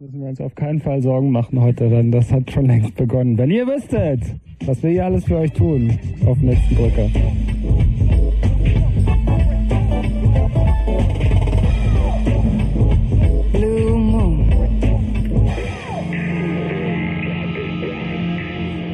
müssen 0.00 0.20
wir 0.20 0.28
uns 0.28 0.40
auf 0.40 0.54
keinen 0.54 0.80
Fall 0.80 1.02
Sorgen 1.02 1.32
machen 1.32 1.60
heute, 1.60 1.88
denn 1.88 2.12
das 2.12 2.30
hat 2.30 2.48
schon 2.52 2.66
längst 2.66 2.94
begonnen. 2.94 3.36
Wenn 3.36 3.50
ihr 3.50 3.66
wüsstet, 3.66 4.20
was 4.64 4.80
wir 4.80 4.90
hier 4.90 5.06
alles 5.06 5.24
für 5.24 5.38
euch 5.38 5.52
tun, 5.52 5.98
auf 6.24 6.38
nächsten 6.38 6.76
Drücker. 6.76 7.08
Blue 13.52 13.98
Moon. 13.98 14.48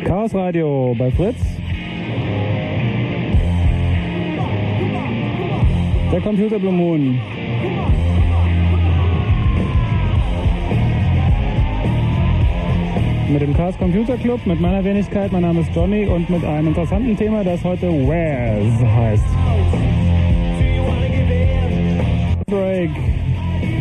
Chaos 0.05 0.35
Radio 0.35 0.95
bei 0.99 1.11
Fritz. 1.11 1.37
Der 6.11 6.21
Computer 6.23 6.59
Blue 6.59 6.73
Moon. 6.73 7.21
Mit 13.35 13.43
dem 13.43 13.53
Chaos 13.53 13.77
Computer 13.79 14.17
Club, 14.17 14.47
mit 14.47 14.61
meiner 14.61 14.85
Wenigkeit, 14.85 15.33
mein 15.33 15.43
Name 15.43 15.63
ist 15.63 15.75
Johnny 15.75 16.07
und 16.07 16.31
mit 16.31 16.45
einem 16.45 16.69
interessanten 16.69 17.17
Thema, 17.17 17.43
das 17.43 17.65
heute 17.65 17.89
Where's 17.91 18.81
heißt. 18.81 19.25
Break. 22.47 22.91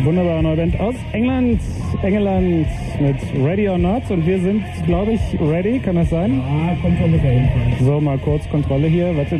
Wunderbare 0.02 0.42
neue 0.42 0.56
Band 0.56 0.80
aus 0.80 0.96
England, 1.12 1.60
England 2.02 2.66
mit 2.98 3.16
Ready 3.46 3.68
or 3.68 3.78
Not 3.78 4.02
und 4.10 4.26
wir 4.26 4.40
sind, 4.40 4.64
glaube 4.86 5.12
ich, 5.12 5.20
ready, 5.40 5.78
kann 5.78 5.94
das 5.94 6.10
sein? 6.10 6.42
Ah, 6.44 6.74
kommt 6.82 6.98
schon. 6.98 7.14
So, 7.78 8.00
mal 8.00 8.18
kurz 8.18 8.48
Kontrolle 8.48 8.88
hier. 8.88 9.16
Warte. 9.16 9.38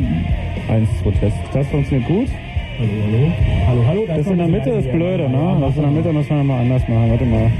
Eins, 0.69 0.87
zwei, 1.03 1.11
Test. 1.11 1.35
Das 1.51 1.67
funktioniert 1.67 2.07
gut. 2.07 2.27
Hallo, 2.77 2.89
hallo. 3.03 3.31
Hallo, 3.67 3.85
hallo. 3.85 4.05
da 4.07 4.15
Das 4.15 4.27
in 4.27 4.37
der 4.37 4.47
Mitte 4.47 4.69
ist 4.69 4.85
hier. 4.85 4.93
blöde, 4.93 5.29
ne? 5.29 5.57
Das 5.59 5.75
in 5.75 5.81
der 5.81 5.91
Mitte 5.91 6.13
muss 6.13 6.29
man 6.29 6.47
mal 6.47 6.61
anders 6.61 6.87
machen. 6.87 7.09
Warte 7.09 7.25
mal. 7.25 7.51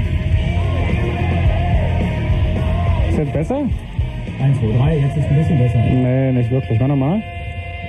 Ist 3.16 3.24
jetzt 3.24 3.32
besser? 3.32 3.62
Eins, 4.42 4.58
zwei, 4.58 4.76
drei, 4.76 4.98
jetzt 4.98 5.16
ist 5.16 5.24
ein 5.24 5.36
bisschen 5.36 5.56
besser. 5.56 5.78
Nee, 5.78 6.32
nicht 6.32 6.50
wirklich. 6.50 6.78
Mach 6.78 6.88
nochmal. 6.88 7.22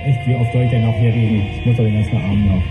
Echt, 0.06 0.26
wie 0.26 0.34
oft 0.34 0.50
soll 0.54 0.62
ich 0.62 0.70
denn 0.70 0.86
noch 0.86 0.94
hier 0.94 1.12
reden? 1.12 1.42
Ich 1.54 1.66
muss 1.66 1.76
doch 1.76 1.84
den 1.84 1.96
ganzen 1.96 2.16
Abend 2.16 2.46
noch. 2.46 2.62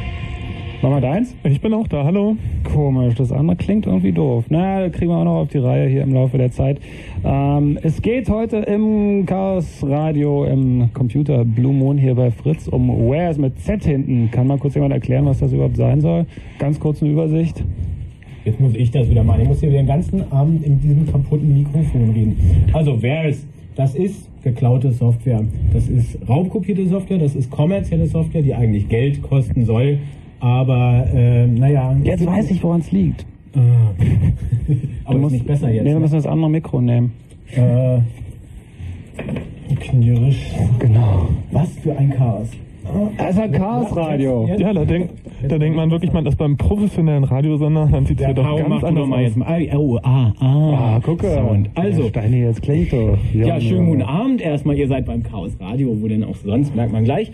Mach 0.81 0.89
mal 0.89 1.01
deins. 1.01 1.35
Ich 1.43 1.61
bin 1.61 1.71
auch 1.75 1.87
da, 1.87 2.03
hallo. 2.03 2.35
Komisch, 2.73 3.13
das 3.13 3.31
andere 3.31 3.57
klingt 3.57 3.85
irgendwie 3.85 4.11
doof. 4.11 4.45
Na, 4.49 4.89
kriegen 4.89 5.11
wir 5.11 5.17
auch 5.17 5.23
noch 5.23 5.35
auf 5.41 5.49
die 5.49 5.59
Reihe 5.59 5.87
hier 5.87 6.01
im 6.01 6.15
Laufe 6.15 6.39
der 6.39 6.49
Zeit. 6.49 6.79
Ähm, 7.23 7.77
es 7.83 8.01
geht 8.01 8.27
heute 8.27 8.57
im 8.57 9.27
Chaos 9.27 9.83
Radio, 9.83 10.45
im 10.45 10.89
Computer 10.95 11.45
Blue 11.45 11.73
Moon 11.73 11.99
hier 11.99 12.15
bei 12.15 12.31
Fritz 12.31 12.67
um 12.67 12.89
Where's 13.07 13.37
mit 13.37 13.59
Z 13.59 13.83
hinten. 13.83 14.31
Kann 14.31 14.47
mal 14.47 14.57
kurz 14.57 14.73
jemand 14.73 14.93
erklären, 14.93 15.27
was 15.27 15.37
das 15.37 15.53
überhaupt 15.53 15.77
sein 15.77 16.01
soll? 16.01 16.25
Ganz 16.57 16.79
kurz 16.79 17.03
eine 17.03 17.11
Übersicht. 17.11 17.63
Jetzt 18.47 18.61
muss 18.61 18.75
ich 18.75 18.89
das 18.91 19.09
wieder 19.09 19.25
machen. 19.25 19.41
Ich 19.41 19.47
muss 19.49 19.59
hier 19.59 19.71
den 19.71 19.85
ganzen 19.85 20.31
Abend 20.31 20.63
in 20.63 20.79
diesem 20.79 21.05
kaputten 21.11 21.53
Mikrofon 21.53 22.11
reden. 22.11 22.37
Also, 22.71 23.01
wer 23.01 23.27
ist? 23.27 23.45
Das 23.75 23.93
ist 23.93 24.29
geklaute 24.41 24.93
Software. 24.93 25.43
Das 25.73 25.89
ist 25.89 26.17
raubkopierte 26.29 26.87
Software. 26.87 27.17
Das 27.17 27.35
ist 27.35 27.51
kommerzielle 27.51 28.07
Software, 28.07 28.41
die 28.41 28.55
eigentlich 28.55 28.87
Geld 28.87 29.21
kosten 29.21 29.65
soll. 29.65 29.99
Aber, 30.39 31.07
äh, 31.13 31.45
naja. 31.45 31.93
Jetzt 32.01 32.25
weiß 32.25 32.49
ich, 32.51 32.63
woran 32.63 32.79
es 32.79 32.89
liegt. 32.93 33.25
Ah. 33.53 33.59
Aber 35.03 35.25
ist 35.25 35.31
nicht 35.33 35.45
besser 35.45 35.69
jetzt. 35.69 35.83
Nee, 35.83 35.89
wir 35.89 35.95
ne? 35.95 35.99
müssen 35.99 36.15
das 36.15 36.25
andere 36.25 36.49
Mikro 36.49 36.79
nehmen. 36.79 37.11
Äh, 37.53 37.99
knirsch. 39.75 40.53
Genau. 40.79 41.27
Was 41.51 41.69
für 41.79 41.97
ein 41.97 42.11
Chaos. 42.11 42.47
Das 43.17 43.31
ist 43.31 43.39
ein 43.39 43.51
Chaos-Radio. 43.51 44.49
Ja, 44.57 44.73
da, 44.73 44.85
denk, 44.85 45.09
da 45.47 45.57
denkt 45.57 45.75
man 45.75 45.91
wirklich, 45.91 46.13
man 46.13 46.25
ist 46.25 46.37
beim 46.37 46.57
professionellen 46.57 47.23
Radiosender, 47.23 47.87
dann 47.91 48.05
sieht 48.05 48.17
es 48.19 48.21
Ja, 48.21 48.27
hier 48.27 48.35
doch 48.35 48.57
ganz 48.69 48.83
anders 48.83 49.07
mal 49.07 49.15
aus. 49.17 49.21
jetzt 49.23 49.37
mal. 49.37 49.47
Ah, 49.47 49.77
oh, 49.77 49.99
ah, 50.03 50.33
ah. 50.39 50.95
Ah, 50.95 50.99
gucke. 51.03 51.27
Sound. 51.27 51.69
Also, 51.75 52.07
Steini, 52.09 52.41
jetzt 52.41 52.61
klingt 52.61 52.93
doch. 52.93 53.17
ja, 53.33 53.59
schönen 53.59 53.87
guten 53.87 54.01
Abend 54.03 54.41
erstmal. 54.41 54.77
Ihr 54.77 54.87
seid 54.87 55.05
beim 55.05 55.23
Chaos 55.23 55.51
Radio, 55.59 55.95
wo 56.01 56.07
denn 56.07 56.23
auch 56.23 56.35
sonst, 56.35 56.75
merkt 56.75 56.93
man 56.93 57.03
gleich. 57.03 57.31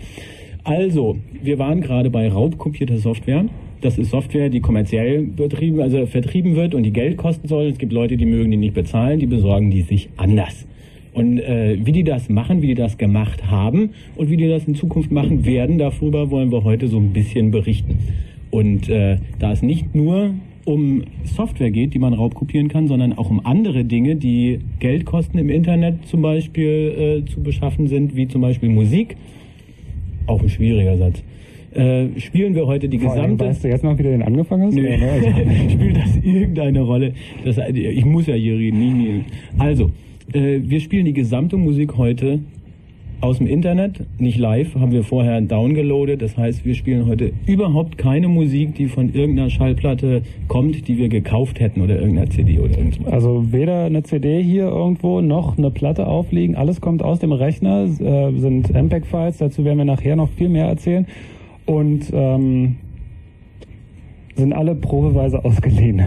Also, 0.64 1.16
wir 1.42 1.58
waren 1.58 1.80
gerade 1.80 2.10
bei 2.10 2.28
raubkopierter 2.28 2.96
Software. 2.98 3.44
Das 3.80 3.98
ist 3.98 4.10
Software, 4.10 4.48
die 4.48 4.60
kommerziell 4.60 5.22
betrieben, 5.24 5.80
also 5.80 6.06
vertrieben 6.06 6.56
wird 6.56 6.74
und 6.74 6.84
die 6.84 6.92
Geld 6.92 7.18
kosten 7.18 7.48
soll. 7.48 7.66
Es 7.66 7.76
gibt 7.78 7.92
Leute, 7.92 8.16
die 8.16 8.24
mögen 8.24 8.50
die 8.50 8.56
nicht 8.56 8.72
bezahlen, 8.74 9.18
die 9.20 9.26
besorgen 9.26 9.70
die 9.70 9.82
sich 9.82 10.08
anders. 10.16 10.66
Und 11.14 11.38
äh, 11.38 11.78
wie 11.82 11.92
die 11.92 12.02
das 12.04 12.28
machen, 12.28 12.60
wie 12.60 12.66
die 12.66 12.74
das 12.74 12.98
gemacht 12.98 13.50
haben 13.50 13.90
und 14.16 14.30
wie 14.30 14.36
die 14.36 14.48
das 14.48 14.64
in 14.64 14.74
Zukunft 14.74 15.12
machen 15.12 15.46
werden, 15.46 15.78
darüber 15.78 16.30
wollen 16.30 16.50
wir 16.50 16.64
heute 16.64 16.88
so 16.88 16.98
ein 16.98 17.12
bisschen 17.12 17.52
berichten. 17.52 17.98
Und 18.50 18.88
äh, 18.88 19.18
da 19.38 19.52
es 19.52 19.62
nicht 19.62 19.94
nur 19.94 20.34
um 20.64 21.02
Software 21.24 21.70
geht, 21.70 21.94
die 21.94 21.98
man 21.98 22.14
raubkopieren 22.14 22.68
kann, 22.68 22.88
sondern 22.88 23.12
auch 23.12 23.30
um 23.30 23.44
andere 23.46 23.84
Dinge, 23.84 24.16
die 24.16 24.58
Geld 24.80 25.04
kosten 25.04 25.38
im 25.38 25.50
Internet 25.50 26.06
zum 26.06 26.22
Beispiel 26.22 27.22
äh, 27.26 27.30
zu 27.30 27.42
beschaffen 27.42 27.86
sind, 27.86 28.16
wie 28.16 28.26
zum 28.26 28.40
Beispiel 28.40 28.68
Musik. 28.68 29.16
Auch 30.26 30.42
ein 30.42 30.48
schwieriger 30.48 30.96
Satz. 30.96 31.22
Äh, 31.74 32.18
spielen 32.18 32.54
wir 32.54 32.66
heute 32.66 32.88
die 32.88 32.98
Vor 32.98 33.14
gesamte... 33.14 33.44
weißt 33.44 33.64
du 33.64 33.68
jetzt 33.68 33.84
noch, 33.84 33.98
wie 33.98 34.04
du 34.04 34.10
den 34.10 34.22
angefangen 34.22 34.66
hast? 34.66 34.74
Nö. 34.74 34.88
Ja, 34.88 34.96
ne? 34.96 35.10
Also- 35.12 35.70
Spielt 35.70 35.96
das 35.96 36.16
irgendeine 36.16 36.80
Rolle? 36.80 37.12
Das, 37.44 37.58
ich 37.72 38.04
muss 38.04 38.26
ja 38.26 38.34
hier 38.34 38.56
reden, 38.56 38.78
nie, 38.78 38.90
nie. 38.90 39.24
Also, 39.58 39.90
äh, 40.32 40.60
wir 40.62 40.80
spielen 40.80 41.04
die 41.04 41.12
gesamte 41.12 41.56
Musik 41.56 41.96
heute 41.96 42.40
aus 43.20 43.38
dem 43.38 43.46
Internet, 43.46 44.04
nicht 44.18 44.38
live, 44.38 44.74
haben 44.74 44.92
wir 44.92 45.02
vorher 45.02 45.40
downgeloadet. 45.40 46.20
Das 46.20 46.36
heißt, 46.36 46.64
wir 46.64 46.74
spielen 46.74 47.06
heute 47.06 47.32
überhaupt 47.46 47.96
keine 47.96 48.28
Musik, 48.28 48.74
die 48.74 48.86
von 48.86 49.14
irgendeiner 49.14 49.48
Schallplatte 49.48 50.22
kommt, 50.46 50.86
die 50.88 50.98
wir 50.98 51.08
gekauft 51.08 51.58
hätten 51.58 51.80
oder 51.80 51.98
irgendeiner 51.98 52.28
CD 52.28 52.58
oder 52.58 52.76
irgendwas. 52.76 53.12
Also 53.12 53.50
weder 53.50 53.84
eine 53.84 54.02
CD 54.02 54.42
hier 54.42 54.64
irgendwo 54.64 55.22
noch 55.22 55.56
eine 55.56 55.70
Platte 55.70 56.06
aufliegen. 56.06 56.54
Alles 56.54 56.82
kommt 56.82 57.02
aus 57.02 57.18
dem 57.18 57.32
Rechner, 57.32 57.84
äh, 57.84 58.38
sind 58.38 58.74
MPEG-Files. 58.74 59.38
Dazu 59.38 59.64
werden 59.64 59.78
wir 59.78 59.86
nachher 59.86 60.16
noch 60.16 60.28
viel 60.28 60.50
mehr 60.50 60.66
erzählen. 60.66 61.06
Und 61.64 62.10
ähm, 62.12 62.76
sind 64.34 64.52
alle 64.52 64.74
probeweise 64.74 65.44
ausgeliehen. 65.44 66.02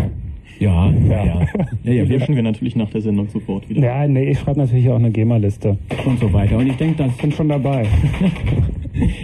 Ja, 0.59 0.91
ja, 1.07 1.25
ja. 1.25 1.39
ja, 1.83 2.09
wir 2.09 2.17
löschen 2.17 2.35
wir 2.35 2.41
natürlich 2.43 2.75
nach 2.75 2.89
der 2.89 3.01
Sendung 3.01 3.27
sofort 3.29 3.69
wieder. 3.69 3.81
Ja, 3.81 4.07
nee, 4.07 4.31
ich 4.31 4.39
schreibe 4.39 4.59
natürlich 4.59 4.89
auch 4.89 4.95
eine 4.95 5.11
GEMA-Liste. 5.11 5.77
und 6.05 6.19
so 6.19 6.31
weiter. 6.33 6.57
Und 6.57 6.67
ich 6.67 6.75
denke, 6.77 7.03
das 7.03 7.15
Bin 7.17 7.31
schon 7.31 7.49
dabei. 7.49 7.85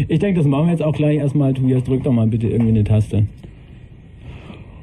Ich 0.07 0.19
denke, 0.19 0.39
das 0.39 0.45
machen 0.47 0.67
wir 0.67 0.73
jetzt 0.73 0.83
auch 0.83 0.93
gleich 0.93 1.17
erstmal. 1.17 1.51
Tobias, 1.51 1.83
drück 1.83 2.03
doch 2.03 2.11
mal 2.11 2.27
bitte 2.27 2.47
irgendwie 2.47 2.69
eine 2.69 2.83
Taste. 2.83 3.25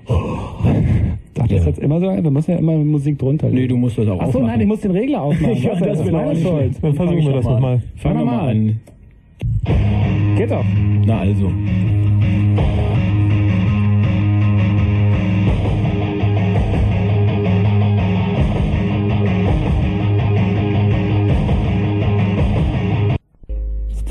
Darf 0.09 1.47
das 1.47 1.50
Ja. 1.60 1.66
jetzt 1.66 1.78
immer 1.78 2.00
so? 2.00 2.06
Wir 2.09 2.31
müssen 2.31 2.50
ja 2.50 2.56
immer 2.56 2.77
Musik 2.77 3.16
drunter 3.16 3.49
Nee, 3.50 3.69
du 3.69 3.77
musst 3.77 3.97
das 3.99 4.09
auch 4.09 4.15
Achso, 4.19 4.39
aufmachen. 4.39 4.47
nein, 4.49 4.60
ich 4.62 4.66
muss 4.66 4.81
den 4.81 4.91
Regler 4.91 5.22
aufmachen. 5.22 5.62
Ja, 5.62 5.71
Was, 5.72 5.78
das 5.81 6.00
ist 6.00 6.10
meine 6.10 6.31
nicht 6.31 6.43
Schuld. 6.43 6.72
Dann 6.83 6.94
versuchen 6.94 7.25
wir 7.25 7.33
das 7.33 7.44
nochmal. 7.44 7.75
an. 7.75 7.83
Fangen 7.97 8.19
wir 8.19 8.25
mal 8.25 8.37
mal 8.37 8.49
an. 8.50 8.81
Geht 10.37 10.50
doch. 10.50 10.65
Na 11.06 11.21
also. 11.21 11.53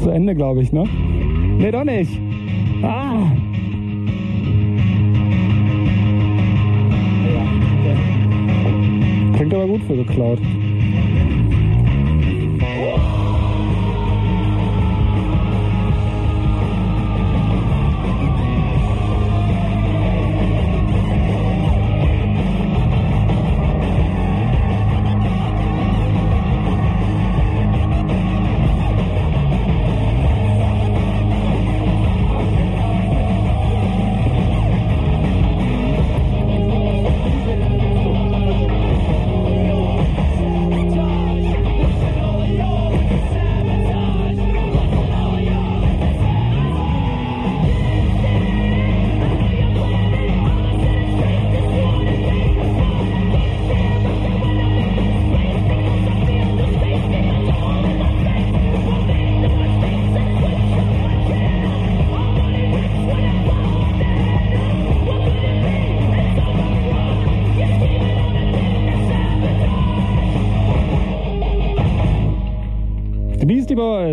Zu 0.10 0.16
Ende, 0.16 0.34
glaube 0.34 0.64
ich, 0.64 0.72
ne? 0.72 0.86
Nee, 1.60 1.70
doch 1.70 1.84
nicht. 1.84 2.20
Ah! 2.82 3.32
Klingt 9.36 9.54
aber 9.54 9.68
gut 9.68 9.84
für 9.84 9.98
geklaut. 9.98 10.40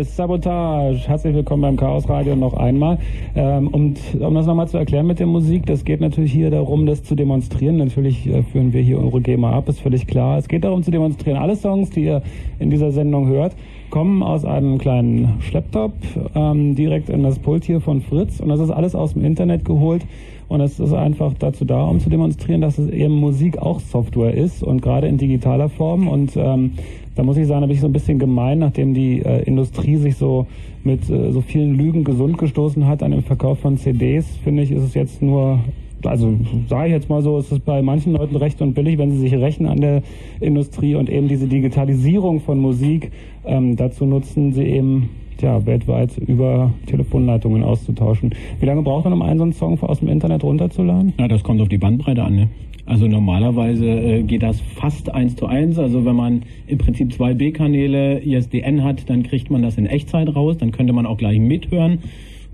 Sabotage. 0.03 1.07
Herzlich 1.07 1.33
willkommen 1.33 1.61
beim 1.61 1.77
Chaos 1.77 2.07
Radio 2.09 2.35
noch 2.35 2.53
einmal. 2.53 2.97
Ähm, 3.35 3.67
und 3.69 3.99
um 4.19 4.35
das 4.35 4.45
nochmal 4.45 4.67
zu 4.67 4.77
erklären 4.77 5.07
mit 5.07 5.19
der 5.19 5.27
Musik, 5.27 5.65
das 5.65 5.85
geht 5.85 6.01
natürlich 6.01 6.31
hier 6.31 6.51
darum, 6.51 6.85
das 6.85 7.03
zu 7.03 7.15
demonstrieren. 7.15 7.77
Natürlich 7.77 8.27
äh, 8.27 8.43
führen 8.43 8.73
wir 8.73 8.81
hier 8.81 8.99
eure 8.99 9.21
GEMA 9.21 9.51
ab, 9.51 9.69
ist 9.69 9.79
völlig 9.79 10.07
klar. 10.07 10.37
Es 10.37 10.47
geht 10.47 10.63
darum 10.63 10.83
zu 10.83 10.91
demonstrieren. 10.91 11.37
Alle 11.37 11.55
Songs, 11.55 11.89
die 11.89 12.03
ihr 12.05 12.21
in 12.59 12.69
dieser 12.69 12.91
Sendung 12.91 13.27
hört, 13.27 13.55
kommen 13.89 14.23
aus 14.23 14.45
einem 14.45 14.77
kleinen 14.77 15.39
Schlepptop 15.39 15.93
ähm, 16.35 16.75
direkt 16.75 17.09
in 17.09 17.23
das 17.23 17.39
Pult 17.39 17.63
hier 17.63 17.79
von 17.79 18.01
Fritz. 18.01 18.39
Und 18.39 18.49
das 18.49 18.59
ist 18.59 18.71
alles 18.71 18.95
aus 18.95 19.13
dem 19.13 19.23
Internet 19.23 19.65
geholt. 19.65 20.05
Und 20.47 20.61
es 20.61 20.79
ist 20.79 20.93
einfach 20.93 21.33
dazu 21.37 21.65
da, 21.65 21.83
um 21.83 21.99
zu 21.99 22.09
demonstrieren, 22.09 22.61
dass 22.61 22.77
es 22.77 22.89
eben 22.89 23.15
Musik 23.15 23.57
auch 23.57 23.79
Software 23.79 24.33
ist 24.33 24.63
und 24.63 24.81
gerade 24.81 25.07
in 25.07 25.17
digitaler 25.17 25.67
Form. 25.69 26.07
Und 26.07 26.37
ähm, 26.37 26.73
da 27.17 27.23
muss 27.23 27.37
ich 27.37 27.47
sagen, 27.47 27.61
da 27.61 27.67
bin 27.67 27.75
ich 27.75 27.81
so 27.81 27.87
ein 27.87 27.93
bisschen 27.93 28.19
gemein, 28.19 28.59
nachdem 28.59 28.93
die 28.93 29.21
äh, 29.21 29.43
Industrie 29.43 29.97
sich 29.97 30.15
so 30.15 30.47
mit 30.83 31.09
äh, 31.09 31.31
so 31.31 31.41
vielen 31.41 31.75
Lügen 31.75 32.03
gesund 32.03 32.37
gestoßen 32.37 32.87
hat 32.87 33.01
an 33.03 33.11
dem 33.11 33.23
Verkauf 33.23 33.59
von 33.59 33.77
CDs, 33.77 34.25
finde 34.43 34.63
ich, 34.63 34.71
ist 34.71 34.83
es 34.83 34.93
jetzt 34.93 35.21
nur 35.21 35.59
also 36.05 36.31
sage 36.69 36.87
ich 36.87 36.93
jetzt 36.93 37.09
mal 37.09 37.23
so, 37.23 37.39
ist 37.39 37.51
es 37.51 37.59
bei 37.59 37.81
manchen 37.81 38.13
Leuten 38.13 38.35
recht 38.35 38.61
und 38.61 38.75
billig, 38.75 38.99
wenn 38.99 39.11
sie 39.11 39.17
sich 39.17 39.33
rächen 39.33 39.65
an 39.65 39.81
der 39.81 40.03
Industrie 40.39 40.93
und 40.93 41.09
eben 41.09 41.27
diese 41.27 41.47
Digitalisierung 41.47 42.39
von 42.39 42.59
Musik 42.59 43.11
ähm, 43.45 43.75
dazu 43.75 44.05
nutzen, 44.05 44.53
sie 44.53 44.63
eben 44.63 45.09
ja, 45.41 45.65
weltweit 45.65 46.17
über 46.17 46.73
Telefonleitungen 46.85 47.63
auszutauschen. 47.63 48.33
Wie 48.59 48.65
lange 48.65 48.81
braucht 48.81 49.05
man, 49.05 49.13
um 49.13 49.21
einen 49.21 49.37
so 49.37 49.43
einen 49.43 49.53
Song 49.53 49.81
aus 49.81 49.99
dem 49.99 50.09
Internet 50.09 50.43
runterzuladen? 50.43 51.13
Ja, 51.19 51.27
das 51.27 51.43
kommt 51.43 51.61
auf 51.61 51.69
die 51.69 51.77
Bandbreite 51.77 52.23
an. 52.23 52.35
Ne? 52.35 52.49
Also 52.87 53.05
normalerweise 53.05 53.85
äh, 53.85 54.23
geht 54.23 54.43
das 54.43 54.61
fast 54.61 55.13
eins 55.13 55.35
zu 55.35 55.45
eins. 55.45 55.77
Also 55.77 56.05
wenn 56.05 56.15
man 56.15 56.43
im 56.67 56.77
Prinzip 56.77 57.13
zwei 57.13 57.33
B-Kanäle 57.33 58.23
ISDN 58.23 58.83
hat, 58.83 59.09
dann 59.09 59.23
kriegt 59.23 59.51
man 59.51 59.61
das 59.61 59.77
in 59.77 59.85
Echtzeit 59.85 60.33
raus. 60.33 60.57
Dann 60.57 60.71
könnte 60.71 60.93
man 60.93 61.05
auch 61.05 61.17
gleich 61.17 61.37
mithören. 61.37 61.99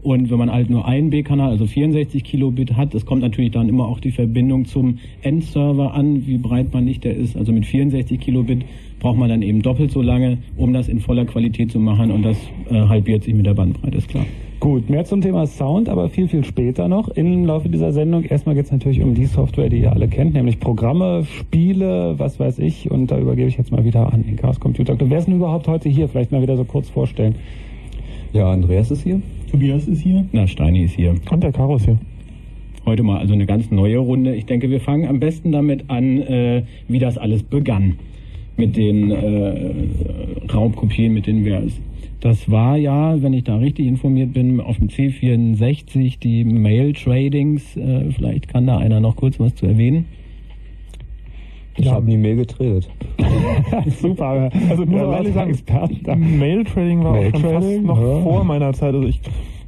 Und 0.01 0.29
wenn 0.29 0.37
man 0.37 0.51
halt 0.51 0.69
nur 0.69 0.85
einen 0.85 1.11
B-Kanal, 1.11 1.51
also 1.51 1.65
64 1.65 2.23
Kilobit 2.23 2.75
hat, 2.75 2.93
es 2.93 3.05
kommt 3.05 3.21
natürlich 3.21 3.51
dann 3.51 3.69
immer 3.69 3.87
auch 3.87 4.01
die 4.01 4.11
Verbindung 4.11 4.65
zum 4.65 4.97
Endserver 5.21 5.93
an, 5.93 6.27
wie 6.27 6.37
breit 6.37 6.73
man 6.73 6.83
nicht 6.83 7.05
der 7.05 7.15
ist. 7.15 7.37
Also 7.37 7.53
mit 7.53 7.65
64 7.65 8.19
Kilobit 8.19 8.65
braucht 9.03 9.17
man 9.17 9.29
dann 9.29 9.41
eben 9.41 9.61
doppelt 9.61 9.91
so 9.91 10.01
lange, 10.01 10.37
um 10.55 10.73
das 10.73 10.87
in 10.87 11.01
voller 11.01 11.25
Qualität 11.25 11.71
zu 11.71 11.77
machen 11.77 12.09
und 12.09 12.23
das 12.23 12.37
äh, 12.71 12.75
halbiert 12.87 13.23
sich 13.23 13.35
mit 13.35 13.45
der 13.45 13.53
Bandbreite, 13.53 13.97
ist 13.97 14.07
klar. 14.07 14.25
Gut, 14.61 14.89
mehr 14.89 15.03
zum 15.03 15.19
Thema 15.19 15.45
Sound, 15.45 15.89
aber 15.89 16.07
viel, 16.07 16.29
viel 16.29 16.45
später 16.45 16.87
noch 16.87 17.09
im 17.09 17.45
Laufe 17.45 17.67
dieser 17.67 17.91
Sendung. 17.91 18.23
Erstmal 18.23 18.55
geht 18.55 18.63
es 18.63 18.71
natürlich 18.71 19.01
um 19.01 19.13
die 19.13 19.25
Software, 19.25 19.67
die 19.67 19.79
ihr 19.79 19.91
alle 19.91 20.07
kennt, 20.07 20.35
nämlich 20.35 20.57
Programme, 20.57 21.25
Spiele, 21.25 22.15
was 22.17 22.39
weiß 22.39 22.59
ich. 22.59 22.89
Und 22.89 23.11
da 23.11 23.19
übergebe 23.19 23.49
ich 23.49 23.57
jetzt 23.57 23.73
mal 23.73 23.83
wieder 23.83 24.13
an 24.13 24.23
den 24.23 24.37
Chaos 24.37 24.61
Computer. 24.61 24.95
Wer 24.97 25.17
ist 25.17 25.27
denn 25.27 25.35
überhaupt 25.35 25.67
heute 25.67 25.89
hier? 25.89 26.07
Vielleicht 26.07 26.31
mal 26.31 26.41
wieder 26.41 26.55
so 26.55 26.63
kurz 26.63 26.87
vorstellen. 26.87 27.35
Ja, 28.31 28.51
Andreas 28.51 28.89
ist 28.89 29.03
hier. 29.03 29.21
Tobias 29.51 29.85
ist 29.85 29.99
hier. 29.99 30.25
Na, 30.31 30.47
Steini 30.47 30.85
ist 30.85 30.95
hier. 30.95 31.13
Und 31.29 31.43
der 31.43 31.51
Karo 31.51 31.75
ist 31.75 31.83
hier. 31.83 31.99
Heute 32.85 33.03
mal 33.03 33.19
also 33.19 33.33
eine 33.33 33.45
ganz 33.45 33.69
neue 33.69 33.97
Runde. 33.97 34.33
Ich 34.33 34.45
denke, 34.45 34.69
wir 34.69 34.79
fangen 34.79 35.09
am 35.09 35.19
besten 35.19 35.51
damit 35.51 35.89
an, 35.89 36.21
äh, 36.21 36.63
wie 36.87 36.99
das 36.99 37.17
alles 37.17 37.43
begann 37.43 37.97
mit 38.57 38.77
den 38.77 39.11
äh, 39.11 40.53
Raubkopien, 40.53 41.13
mit 41.13 41.27
den 41.27 41.43
Vers. 41.43 41.79
Das 42.19 42.49
war 42.49 42.77
ja, 42.77 43.21
wenn 43.21 43.33
ich 43.33 43.43
da 43.43 43.57
richtig 43.57 43.85
informiert 43.85 44.31
bin, 44.33 44.61
auf 44.61 44.77
dem 44.77 44.87
C64 44.87 46.19
die 46.19 46.45
Mail-Tradings. 46.45 47.75
Äh, 47.75 48.11
vielleicht 48.11 48.47
kann 48.47 48.65
da 48.65 48.77
einer 48.77 48.99
noch 49.01 49.17
kurz 49.17 49.39
was 49.39 49.53
zu 49.55 49.65
erwähnen. 49.65 50.05
Ich 51.75 51.85
ja. 51.85 51.93
habe 51.93 52.05
nie 52.05 52.17
Mail 52.17 52.37
getradet. 52.37 52.89
Super. 53.99 54.49
Also 54.69 54.85
nur 54.85 55.11
ja, 55.11 55.31
sagen, 55.31 55.49
Experten. 55.49 56.39
Mail-Trading 56.39 57.03
war 57.03 57.13
Mail 57.13 57.33
auch 57.33 57.39
schon 57.39 57.51
fast 57.51 57.81
noch 57.81 57.99
ja. 57.99 58.21
vor 58.21 58.43
meiner 58.43 58.73
Zeit. 58.73 58.93
Also 58.93 59.07
ich 59.07 59.19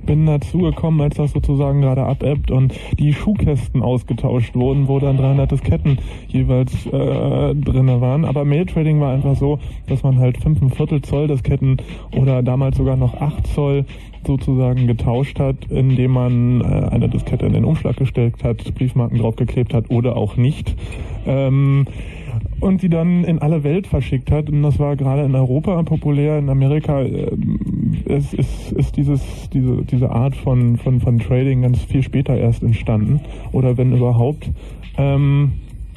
bin 0.05 0.25
dazugekommen, 0.25 1.01
als 1.01 1.15
das 1.15 1.31
sozusagen 1.31 1.81
gerade 1.81 2.03
abebbt 2.03 2.51
und 2.51 2.73
die 2.99 3.13
Schuhkästen 3.13 3.81
ausgetauscht 3.81 4.55
wurden, 4.55 4.87
wo 4.87 4.99
dann 4.99 5.17
300 5.17 5.51
Disketten 5.51 5.97
jeweils 6.27 6.85
äh, 6.87 7.55
drinne 7.55 8.01
waren. 8.01 8.25
Aber 8.25 8.45
Mail-Trading 8.45 8.99
war 8.99 9.13
einfach 9.13 9.35
so, 9.35 9.59
dass 9.87 10.03
man 10.03 10.19
halt 10.19 10.37
5 10.37 10.75
Viertel 10.75 11.01
Zoll 11.01 11.27
Disketten 11.27 11.77
oder 12.15 12.43
damals 12.43 12.77
sogar 12.77 12.95
noch 12.95 13.19
8 13.19 13.47
Zoll 13.47 13.85
sozusagen 14.25 14.87
getauscht 14.87 15.39
hat, 15.39 15.65
indem 15.69 16.11
man 16.11 16.61
äh, 16.61 16.65
eine 16.89 17.09
Diskette 17.09 17.45
in 17.45 17.53
den 17.53 17.65
Umschlag 17.65 17.97
gestellt 17.97 18.43
hat, 18.43 18.73
Briefmarken 18.75 19.19
draufgeklebt 19.19 19.73
hat 19.73 19.89
oder 19.89 20.15
auch 20.15 20.35
nicht. 20.35 20.75
Ähm, 21.25 21.85
und 22.59 22.81
sie 22.81 22.89
dann 22.89 23.23
in 23.23 23.39
alle 23.39 23.63
Welt 23.63 23.87
verschickt 23.87 24.31
hat. 24.31 24.49
Und 24.49 24.63
das 24.63 24.79
war 24.79 24.95
gerade 24.95 25.23
in 25.23 25.35
Europa 25.35 25.81
populär, 25.83 26.39
in 26.39 26.49
Amerika 26.49 27.01
äh, 27.01 27.31
ist, 28.05 28.33
ist, 28.33 28.71
ist 28.71 28.97
dieses, 28.97 29.49
diese, 29.51 29.83
diese 29.83 30.09
Art 30.09 30.35
von, 30.35 30.77
von, 30.77 31.01
von 31.01 31.19
Trading 31.19 31.61
ganz 31.61 31.81
viel 31.83 32.03
später 32.03 32.35
erst 32.37 32.63
entstanden. 32.63 33.19
Oder 33.51 33.77
wenn 33.77 33.93
überhaupt. 33.93 34.49
Ähm, 34.97 35.53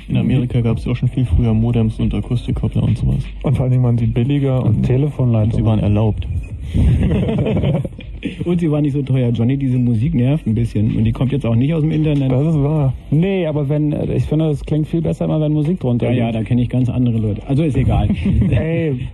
in 0.09 0.17
Amerika 0.17 0.63
gab 0.63 0.79
es 0.79 0.87
ja 0.87 0.93
auch 0.93 0.97
schon 0.97 1.09
viel 1.09 1.27
früher 1.27 1.53
Modems 1.53 2.01
und 2.01 2.15
Akustikkoppler 2.15 2.83
und 2.83 2.97
sowas. 2.97 3.25
Und 3.43 3.57
vor 3.57 3.65
allen 3.65 3.73
Dingen 3.73 3.85
waren 3.85 3.99
sie 3.99 4.07
billiger 4.07 4.63
und, 4.65 4.77
und 4.77 4.83
Telefonleitungen. 4.85 5.53
Und 5.53 5.57
sie 5.57 5.65
waren 5.65 5.81
erlaubt. 5.81 6.27
Und 8.45 8.61
sie 8.61 8.71
war 8.71 8.81
nicht 8.81 8.93
so 8.93 9.03
teuer. 9.03 9.31
Johnny, 9.31 9.57
diese 9.57 9.79
Musik 9.79 10.15
nervt 10.15 10.47
ein 10.47 10.55
bisschen. 10.55 10.97
Und 10.97 11.05
die 11.05 11.13
kommt 11.13 11.33
jetzt 11.33 11.47
auch 11.47 11.55
nicht 11.55 11.73
aus 11.73 11.83
dem 11.83 11.91
Internet. 11.91 12.33
Das 12.33 12.47
ist 12.47 12.63
wahr. 12.63 12.95
Nee, 13.11 13.47
aber 13.47 13.69
wenn, 13.69 13.93
ich 14.11 14.25
finde, 14.25 14.47
es 14.51 14.65
klingt 14.65 14.87
viel 14.87 15.03
besser 15.03 15.27
immer, 15.27 15.41
wenn 15.41 15.53
Musik 15.53 15.81
drunter 15.81 16.11
Ja, 16.11 16.27
ja, 16.27 16.33
da 16.33 16.43
kenne 16.43 16.63
ich 16.63 16.69
ganz 16.69 16.89
andere 16.89 17.19
Leute. 17.19 17.43
Also 17.47 17.63
ist 17.63 17.77
egal. 17.77 18.09
Ey, 18.51 19.09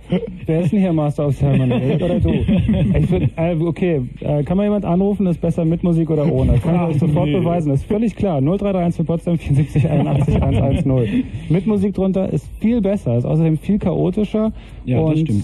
wer 0.45 0.61
ist 0.61 0.71
denn 0.71 0.79
hier 0.79 0.93
Master 0.93 1.27
of 1.27 1.37
Ceremony? 1.37 1.95
oder 1.95 2.19
du? 2.19 2.33
Ich 2.33 3.05
find, 3.07 3.29
äh, 3.35 3.55
okay, 3.59 4.01
äh, 4.21 4.43
kann 4.43 4.57
man 4.57 4.65
jemand 4.65 4.85
anrufen, 4.85 5.27
ist 5.27 5.41
besser 5.41 5.65
mit 5.65 5.83
Musik 5.83 6.09
oder 6.09 6.31
ohne? 6.31 6.53
Kann 6.59 6.75
ich 6.75 6.81
euch 6.81 6.99
sofort 6.99 7.27
nee. 7.27 7.37
beweisen. 7.37 7.69
Das 7.69 7.81
ist 7.81 7.87
völlig 7.87 8.15
klar. 8.15 8.41
0331 8.41 8.97
für 8.97 9.03
Potsdam 9.03 9.37
74 9.37 9.89
81 9.89 10.41
110. 10.41 11.23
Mit 11.49 11.67
Musik 11.67 11.93
drunter 11.93 12.31
ist 12.31 12.47
viel 12.59 12.81
besser, 12.81 13.17
ist 13.17 13.25
außerdem 13.25 13.57
viel 13.57 13.79
chaotischer. 13.79 14.51
Ja, 14.85 15.07
das 15.09 15.19
stimmt. 15.19 15.43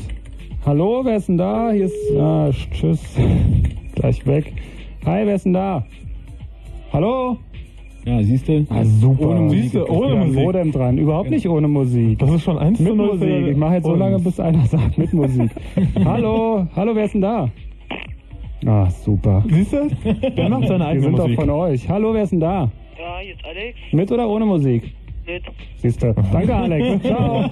Hallo, 0.63 1.01
wer 1.03 1.17
ist 1.17 1.27
denn 1.27 1.37
da? 1.37 1.71
Hier 1.71 1.85
ist. 1.85 2.15
Ah, 2.15 2.51
tschüss. 2.51 3.01
Gleich 3.95 4.25
weg. 4.27 4.53
Hi, 5.05 5.25
wer 5.25 5.33
ist 5.33 5.45
denn 5.45 5.53
da? 5.53 5.83
Hallo? 6.93 7.37
Ja, 8.05 8.21
siehst 8.21 8.47
du? 8.47 8.67
Ah, 8.69 8.83
super. 8.83 9.29
Ohne 9.29 9.41
Musik. 9.41 9.61
Siehste, 9.61 9.91
ohne 9.91 10.15
Musik. 10.17 10.43
Modem 10.43 10.71
dran. 10.71 10.97
Überhaupt 10.99 11.29
ja. 11.29 11.35
nicht 11.35 11.49
ohne 11.49 11.67
Musik. 11.67 12.19
Das 12.19 12.29
ist 12.31 12.43
schon 12.43 12.59
eins 12.59 12.79
Mit 12.79 12.95
Musik. 12.95 13.47
Ich 13.47 13.57
mache 13.57 13.75
jetzt 13.75 13.85
so 13.85 13.95
lange, 13.95 14.19
bis 14.19 14.39
einer 14.39 14.63
sagt 14.67 14.99
mit 14.99 15.11
Musik. 15.13 15.49
Hallo? 16.05 16.67
Hallo, 16.75 16.95
wer 16.95 17.05
ist 17.05 17.15
denn 17.15 17.21
da? 17.21 17.49
Ah, 18.67 18.87
super. 18.89 19.43
Siehst 19.49 19.73
du? 19.73 19.87
Der 20.37 20.47
macht 20.49 20.67
seine 20.67 20.85
eigene 20.85 21.01
Wir 21.07 21.09
sind 21.09 21.11
Musik. 21.17 21.35
doch 21.37 21.41
von 21.41 21.49
euch. 21.49 21.89
Hallo, 21.89 22.13
wer 22.13 22.21
ist 22.23 22.31
denn 22.33 22.39
da? 22.39 22.71
Ja, 22.99 23.17
hier 23.19 23.33
ist 23.33 23.43
Alex. 23.43 23.77
Mit 23.93 24.11
oder 24.11 24.29
ohne 24.29 24.45
Musik? 24.45 24.93
Mit. 25.31 25.43
Siehst 25.77 26.03
du. 26.03 26.13
Danke, 26.33 26.53
Alex. 26.53 27.03
Ciao. 27.03 27.49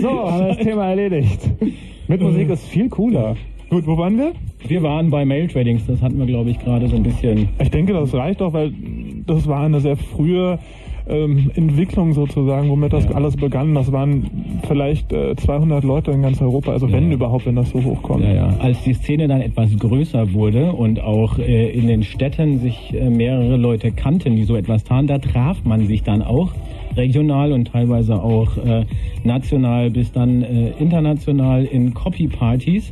So, 0.00 0.10
haben 0.10 0.40
wir 0.40 0.48
das 0.48 0.58
Thema 0.58 0.88
erledigt. 0.88 1.50
Mit 2.08 2.20
Musik 2.20 2.50
ist 2.50 2.66
viel 2.66 2.88
cooler. 2.88 3.36
Gut, 3.70 3.86
wo 3.86 3.96
waren 3.96 4.18
wir? 4.18 4.32
Wir 4.66 4.82
waren 4.82 5.10
bei 5.10 5.24
Mail 5.24 5.46
Tradings, 5.46 5.86
das 5.86 6.02
hatten 6.02 6.18
wir, 6.18 6.26
glaube 6.26 6.50
ich, 6.50 6.58
gerade 6.58 6.88
so 6.88 6.96
ein 6.96 7.04
bisschen. 7.04 7.48
Ich 7.60 7.70
denke, 7.70 7.92
das 7.92 8.12
reicht 8.12 8.40
doch, 8.40 8.52
weil 8.52 8.72
das 9.26 9.46
war 9.46 9.64
eine 9.64 9.80
sehr 9.80 9.96
frühe 9.96 10.58
ähm, 11.08 11.50
Entwicklung 11.54 12.12
sozusagen, 12.12 12.68
womit 12.68 12.92
das 12.92 13.04
ja. 13.04 13.12
alles 13.12 13.36
begann. 13.36 13.74
Das 13.74 13.92
waren 13.92 14.60
vielleicht 14.66 15.12
äh, 15.12 15.36
200 15.36 15.84
Leute 15.84 16.10
in 16.10 16.22
ganz 16.22 16.40
Europa, 16.42 16.72
also 16.72 16.90
wenn 16.90 17.08
ja. 17.08 17.14
überhaupt, 17.14 17.46
wenn 17.46 17.56
das 17.56 17.70
so 17.70 17.82
hochkommt. 17.82 18.24
Ja, 18.24 18.34
ja. 18.34 18.56
Als 18.58 18.82
die 18.82 18.94
Szene 18.94 19.28
dann 19.28 19.40
etwas 19.40 19.76
größer 19.78 20.32
wurde 20.32 20.72
und 20.72 21.00
auch 21.00 21.38
äh, 21.38 21.70
in 21.70 21.86
den 21.86 22.02
Städten 22.02 22.58
sich 22.58 22.92
äh, 22.94 23.10
mehrere 23.10 23.56
Leute 23.56 23.92
kannten, 23.92 24.34
die 24.34 24.44
so 24.44 24.56
etwas 24.56 24.82
taten, 24.82 25.06
da 25.06 25.18
traf 25.18 25.64
man 25.64 25.86
sich 25.86 26.02
dann 26.02 26.22
auch 26.22 26.52
regional 26.96 27.52
und 27.52 27.68
teilweise 27.68 28.22
auch 28.22 28.56
äh, 28.56 28.84
national 29.24 29.90
bis 29.90 30.12
dann 30.12 30.42
äh, 30.42 30.70
international 30.78 31.64
in 31.64 31.94
Copy-Partys. 31.94 32.90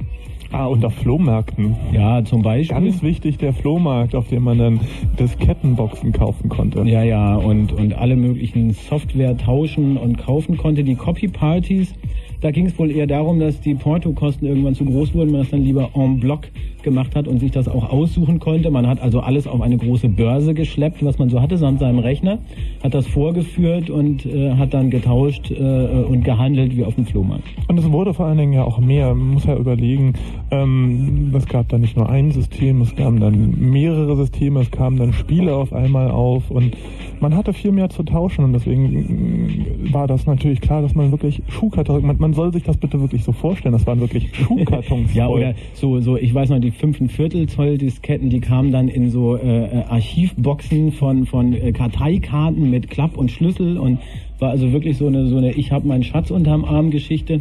Ah, 0.53 0.67
unter 0.67 0.89
Flohmärkten. 0.89 1.75
Ja, 1.93 2.25
zum 2.25 2.43
Beispiel. 2.43 2.77
Ganz 2.77 3.03
wichtig 3.03 3.39
der 3.39 3.53
Flohmarkt, 3.53 4.15
auf 4.15 4.29
dem 4.29 4.45
man 4.45 4.59
dann 4.59 4.81
Diskettenboxen 5.19 6.13
kaufen 6.13 6.49
konnte. 6.49 6.81
Ja, 6.85 7.03
ja, 7.03 7.35
und, 7.35 7.73
und 7.73 7.95
alle 7.95 8.15
möglichen 8.15 8.71
Software 8.71 9.37
tauschen 9.37 9.97
und 9.97 10.17
kaufen 10.17 10.57
konnte. 10.57 10.85
Die 10.85 10.95
Copy-Partys, 10.95 11.95
da 12.41 12.53
ging 12.53 12.67
es 12.67 12.79
wohl 12.79 12.93
eher 12.93 13.09
darum, 13.09 13.41
dass 13.41 13.61
die 13.63 13.75
Portokosten 13.75 14.47
irgendwann 14.47 14.77
zu 14.77 14.85
groß 14.85 15.13
wurden, 15.15 15.33
man 15.33 15.41
das 15.41 15.51
dann 15.51 15.65
lieber 15.65 15.91
en 15.95 16.21
bloc 16.21 16.43
gemacht 16.85 17.17
hat 17.17 17.27
und 17.27 17.41
sich 17.41 17.51
das 17.51 17.69
auch 17.69 17.91
aussuchen 17.91 18.39
konnte. 18.39 18.71
Man 18.71 18.87
hat 18.87 19.01
also 19.01 19.21
alles 19.21 19.47
auf 19.47 19.61
eine 19.61 19.77
große 19.77 20.09
Börse 20.09 20.55
geschleppt, 20.55 21.05
was 21.05 21.19
man 21.19 21.31
so 21.31 21.41
hatte, 21.41 21.57
samt 21.59 21.81
seinem 21.81 21.99
Rechner, 21.99 22.39
hat 22.83 22.95
das 22.95 23.07
vorgeführt 23.07 23.91
und 23.91 24.25
äh, 24.27 24.53
hat 24.53 24.73
dann 24.75 24.91
getauscht 24.91 25.51
äh, 25.51 25.55
und 25.55 26.25
gehandelt 26.25 26.77
wie 26.77 26.85
auf 26.85 26.95
dem 26.95 27.07
Flohmarkt. 27.07 27.45
Und 27.69 27.79
es 27.79 27.91
wurde 27.91 28.15
vor 28.15 28.27
allen 28.27 28.39
Dingen 28.39 28.53
ja 28.53 28.65
auch 28.65 28.79
mehr. 28.79 29.15
Man 29.15 29.35
muss 29.35 29.45
ja 29.45 29.57
überlegen, 29.57 30.13
ähm, 30.51 31.33
es 31.35 31.47
gab 31.47 31.69
da 31.69 31.79
nicht 31.79 31.97
nur 31.97 32.09
ein 32.09 32.31
System, 32.31 32.81
es 32.83 32.95
kamen 32.95 33.21
dann 33.21 33.59
mehrere 33.59 34.17
Systeme, 34.17 34.61
es 34.61 34.71
kamen 34.71 34.97
dann 34.97 35.13
Spiele 35.13 35.55
auf 35.57 35.73
einmal 35.73 36.11
auf 36.11 36.51
und 36.51 36.77
man 37.21 37.35
hatte 37.37 37.53
viel 37.53 37.73
mehr 37.73 37.89
zu 37.89 38.03
tauschen 38.03 38.45
und 38.45 38.53
deswegen 38.53 39.67
war 39.93 40.07
das 40.07 40.27
natürlich 40.27 40.61
klar, 40.61 40.83
dass 40.83 40.95
man 40.95 41.11
wirklich 41.11 41.43
Schuhkarton, 41.49 42.05
man, 42.07 42.19
man 42.19 42.35
soll 42.35 42.53
sich 42.53 42.63
das 42.63 42.77
bitte 42.77 43.01
wirklich 43.01 43.25
so 43.25 43.33
vorstellen. 43.33 43.73
Das 43.73 43.87
waren 43.87 44.01
wirklich 44.01 44.29
Schuhkartons. 44.35 45.15
ja, 45.15 45.29
oder 45.29 45.55
so, 45.73 46.01
so, 46.01 46.17
ich 46.17 46.35
weiß 46.35 46.51
noch, 46.51 46.59
die 46.59 46.71
5,25 46.81 47.49
Zoll 47.49 47.79
Disketten, 47.79 48.31
die 48.31 48.41
kamen 48.41 48.73
dann 48.73 48.89
in 48.89 49.11
so 49.11 49.37
äh, 49.37 49.65
äh, 49.65 49.85
Archivboxen 49.85 50.93
von, 50.93 51.27
von 51.27 51.55
äh, 51.55 51.73
Karteikarten 51.73 52.71
mit 52.71 52.91
Klapp 52.91 53.17
und 53.17 53.31
Schlüssel 53.31 53.79
und 53.79 54.01
war 54.39 54.51
also 54.51 54.73
wirklich 54.73 54.99
so 54.99 55.07
eine, 55.07 55.27
so 55.27 55.37
eine 55.39 55.53
Ich 55.53 55.73
habe 55.73 55.87
meinen 55.87 56.03
Schatz 56.03 56.31
unterm 56.31 56.65
Arm 56.65 56.91
Geschichte. 56.91 57.41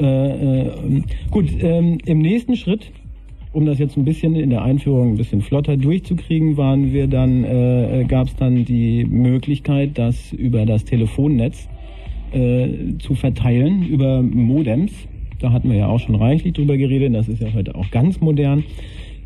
Äh, 0.00 0.66
äh, 0.66 1.02
gut, 1.30 1.46
ähm, 1.60 1.98
im 2.06 2.18
nächsten 2.18 2.56
Schritt, 2.56 2.90
um 3.52 3.66
das 3.66 3.78
jetzt 3.78 3.96
ein 3.96 4.04
bisschen 4.04 4.34
in 4.34 4.50
der 4.50 4.62
Einführung 4.62 5.12
ein 5.12 5.16
bisschen 5.16 5.42
flotter 5.42 5.76
durchzukriegen, 5.76 6.56
waren 6.56 6.92
wir 6.92 7.06
dann, 7.06 7.44
äh, 7.44 8.00
äh 8.00 8.04
gab 8.04 8.28
es 8.28 8.36
dann 8.36 8.64
die 8.64 9.04
Möglichkeit, 9.04 9.98
das 9.98 10.32
über 10.32 10.66
das 10.66 10.84
Telefonnetz 10.84 11.68
zu 12.98 13.14
verteilen, 13.14 13.86
über 13.86 14.22
Modems. 14.22 14.90
Da 15.42 15.52
hatten 15.52 15.70
wir 15.70 15.76
ja 15.76 15.88
auch 15.88 16.00
schon 16.00 16.14
reichlich 16.14 16.54
drüber 16.54 16.76
geredet, 16.76 17.14
das 17.14 17.28
ist 17.28 17.42
ja 17.42 17.52
heute 17.52 17.74
auch 17.74 17.90
ganz 17.90 18.20
modern. 18.20 18.64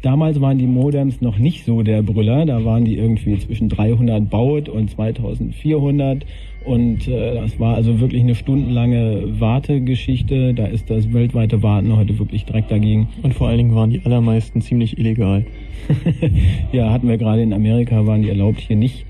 Damals 0.03 0.41
waren 0.41 0.59
die 0.59 0.67
Modems 0.67 1.21
noch 1.21 1.39
nicht 1.39 1.65
so 1.65 1.83
der 1.83 2.03
Brüller, 2.03 2.47
da 2.47 2.65
waren 2.65 2.85
die 2.85 2.97
irgendwie 2.97 3.39
zwischen 3.39 3.69
300 3.69 4.29
Baud 4.29 4.69
und 4.69 4.91
2400 4.91 6.27
und 6.67 7.07
äh, 7.07 7.35
das 7.35 7.61
war 7.61 7.77
also 7.77 8.01
wirklich 8.01 8.23
eine 8.23 8.35
stundenlange 8.35 9.41
Wartegeschichte. 9.41 10.53
Da 10.53 10.67
ist 10.67 10.91
das 10.91 11.13
weltweite 11.13 11.63
Warten 11.63 11.97
heute 11.97 12.19
wirklich 12.19 12.45
direkt 12.45 12.73
dagegen. 12.73 13.09
Und 13.23 13.35
vor 13.35 13.49
allen 13.49 13.59
Dingen 13.59 13.75
waren 13.77 13.91
die 13.91 14.01
allermeisten 14.05 14.61
ziemlich 14.61 14.99
illegal. 14.99 15.47
ja, 16.73 16.91
hatten 16.91 17.09
wir 17.09 17.19
gerade 17.19 17.43
in 17.43 17.53
Amerika, 17.53 18.05
waren 18.07 18.23
die 18.23 18.31
erlaubt, 18.31 18.61
hier 18.61 18.75
nicht. 18.75 19.07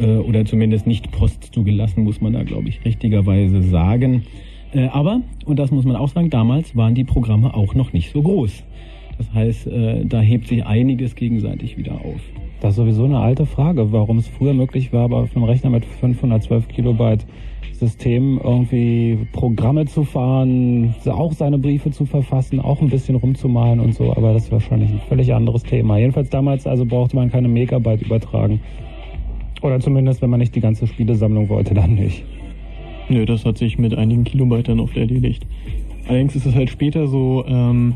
Äh, 0.00 0.16
oder 0.16 0.46
zumindest 0.46 0.86
nicht 0.86 1.10
Post 1.12 1.50
zugelassen, 1.52 2.04
muss 2.04 2.22
man 2.22 2.32
da, 2.32 2.42
glaube 2.42 2.70
ich, 2.70 2.82
richtigerweise 2.86 3.62
sagen. 3.62 4.22
Äh, 4.72 4.88
aber, 4.88 5.20
und 5.46 5.58
das 5.58 5.70
muss 5.70 5.84
man 5.84 5.96
auch 5.96 6.08
sagen, 6.08 6.30
damals 6.30 6.76
waren 6.76 6.94
die 6.94 7.04
Programme 7.04 7.54
auch 7.54 7.74
noch 7.74 7.92
nicht 7.92 8.12
so 8.12 8.22
groß. 8.22 8.64
Das 9.16 9.32
heißt, 9.32 9.66
äh, 9.66 10.04
da 10.04 10.20
hebt 10.20 10.46
sich 10.46 10.64
einiges 10.64 11.14
gegenseitig 11.14 11.76
wieder 11.76 11.94
auf. 11.94 12.20
Das 12.60 12.70
ist 12.70 12.76
sowieso 12.76 13.04
eine 13.04 13.18
alte 13.18 13.46
Frage, 13.46 13.92
warum 13.92 14.18
es 14.18 14.28
früher 14.28 14.52
möglich 14.52 14.92
war, 14.92 15.04
aber 15.04 15.18
auf 15.18 15.34
einem 15.34 15.44
Rechner 15.44 15.70
mit 15.70 15.84
512 15.84 16.68
Kilobyte 16.68 17.26
System 17.72 18.40
irgendwie 18.42 19.18
Programme 19.32 19.86
zu 19.86 20.02
fahren, 20.02 20.94
auch 21.06 21.32
seine 21.32 21.58
Briefe 21.58 21.92
zu 21.92 22.06
verfassen, 22.06 22.58
auch 22.58 22.80
ein 22.80 22.88
bisschen 22.88 23.14
rumzumalen 23.14 23.78
und 23.78 23.94
so, 23.94 24.12
aber 24.16 24.32
das 24.32 24.44
ist 24.44 24.52
wahrscheinlich 24.52 24.90
ein 24.90 25.00
völlig 25.08 25.32
anderes 25.32 25.62
Thema. 25.62 25.98
Jedenfalls 25.98 26.30
damals 26.30 26.66
also 26.66 26.84
brauchte 26.84 27.14
man 27.14 27.30
keine 27.30 27.46
Megabyte 27.46 28.02
übertragen. 28.02 28.60
Oder 29.62 29.78
zumindest, 29.80 30.22
wenn 30.22 30.30
man 30.30 30.40
nicht 30.40 30.54
die 30.54 30.60
ganze 30.60 30.86
Spielesammlung 30.86 31.48
wollte, 31.48 31.74
dann 31.74 31.94
nicht. 31.94 32.24
Nö, 33.08 33.24
das 33.24 33.44
hat 33.44 33.58
sich 33.58 33.78
mit 33.78 33.94
einigen 33.94 34.24
Kilobyte 34.24 34.68
dann 34.68 34.80
oft 34.80 34.96
erledigt. 34.96 35.46
Allerdings 36.08 36.36
ist 36.36 36.46
es 36.46 36.54
halt 36.54 36.70
später 36.70 37.08
so, 37.08 37.44
ähm, 37.46 37.94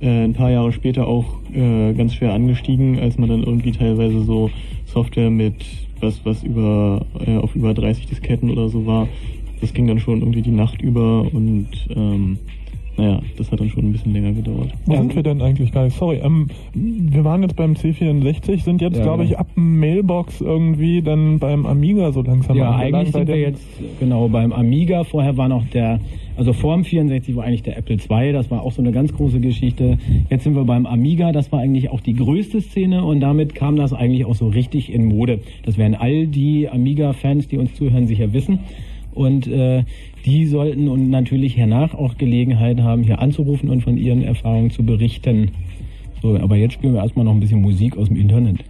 äh, 0.00 0.24
ein 0.24 0.34
paar 0.34 0.50
Jahre 0.50 0.72
später 0.72 1.06
auch 1.06 1.24
äh, 1.54 1.92
ganz 1.94 2.14
schwer 2.14 2.32
angestiegen, 2.32 2.98
als 2.98 3.18
man 3.18 3.28
dann 3.28 3.42
irgendwie 3.44 3.72
teilweise 3.72 4.22
so 4.22 4.50
Software 4.86 5.30
mit 5.30 5.54
was, 6.00 6.24
was 6.24 6.42
über 6.42 7.06
äh, 7.24 7.36
auf 7.36 7.54
über 7.54 7.72
30 7.72 8.06
Disketten 8.06 8.50
oder 8.50 8.68
so 8.68 8.84
war. 8.86 9.08
Das 9.60 9.72
ging 9.72 9.86
dann 9.86 10.00
schon 10.00 10.20
irgendwie 10.20 10.42
die 10.42 10.50
Nacht 10.50 10.82
über 10.82 11.22
und 11.32 11.68
ähm, 11.94 12.38
naja, 12.96 13.20
das 13.38 13.50
hat 13.50 13.60
dann 13.60 13.70
schon 13.70 13.86
ein 13.86 13.92
bisschen 13.92 14.12
länger 14.12 14.32
gedauert. 14.32 14.70
Wo 14.84 14.96
sind 14.96 15.14
wir 15.14 15.22
denn 15.22 15.40
eigentlich 15.40 15.72
gar 15.72 15.84
nicht? 15.84 15.96
Sorry, 15.96 16.20
ähm, 16.22 16.48
wir 16.74 17.24
waren 17.24 17.42
jetzt 17.42 17.56
beim 17.56 17.72
C64, 17.72 18.62
sind 18.62 18.82
jetzt, 18.82 18.98
ja, 18.98 19.02
glaube 19.02 19.24
ich, 19.24 19.38
ab 19.38 19.46
Mailbox 19.54 20.42
irgendwie 20.42 21.00
dann 21.00 21.38
beim 21.38 21.64
Amiga 21.64 22.12
so 22.12 22.20
langsam. 22.20 22.56
Ja, 22.56 22.76
eigentlich 22.76 23.12
sind 23.12 23.28
wir 23.28 23.38
jetzt, 23.38 23.64
genau, 23.98 24.28
beim 24.28 24.52
Amiga. 24.52 25.04
Vorher 25.04 25.38
war 25.38 25.48
noch 25.48 25.64
der, 25.68 26.00
also 26.36 26.52
vor 26.52 26.74
dem 26.74 26.84
64 26.84 27.34
war 27.34 27.44
eigentlich 27.44 27.62
der 27.62 27.78
Apple 27.78 27.96
II, 27.96 28.32
das 28.32 28.50
war 28.50 28.62
auch 28.62 28.72
so 28.72 28.82
eine 28.82 28.92
ganz 28.92 29.12
große 29.14 29.40
Geschichte. 29.40 29.96
Jetzt 30.28 30.44
sind 30.44 30.54
wir 30.54 30.64
beim 30.64 30.84
Amiga, 30.84 31.32
das 31.32 31.50
war 31.50 31.60
eigentlich 31.60 31.88
auch 31.88 32.00
die 32.00 32.14
größte 32.14 32.60
Szene 32.60 33.04
und 33.04 33.20
damit 33.20 33.54
kam 33.54 33.76
das 33.76 33.94
eigentlich 33.94 34.26
auch 34.26 34.34
so 34.34 34.48
richtig 34.48 34.92
in 34.92 35.06
Mode. 35.06 35.40
Das 35.64 35.78
werden 35.78 35.94
all 35.94 36.26
die 36.26 36.68
Amiga-Fans, 36.68 37.48
die 37.48 37.56
uns 37.56 37.74
zuhören, 37.74 38.06
sicher 38.06 38.34
wissen. 38.34 38.58
Und 39.14 39.46
äh, 39.46 39.84
die 40.24 40.46
sollten 40.46 40.88
und 40.88 41.10
natürlich 41.10 41.56
hernach 41.56 41.94
auch 41.94 42.16
Gelegenheit 42.16 42.80
haben, 42.80 43.02
hier 43.02 43.20
anzurufen 43.20 43.70
und 43.70 43.82
von 43.82 43.96
ihren 43.96 44.22
Erfahrungen 44.22 44.70
zu 44.70 44.84
berichten. 44.84 45.50
So, 46.22 46.36
aber 46.38 46.56
jetzt 46.56 46.74
spielen 46.74 46.94
wir 46.94 47.02
erstmal 47.02 47.24
noch 47.24 47.32
ein 47.32 47.40
bisschen 47.40 47.62
Musik 47.62 47.96
aus 47.96 48.08
dem 48.08 48.16
Internet. 48.16 48.64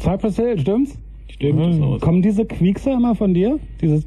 Cypress 0.00 0.36
Hill, 0.36 0.58
stimmt's? 0.58 0.98
Stimmt. 1.40 1.80
Mhm. 1.80 2.00
Kommen 2.00 2.20
diese 2.20 2.44
Quiekser 2.44 2.94
immer 2.94 3.14
von 3.14 3.32
dir? 3.32 3.58
Dieses 3.80 4.06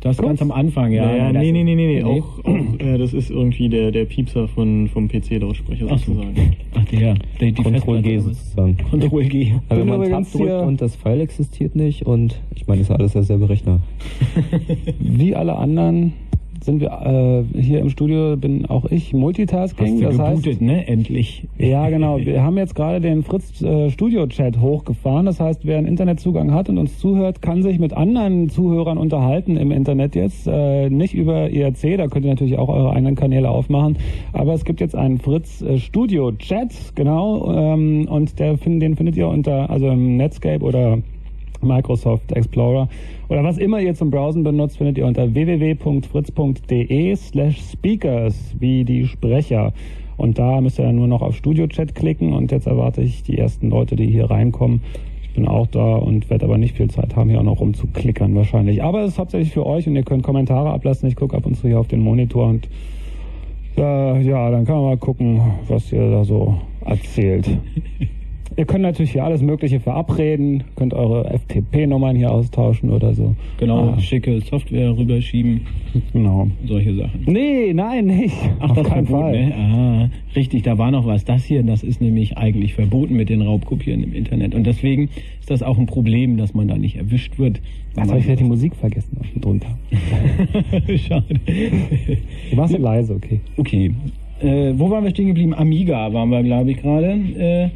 das 0.00 0.16
Guck's? 0.16 0.28
ganz 0.28 0.42
am 0.42 0.50
Anfang, 0.50 0.92
ja. 0.92 1.14
ja, 1.14 1.32
nee, 1.32 1.52
nee, 1.52 1.62
nee, 1.64 1.74
nee, 1.74 1.86
nee. 1.86 2.02
Auch, 2.02 2.38
auch 2.44 2.80
äh, 2.80 2.96
das 2.96 3.12
ist 3.12 3.28
irgendwie 3.28 3.68
der, 3.68 3.90
der 3.90 4.06
Piepser 4.06 4.48
von, 4.48 4.88
vom 4.88 5.08
PC-Lautsprecher 5.08 5.88
sozusagen. 5.88 6.56
Ach, 6.74 6.84
der. 6.86 7.16
der 7.38 7.52
die 7.52 7.62
Control 7.62 8.00
G 8.00 8.18
sozusagen. 8.18 8.78
Control 8.88 9.24
G. 9.24 9.52
Aber 9.68 9.80
wenn 9.80 9.88
man 9.88 10.08
Tab 10.08 10.32
drückt 10.32 10.62
und 10.62 10.80
das 10.80 10.96
File 10.96 11.20
existiert 11.20 11.76
nicht 11.76 12.06
und 12.06 12.40
ich 12.54 12.66
meine, 12.66 12.78
das 12.80 12.88
ist 12.88 12.96
alles 12.96 13.12
derselbe 13.12 13.50
Rechner. 13.50 13.80
Wie 15.00 15.34
alle 15.34 15.56
anderen 15.56 16.14
sind 16.64 16.80
wir 16.80 17.44
äh, 17.54 17.60
hier 17.60 17.80
im 17.80 17.90
Studio, 17.90 18.36
bin 18.36 18.66
auch 18.66 18.84
ich 18.86 19.12
Multitasking. 19.12 19.94
Hast 19.94 20.00
du 20.00 20.04
das 20.04 20.16
gebootet, 20.16 20.46
heißt, 20.46 20.60
ne? 20.60 20.86
Endlich. 20.86 21.46
Ja, 21.58 21.88
genau. 21.88 22.18
Wir 22.18 22.42
haben 22.42 22.56
jetzt 22.58 22.74
gerade 22.74 23.00
den 23.00 23.22
Fritz 23.22 23.62
äh, 23.62 23.90
Studio 23.90 24.26
Chat 24.26 24.60
hochgefahren. 24.60 25.26
Das 25.26 25.40
heißt, 25.40 25.60
wer 25.64 25.78
einen 25.78 25.86
Internetzugang 25.86 26.52
hat 26.52 26.68
und 26.68 26.78
uns 26.78 26.98
zuhört, 26.98 27.42
kann 27.42 27.62
sich 27.62 27.78
mit 27.78 27.92
anderen 27.92 28.48
Zuhörern 28.50 28.98
unterhalten 28.98 29.56
im 29.56 29.70
Internet 29.70 30.14
jetzt. 30.14 30.46
Äh, 30.46 30.90
nicht 30.90 31.14
über 31.14 31.50
IRC, 31.50 31.96
da 31.96 32.08
könnt 32.08 32.24
ihr 32.24 32.30
natürlich 32.30 32.58
auch 32.58 32.68
eure 32.68 32.92
eigenen 32.92 33.14
Kanäle 33.14 33.50
aufmachen. 33.50 33.98
Aber 34.32 34.54
es 34.54 34.64
gibt 34.64 34.80
jetzt 34.80 34.94
einen 34.94 35.18
Fritz 35.18 35.62
äh, 35.62 35.78
Studio 35.78 36.32
Chat, 36.32 36.72
genau. 36.94 37.52
Ähm, 37.52 38.06
und 38.08 38.38
der, 38.38 38.54
den 38.54 38.96
findet 38.96 39.16
ihr 39.16 39.28
unter, 39.28 39.70
also 39.70 39.88
im 39.88 40.16
Netscape 40.16 40.64
oder 40.64 40.98
Microsoft 41.62 42.32
Explorer 42.32 42.88
oder 43.28 43.44
was 43.44 43.58
immer 43.58 43.80
ihr 43.80 43.94
zum 43.94 44.10
Browsen 44.10 44.42
benutzt, 44.42 44.78
findet 44.78 44.98
ihr 44.98 45.06
unter 45.06 45.32
www.fritz.de 45.34 47.16
slash 47.16 47.60
speakers 47.72 48.54
wie 48.58 48.84
die 48.84 49.06
Sprecher. 49.06 49.72
Und 50.16 50.38
da 50.38 50.60
müsst 50.60 50.78
ihr 50.78 50.84
dann 50.84 50.96
nur 50.96 51.06
noch 51.06 51.22
auf 51.22 51.34
Studio 51.36 51.66
Chat 51.66 51.94
klicken 51.94 52.32
und 52.34 52.52
jetzt 52.52 52.66
erwarte 52.66 53.00
ich 53.00 53.22
die 53.22 53.38
ersten 53.38 53.70
Leute, 53.70 53.96
die 53.96 54.06
hier 54.06 54.30
reinkommen. 54.30 54.82
Ich 55.22 55.30
bin 55.30 55.46
auch 55.48 55.66
da 55.68 55.96
und 55.96 56.28
werde 56.28 56.44
aber 56.44 56.58
nicht 56.58 56.76
viel 56.76 56.90
Zeit 56.90 57.16
haben, 57.16 57.30
hier 57.30 57.38
auch 57.38 57.44
noch 57.44 57.60
rumzuklickern 57.60 58.34
wahrscheinlich. 58.34 58.82
Aber 58.82 59.02
es 59.02 59.12
ist 59.12 59.18
hauptsächlich 59.18 59.52
für 59.52 59.64
euch 59.64 59.86
und 59.86 59.96
ihr 59.96 60.02
könnt 60.02 60.22
Kommentare 60.22 60.70
ablassen. 60.70 61.08
Ich 61.08 61.16
gucke 61.16 61.36
ab 61.36 61.46
und 61.46 61.54
zu 61.54 61.68
hier 61.68 61.80
auf 61.80 61.88
den 61.88 62.00
Monitor 62.00 62.48
und 62.48 62.68
äh, 63.78 64.20
ja, 64.22 64.50
dann 64.50 64.66
kann 64.66 64.74
man 64.74 64.84
mal 64.84 64.98
gucken, 64.98 65.40
was 65.68 65.92
ihr 65.92 66.10
da 66.10 66.24
so 66.24 66.56
erzählt. 66.84 67.48
Ihr 68.56 68.64
könnt 68.64 68.82
natürlich 68.82 69.12
hier 69.12 69.24
alles 69.24 69.42
Mögliche 69.42 69.80
verabreden, 69.80 70.64
könnt 70.74 70.92
eure 70.92 71.30
FTP-Nummern 71.38 72.16
hier 72.16 72.32
austauschen 72.32 72.90
oder 72.90 73.14
so. 73.14 73.34
Genau, 73.58 73.90
ah. 73.90 74.00
schicke 74.00 74.40
Software 74.40 74.96
rüberschieben. 74.96 75.62
Genau. 76.12 76.48
Solche 76.66 76.94
Sachen. 76.94 77.24
Nee, 77.26 77.72
nein, 77.72 78.06
nicht. 78.06 78.36
Ach, 78.58 78.70
Auf 78.70 78.76
das 78.76 78.88
keinen 78.88 79.06
Fall. 79.06 79.46
Ne? 79.46 79.54
Ah, 79.54 80.10
richtig, 80.34 80.62
da 80.62 80.78
war 80.78 80.90
noch 80.90 81.06
was. 81.06 81.24
Das 81.24 81.44
hier, 81.44 81.62
das 81.62 81.82
ist 81.82 82.00
nämlich 82.00 82.36
eigentlich 82.38 82.74
verboten 82.74 83.14
mit 83.14 83.28
den 83.28 83.42
Raubkopieren 83.42 84.02
im 84.02 84.12
Internet. 84.12 84.54
Und 84.54 84.64
deswegen 84.64 85.10
ist 85.38 85.50
das 85.50 85.62
auch 85.62 85.78
ein 85.78 85.86
Problem, 85.86 86.36
dass 86.36 86.52
man 86.52 86.66
da 86.66 86.76
nicht 86.76 86.96
erwischt 86.96 87.38
wird. 87.38 87.60
Ach, 87.96 88.08
habe 88.08 88.18
ich 88.18 88.26
ja 88.26 88.36
die 88.36 88.44
Musik 88.44 88.74
vergessen 88.74 89.16
drunter. 89.40 89.78
Schade. 90.96 91.34
Du 92.50 92.56
warst 92.56 92.72
so 92.72 92.78
leise, 92.78 93.14
okay. 93.14 93.40
Okay. 93.56 93.94
Äh, 94.40 94.72
wo 94.76 94.90
waren 94.90 95.04
wir 95.04 95.10
stehen 95.10 95.28
geblieben? 95.28 95.54
Amiga 95.54 96.12
waren 96.12 96.30
wir, 96.30 96.42
glaube 96.42 96.70
ich, 96.70 96.78
gerade. 96.78 97.10
Äh, 97.10 97.68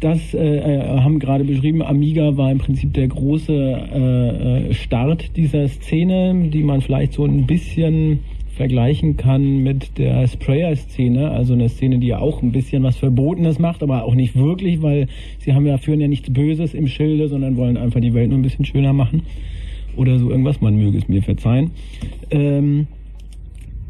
das 0.00 0.34
äh, 0.34 0.38
äh, 0.38 1.00
haben 1.00 1.18
gerade 1.18 1.44
beschrieben, 1.44 1.82
Amiga 1.82 2.36
war 2.36 2.50
im 2.50 2.58
Prinzip 2.58 2.94
der 2.94 3.08
große 3.08 3.52
äh, 3.52 4.68
äh, 4.68 4.74
Start 4.74 5.36
dieser 5.36 5.68
Szene, 5.68 6.48
die 6.48 6.62
man 6.62 6.80
vielleicht 6.80 7.12
so 7.12 7.24
ein 7.24 7.46
bisschen 7.46 8.20
vergleichen 8.56 9.16
kann 9.16 9.62
mit 9.62 9.96
der 9.98 10.26
Sprayer-Szene, 10.26 11.30
also 11.30 11.54
eine 11.54 11.68
Szene, 11.68 11.98
die 11.98 12.08
ja 12.08 12.18
auch 12.18 12.42
ein 12.42 12.52
bisschen 12.52 12.82
was 12.82 12.96
Verbotenes 12.96 13.58
macht, 13.58 13.82
aber 13.82 14.04
auch 14.04 14.14
nicht 14.14 14.36
wirklich, 14.36 14.82
weil 14.82 15.06
sie 15.38 15.54
haben 15.54 15.66
ja 15.66 15.78
führen 15.78 16.00
ja 16.00 16.08
nichts 16.08 16.30
Böses 16.30 16.74
im 16.74 16.86
Schilde, 16.86 17.28
sondern 17.28 17.56
wollen 17.56 17.76
einfach 17.76 18.00
die 18.00 18.12
Welt 18.12 18.28
nur 18.30 18.38
ein 18.38 18.42
bisschen 18.42 18.64
schöner 18.64 18.92
machen 18.92 19.22
oder 19.96 20.18
so 20.18 20.30
irgendwas. 20.30 20.60
Man 20.60 20.76
möge 20.76 20.98
es 20.98 21.08
mir 21.08 21.22
verzeihen. 21.22 21.70
Ähm, 22.30 22.86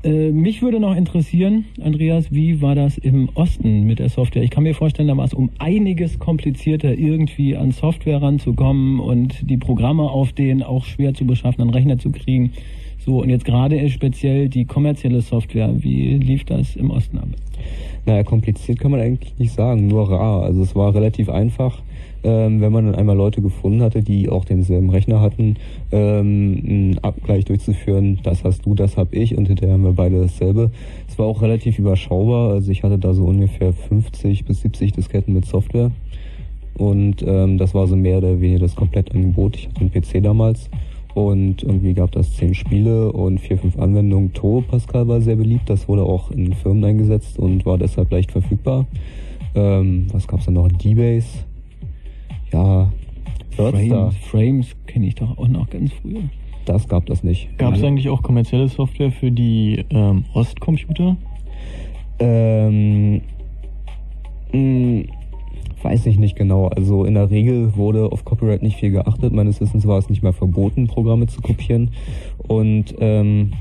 Äh, 0.02 0.30
mich 0.30 0.62
würde 0.62 0.80
noch 0.80 0.96
interessieren, 0.96 1.66
Andreas, 1.82 2.32
wie 2.32 2.62
war 2.62 2.74
das 2.74 2.96
im 2.96 3.28
Osten 3.34 3.84
mit 3.84 3.98
der 3.98 4.08
Software? 4.08 4.42
Ich 4.42 4.50
kann 4.50 4.62
mir 4.62 4.74
vorstellen, 4.74 5.08
da 5.08 5.16
war 5.16 5.26
es 5.26 5.34
um 5.34 5.50
einiges 5.58 6.18
komplizierter, 6.18 6.96
irgendwie 6.96 7.54
an 7.54 7.72
Software 7.72 8.22
ranzukommen 8.22 8.98
und 8.98 9.50
die 9.50 9.58
Programme 9.58 10.04
auf 10.04 10.32
denen 10.32 10.62
auch 10.62 10.86
schwer 10.86 11.12
zu 11.12 11.26
beschaffen, 11.26 11.60
einen 11.60 11.70
Rechner 11.70 11.98
zu 11.98 12.10
kriegen. 12.12 12.52
So, 13.04 13.20
und 13.20 13.28
jetzt 13.28 13.44
gerade 13.44 13.90
speziell 13.90 14.48
die 14.48 14.64
kommerzielle 14.64 15.20
Software. 15.20 15.70
Wie 15.82 16.14
lief 16.14 16.44
das 16.44 16.76
im 16.76 16.90
Osten 16.90 17.18
ab? 17.18 17.28
Naja, 18.06 18.22
kompliziert 18.22 18.78
kann 18.78 18.90
man 18.90 19.00
eigentlich 19.00 19.38
nicht 19.38 19.52
sagen, 19.52 19.86
nur 19.86 20.10
rar. 20.10 20.42
Also 20.42 20.62
es 20.62 20.74
war 20.74 20.94
relativ 20.94 21.28
einfach 21.28 21.82
ähm, 22.22 22.60
wenn 22.60 22.72
man 22.72 22.86
dann 22.86 22.94
einmal 22.94 23.16
Leute 23.16 23.42
gefunden 23.42 23.82
hatte, 23.82 24.02
die 24.02 24.28
auch 24.28 24.44
denselben 24.44 24.90
Rechner 24.90 25.20
hatten, 25.20 25.56
ähm, 25.92 26.62
einen 26.66 26.98
Abgleich 27.02 27.44
durchzuführen, 27.44 28.18
das 28.22 28.44
hast 28.44 28.66
du, 28.66 28.74
das 28.74 28.96
hab 28.96 29.12
ich 29.14 29.36
und 29.36 29.46
hinterher 29.46 29.74
haben 29.74 29.84
wir 29.84 29.92
beide 29.92 30.20
dasselbe. 30.20 30.70
Es 31.08 31.18
war 31.18 31.26
auch 31.26 31.42
relativ 31.42 31.78
überschaubar, 31.78 32.52
also 32.52 32.70
ich 32.70 32.82
hatte 32.82 32.98
da 32.98 33.14
so 33.14 33.24
ungefähr 33.24 33.72
50 33.72 34.44
bis 34.44 34.60
70 34.62 34.92
Disketten 34.92 35.34
mit 35.34 35.46
Software 35.46 35.90
und 36.74 37.22
ähm, 37.26 37.58
das 37.58 37.74
war 37.74 37.86
so 37.86 37.96
mehr 37.96 38.18
oder 38.18 38.40
weniger 38.40 38.60
das 38.60 38.76
Komplettangebot. 38.76 39.56
Ich 39.56 39.68
hatte 39.68 39.80
einen 39.80 39.90
PC 39.90 40.22
damals 40.22 40.70
und 41.14 41.62
irgendwie 41.62 41.94
gab 41.94 42.12
das 42.12 42.36
zehn 42.36 42.54
Spiele 42.54 43.12
und 43.12 43.38
vier, 43.38 43.58
fünf 43.58 43.78
Anwendungen. 43.78 44.32
Turbo 44.32 44.62
Pascal 44.62 45.08
war 45.08 45.20
sehr 45.20 45.36
beliebt, 45.36 45.68
das 45.68 45.88
wurde 45.88 46.02
auch 46.02 46.30
in 46.30 46.52
Firmen 46.54 46.84
eingesetzt 46.84 47.38
und 47.38 47.66
war 47.66 47.78
deshalb 47.78 48.10
leicht 48.10 48.32
verfügbar. 48.32 48.86
Ähm, 49.54 50.06
was 50.12 50.28
gab's 50.28 50.44
dann 50.44 50.54
noch? 50.54 50.68
D-Base, 50.68 51.44
ja, 52.52 52.90
Frames, 53.56 54.16
Frames 54.30 54.76
kenne 54.86 55.06
ich 55.06 55.14
doch 55.16 55.38
auch 55.38 55.48
noch 55.48 55.68
ganz 55.70 55.92
früher. 55.92 56.22
Das 56.64 56.88
gab 56.88 57.06
das 57.06 57.24
nicht. 57.24 57.56
Gab 57.58 57.74
es 57.74 57.82
eigentlich 57.82 58.08
auch 58.08 58.22
kommerzielle 58.22 58.68
Software 58.68 59.10
für 59.10 59.30
die 59.30 59.84
ähm, 59.90 60.24
Ostcomputer? 60.34 61.16
Ähm, 62.18 63.22
mh, 64.52 64.52
hm, 64.52 65.04
weiß 65.82 66.06
ich 66.06 66.18
nicht 66.18 66.36
genau. 66.36 66.68
Also 66.68 67.04
in 67.04 67.14
der 67.14 67.30
Regel 67.30 67.76
wurde 67.76 68.12
auf 68.12 68.24
Copyright 68.24 68.62
nicht 68.62 68.76
viel 68.76 68.90
geachtet. 68.90 69.32
Meines 69.32 69.60
Wissens 69.60 69.86
war 69.86 69.98
es 69.98 70.10
nicht 70.10 70.22
mal 70.22 70.32
verboten, 70.32 70.86
Programme 70.86 71.26
zu 71.26 71.40
kopieren. 71.40 71.90
Und 72.46 72.94
ähm, 73.00 73.52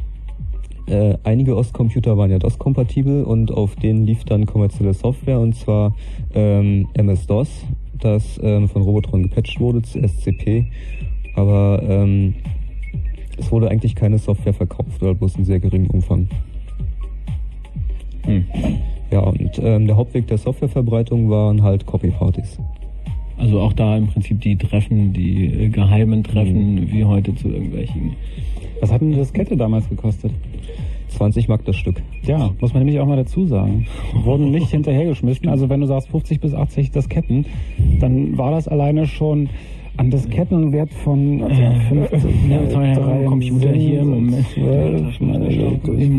äh, 0.87 1.17
einige 1.23 1.55
Ostcomputer 1.55 2.17
waren 2.17 2.31
ja 2.31 2.39
DOS-kompatibel 2.39 3.23
und 3.23 3.51
auf 3.51 3.75
denen 3.75 4.05
lief 4.05 4.23
dann 4.23 4.45
kommerzielle 4.45 4.93
Software 4.93 5.39
und 5.39 5.55
zwar 5.55 5.95
ähm, 6.33 6.87
MS-DOS 6.93 7.65
das 7.99 8.39
ähm, 8.43 8.67
von 8.67 8.81
Robotron 8.81 9.23
gepatcht 9.23 9.59
wurde 9.59 9.81
zu 9.81 9.99
SCP, 9.99 10.65
aber 11.35 11.81
ähm, 11.83 12.35
es 13.37 13.51
wurde 13.51 13.69
eigentlich 13.69 13.95
keine 13.95 14.17
Software 14.17 14.53
verkauft 14.53 15.01
oder 15.01 15.13
bloß 15.13 15.37
in 15.37 15.45
sehr 15.45 15.59
geringem 15.59 15.89
Umfang. 15.89 16.27
Hm. 18.23 18.45
Ja, 19.11 19.21
und 19.21 19.59
ähm, 19.63 19.87
der 19.87 19.95
Hauptweg 19.95 20.27
der 20.27 20.37
Softwareverbreitung 20.37 21.29
waren 21.29 21.63
halt 21.63 21.85
Copy-Partys. 21.85 22.59
Also 23.37 23.61
auch 23.61 23.73
da 23.73 23.97
im 23.97 24.07
Prinzip 24.07 24.41
die 24.41 24.57
Treffen, 24.57 25.13
die 25.13 25.45
äh, 25.45 25.69
geheimen 25.69 26.23
Treffen, 26.23 26.75
mhm. 26.75 26.91
wie 26.91 27.05
heute 27.05 27.33
zu 27.35 27.47
irgendwelchen. 27.47 28.15
Was 28.81 28.91
hat 28.91 29.01
denn 29.01 29.17
das 29.17 29.33
Kette 29.33 29.55
damals 29.55 29.87
gekostet? 29.89 30.31
20 31.09 31.47
Mark 31.47 31.65
das 31.65 31.75
Stück. 31.75 32.01
Ja, 32.23 32.51
muss 32.59 32.73
man 32.73 32.83
nämlich 32.83 32.99
auch 32.99 33.07
mal 33.07 33.17
dazu 33.17 33.45
sagen. 33.45 33.87
Wurden 34.23 34.51
nicht 34.51 34.69
hinterhergeschmissen. 34.71 35.49
Also 35.49 35.69
wenn 35.69 35.81
du 35.81 35.87
sagst 35.87 36.09
50 36.09 36.39
bis 36.39 36.53
80 36.53 36.91
das 36.91 37.09
Ketten, 37.09 37.45
dann 37.99 38.37
war 38.37 38.51
das 38.51 38.67
alleine 38.67 39.07
schon 39.07 39.49
an 39.99 40.09
das 40.11 40.29
Kettenwert 40.29 40.93
von 40.93 41.41
also 41.43 41.61
ja, 41.61 41.71
50, 41.73 42.23
ja, 42.49 42.83
ja, 42.83 43.25
Computer 43.25 43.73
hier 43.73 43.99
im 43.99 44.09
Moment 44.09 44.47
12, 44.53 45.19
meine 45.19 45.49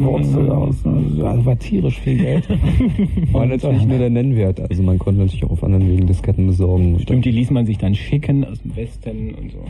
Wurzel 0.05 0.51
aus. 0.51 0.85
Also 0.85 1.47
war 1.47 1.59
tierisch 1.59 1.99
viel 2.01 2.19
Geld. 2.19 2.47
war 3.33 3.47
natürlich 3.47 3.87
nur 3.87 3.97
der 3.97 4.11
Nennwert. 4.11 4.61
Also 4.61 4.83
man 4.83 4.99
konnte 4.99 5.21
natürlich 5.21 5.45
auch 5.45 5.53
auf 5.53 5.65
anderen 5.65 5.89
Wegen 5.89 6.07
Disketten 6.07 6.47
besorgen. 6.47 6.99
Stimmt, 7.01 7.25
die 7.25 7.31
ließ 7.31 7.51
man 7.53 7.65
sich 7.65 7.79
dann 7.79 7.95
schicken 7.95 8.45
aus 8.45 8.61
dem 8.61 8.77
Westen 8.77 9.35
und 9.35 9.53
so. 9.53 9.65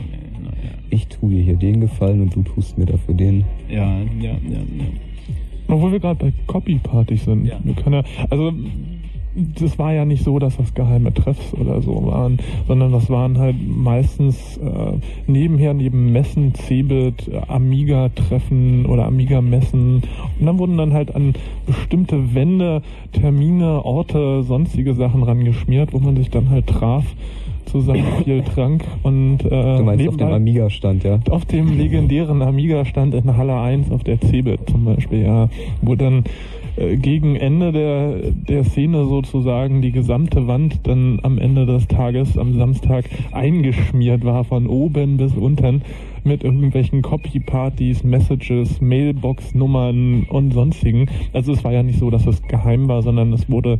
Ich 0.89 1.07
tue 1.07 1.29
dir 1.29 1.43
hier 1.43 1.55
den 1.55 1.79
Gefallen 1.79 2.19
und 2.21 2.35
du 2.35 2.43
tust 2.43 2.77
mir 2.77 2.85
dafür 2.85 3.13
den. 3.13 3.45
Ja, 3.69 3.97
ja, 4.19 4.31
ja, 4.49 4.57
ja. 4.59 4.85
Obwohl 5.71 5.93
wir 5.93 5.99
gerade 5.99 6.25
bei 6.25 6.33
Copy-Partys 6.47 7.25
sind. 7.25 7.45
Ja. 7.45 7.59
Wir 7.63 7.73
können 7.73 8.03
ja, 8.03 8.03
also 8.29 8.51
das 9.33 9.79
war 9.79 9.93
ja 9.93 10.03
nicht 10.03 10.23
so, 10.23 10.39
dass 10.39 10.57
das 10.57 10.73
geheime 10.73 11.13
Treffs 11.13 11.53
oder 11.53 11.81
so 11.81 12.05
waren, 12.05 12.39
sondern 12.67 12.91
das 12.91 13.09
waren 13.09 13.37
halt 13.37 13.55
meistens 13.65 14.57
äh, 14.57 14.97
nebenher, 15.27 15.73
neben 15.73 16.11
Messen, 16.11 16.53
Cebit, 16.53 17.31
Amiga-Treffen 17.47 18.85
oder 18.85 19.05
Amiga-Messen. 19.05 20.03
Und 20.39 20.45
dann 20.45 20.59
wurden 20.59 20.77
dann 20.77 20.91
halt 20.91 21.15
an 21.15 21.33
bestimmte 21.65 22.35
Wände, 22.35 22.81
Termine, 23.13 23.85
Orte, 23.85 24.43
sonstige 24.43 24.93
Sachen 24.93 25.23
rangeschmiert, 25.23 25.93
wo 25.93 25.99
man 25.99 26.17
sich 26.17 26.29
dann 26.29 26.49
halt 26.49 26.67
traf 26.67 27.05
zusammen 27.71 28.03
viel 28.23 28.41
trank 28.55 28.83
und 29.03 29.39
äh, 29.45 29.49
du 29.49 29.83
meinst 29.83 30.07
auf 30.07 30.17
dem 30.17 30.31
Amiga-Stand, 30.31 31.03
ja? 31.03 31.19
Auf 31.29 31.45
dem 31.45 31.77
legendären 31.77 32.41
Amiga-Stand 32.41 33.13
in 33.13 33.37
Halle 33.37 33.59
1 33.59 33.91
auf 33.91 34.03
der 34.03 34.19
Cebit 34.19 34.69
zum 34.69 34.85
Beispiel, 34.85 35.23
ja, 35.23 35.49
wo 35.81 35.95
dann 35.95 36.23
äh, 36.75 36.97
gegen 36.97 37.35
Ende 37.35 37.71
der, 37.71 38.31
der 38.31 38.63
Szene 38.63 39.05
sozusagen 39.05 39.81
die 39.81 39.91
gesamte 39.91 40.47
Wand 40.47 40.79
dann 40.83 41.19
am 41.23 41.37
Ende 41.37 41.65
des 41.65 41.87
Tages, 41.87 42.37
am 42.37 42.57
Samstag, 42.57 43.05
eingeschmiert 43.31 44.23
war 44.23 44.43
von 44.43 44.67
oben 44.67 45.17
bis 45.17 45.33
unten 45.33 45.81
mit 46.23 46.43
irgendwelchen 46.43 47.01
Copy-Partys, 47.01 48.03
Messages, 48.03 48.79
Mailbox-Nummern 48.79 50.27
und 50.29 50.53
sonstigen. 50.53 51.09
Also 51.33 51.53
es 51.53 51.63
war 51.63 51.71
ja 51.71 51.83
nicht 51.83 51.99
so, 51.99 52.09
dass 52.09 52.27
es 52.27 52.41
geheim 52.43 52.87
war, 52.87 53.01
sondern 53.01 53.33
es 53.33 53.49
wurde 53.49 53.79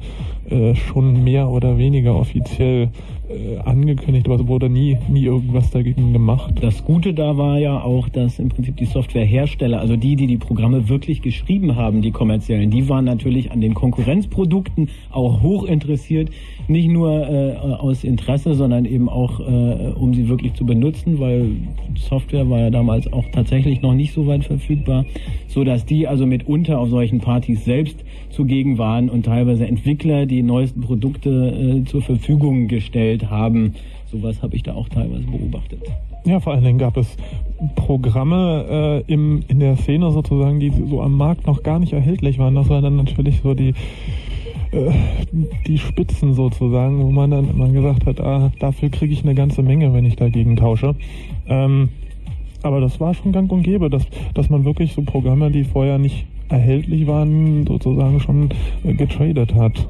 äh, 0.49 0.75
schon 0.75 1.23
mehr 1.23 1.49
oder 1.49 1.77
weniger 1.77 2.15
offiziell 2.15 2.89
äh, 3.31 3.57
angekündigt, 3.59 4.25
aber 4.27 4.35
es 4.35 4.47
wurde 4.47 4.69
nie, 4.69 4.97
nie 5.09 5.23
irgendwas 5.23 5.71
dagegen 5.71 6.13
gemacht. 6.13 6.55
Das 6.61 6.83
Gute 6.83 7.13
da 7.13 7.37
war 7.37 7.57
ja 7.57 7.81
auch, 7.81 8.09
dass 8.09 8.39
im 8.39 8.49
Prinzip 8.49 8.77
die 8.77 8.85
Softwarehersteller, 8.85 9.79
also 9.79 9.95
die, 9.95 10.15
die 10.15 10.27
die 10.27 10.37
Programme 10.37 10.89
wirklich 10.89 11.21
geschrieben 11.21 11.75
haben, 11.75 12.01
die 12.01 12.11
kommerziellen, 12.11 12.69
die 12.69 12.89
waren 12.89 13.05
natürlich 13.05 13.51
an 13.51 13.61
den 13.61 13.73
Konkurrenzprodukten 13.73 14.89
auch 15.11 15.41
hoch 15.41 15.63
interessiert, 15.63 16.29
nicht 16.67 16.89
nur 16.89 17.27
äh, 17.27 17.55
aus 17.57 18.03
Interesse, 18.03 18.53
sondern 18.53 18.85
eben 18.85 19.09
auch, 19.09 19.39
äh, 19.39 19.93
um 19.95 20.13
sie 20.13 20.27
wirklich 20.29 20.53
zu 20.53 20.65
benutzen, 20.65 21.19
weil 21.19 21.51
Software 21.95 22.49
war 22.49 22.59
ja 22.59 22.69
damals 22.69 23.11
auch 23.11 23.25
tatsächlich 23.31 23.81
noch 23.81 23.93
nicht 23.93 24.13
so 24.13 24.27
weit 24.27 24.45
verfügbar, 24.45 25.05
so 25.47 25.63
dass 25.63 25.85
die 25.85 26.07
also 26.07 26.25
mitunter 26.25 26.79
auf 26.79 26.89
solchen 26.89 27.19
Partys 27.19 27.65
selbst 27.65 28.03
zugegen 28.29 28.77
waren 28.77 29.09
und 29.09 29.25
teilweise 29.25 29.67
Entwickler 29.67 30.25
die 30.25 30.41
neuesten 30.41 30.81
Produkte 30.81 31.29
äh, 31.29 31.85
zur 31.85 32.01
Verfügung 32.01 32.67
gestellt 32.67 33.20
haben. 33.29 33.75
Sowas 34.11 34.41
habe 34.41 34.55
ich 34.55 34.63
da 34.63 34.73
auch 34.73 34.89
teilweise 34.89 35.25
beobachtet. 35.25 35.81
Ja, 36.25 36.39
vor 36.39 36.53
allen 36.53 36.63
Dingen 36.63 36.77
gab 36.77 36.97
es 36.97 37.15
Programme 37.75 39.03
äh, 39.07 39.11
im, 39.11 39.43
in 39.47 39.59
der 39.59 39.77
Szene 39.77 40.11
sozusagen, 40.11 40.59
die 40.59 40.71
so 40.89 41.01
am 41.01 41.15
Markt 41.15 41.47
noch 41.47 41.63
gar 41.63 41.79
nicht 41.79 41.93
erhältlich 41.93 42.37
waren. 42.39 42.55
Das 42.55 42.69
war 42.69 42.81
dann 42.81 42.95
natürlich 42.95 43.41
so 43.41 43.53
die 43.53 43.73
äh, 44.71 44.91
die 45.67 45.77
Spitzen 45.77 46.33
sozusagen, 46.33 47.03
wo 47.03 47.11
man 47.11 47.31
dann 47.31 47.49
immer 47.49 47.69
gesagt 47.69 48.05
hat, 48.05 48.21
ah, 48.21 48.51
dafür 48.59 48.89
kriege 48.89 49.13
ich 49.13 49.23
eine 49.23 49.35
ganze 49.35 49.63
Menge, 49.63 49.93
wenn 49.93 50.05
ich 50.05 50.15
dagegen 50.15 50.55
tausche. 50.55 50.95
Ähm, 51.47 51.89
aber 52.63 52.79
das 52.79 52.99
war 52.99 53.13
schon 53.13 53.31
gang 53.31 53.51
und 53.51 53.63
gäbe, 53.63 53.89
dass, 53.89 54.03
dass 54.33 54.49
man 54.49 54.65
wirklich 54.65 54.93
so 54.93 55.01
Programme, 55.01 55.51
die 55.51 55.63
vorher 55.63 55.97
nicht 55.97 56.25
erhältlich 56.49 57.07
waren, 57.07 57.65
sozusagen 57.65 58.19
schon 58.19 58.49
äh, 58.83 58.93
getradet 58.93 59.55
hat. 59.55 59.87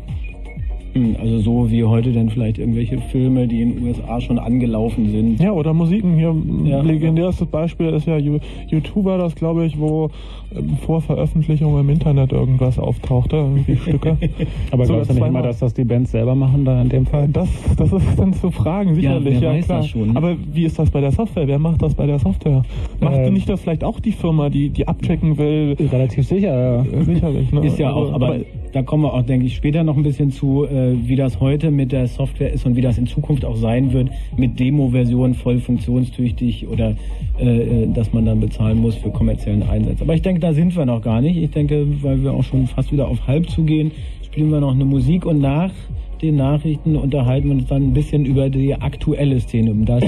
Hm, 0.93 1.15
also 1.19 1.39
so 1.39 1.71
wie 1.71 1.83
heute 1.85 2.11
dann 2.11 2.29
vielleicht 2.29 2.57
irgendwelche 2.57 2.99
Filme, 2.99 3.47
die 3.47 3.61
in 3.61 3.75
den 3.75 3.87
USA 3.87 4.19
schon 4.19 4.37
angelaufen 4.37 5.09
sind. 5.09 5.39
Ja, 5.39 5.51
oder 5.51 5.73
Musiken. 5.73 6.15
Hier 6.15 6.35
ja. 6.65 6.81
legendärstes 6.81 7.47
Beispiel 7.47 7.87
ist 7.87 8.07
ja 8.07 8.17
YouTuber, 8.17 9.17
das 9.17 9.35
glaube 9.35 9.65
ich, 9.65 9.79
wo 9.79 10.09
ähm, 10.53 10.77
vor 10.85 11.01
Veröffentlichung 11.01 11.79
im 11.79 11.89
Internet 11.89 12.33
irgendwas 12.33 12.77
auftauchte, 12.77 13.37
irgendwie 13.37 13.77
Stücke. 13.77 14.17
Aber 14.71 14.85
so, 14.85 14.93
glaubst 14.93 15.11
du 15.11 15.13
nicht 15.13 15.25
immer, 15.25 15.41
dass 15.41 15.59
das 15.59 15.73
die 15.73 15.85
Bands 15.85 16.11
selber 16.11 16.35
machen 16.35 16.65
da 16.65 16.81
in 16.81 16.89
dem 16.89 17.05
Fall? 17.05 17.29
Das, 17.29 17.47
das 17.77 17.93
ist 17.93 18.19
dann 18.19 18.33
zu 18.33 18.51
fragen, 18.51 18.95
sicherlich. 18.95 19.35
Ja, 19.35 19.41
wer 19.41 19.49
ja, 19.49 19.57
weiß 19.57 19.65
klar. 19.65 19.77
Das 19.79 19.87
schon. 19.87 20.17
Aber 20.17 20.35
wie 20.51 20.65
ist 20.65 20.77
das 20.77 20.91
bei 20.91 20.99
der 20.99 21.11
Software? 21.11 21.47
Wer 21.47 21.59
macht 21.59 21.81
das 21.81 21.95
bei 21.95 22.05
der 22.05 22.19
Software? 22.19 22.63
Macht 22.99 23.15
äh, 23.15 23.31
nicht 23.31 23.47
das 23.47 23.61
vielleicht 23.61 23.85
auch 23.85 24.01
die 24.01 24.11
Firma, 24.11 24.49
die, 24.49 24.69
die 24.69 24.87
abchecken 24.89 25.37
will? 25.37 25.77
Relativ 25.79 26.27
sicher, 26.27 26.83
ja. 26.83 27.03
Sicherlich, 27.03 27.53
ne? 27.53 27.65
Ist 27.65 27.79
ja 27.79 27.93
auch, 27.93 28.11
aber, 28.11 28.27
aber 28.27 28.39
da 28.71 28.81
kommen 28.81 29.03
wir 29.03 29.13
auch, 29.13 29.23
denke 29.23 29.45
ich, 29.45 29.55
später 29.55 29.83
noch 29.83 29.97
ein 29.97 30.03
bisschen 30.03 30.31
zu, 30.31 30.65
äh, 30.65 30.95
wie 31.07 31.15
das 31.15 31.39
heute 31.39 31.71
mit 31.71 31.91
der 31.91 32.07
Software 32.07 32.51
ist 32.51 32.65
und 32.65 32.75
wie 32.75 32.81
das 32.81 32.97
in 32.97 33.07
Zukunft 33.07 33.45
auch 33.45 33.55
sein 33.55 33.93
wird, 33.93 34.09
mit 34.37 34.59
Demo-Versionen 34.59 35.33
voll 35.33 35.59
funktionstüchtig 35.59 36.67
oder 36.67 36.95
äh, 37.39 37.83
äh, 37.83 37.87
dass 37.93 38.13
man 38.13 38.25
dann 38.25 38.39
bezahlen 38.39 38.79
muss 38.79 38.95
für 38.95 39.09
kommerziellen 39.09 39.63
Einsatz. 39.63 40.01
Aber 40.01 40.13
ich 40.13 40.21
denke, 40.21 40.39
da 40.39 40.53
sind 40.53 40.75
wir 40.75 40.85
noch 40.85 41.01
gar 41.01 41.21
nicht. 41.21 41.37
Ich 41.37 41.51
denke, 41.51 41.85
weil 42.01 42.23
wir 42.23 42.33
auch 42.33 42.43
schon 42.43 42.67
fast 42.67 42.91
wieder 42.91 43.07
auf 43.07 43.27
halb 43.27 43.49
zugehen, 43.49 43.91
spielen 44.23 44.51
wir 44.51 44.59
noch 44.59 44.73
eine 44.73 44.85
Musik 44.85 45.25
und 45.25 45.39
nach 45.39 45.71
den 46.21 46.35
Nachrichten 46.35 46.95
unterhalten 46.95 47.47
wir 47.47 47.55
uns 47.55 47.67
dann 47.67 47.83
ein 47.83 47.93
bisschen 47.93 48.25
über 48.25 48.49
die 48.49 48.75
aktuelle 48.75 49.39
Szene, 49.39 49.71
um 49.71 49.85
das, 49.85 50.03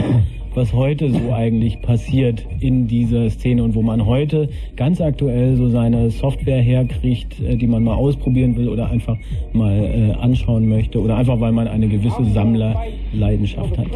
was 0.55 0.73
heute 0.73 1.09
so 1.11 1.33
eigentlich 1.33 1.81
passiert 1.81 2.45
in 2.59 2.87
dieser 2.87 3.29
Szene 3.29 3.63
und 3.63 3.75
wo 3.75 3.81
man 3.81 4.05
heute 4.05 4.49
ganz 4.75 5.01
aktuell 5.01 5.55
so 5.55 5.69
seine 5.69 6.09
Software 6.11 6.61
herkriegt, 6.61 7.39
äh, 7.41 7.55
die 7.55 7.67
man 7.67 7.83
mal 7.83 7.95
ausprobieren 7.95 8.55
will 8.55 8.69
oder 8.69 8.89
einfach 8.89 9.17
mal 9.53 9.73
äh, 9.73 10.13
anschauen 10.21 10.67
möchte 10.67 11.01
oder 11.01 11.17
einfach 11.17 11.39
weil 11.39 11.51
man 11.51 11.67
eine 11.67 11.87
gewisse 11.87 12.23
Sammlerleidenschaft 12.25 13.77
hat. 13.77 13.87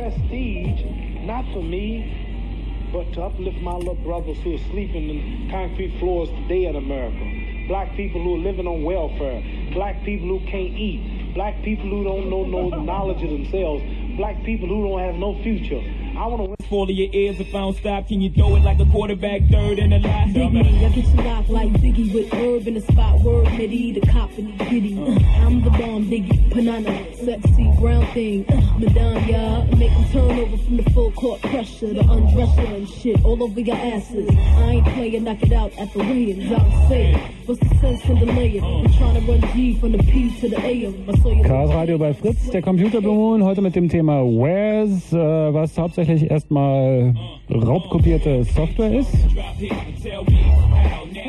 but 2.91 3.11
to 3.13 3.21
uplift 3.21 3.61
my 3.61 3.75
little 3.75 3.95
brothers 3.95 4.37
who 4.43 4.55
are 4.55 4.63
sleeping 4.71 5.09
in 5.09 5.49
concrete 5.51 5.91
floors 5.99 6.29
today 6.29 6.65
in 6.65 6.75
America. 6.77 7.67
Black 7.67 7.93
people 7.97 8.21
who 8.21 8.35
are 8.35 8.39
living 8.39 8.65
on 8.65 8.83
welfare. 8.83 9.43
Black 9.73 10.03
people 10.03 10.27
who 10.29 10.39
can't 10.47 10.73
eat. 10.73 11.33
Black 11.33 11.61
people 11.63 11.89
who 11.89 12.03
don't 12.05 12.29
know 12.29 12.45
no 12.45 12.69
knowledge 12.69 13.21
of 13.23 13.29
themselves. 13.29 13.83
Black 14.17 14.43
people 14.43 14.67
who 14.67 14.89
don't 14.89 14.99
have 14.99 15.15
no 15.15 15.35
future. 15.43 15.79
I 16.17 16.25
want 16.25 16.57
to 16.59 16.65
full 16.67 16.83
of 16.83 16.89
your 16.89 17.07
ears 17.13 17.39
if 17.39 17.53
I 17.53 17.59
don't 17.59 17.77
stop. 17.77 18.07
Can 18.07 18.19
you 18.19 18.31
throw 18.31 18.55
it 18.55 18.61
like 18.61 18.79
a 18.79 18.85
quarterback 18.85 19.41
third 19.49 19.79
in 19.79 19.91
the 19.91 19.99
last? 19.99 20.33
Biggie, 20.33 20.85
I 20.85 20.89
get 20.89 21.05
you 21.05 21.23
knocked 21.23 21.49
like 21.49 21.69
Ziggy 21.73 22.13
with 22.13 22.33
herb 22.33 22.67
in 22.67 22.73
the 22.73 22.81
spot. 22.81 23.21
Word 23.21 23.45
Mitty, 23.57 23.93
the 23.93 24.01
cop 24.07 24.31
in 24.37 24.57
the 24.57 24.65
giddy. 24.65 24.97
Uh, 24.97 25.45
I'm 25.45 25.63
the 25.63 25.69
bomb 25.69 26.09
diggy, 26.09 26.49
banana, 26.49 27.15
sexy 27.15 27.71
brown 27.79 28.05
thing. 28.13 28.45
Uh, 28.49 28.79
Madame, 28.79 29.29
y'all 29.29 29.65
make 29.77 29.91
them 29.91 30.05
turn 30.11 30.39
over 30.39 30.57
from 30.57 30.77
the 30.77 30.89
full 30.91 31.11
court 31.11 31.41
pressure, 31.41 31.93
the 31.93 32.01
undresser 32.01 32.75
and 32.75 32.89
shit 32.89 33.23
all 33.23 33.41
over 33.41 33.59
your 33.59 33.75
asses. 33.77 34.29
I 34.29 34.71
ain't 34.71 34.87
playing, 34.87 35.23
knock 35.23 35.43
it 35.43 35.53
out 35.53 35.71
at 35.77 35.93
the 35.93 35.99
weigh-ins. 35.99 36.51
I'm 36.51 36.89
saying, 36.89 37.17
what's 37.45 37.59
the 37.59 37.75
sense 37.79 38.03
in 38.05 38.19
delaying? 38.19 38.63
I'm 38.63 38.91
trying 38.93 39.15
to 39.15 39.31
run 39.31 39.41
G 39.53 39.79
from 39.79 39.91
the 39.91 39.99
P 39.99 40.37
to 40.41 40.49
the 40.49 40.59
AM. 40.59 41.05
Chaos 41.43 41.69
Radio 41.69 41.97
bei 41.97 42.13
Fritz, 42.13 42.49
der 42.49 42.61
Computerblumen, 42.61 43.43
heute 43.43 43.61
mit 43.61 43.75
dem 43.75 43.89
Thema 43.89 44.06
Where's, 44.15 45.13
äh, 45.13 45.17
was 45.53 45.77
hauptsächlich 45.77 46.29
erstmal 46.29 47.13
mal 47.13 47.13
raubkopierte 47.49 48.43
Software 48.43 48.99
ist. 48.99 49.13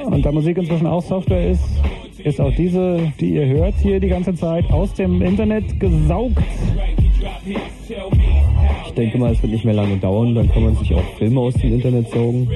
Und 0.04 0.24
da 0.24 0.32
Musik 0.32 0.58
inzwischen 0.58 0.86
auch 0.86 1.02
Software 1.02 1.50
ist, 1.50 1.64
ist 2.24 2.40
auch 2.40 2.52
diese, 2.54 3.12
die 3.20 3.34
ihr 3.34 3.46
hört 3.46 3.74
hier 3.76 4.00
die 4.00 4.08
ganze 4.08 4.34
Zeit, 4.34 4.70
aus 4.70 4.92
dem 4.94 5.22
Internet 5.22 5.78
gesaugt. 5.78 6.42
Ich 8.86 8.94
denke 8.94 9.18
mal, 9.18 9.32
es 9.32 9.42
wird 9.42 9.52
nicht 9.52 9.64
mehr 9.64 9.74
lange 9.74 9.96
dauern, 9.96 10.34
dann 10.34 10.50
kann 10.50 10.64
man 10.64 10.76
sich 10.76 10.94
auch 10.94 11.04
Filme 11.18 11.40
aus 11.40 11.54
dem 11.54 11.74
Internet 11.74 12.10
saugen. 12.10 12.48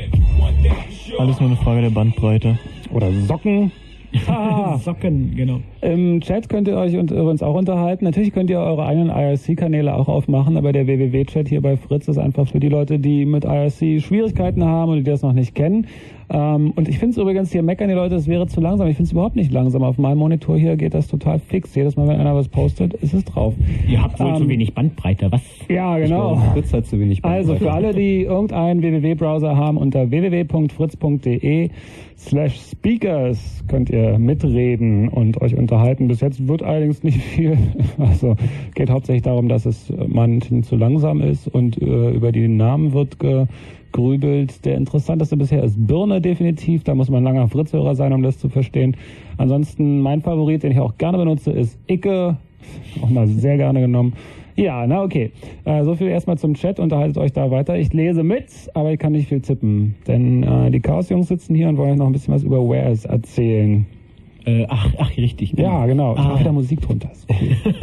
Alles 1.18 1.40
nur 1.40 1.50
eine 1.50 1.58
Frage 1.58 1.82
der 1.82 1.90
Bandbreite. 1.90 2.58
Oder 2.92 3.12
Socken. 3.12 3.72
Ah, 4.26 4.76
Socken, 4.76 5.35
genau. 5.35 5.61
Im 5.83 6.21
Chat 6.21 6.49
könnt 6.49 6.68
ihr 6.68 6.77
euch 6.77 6.95
übrigens 6.95 7.42
auch 7.42 7.57
unterhalten. 7.57 8.05
Natürlich 8.05 8.33
könnt 8.33 8.49
ihr 8.51 8.61
eure 8.61 8.87
eigenen 8.87 9.09
IRC-Kanäle 9.09 9.92
auch 9.92 10.07
aufmachen, 10.07 10.57
aber 10.57 10.73
der 10.73 10.87
WWW-Chat 10.87 11.49
hier 11.49 11.61
bei 11.61 11.77
Fritz 11.77 12.07
ist 12.07 12.18
einfach 12.18 12.47
für 12.47 12.61
die 12.61 12.68
Leute, 12.68 13.01
die 13.01 13.25
mit 13.25 13.45
IRC 13.45 14.01
Schwierigkeiten 14.01 14.64
haben 14.64 14.92
und 14.92 14.99
die 14.99 15.03
das 15.03 15.23
noch 15.23 15.33
nicht 15.33 15.57
kennen. 15.57 15.88
Ähm, 16.31 16.73
und 16.77 16.88
ich 16.88 16.99
finde 16.99 17.12
es 17.12 17.18
übrigens, 17.18 17.51
hier 17.51 17.62
meckern 17.62 17.88
die 17.88 17.95
Leute, 17.95 18.14
es 18.14 18.29
wäre 18.29 18.47
zu 18.47 18.61
langsam. 18.61 18.87
Ich 18.87 18.97
finde 18.97 19.09
es 19.09 19.12
überhaupt 19.12 19.35
nicht 19.35 19.53
langsam. 19.53 19.83
Auf 19.83 19.99
meinem 19.99 20.18
Monitor 20.18 20.57
hier 20.57 20.77
geht 20.77 20.95
das 20.95 21.09
total 21.09 21.40
fix. 21.40 21.75
Jedes 21.75 21.97
Mal, 21.97 22.07
wenn 22.07 22.21
einer 22.21 22.35
was 22.35 22.49
postet, 22.49 22.95
ist 22.95 23.12
es 23.12 23.25
drauf. 23.25 23.55
Ihr 23.88 24.03
habt 24.03 24.18
wohl 24.21 24.29
ähm, 24.29 24.37
zu 24.37 24.49
wenig 24.49 24.73
Bandbreite, 24.75 25.31
was? 25.33 25.42
Ja, 25.68 25.99
genau. 25.99 26.37
Fritz 26.53 26.73
hat 26.73 26.87
zu 26.87 26.99
wenig 26.99 27.23
Bandbreite. 27.23 27.51
Also 27.51 27.64
für 27.64 27.73
alle, 27.73 27.92
die 27.92 28.23
irgendeinen 28.23 28.83
WWW-Browser 28.83 29.57
haben, 29.57 29.77
unter 29.77 30.11
www.fritz.de 30.11 31.71
slash 32.16 32.61
speakers 32.71 33.64
könnt 33.68 33.90
ihr 33.90 34.18
mitreden 34.18 35.09
und 35.09 35.40
euch 35.40 35.55
unterhalten. 35.72 36.08
Bis 36.08 36.20
jetzt 36.20 36.46
wird 36.46 36.62
allerdings 36.62 37.02
nicht 37.02 37.18
viel. 37.18 37.56
Also 37.98 38.37
geht 38.74 38.90
hauptsächlich 38.90 39.22
darum, 39.22 39.48
dass 39.48 39.66
es 39.66 39.92
manchen 40.06 40.62
zu 40.62 40.76
langsam 40.76 41.20
ist 41.20 41.46
und 41.46 41.80
äh, 41.80 42.11
über 42.11 42.32
die 42.32 42.48
Namen 42.48 42.92
wird 42.92 43.18
ge 43.18 43.46
grübelt. 43.92 44.64
Der 44.64 44.76
interessanteste 44.76 45.37
bisher 45.37 45.62
ist 45.62 45.87
Birne 45.87 46.20
definitiv. 46.20 46.82
Da 46.85 46.94
muss 46.94 47.11
man 47.11 47.22
langer 47.22 47.48
Fritzhörer 47.48 47.94
sein, 47.94 48.12
um 48.12 48.22
das 48.22 48.38
zu 48.38 48.48
verstehen. 48.48 48.96
Ansonsten 49.37 50.00
mein 50.00 50.22
Favorit, 50.22 50.62
den 50.62 50.72
ich 50.72 50.80
auch 50.80 50.96
gerne 50.96 51.18
benutze, 51.18 51.52
ist 51.52 51.78
Icke. 51.87 52.37
Auch 53.02 53.11
mal 53.11 53.26
sehr 53.26 53.58
gerne 53.58 53.80
genommen. 53.80 54.14
Ja, 54.56 54.87
na 54.87 55.02
okay. 55.02 55.32
Äh, 55.64 55.85
so 55.85 55.94
viel 55.94 56.08
erstmal 56.08 56.38
zum 56.38 56.54
Chat. 56.54 56.80
Unterhaltet 56.80 57.18
euch 57.18 57.32
da 57.32 57.50
weiter. 57.50 57.78
Ich 57.78 57.92
lese 57.92 58.22
mit, 58.22 58.46
aber 58.74 58.92
ich 58.92 58.98
kann 58.98 59.12
nicht 59.12 59.28
viel 59.28 59.40
tippen. 59.40 59.94
Denn 60.06 60.42
äh, 60.42 60.70
die 60.70 60.80
Chaos-Jungs 60.80 61.28
sitzen 61.28 61.54
hier 61.54 61.68
und 61.68 61.76
wollen 61.76 61.98
noch 61.98 62.06
ein 62.06 62.12
bisschen 62.12 62.35
was 62.35 62.42
über 62.42 62.66
Wares 62.66 63.04
erzählen. 63.04 63.87
Äh, 64.44 64.66
ach, 64.68 64.88
ach, 64.98 65.16
richtig. 65.16 65.52
Genau. 65.52 65.62
Ja, 65.62 65.87
genau. 65.87 66.14
Ich 66.14 66.20
ah. 66.20 66.28
mache 66.28 66.40
wieder 66.40 66.52
Musik 66.52 66.81
drunter. 66.81 67.11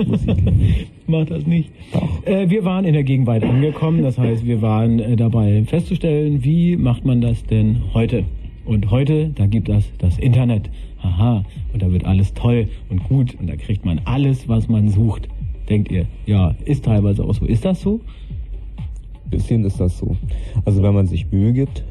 Musik. 0.05 0.37
Mach 1.07 1.25
das 1.25 1.45
nicht. 1.47 1.71
Doch. 1.93 2.25
Äh, 2.25 2.49
wir 2.49 2.65
waren 2.65 2.85
in 2.85 2.93
der 2.93 3.03
Gegenwart 3.03 3.43
angekommen. 3.43 4.03
Das 4.03 4.17
heißt, 4.17 4.45
wir 4.45 4.61
waren 4.61 4.99
äh, 4.99 5.15
dabei 5.15 5.63
festzustellen, 5.65 6.43
wie 6.43 6.75
macht 6.75 7.05
man 7.05 7.21
das 7.21 7.43
denn 7.45 7.81
heute? 7.93 8.25
Und 8.65 8.91
heute, 8.91 9.29
da 9.29 9.47
gibt 9.47 9.69
es 9.69 9.91
das 9.97 10.19
Internet. 10.19 10.69
Aha. 11.01 11.45
Und 11.73 11.81
da 11.81 11.91
wird 11.91 12.05
alles 12.05 12.33
toll 12.33 12.67
und 12.89 13.03
gut. 13.05 13.35
Und 13.39 13.49
da 13.49 13.55
kriegt 13.55 13.85
man 13.85 14.01
alles, 14.05 14.49
was 14.49 14.67
man 14.67 14.89
sucht. 14.89 15.29
Denkt 15.69 15.91
ihr? 15.91 16.07
Ja, 16.25 16.55
ist 16.65 16.85
teilweise 16.85 17.23
auch 17.23 17.33
so. 17.33 17.45
Ist 17.45 17.63
das 17.63 17.81
so? 17.81 18.01
Bisschen 19.29 19.63
ist 19.63 19.79
das 19.79 19.97
so. 19.97 20.17
Also 20.65 20.83
wenn 20.83 20.93
man 20.93 21.07
sich 21.07 21.31
Mühe 21.31 21.53
gibt. 21.53 21.83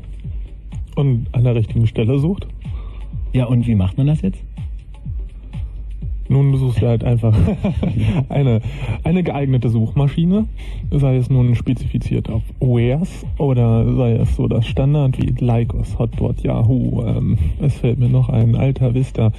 Und 0.94 1.26
an 1.32 1.44
der 1.44 1.54
richtigen 1.54 1.86
Stelle 1.86 2.18
sucht. 2.18 2.46
Ja, 3.32 3.46
und 3.46 3.66
wie 3.66 3.74
macht 3.74 3.96
man 3.96 4.08
das 4.08 4.22
jetzt? 4.22 4.42
Nun 6.28 6.54
suchst 6.56 6.82
du 6.82 6.86
halt 6.86 7.04
einfach 7.04 7.34
eine, 8.28 8.60
eine 9.02 9.22
geeignete 9.22 9.70
Suchmaschine, 9.70 10.46
sei 10.90 11.16
es 11.16 11.30
nun 11.30 11.54
spezifiziert 11.54 12.28
auf 12.30 12.42
Wares 12.60 13.24
oder 13.38 13.90
sei 13.94 14.12
es 14.12 14.36
so 14.36 14.46
das 14.46 14.66
Standard 14.66 15.16
wie 15.18 15.34
Lycos, 15.42 15.98
Hotbot, 15.98 16.42
Yahoo. 16.42 17.04
Ähm, 17.04 17.38
es 17.60 17.78
fällt 17.78 17.98
mir 17.98 18.08
noch 18.08 18.28
ein 18.28 18.56
alter 18.56 18.94
Vista 18.94 19.32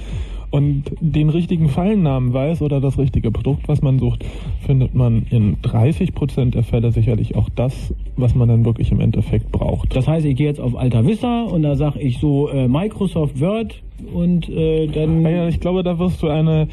und 0.50 0.84
den 1.00 1.28
richtigen 1.28 1.68
Fallennamen 1.68 2.32
weiß 2.32 2.62
oder 2.62 2.80
das 2.80 2.98
richtige 2.98 3.30
Produkt, 3.30 3.68
was 3.68 3.82
man 3.82 3.98
sucht, 3.98 4.24
findet 4.66 4.94
man 4.94 5.26
in 5.30 5.56
30 5.62 6.14
Prozent 6.14 6.54
der 6.54 6.64
Fälle 6.64 6.92
sicherlich 6.92 7.36
auch 7.36 7.48
das, 7.54 7.94
was 8.16 8.34
man 8.34 8.48
dann 8.48 8.64
wirklich 8.64 8.90
im 8.90 9.00
Endeffekt 9.00 9.52
braucht. 9.52 9.94
Das 9.94 10.08
heißt, 10.08 10.26
ich 10.26 10.36
gehe 10.36 10.46
jetzt 10.46 10.60
auf 10.60 10.76
Alta 10.76 11.06
Vista 11.06 11.44
und 11.44 11.62
da 11.62 11.76
sage 11.76 12.00
ich 12.00 12.18
so 12.18 12.48
äh, 12.48 12.68
Microsoft 12.68 13.40
Word 13.40 13.82
und 14.12 14.48
äh, 14.48 14.86
dann. 14.86 15.22
Naja, 15.22 15.48
ich 15.48 15.60
glaube, 15.60 15.82
da 15.82 15.98
wirst 15.98 16.22
du 16.22 16.28
eine 16.28 16.68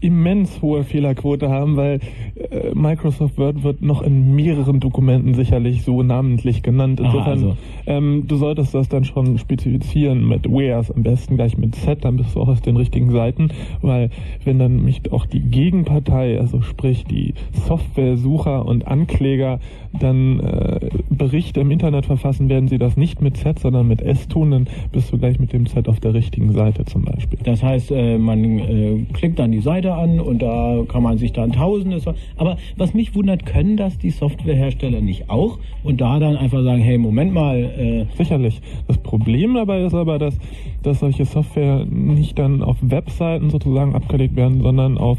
immens 0.00 0.60
hohe 0.62 0.84
Fehlerquote 0.84 1.48
haben, 1.48 1.76
weil 1.76 2.00
äh, 2.36 2.74
Microsoft 2.74 3.38
Word 3.38 3.62
wird 3.62 3.82
noch 3.82 4.02
in 4.02 4.34
mehreren 4.34 4.80
Dokumenten 4.80 5.34
sicherlich 5.34 5.82
so 5.82 6.02
namentlich 6.02 6.62
genannt. 6.62 7.00
Insofern, 7.00 7.22
Aha, 7.22 7.30
also. 7.30 7.56
ähm, 7.86 8.24
du 8.26 8.36
solltest 8.36 8.74
das 8.74 8.88
dann 8.88 9.04
schon 9.04 9.38
spezifizieren 9.38 10.26
mit 10.28 10.50
Where's, 10.50 10.90
am 10.90 11.02
besten 11.02 11.36
gleich 11.36 11.56
mit 11.56 11.74
Set, 11.74 12.04
dann 12.04 12.16
bist 12.16 12.34
du 12.34 12.40
auch 12.40 12.48
auf 12.48 12.60
den 12.60 12.76
richtigen 12.76 13.10
Seiten, 13.10 13.48
weil 13.82 14.10
wenn 14.44 14.58
dann 14.58 14.84
nicht 14.84 15.12
auch 15.12 15.26
die 15.26 15.40
Gegenpartei, 15.40 16.38
also 16.38 16.60
sprich 16.62 17.04
die 17.04 17.34
Software-Sucher 17.66 18.66
und 18.66 18.86
Ankläger 18.86 19.60
dann 19.98 20.40
äh, 20.40 20.90
Berichte 21.08 21.60
im 21.60 21.70
Internet 21.70 22.06
verfassen, 22.06 22.48
werden 22.48 22.68
sie 22.68 22.78
das 22.78 22.96
nicht 22.96 23.22
mit 23.22 23.36
Z, 23.36 23.58
sondern 23.58 23.88
mit 23.88 24.02
S 24.02 24.28
tun, 24.28 24.50
dann 24.50 24.68
bist 24.92 25.12
du 25.12 25.18
gleich 25.18 25.38
mit 25.38 25.52
dem 25.52 25.66
Z 25.66 25.88
auf 25.88 26.00
der 26.00 26.14
richtigen 26.14 26.52
Seite 26.52 26.84
zum 26.84 27.02
Beispiel. 27.02 27.38
Das 27.44 27.62
heißt, 27.62 27.90
äh, 27.90 28.18
man 28.18 28.58
äh, 28.58 29.06
klickt 29.12 29.38
dann 29.38 29.52
die 29.52 29.60
Seite 29.60 29.85
Seite 29.86 29.94
an 29.94 30.20
und 30.20 30.42
da 30.42 30.82
kann 30.88 31.02
man 31.02 31.18
sich 31.18 31.32
dann 31.32 31.52
Tausende. 31.52 32.00
Aber 32.36 32.56
was 32.76 32.94
mich 32.94 33.14
wundert, 33.14 33.46
können 33.46 33.76
das 33.76 33.98
die 33.98 34.10
Softwarehersteller 34.10 35.00
nicht 35.00 35.30
auch 35.30 35.58
und 35.84 36.00
da 36.00 36.18
dann 36.18 36.36
einfach 36.36 36.62
sagen, 36.62 36.82
hey, 36.82 36.98
Moment 36.98 37.32
mal. 37.32 37.56
Äh 37.56 38.06
Sicherlich. 38.16 38.60
Das 38.88 38.98
Problem 38.98 39.54
dabei 39.54 39.82
ist 39.82 39.94
aber, 39.94 40.18
dass, 40.18 40.38
dass 40.82 41.00
solche 41.00 41.24
Software 41.24 41.84
nicht 41.84 42.38
dann 42.38 42.62
auf 42.62 42.76
Webseiten 42.80 43.50
sozusagen 43.50 43.94
abgelegt 43.94 44.36
werden, 44.36 44.62
sondern 44.62 44.98
auf 44.98 45.18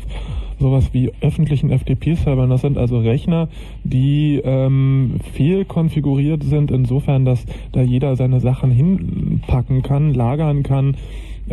sowas 0.59 0.89
wie 0.91 1.11
öffentlichen 1.21 1.69
FTP-Servern. 1.69 2.49
Das 2.49 2.61
sind 2.61 2.77
also 2.77 2.99
Rechner, 2.99 3.47
die 3.83 4.41
ähm, 4.43 5.19
fehlkonfiguriert 5.33 6.43
sind, 6.43 6.71
insofern, 6.71 7.25
dass 7.25 7.45
da 7.71 7.81
jeder 7.81 8.15
seine 8.15 8.39
Sachen 8.39 8.71
hinpacken 8.71 9.83
kann, 9.83 10.13
lagern 10.15 10.63
kann 10.63 10.95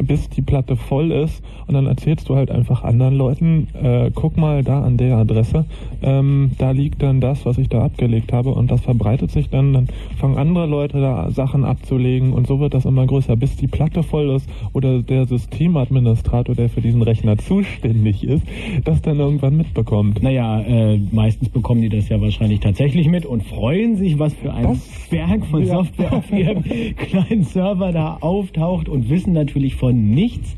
bis 0.03 0.29
die 0.29 0.43
Platte 0.43 0.77
voll 0.77 1.13
ist. 1.13 1.43
Und 1.67 1.75
dann 1.75 1.87
erzählst 1.87 2.29
du 2.29 2.37
halt 2.37 2.51
einfach 2.51 2.85
anderen 2.85 3.15
Leuten, 3.15 3.69
äh, 3.81 4.11
guck 4.15 4.37
mal 4.37 4.63
da 4.63 4.83
an 4.83 4.97
der 4.97 5.17
Adresse, 5.17 5.65
ähm, 6.03 6.53
da 6.59 6.73
liegt 6.73 7.03
dann 7.03 7.21
das, 7.21 7.47
was 7.47 7.59
ich 7.59 7.69
da 7.69 7.85
abgelegt 7.85 8.33
habe. 8.33 8.51
Und 8.51 8.71
das 8.71 8.81
verbreitet 8.81 9.31
sich 9.31 9.49
dann, 9.51 9.73
dann 9.73 9.89
fangen 10.19 10.37
andere 10.37 10.67
Leute 10.67 11.01
da 11.01 11.31
Sachen 11.31 11.65
abzulegen. 11.65 12.33
Und 12.33 12.47
so 12.47 12.61
wird 12.61 12.75
das 12.75 12.85
immer 12.85 13.07
größer, 13.07 13.37
bis 13.37 13.57
die 13.57 13.69
Platte 13.69 14.03
voll 14.03 14.31
ist 14.31 14.49
oder 14.73 15.03
der 15.03 15.27
Systemadministrator, 15.27 16.55
der 16.55 16.69
für 16.69 16.81
diesen 16.81 17.03
Rechner 17.03 17.39
zuständig 17.39 18.25
ist, 18.25 18.45
das 18.85 19.03
dann 19.03 19.19
irgendwann 19.19 19.57
mitbekommt. 19.57 20.23
Naja, 20.23 20.61
äh, 20.61 20.99
meistens 21.13 21.49
bekommen 21.49 21.83
die 21.83 21.89
das 21.89 22.09
ja 22.09 22.21
wahrscheinlich 22.21 22.61
tatsächlich 22.61 23.09
mit 23.09 23.27
und 23.27 23.43
freuen 23.43 23.97
sich, 23.97 24.19
was 24.19 24.35
für 24.35 24.53
ein 24.53 24.65
das, 24.65 25.09
Berg 25.11 25.47
von 25.47 25.65
ja. 25.65 25.77
Software 25.77 26.13
auf 26.13 26.31
ihrem 26.33 26.63
kleinen 26.97 27.45
Server 27.45 27.93
da 27.93 28.19
auftaucht 28.21 28.89
und 28.89 29.09
wissen 29.09 29.33
natürlich 29.33 29.75
von 29.77 29.84
nichts 29.93 30.57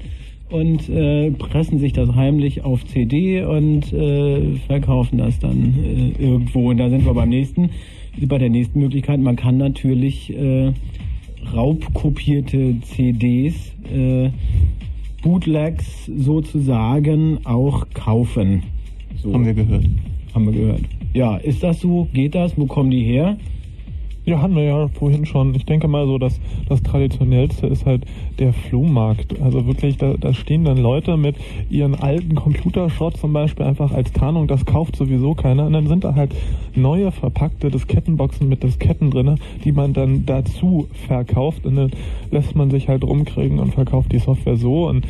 und 0.50 0.88
äh, 0.88 1.30
pressen 1.32 1.78
sich 1.78 1.92
das 1.92 2.14
heimlich 2.14 2.64
auf 2.64 2.84
CD 2.86 3.44
und 3.44 3.92
äh, 3.92 4.56
verkaufen 4.66 5.18
das 5.18 5.38
dann 5.38 5.74
äh, 5.82 6.22
irgendwo. 6.22 6.70
Und 6.70 6.78
da 6.78 6.88
sind 6.88 7.04
wir 7.04 7.14
beim 7.14 7.30
nächsten 7.30 7.70
bei 8.24 8.38
der 8.38 8.48
nächsten 8.48 8.80
Möglichkeit, 8.80 9.20
man 9.20 9.36
kann 9.36 9.58
natürlich 9.58 10.34
äh, 10.34 10.72
raubkopierte 11.54 12.76
CDs, 12.80 13.54
äh, 13.92 14.30
Bootlegs 15.22 16.06
sozusagen 16.06 17.44
auch 17.44 17.86
kaufen. 17.92 18.62
So. 19.22 19.34
Haben 19.34 19.44
wir 19.44 19.54
gehört. 19.54 19.84
Haben 20.34 20.46
wir 20.46 20.52
gehört. 20.52 20.82
Ja, 21.14 21.36
ist 21.36 21.62
das 21.62 21.80
so? 21.80 22.08
Geht 22.12 22.34
das? 22.34 22.56
Wo 22.56 22.66
kommen 22.66 22.90
die 22.90 23.02
her? 23.02 23.36
Ja, 24.26 24.42
hatten 24.42 24.56
wir 24.56 24.64
ja 24.64 24.88
vorhin 24.88 25.24
schon. 25.24 25.54
Ich 25.54 25.66
denke 25.66 25.86
mal 25.86 26.04
so, 26.04 26.18
dass 26.18 26.40
das 26.68 26.82
Traditionellste 26.82 27.68
ist 27.68 27.86
halt 27.86 28.06
der 28.40 28.52
Flohmarkt. 28.52 29.40
Also 29.40 29.68
wirklich, 29.68 29.98
da, 29.98 30.14
da 30.18 30.34
stehen 30.34 30.64
dann 30.64 30.78
Leute 30.78 31.16
mit 31.16 31.36
ihren 31.70 31.94
alten 31.94 32.34
Computerschrott 32.34 33.16
zum 33.18 33.32
Beispiel 33.32 33.64
einfach 33.64 33.92
als 33.92 34.12
Tarnung. 34.12 34.48
Das 34.48 34.66
kauft 34.66 34.96
sowieso 34.96 35.34
keiner. 35.34 35.66
Und 35.66 35.74
dann 35.74 35.86
sind 35.86 36.02
da 36.02 36.16
halt 36.16 36.34
neue 36.74 37.12
verpackte 37.12 37.70
Diskettenboxen 37.70 38.48
mit 38.48 38.64
Disketten 38.64 39.12
drinne, 39.12 39.36
die 39.64 39.70
man 39.70 39.92
dann 39.92 40.26
dazu 40.26 40.88
verkauft. 41.06 41.64
Und 41.64 41.76
dann 41.76 41.92
lässt 42.32 42.56
man 42.56 42.68
sich 42.72 42.88
halt 42.88 43.04
rumkriegen 43.04 43.60
und 43.60 43.74
verkauft 43.74 44.10
die 44.10 44.18
Software 44.18 44.56
so. 44.56 44.88
Und 44.88 45.06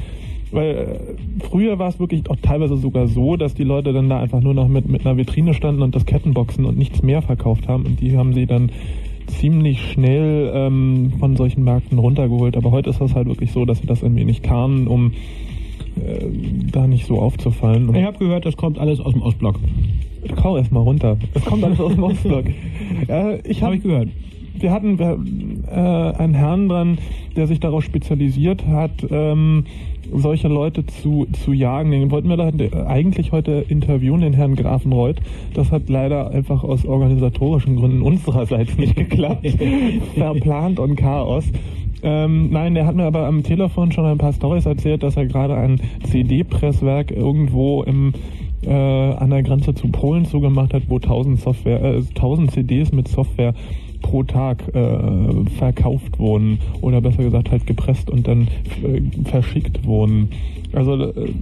weil 0.51 0.77
äh, 0.77 1.43
früher 1.43 1.79
war 1.79 1.89
es 1.89 1.99
wirklich 1.99 2.29
auch 2.29 2.37
teilweise 2.43 2.77
sogar 2.77 3.09
so, 3.09 3.37
dass 3.37 3.55
die 3.55 3.65
Leute 3.65 3.95
dann 3.95 4.11
da 4.11 4.21
einfach 4.21 4.41
nur 4.41 4.53
noch 4.55 4.69
mit, 4.69 4.89
mit 4.89 5.07
einer 5.07 5.17
Vitrine 5.17 5.55
standen 5.55 5.83
und 5.83 5.95
das 5.95 6.05
Kettenboxen 6.05 6.67
und 6.67 6.77
nichts 6.77 7.03
mehr 7.03 7.23
verkauft 7.23 7.67
haben 7.67 7.87
und 7.87 8.01
die 8.01 8.17
haben 8.17 8.33
sie 8.33 8.47
dann 8.47 8.71
ziemlich 9.27 9.81
schnell 9.93 10.51
ähm, 10.55 11.13
von 11.19 11.37
solchen 11.37 11.65
Märkten 11.65 11.99
runtergeholt. 11.99 12.57
Aber 12.57 12.71
heute 12.71 12.91
ist 12.91 13.01
das 13.01 13.15
halt 13.15 13.27
wirklich 13.27 13.53
so, 13.53 13.65
dass 13.65 13.79
sie 13.79 13.87
das 13.87 14.03
irgendwie 14.03 14.25
nicht 14.25 14.43
kamen, 14.43 14.87
um 14.87 15.13
äh, 15.97 16.27
da 16.71 16.87
nicht 16.87 17.07
so 17.07 17.21
aufzufallen. 17.21 17.95
ich 17.95 18.05
habe 18.05 18.19
gehört, 18.19 18.45
das 18.45 18.57
kommt 18.57 18.79
alles 18.79 19.01
aus 19.01 19.13
dem 19.13 19.23
Ostblock. 19.23 19.59
Kau 20.35 20.57
erst 20.57 20.73
mal 20.73 20.81
runter. 20.81 21.17
Es 21.35 21.45
kommt 21.45 21.63
alles 21.65 21.81
aus 21.81 21.95
dem 21.95 22.03
Ostblock. 22.03 22.47
ja, 23.09 23.35
ich 23.45 23.63
habe 23.63 23.73
hab 23.73 23.75
ich 23.75 23.83
gehört. 23.83 24.09
Wir 24.59 24.73
hatten 24.73 24.99
äh, 25.69 25.71
einen 25.71 26.35
Herrn 26.35 26.69
dran, 26.69 26.99
der 27.37 27.47
sich 27.47 27.61
darauf 27.61 27.85
spezialisiert 27.85 28.67
hat, 28.67 29.07
ähm, 29.11 29.65
solche 30.13 30.49
Leute 30.49 30.87
zu, 30.87 31.27
zu 31.45 31.53
jagen. 31.53 31.91
Den 31.91 32.11
wollten 32.11 32.29
wir 32.29 32.37
da 32.37 32.51
eigentlich 32.87 33.33
heute 33.33 33.65
interviewen, 33.69 34.21
den 34.21 34.33
Herrn 34.33 34.57
Grafenreuth. 34.57 35.17
Das 35.55 35.71
hat 35.71 35.89
leider 35.89 36.31
einfach 36.31 36.65
aus 36.65 36.85
organisatorischen 36.85 37.77
Gründen 37.77 38.03
unsererseits 38.03 38.77
nicht 38.79 38.97
geklappt. 38.97 39.47
Verplant 40.15 40.79
und 40.79 40.97
Chaos. 40.97 41.45
Ähm, 42.03 42.51
nein, 42.51 42.75
der 42.75 42.87
hat 42.87 42.95
mir 42.95 43.05
aber 43.05 43.27
am 43.27 43.43
Telefon 43.43 43.91
schon 43.91 44.05
ein 44.05 44.19
paar 44.19 44.33
Stories 44.33 44.67
erzählt, 44.67 45.03
dass 45.03 45.17
er 45.17 45.27
gerade 45.27 45.55
ein 45.55 45.81
CD-Presswerk 46.05 47.11
irgendwo 47.11 47.83
im 47.83 48.13
äh, 48.63 48.71
an 48.71 49.31
der 49.31 49.43
Grenze 49.43 49.75
zu 49.75 49.89
Polen 49.89 50.25
zugemacht 50.25 50.75
hat, 50.75 50.85
wo 50.89 50.97
1000 50.97 51.41
Software, 51.41 51.83
äh, 51.83 52.03
1000 52.15 52.51
CDs 52.51 52.93
mit 52.93 53.09
Software 53.09 53.55
pro 54.01 54.23
Tag 54.23 54.63
äh, 54.75 55.51
verkauft 55.59 56.19
wurden 56.19 56.59
oder 56.81 57.01
besser 57.01 57.23
gesagt 57.25 57.51
halt 57.51 57.67
gepresst 57.67 58.11
und 58.11 58.27
dann 58.27 58.49
äh, 58.83 59.01
verschickt 59.29 59.85
wurden. 59.85 60.31
Also 60.73 60.95
äh, 60.95 61.33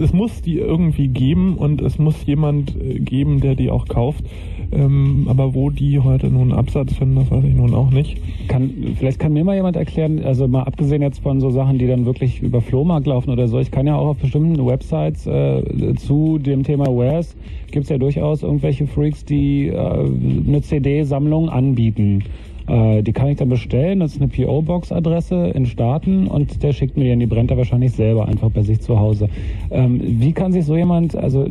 es 0.00 0.12
muss 0.12 0.42
die 0.42 0.58
irgendwie 0.58 1.08
geben 1.08 1.56
und 1.56 1.80
es 1.80 1.98
muss 1.98 2.26
jemand 2.26 2.74
äh, 2.76 2.98
geben, 2.98 3.40
der 3.40 3.54
die 3.54 3.70
auch 3.70 3.86
kauft. 3.86 4.24
Ähm, 4.72 5.26
aber 5.28 5.54
wo 5.54 5.70
die 5.70 5.98
heute 5.98 6.28
nun 6.28 6.52
Absatz 6.52 6.94
finden, 6.94 7.16
das 7.16 7.30
weiß 7.30 7.44
ich 7.44 7.54
nun 7.54 7.74
auch 7.74 7.90
nicht. 7.90 8.16
Kann, 8.48 8.70
vielleicht 8.98 9.18
kann 9.18 9.32
mir 9.32 9.44
mal 9.44 9.54
jemand 9.54 9.76
erklären, 9.76 10.24
also 10.24 10.48
mal 10.48 10.62
abgesehen 10.62 11.02
jetzt 11.02 11.22
von 11.22 11.40
so 11.40 11.50
Sachen, 11.50 11.78
die 11.78 11.86
dann 11.86 12.06
wirklich 12.06 12.42
über 12.42 12.60
Flohmarkt 12.60 13.06
laufen 13.06 13.30
oder 13.30 13.48
so, 13.48 13.58
ich 13.58 13.70
kann 13.70 13.86
ja 13.86 13.96
auch 13.96 14.08
auf 14.08 14.16
bestimmten 14.16 14.64
Websites 14.64 15.26
äh, 15.26 15.94
zu 15.96 16.38
dem 16.38 16.62
Thema 16.62 16.86
Wares, 16.86 17.36
gibt 17.70 17.84
es 17.84 17.90
ja 17.90 17.98
durchaus 17.98 18.42
irgendwelche 18.42 18.86
Freaks, 18.86 19.24
die 19.24 19.68
äh, 19.68 19.76
eine 19.76 20.62
CD-Sammlung 20.62 21.50
anbieten. 21.50 22.24
Äh, 22.68 23.02
die 23.02 23.12
kann 23.12 23.28
ich 23.28 23.38
dann 23.38 23.48
bestellen. 23.48 24.00
Das 24.00 24.14
ist 24.14 24.20
eine 24.20 24.28
PO-Box-Adresse 24.28 25.48
in 25.48 25.66
Staaten 25.66 26.26
und 26.26 26.62
der 26.62 26.72
schickt 26.72 26.96
mir 26.96 27.14
die, 27.14 27.20
die 27.20 27.26
brennt 27.26 27.50
er 27.50 27.56
wahrscheinlich 27.56 27.92
selber 27.92 28.26
einfach 28.26 28.50
bei 28.50 28.62
sich 28.62 28.80
zu 28.80 28.98
Hause. 28.98 29.28
Ähm, 29.70 30.00
wie 30.02 30.32
kann 30.32 30.52
sich 30.52 30.64
so 30.64 30.76
jemand, 30.76 31.16
also 31.16 31.46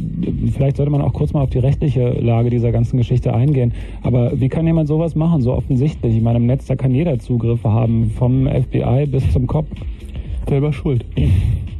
vielleicht 0.53 0.77
sollte 0.77 0.91
man 0.91 1.01
auch 1.01 1.13
kurz 1.13 1.33
mal 1.33 1.41
auf 1.41 1.49
die 1.49 1.59
rechtliche 1.59 2.11
Lage 2.11 2.49
dieser 2.49 2.71
ganzen 2.71 2.97
Geschichte 2.97 3.33
eingehen, 3.33 3.73
aber 4.03 4.39
wie 4.39 4.49
kann 4.49 4.65
jemand 4.65 4.87
sowas 4.87 5.15
machen, 5.15 5.41
so 5.41 5.53
offensichtlich? 5.53 6.15
Ich 6.15 6.21
meine, 6.21 6.37
im 6.37 6.45
Netz, 6.45 6.65
da 6.65 6.75
kann 6.75 6.93
jeder 6.93 7.19
Zugriffe 7.19 7.71
haben, 7.71 8.11
vom 8.11 8.47
FBI 8.47 9.05
bis 9.07 9.31
zum 9.31 9.47
Kopf. 9.47 9.67
Selber 10.47 10.73
schuld. 10.73 11.05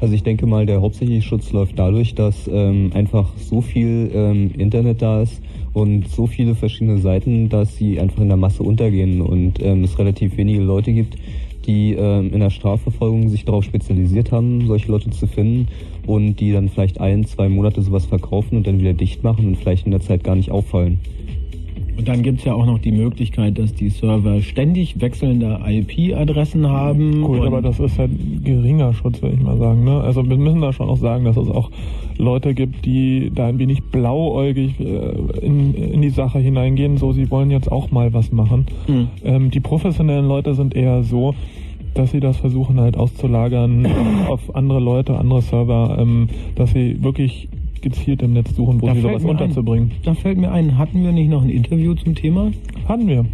Also 0.00 0.14
ich 0.14 0.22
denke 0.22 0.46
mal, 0.46 0.66
der 0.66 0.80
hauptsächliche 0.80 1.22
Schutz 1.22 1.52
läuft 1.52 1.78
dadurch, 1.78 2.14
dass 2.14 2.48
ähm, 2.52 2.90
einfach 2.94 3.30
so 3.36 3.60
viel 3.60 4.10
ähm, 4.14 4.50
Internet 4.56 5.02
da 5.02 5.22
ist, 5.22 5.40
und 5.78 6.08
so 6.08 6.26
viele 6.26 6.54
verschiedene 6.54 6.98
Seiten, 6.98 7.48
dass 7.48 7.76
sie 7.76 8.00
einfach 8.00 8.20
in 8.20 8.28
der 8.28 8.36
Masse 8.36 8.62
untergehen 8.62 9.20
und 9.20 9.62
ähm, 9.62 9.84
es 9.84 9.98
relativ 9.98 10.36
wenige 10.36 10.60
Leute 10.60 10.92
gibt, 10.92 11.16
die 11.66 11.92
ähm, 11.92 12.32
in 12.32 12.40
der 12.40 12.50
Strafverfolgung 12.50 13.28
sich 13.28 13.44
darauf 13.44 13.64
spezialisiert 13.64 14.32
haben, 14.32 14.66
solche 14.66 14.90
Leute 14.90 15.10
zu 15.10 15.26
finden 15.26 15.68
und 16.06 16.40
die 16.40 16.52
dann 16.52 16.68
vielleicht 16.68 17.00
ein, 17.00 17.24
zwei 17.26 17.48
Monate 17.48 17.82
sowas 17.82 18.06
verkaufen 18.06 18.56
und 18.56 18.66
dann 18.66 18.80
wieder 18.80 18.94
dicht 18.94 19.22
machen 19.22 19.46
und 19.46 19.56
vielleicht 19.56 19.84
in 19.84 19.92
der 19.92 20.00
Zeit 20.00 20.24
gar 20.24 20.34
nicht 20.34 20.50
auffallen. 20.50 20.98
Und 21.98 22.06
dann 22.06 22.22
gibt 22.22 22.38
es 22.38 22.44
ja 22.44 22.54
auch 22.54 22.64
noch 22.64 22.78
die 22.78 22.92
Möglichkeit, 22.92 23.58
dass 23.58 23.74
die 23.74 23.88
Server 23.88 24.40
ständig 24.40 25.00
wechselnde 25.00 25.58
IP-Adressen 25.66 26.68
haben. 26.68 27.22
Gut, 27.22 27.44
aber 27.44 27.60
das 27.60 27.80
ist 27.80 27.98
halt 27.98 28.12
geringer 28.44 28.94
Schutz, 28.94 29.20
würde 29.20 29.34
ich 29.34 29.42
mal 29.42 29.58
sagen. 29.58 29.82
Ne? 29.82 30.00
Also 30.00 30.24
wir 30.24 30.36
müssen 30.36 30.60
da 30.60 30.72
schon 30.72 30.88
auch 30.88 30.96
sagen, 30.96 31.24
dass 31.24 31.36
es 31.36 31.48
auch 31.48 31.72
Leute 32.16 32.54
gibt, 32.54 32.84
die 32.84 33.32
da 33.34 33.48
ein 33.48 33.58
wenig 33.58 33.82
blauäugig 33.82 34.78
äh, 34.78 34.84
in, 35.44 35.74
in 35.74 36.00
die 36.00 36.10
Sache 36.10 36.38
hineingehen. 36.38 36.98
So, 36.98 37.12
sie 37.12 37.32
wollen 37.32 37.50
jetzt 37.50 37.70
auch 37.70 37.90
mal 37.90 38.12
was 38.12 38.30
machen. 38.30 38.66
Mhm. 38.86 39.08
Ähm, 39.24 39.50
die 39.50 39.60
professionellen 39.60 40.28
Leute 40.28 40.54
sind 40.54 40.76
eher 40.76 41.02
so, 41.02 41.34
dass 41.94 42.12
sie 42.12 42.20
das 42.20 42.36
versuchen 42.36 42.78
halt 42.78 42.96
auszulagern 42.96 43.88
auf 44.28 44.54
andere 44.54 44.78
Leute, 44.78 45.18
andere 45.18 45.42
Server, 45.42 45.96
ähm, 45.98 46.28
dass 46.54 46.70
sie 46.70 47.02
wirklich 47.02 47.48
gezielt 47.82 48.22
im 48.22 48.32
Netz 48.32 48.54
suchen, 48.54 48.80
wo 48.80 48.86
da 48.86 48.94
sie 48.94 49.00
sowas 49.00 49.24
unterzubringen. 49.24 49.90
Ein, 49.90 50.02
da 50.04 50.14
fällt 50.14 50.38
mir 50.38 50.50
ein, 50.50 50.78
hatten 50.78 51.02
wir 51.02 51.12
nicht 51.12 51.30
noch 51.30 51.42
ein 51.42 51.50
Interview 51.50 51.94
zum 51.94 52.14
Thema? 52.14 52.50
Hatten 52.86 53.08
wir. 53.08 53.24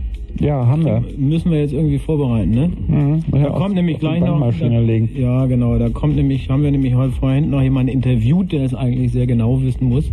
Ja, 0.41 0.67
haben 0.67 0.85
wir. 0.85 1.05
Müssen 1.17 1.53
wir 1.53 1.61
jetzt 1.61 1.73
irgendwie 1.73 1.99
vorbereiten, 1.99 2.51
ne? 2.51 2.71
Mhm. 2.89 3.21
Da 3.31 3.39
ja, 3.39 3.51
kommt 3.51 3.77
nämlich 3.77 4.01
gleich 4.01 4.21
noch. 4.21 4.41
Da, 4.41 4.69
ja, 4.69 5.47
genau. 5.47 5.79
Da 5.79 5.91
kommt 5.91 6.17
nämlich, 6.17 6.51
haben 6.51 6.63
wir 6.63 6.73
nämlich 6.73 6.95
heute 6.95 7.13
vorhin 7.13 7.51
noch 7.51 7.63
jemanden 7.63 7.93
interviewt, 7.93 8.51
der 8.51 8.65
es 8.65 8.75
eigentlich 8.75 9.13
sehr 9.13 9.27
genau 9.27 9.63
wissen 9.63 9.89
muss. 9.89 10.11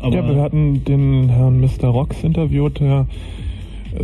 Aber 0.00 0.14
ja, 0.14 0.28
wir 0.28 0.40
hatten 0.40 0.84
den 0.84 1.28
Herrn 1.28 1.60
Mr. 1.60 1.88
Rocks 1.88 2.22
interviewt, 2.22 2.80
der 2.80 3.06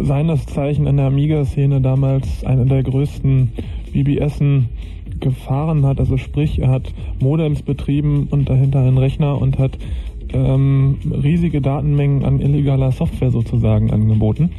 seines 0.02 0.46
Zeichen 0.46 0.86
in 0.86 0.96
der 0.96 1.06
Amiga-Szene 1.06 1.80
damals 1.80 2.44
einer 2.44 2.64
der 2.64 2.82
größten 2.82 3.52
BBSen 3.92 4.68
gefahren 5.20 5.84
hat. 5.86 6.00
Also 6.00 6.16
sprich, 6.16 6.58
er 6.58 6.70
hat 6.70 6.92
Modems 7.20 7.62
betrieben 7.62 8.28
und 8.30 8.48
dahinter 8.48 8.80
einen 8.80 8.98
Rechner 8.98 9.40
und 9.40 9.58
hat 9.58 9.78
ähm, 10.32 10.96
riesige 11.22 11.60
Datenmengen 11.60 12.24
an 12.24 12.40
illegaler 12.40 12.92
Software 12.92 13.30
sozusagen 13.30 13.90
angeboten. 13.90 14.50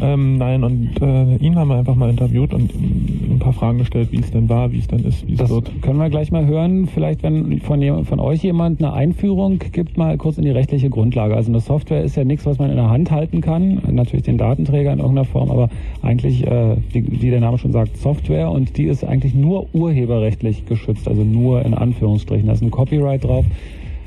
Ähm, 0.00 0.38
nein, 0.38 0.64
und 0.64 1.00
äh, 1.00 1.36
ihn 1.36 1.56
haben 1.56 1.68
wir 1.68 1.76
einfach 1.76 1.94
mal 1.94 2.10
interviewt 2.10 2.52
und 2.52 2.72
ein 2.74 3.38
paar 3.38 3.52
Fragen 3.52 3.78
gestellt, 3.78 4.12
wie 4.12 4.18
es 4.18 4.30
denn 4.30 4.48
war, 4.48 4.72
wie 4.72 4.78
es 4.78 4.88
denn 4.88 5.04
ist, 5.04 5.26
wie 5.26 5.34
es 5.34 5.48
wird. 5.48 5.70
Können 5.82 5.98
wir 5.98 6.10
gleich 6.10 6.30
mal 6.32 6.46
hören, 6.46 6.86
vielleicht 6.86 7.22
wenn 7.22 7.60
von, 7.60 8.04
von 8.04 8.20
euch 8.20 8.42
jemand 8.42 8.80
eine 8.80 8.92
Einführung 8.92 9.58
gibt, 9.72 9.96
mal 9.96 10.16
kurz 10.18 10.38
in 10.38 10.44
die 10.44 10.50
rechtliche 10.50 10.90
Grundlage. 10.90 11.34
Also 11.34 11.50
eine 11.50 11.60
Software 11.60 12.02
ist 12.02 12.16
ja 12.16 12.24
nichts, 12.24 12.46
was 12.46 12.58
man 12.58 12.70
in 12.70 12.76
der 12.76 12.90
Hand 12.90 13.10
halten 13.10 13.40
kann, 13.40 13.80
natürlich 13.90 14.24
den 14.24 14.38
Datenträger 14.38 14.92
in 14.92 14.98
irgendeiner 14.98 15.24
Form, 15.26 15.50
aber 15.50 15.68
eigentlich, 16.02 16.46
äh, 16.46 16.76
wie, 16.92 17.22
wie 17.22 17.30
der 17.30 17.40
Name 17.40 17.58
schon 17.58 17.72
sagt, 17.72 17.96
Software 17.96 18.50
und 18.50 18.76
die 18.76 18.84
ist 18.84 19.04
eigentlich 19.04 19.34
nur 19.34 19.66
urheberrechtlich 19.72 20.66
geschützt, 20.66 21.08
also 21.08 21.22
nur 21.24 21.64
in 21.64 21.74
Anführungsstrichen. 21.74 22.46
Da 22.46 22.52
ist 22.52 22.62
ein 22.62 22.70
Copyright 22.70 23.24
drauf. 23.24 23.44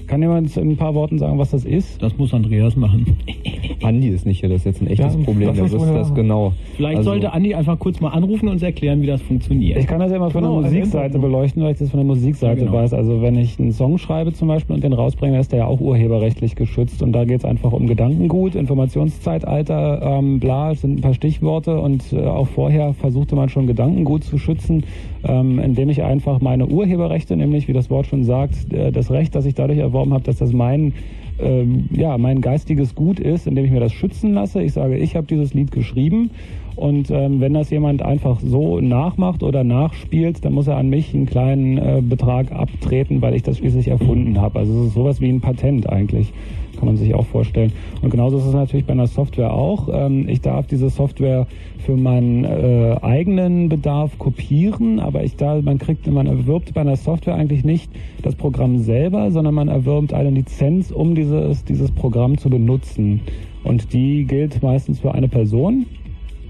Kann 0.10 0.24
jemand 0.24 0.58
in 0.58 0.72
ein 0.72 0.76
paar 0.78 0.96
Worten 0.96 1.20
sagen, 1.20 1.38
was 1.38 1.52
das 1.52 1.66
ist? 1.66 2.02
Das 2.02 2.18
muss 2.18 2.34
Andreas 2.34 2.76
machen. 2.76 3.16
Andi 3.84 4.08
ist 4.08 4.26
nicht 4.26 4.40
hier, 4.40 4.50
das 4.50 4.62
ist 4.62 4.66
jetzt 4.66 4.82
ein 4.82 4.88
echtes 4.88 5.14
ja, 5.14 5.22
Problem, 5.24 5.54
der 5.54 5.72
wüsste 5.72 5.94
das 5.94 6.16
genau. 6.16 6.54
Vielleicht 6.78 6.98
also, 6.98 7.12
sollte 7.12 7.32
Andi 7.32 7.54
einfach 7.54 7.78
kurz 7.78 8.02
mal 8.02 8.10
anrufen 8.10 8.48
und 8.48 8.54
uns 8.54 8.64
erklären, 8.64 9.04
wie 9.04 9.06
das 9.06 9.22
funktioniert. 9.22 9.78
Ich 9.78 9.86
kann 9.86 10.00
das 10.00 10.12
ja 10.12 10.18
mal 10.18 10.32
von 10.32 10.42
genau, 10.42 10.64
der 10.64 10.72
Musikseite 10.72 11.20
beleuchten, 11.20 11.62
weil 11.62 11.74
ich 11.74 11.78
das 11.78 11.92
von 11.92 12.00
der 12.00 12.08
Musikseite 12.08 12.62
genau. 12.62 12.74
weiß. 12.74 12.96
Also 12.96 13.22
wenn 13.22 13.38
ich 13.38 13.60
einen 13.60 13.72
Song 13.72 14.00
schreibe 14.00 14.34
zum 14.34 14.48
Beispiel 14.48 14.76
und 14.76 14.84
den 14.84 14.94
rausbringe, 14.94 15.40
ist 15.40 15.52
der 15.52 15.60
ja 15.60 15.66
auch 15.68 15.80
urheberrechtlich 15.80 16.56
geschützt. 16.56 17.04
Und 17.04 17.12
da 17.12 17.26
geht 17.26 17.42
es 17.42 17.46
einfach 17.46 17.72
um 17.72 17.86
Gedankengut, 17.86 18.56
Informationszeitalter, 18.56 20.02
ähm, 20.02 20.40
bla, 20.40 20.74
sind 20.74 20.98
ein 20.98 21.02
paar 21.02 21.14
Stichworte. 21.14 21.80
Und 21.80 22.14
äh, 22.14 22.26
auch 22.26 22.48
vorher 22.48 22.96
versuchte 22.96 23.36
man 23.36 23.50
schon 23.50 23.68
Gedankengut 23.68 24.24
zu 24.24 24.40
schützen, 24.40 24.86
ähm, 25.24 25.60
indem 25.60 25.90
ich 25.90 26.04
einfach 26.04 26.42
meine 26.42 26.68
Urheberrechte, 26.68 27.36
nämlich 27.36 27.68
wie 27.68 27.74
das 27.74 27.90
Wort 27.90 28.08
schon 28.08 28.24
sagt, 28.24 28.72
äh, 28.74 28.92
das 28.92 29.12
Recht, 29.12 29.36
das 29.36 29.46
ich 29.46 29.54
dadurch 29.54 29.80
erworben 29.80 30.14
habe, 30.14 30.24
dass 30.24 30.38
das 30.38 30.54
mein, 30.54 30.94
ähm, 31.40 31.86
ja, 31.92 32.18
mein 32.18 32.42
geistiges 32.42 32.96
Gut 32.96 33.20
ist, 33.20 33.48
indem 33.48 33.66
ich 33.66 33.72
mir 33.72 33.80
das 33.80 33.94
schützen 33.94 34.34
lasse. 34.34 34.62
Ich 34.62 34.74
sage, 34.74 34.98
ich 34.98 35.16
habe 35.16 35.28
dieses 35.28 35.54
Lied 35.54 35.72
geschrieben 35.72 36.32
Und 36.80 37.12
ähm, 37.12 37.42
wenn 37.42 37.54
das 37.54 37.70
jemand 37.72 38.02
einfach 38.02 38.40
so 38.40 38.80
nachmacht 38.80 39.44
oder 39.44 39.66
nachspielt, 39.66 40.46
dann 40.46 40.54
muss 40.54 40.68
er 40.68 40.78
an 40.78 40.88
mich 40.88 41.14
einen 41.14 41.26
kleinen 41.26 41.78
äh, 41.78 42.02
Betrag 42.02 42.54
abtreten, 42.54 43.22
weil 43.22 43.36
ich 43.36 43.44
das 43.44 43.58
schließlich 43.58 43.90
erfunden 43.90 44.40
habe. 44.40 44.60
Also 44.60 44.80
es 44.80 44.88
ist 44.88 44.94
sowas 44.94 45.20
wie 45.20 45.28
ein 45.28 45.42
Patent 45.42 45.90
eigentlich 45.90 46.32
kann 46.80 46.88
man 46.88 46.98
sich 46.98 47.14
auch 47.14 47.26
vorstellen. 47.26 47.72
Und 48.02 48.10
genauso 48.10 48.38
ist 48.38 48.46
es 48.46 48.54
natürlich 48.54 48.86
bei 48.86 48.94
einer 48.94 49.08
Software 49.08 49.54
auch. 49.54 49.90
Ähm, 49.92 50.28
ich 50.28 50.42
darf 50.42 50.68
diese 50.68 50.90
Software 50.90 51.46
für 51.86 51.96
meinen 51.96 52.46
äh, 52.46 52.98
eigenen 53.02 53.70
Bedarf 53.70 54.18
kopieren, 54.18 55.00
aber 55.00 55.24
ich 55.24 55.36
da, 55.36 55.62
man 55.62 55.78
kriegt, 55.78 56.08
man 56.08 56.28
erwirbt 56.28 56.74
bei 56.74 56.82
einer 56.82 56.96
Software 56.96 57.36
eigentlich 57.36 57.64
nicht 57.64 57.92
das 58.24 58.36
Programm 58.36 58.80
selber, 58.80 59.32
sondern 59.32 59.54
man 59.54 59.68
erwirbt 59.68 60.14
eine 60.14 60.30
Lizenz, 60.30 60.92
um 60.92 61.16
dieses, 61.16 61.64
dieses 61.66 61.92
Programm 61.92 62.38
zu 62.38 62.50
benutzen. 62.50 63.22
Und 63.64 63.94
die 63.94 64.26
gilt 64.26 64.64
meistens 64.64 65.00
für 65.00 65.14
eine 65.14 65.28
Person. 65.28 65.86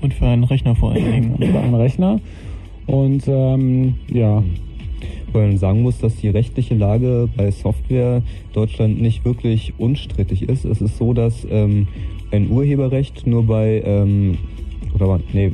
Und 0.02 0.14
für 0.14 0.28
einen 0.28 0.46
Rechner 0.46 0.76
vor 0.76 0.92
allen 0.92 1.12
Dingen. 1.12 1.38
für 1.38 1.60
einen 1.60 1.76
Rechner. 1.76 2.20
Und 2.88 3.28
ähm, 3.28 3.96
ja, 4.12 4.42
weil 5.32 5.48
man 5.48 5.58
sagen 5.58 5.82
muss, 5.82 6.00
dass 6.00 6.16
die 6.16 6.30
rechtliche 6.30 6.76
Lage 6.76 7.30
bei 7.36 7.52
Software 7.52 8.22
Deutschland 8.54 9.02
nicht 9.02 9.26
wirklich 9.26 9.74
unstrittig 9.78 10.50
ist. 10.50 10.66
Es 10.66 10.82
ist 10.82 10.98
so, 10.98 11.14
dass 11.14 11.46
ähm, 11.50 11.88
ein 12.32 12.50
Urheberrecht 12.50 13.26
nur 13.28 13.46
bei, 13.46 13.82
ähm, 13.86 14.38
oder 14.94 15.08
war, 15.08 15.20
nee, 15.34 15.52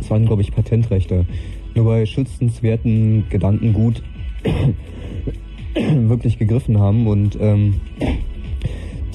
es 0.00 0.10
waren 0.10 0.26
glaube 0.26 0.42
ich 0.42 0.52
Patentrechte, 0.52 1.26
nur 1.74 1.84
bei 1.84 2.06
schützenswerten 2.06 3.24
Gedankengut 3.30 4.02
wirklich 5.74 6.38
gegriffen 6.38 6.78
haben 6.78 7.06
und 7.06 7.38
ähm, 7.40 7.74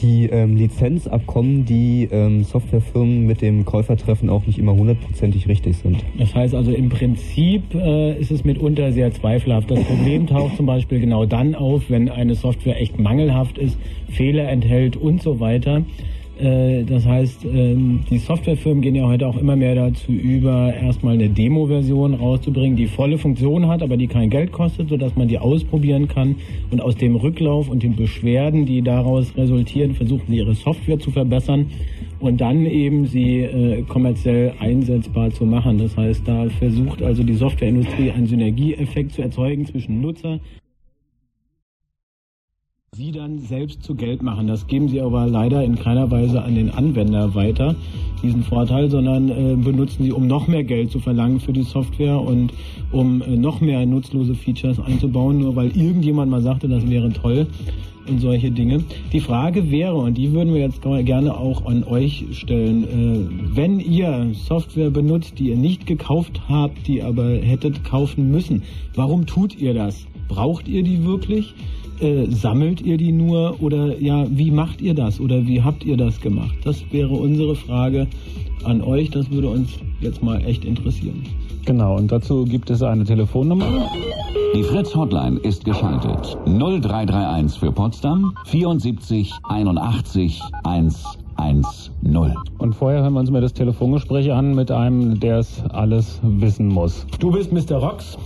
die 0.02 0.28
ähm, 0.28 0.56
Lizenzabkommen, 0.56 1.66
die 1.66 2.08
ähm, 2.12 2.44
Softwarefirmen 2.44 3.26
mit 3.26 3.42
dem 3.42 3.66
Käufer 3.66 3.98
treffen, 3.98 4.30
auch 4.30 4.46
nicht 4.46 4.60
immer 4.60 4.76
hundertprozentig 4.76 5.48
richtig 5.48 5.78
sind. 5.78 6.04
Das 6.18 6.34
heißt 6.34 6.54
also 6.56 6.72
im 6.72 6.90
Prinzip 6.90 7.74
äh, 7.74 8.18
ist 8.20 8.32
es 8.32 8.44
mitunter 8.44 8.92
sehr 8.92 9.12
zweifelhaft. 9.12 9.72
Das 9.72 9.84
Problem 9.84 10.28
taucht 10.28 10.58
zum 10.58 10.66
Beispiel 10.66 11.00
genau 11.00 11.26
dann 11.26 11.56
auf, 11.56 11.90
wenn 11.90 12.10
eine 12.10 12.36
Software 12.36 12.80
echt 12.80 13.00
mangelhaft 13.00 13.58
ist, 13.58 13.78
Fehler 14.10 14.50
enthält 14.50 14.98
und 14.98 15.22
so 15.22 15.40
weiter. 15.40 15.84
Äh, 16.40 16.84
das 16.84 17.06
heißt, 17.06 17.46
ähm, 17.46 18.02
die 18.10 18.18
Softwarefirmen 18.18 18.82
gehen 18.82 18.96
ja 18.96 19.06
heute 19.06 19.28
auch 19.28 19.38
immer 19.38 19.56
mehr 19.56 19.76
dazu 19.76 20.12
über, 20.12 20.74
erstmal 20.74 21.14
eine 21.14 21.30
Demo-Version 21.30 22.14
rauszubringen, 22.16 22.76
die 22.76 22.88
volle 22.88 23.18
Funktion 23.18 23.68
hat, 23.68 23.82
aber 23.82 23.96
die 23.96 24.08
kein 24.08 24.30
Geld 24.30 24.52
kostet, 24.52 24.90
sodass 24.90 25.16
man 25.16 25.28
die 25.28 25.40
ausprobieren 25.40 26.08
kann 26.08 26.36
und 26.72 26.82
aus 26.82 26.96
dem 26.98 27.16
Rücklauf 27.16 27.70
und 27.70 27.84
den 27.84 27.96
Beschwerden, 27.96 28.66
die 28.66 28.82
daraus 28.82 29.36
resultieren, 29.38 29.96
versuchen 29.96 30.26
sie 30.28 30.38
ihre 30.38 30.56
Software 30.56 31.00
zu 31.00 31.12
verbessern 31.12 31.68
und 32.20 32.42
dann 32.42 32.66
eben 32.66 33.06
sie 33.06 33.40
äh, 33.40 33.84
kommerziell 33.84 34.54
einsetzbar 34.60 35.32
zu 35.32 35.46
machen. 35.46 35.78
Das 35.78 35.96
heißt, 35.96 36.28
da 36.28 36.50
versucht 36.60 37.02
also 37.02 37.24
die 37.24 37.34
Softwareindustrie 37.34 38.12
einen 38.12 38.28
Synergieeffekt 38.28 39.14
zu 39.14 39.22
erzeugen 39.22 39.66
zwischen 39.66 40.02
Nutzer 40.02 40.40
Sie 42.96 43.12
dann 43.12 43.40
selbst 43.40 43.84
zu 43.84 43.94
Geld 43.94 44.24
machen. 44.24 44.48
Das 44.48 44.68
geben 44.68 44.88
Sie 44.88 45.02
aber 45.02 45.28
leider 45.28 45.62
in 45.66 45.76
keiner 45.76 46.10
Weise 46.12 46.42
an 46.42 46.56
den 46.56 46.70
Anwender 46.70 47.36
weiter, 47.36 47.76
diesen 48.24 48.42
Vorteil, 48.42 48.90
sondern 48.90 49.28
äh, 49.28 49.58
benutzen 49.58 50.06
Sie, 50.06 50.14
um 50.14 50.28
noch 50.28 50.48
mehr 50.48 50.64
Geld 50.64 50.92
zu 50.92 51.00
verlangen 51.00 51.42
für 51.42 51.52
die 51.52 51.64
Software 51.64 52.22
und 52.22 52.54
um 52.94 53.22
äh, 53.22 53.36
noch 53.36 53.60
mehr 53.60 53.86
nutzlose 53.86 54.34
Features 54.34 54.80
einzubauen, 54.80 55.40
nur 55.40 55.58
weil 55.58 55.76
irgendjemand 55.76 56.32
mal 56.32 56.42
sagte, 56.42 56.70
das 56.70 56.90
wäre 56.90 57.12
toll 57.12 57.48
und 58.08 58.22
solche 58.22 58.50
Dinge. 58.50 58.86
Die 59.12 59.20
Frage 59.20 59.70
wäre, 59.70 59.96
und 59.96 60.18
die 60.18 60.32
würden 60.32 60.54
wir 60.54 60.62
jetzt 60.62 60.82
gerne 60.82 61.38
auch 61.38 61.66
an 61.66 61.84
euch 61.84 62.24
stellen, 62.32 62.84
äh, 62.86 63.56
wenn 63.58 63.82
ihr 63.82 64.30
Software 64.48 64.90
benutzt, 64.90 65.38
die 65.38 65.50
ihr 65.50 65.58
nicht 65.58 65.86
gekauft 65.86 66.44
habt, 66.48 66.88
die 66.88 67.04
aber 67.04 67.30
hättet 67.40 67.84
kaufen 67.84 68.32
müssen, 68.32 68.64
warum 68.94 69.26
tut 69.26 69.60
ihr 69.60 69.74
das? 69.74 70.08
Braucht 70.30 70.70
ihr 70.70 70.82
die 70.82 71.04
wirklich? 71.04 71.54
Äh, 72.00 72.30
sammelt 72.30 72.82
ihr 72.82 72.98
die 72.98 73.12
nur 73.12 73.62
oder 73.62 73.98
ja, 74.02 74.26
wie 74.30 74.52
macht 74.52 74.82
ihr 74.82 74.94
das 74.94 75.20
oder 75.20 75.48
wie 75.48 75.62
habt 75.62 75.86
ihr 75.86 75.96
das 75.96 76.20
gemacht? 76.20 76.56
Das 76.64 76.84
wäre 76.92 77.14
unsere 77.14 77.56
Frage 77.56 78.08
an 78.66 78.82
euch. 78.82 79.10
Das 79.12 79.32
würde 79.32 79.50
uns 79.50 79.70
jetzt 80.02 80.22
mal 80.22 80.44
echt 80.46 80.66
interessieren. 80.66 81.24
Genau, 81.66 81.96
und 81.96 82.12
dazu 82.12 82.44
gibt 82.44 82.70
es 82.70 82.84
eine 82.84 83.06
Telefonnummer. 83.06 83.90
Die 84.54 84.64
Fritz 84.64 84.94
Hotline 84.96 85.40
ist 85.40 85.66
geschaltet. 85.66 86.38
0331 86.46 87.60
für 87.60 87.72
Potsdam 87.72 88.36
74 88.46 89.34
81 89.44 90.42
110. 90.64 92.36
Und 92.58 92.76
vorher 92.76 93.02
hören 93.02 93.14
wir 93.14 93.20
uns 93.22 93.32
mal 93.32 93.42
das 93.42 93.54
Telefongespräch 93.54 94.32
an 94.32 94.54
mit 94.54 94.70
einem, 94.70 95.20
der 95.20 95.40
es 95.40 95.64
alles 95.70 96.20
wissen 96.24 96.68
muss. 96.68 97.06
Du 97.20 97.32
bist 97.32 97.52
Mr. 97.52 97.78
Rox 97.78 98.18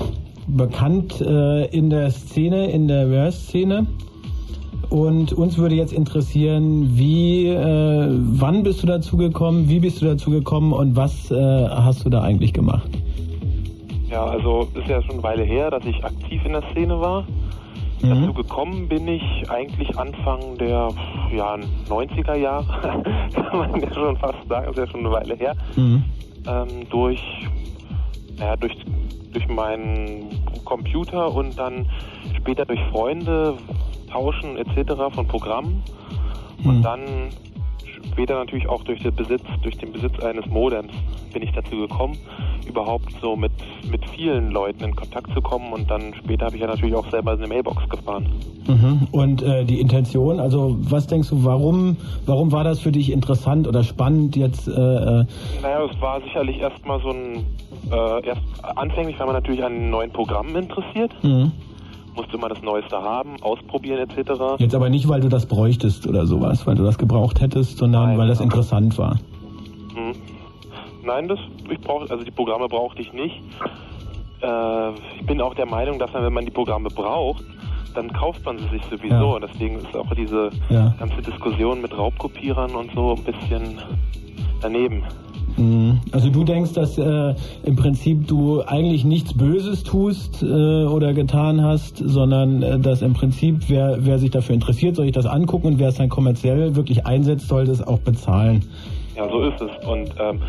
bekannt 0.56 1.22
äh, 1.22 1.66
in 1.68 1.90
der 1.90 2.12
Szene, 2.12 2.70
in 2.72 2.88
der 2.88 3.08
Verse-Szene. 3.08 3.88
Und 4.90 5.34
uns 5.34 5.58
würde 5.58 5.76
jetzt 5.76 5.94
interessieren, 5.94 6.98
wie, 6.98 7.48
äh, 7.48 8.08
wann 8.10 8.64
bist 8.64 8.82
du 8.82 8.88
dazu 8.88 9.18
gekommen, 9.18 9.70
wie 9.70 9.80
bist 9.80 10.02
du 10.02 10.06
dazu 10.06 10.32
gekommen 10.32 10.74
und 10.74 10.96
was 10.96 11.30
äh, 11.30 11.36
hast 11.36 12.06
du 12.06 12.10
da 12.10 12.22
eigentlich 12.22 12.54
gemacht? 12.54 12.90
Ja, 14.10 14.26
also 14.26 14.68
ist 14.74 14.88
ja 14.88 15.02
schon 15.04 15.16
eine 15.16 15.24
Weile 15.24 15.44
her, 15.44 15.70
dass 15.70 15.86
ich 15.86 16.04
aktiv 16.04 16.42
in 16.44 16.54
der 16.54 16.64
Szene 16.72 17.00
war. 17.00 17.24
Mhm. 18.02 18.10
Dazu 18.10 18.34
gekommen 18.34 18.88
bin 18.88 19.08
ich 19.08 19.24
eigentlich 19.50 19.98
Anfang 19.98 20.58
der 20.58 20.90
ja, 21.36 21.58
90er 21.90 22.36
Jahre, 22.36 23.04
kann 23.34 23.60
man 23.60 23.82
ja 23.82 23.94
schon 23.94 24.18
fast 24.18 24.38
sagen, 24.48 24.72
ist 24.72 24.78
ja 24.78 24.88
schon 24.88 25.02
eine 25.02 25.12
Weile 25.12 25.36
her, 25.36 25.54
mhm. 25.76 26.04
ähm, 26.48 26.68
durch, 26.90 27.22
ja, 28.40 28.56
durch 28.56 28.76
durch 29.32 29.48
meinen 29.48 30.30
Computer 30.66 31.34
und 31.34 31.58
dann 31.58 31.86
später 32.38 32.66
durch 32.66 32.80
Freunde 32.92 33.58
tauschen 34.12 34.58
etc. 34.58 34.94
von 35.14 35.28
Programmen 35.28 35.84
und 36.64 36.78
hm. 36.78 36.82
dann 36.82 37.02
später 38.12 38.36
natürlich 38.36 38.68
auch 38.68 38.84
durch 38.84 39.02
den 39.02 39.16
Besitz, 39.16 39.44
durch 39.62 39.78
den 39.78 39.92
Besitz 39.92 40.20
eines 40.20 40.46
Modems 40.48 40.92
bin 41.34 41.44
ich 41.44 41.52
dazu 41.52 41.78
gekommen, 41.78 42.18
überhaupt 42.68 43.12
so 43.22 43.36
mit, 43.36 43.52
mit 43.90 44.08
vielen 44.10 44.52
Leuten 44.52 44.84
in 44.84 44.96
Kontakt 44.96 45.34
zu 45.34 45.42
kommen 45.42 45.72
und 45.74 45.90
dann 45.90 46.14
später 46.16 46.46
habe 46.46 46.56
ich 46.56 46.62
ja 46.62 46.68
natürlich 46.68 46.96
auch 46.96 47.10
selber 47.10 47.32
eine 47.32 47.48
Mailbox 47.48 47.88
gefahren. 47.90 48.28
Mhm. 48.68 49.08
Und 49.12 49.42
äh, 49.42 49.66
die 49.66 49.80
Intention, 49.80 50.40
also 50.40 50.76
was 50.80 51.08
denkst 51.08 51.30
du, 51.30 51.44
warum, 51.44 51.98
warum 52.26 52.52
war 52.52 52.64
das 52.64 52.80
für 52.80 52.92
dich 52.92 53.12
interessant 53.12 53.68
oder 53.68 53.84
spannend 53.84 54.36
jetzt? 54.36 54.68
Äh, 54.68 54.72
äh 54.72 55.26
naja, 55.62 55.86
es 55.92 56.02
war 56.02 56.22
sicherlich 56.22 56.60
erstmal 56.60 57.02
so 57.02 57.10
ein, 57.10 57.46
äh, 57.92 58.28
erst 58.28 58.42
anfänglich 58.76 59.18
war 59.20 59.26
man 59.26 59.36
natürlich 59.36 59.64
an 59.64 59.90
neuen 59.90 60.12
Programmen 60.12 60.56
interessiert. 60.56 61.12
Mhm 61.24 61.52
musste 62.20 62.36
immer 62.36 62.50
das 62.50 62.62
Neueste 62.62 62.98
haben, 62.98 63.42
ausprobieren 63.42 64.00
etc. 64.00 64.32
Jetzt 64.58 64.76
aber 64.76 64.90
nicht, 64.90 65.08
weil 65.08 65.22
du 65.22 65.30
das 65.30 65.46
bräuchtest 65.46 66.06
oder 66.06 66.26
sowas, 66.26 66.68
weil 66.68 66.76
du 66.76 66.84
das 66.84 66.98
gebraucht 66.98 67.40
hättest, 67.40 67.78
sondern 67.78 68.10
Nein, 68.10 68.18
weil 68.18 68.28
das 68.28 68.42
interessant 68.42 68.98
war. 68.98 69.16
Hm. 69.96 70.14
Nein, 71.04 71.28
das 71.30 71.40
ich 71.70 71.80
brauche, 71.80 72.12
also 72.12 72.24
die 72.24 72.32
Programme 72.32 72.68
brauchte 72.68 73.02
ich 73.02 73.14
nicht. 73.14 73.42
Äh, 74.42 74.92
ich 75.18 75.26
bin 75.26 75.40
auch 75.42 75.54
der 75.54 75.66
Meinung, 75.66 75.98
dass 75.98 76.12
man, 76.12 76.24
wenn 76.24 76.34
man 76.34 76.46
die 76.46 76.52
Programme 76.52 76.90
braucht, 76.90 77.44
dann 77.96 78.12
kauft 78.12 78.44
man 78.46 78.58
sie 78.58 78.68
sich 78.68 78.84
sowieso. 78.86 79.16
Ja. 79.16 79.36
Und 79.36 79.42
deswegen 79.42 79.78
ist 79.78 79.96
auch 79.96 80.14
diese 80.14 80.50
ja. 80.70 80.94
ganze 81.00 81.22
Diskussion 81.22 81.82
mit 81.82 81.98
Raubkopierern 81.98 82.76
und 82.76 82.92
so 82.94 83.16
ein 83.16 83.24
bisschen 83.24 83.80
daneben. 84.62 85.04
Mhm. 85.58 86.00
Also 86.12 86.30
du 86.30 86.44
denkst, 86.44 86.74
dass 86.74 86.98
äh, 86.98 87.36
im 87.64 87.76
Prinzip 87.76 88.28
du 88.28 88.62
eigentlich 88.62 89.06
nichts 89.06 89.34
Böses 89.34 89.84
tust 89.84 90.44
äh, 90.44 90.46
oder 90.46 91.14
getan 91.14 91.62
hast, 91.62 91.98
sondern 91.98 92.62
äh, 92.62 92.80
dass 92.80 93.02
im 93.02 93.14
Prinzip, 93.14 93.70
wer, 93.70 93.98
wer 94.00 94.20
sich 94.20 94.32
dafür 94.32 94.56
interessiert, 94.56 94.96
soll 94.96 95.06
sich 95.06 95.14
das 95.14 95.26
angucken 95.26 95.68
und 95.68 95.80
wer 95.80 95.90
es 95.90 95.96
dann 95.96 96.10
kommerziell 96.10 96.76
wirklich 96.76 97.06
einsetzt, 97.06 97.48
soll 97.48 97.66
das 97.66 97.86
auch 97.86 98.00
bezahlen. 98.00 98.66
Ja, 99.16 99.30
so 99.30 99.42
ist 99.42 99.62
es. 99.62 99.88
Und 99.88 100.10
ähm, 100.20 100.40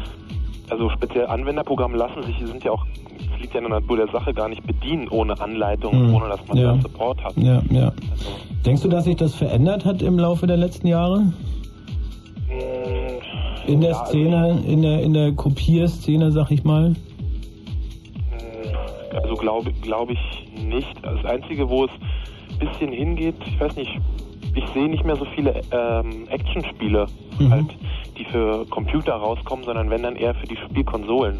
also 0.70 0.88
speziell 0.90 1.26
Anwenderprogramme 1.26 1.96
lassen 1.96 2.22
sich, 2.22 2.36
sind 2.38 2.62
ja 2.62 2.70
auch, 2.70 2.86
es 3.34 3.40
liegt 3.40 3.54
ja 3.54 3.60
in 3.60 3.68
der 3.68 3.80
Natur 3.80 3.96
der 3.96 4.08
Sache, 4.08 4.32
gar 4.32 4.48
nicht 4.48 4.64
bedienen 4.66 5.08
ohne 5.08 5.40
Anleitung, 5.40 6.08
mhm. 6.08 6.14
ohne 6.14 6.28
dass 6.28 6.46
man 6.46 6.56
ja. 6.56 6.78
Support 6.80 7.24
hat. 7.24 7.36
Ja, 7.36 7.62
ja. 7.70 7.92
Also, 8.10 8.30
Denkst 8.64 8.82
du, 8.82 8.88
dass 8.88 9.04
sich 9.04 9.16
das 9.16 9.34
verändert 9.34 9.84
hat 9.84 10.02
im 10.02 10.18
Laufe 10.18 10.46
der 10.46 10.56
letzten 10.56 10.86
Jahre? 10.86 11.32
In 13.70 13.80
der 13.80 13.94
Szene, 13.94 14.62
in 14.66 14.82
der, 14.82 15.00
in 15.00 15.14
der 15.14 15.32
Kopierszene, 15.32 16.32
sag 16.32 16.50
ich 16.50 16.64
mal? 16.64 16.96
Also 19.22 19.36
glaube 19.36 19.72
glaub 19.80 20.10
ich 20.10 20.18
nicht. 20.60 20.92
Das 21.02 21.24
Einzige, 21.24 21.68
wo 21.68 21.84
es 21.84 21.90
ein 22.50 22.58
bisschen 22.58 22.90
hingeht, 22.90 23.36
ich 23.46 23.60
weiß 23.60 23.76
nicht, 23.76 23.92
ich 24.56 24.66
sehe 24.70 24.88
nicht 24.88 25.04
mehr 25.04 25.14
so 25.14 25.24
viele 25.36 25.62
ähm, 25.70 26.26
Actionspiele, 26.28 27.06
mhm. 27.38 27.50
halt, 27.50 27.66
die 28.18 28.24
für 28.24 28.66
Computer 28.66 29.12
rauskommen, 29.12 29.64
sondern 29.64 29.88
wenn 29.88 30.02
dann 30.02 30.16
eher 30.16 30.34
für 30.34 30.46
die 30.46 30.56
Spielkonsolen. 30.56 31.38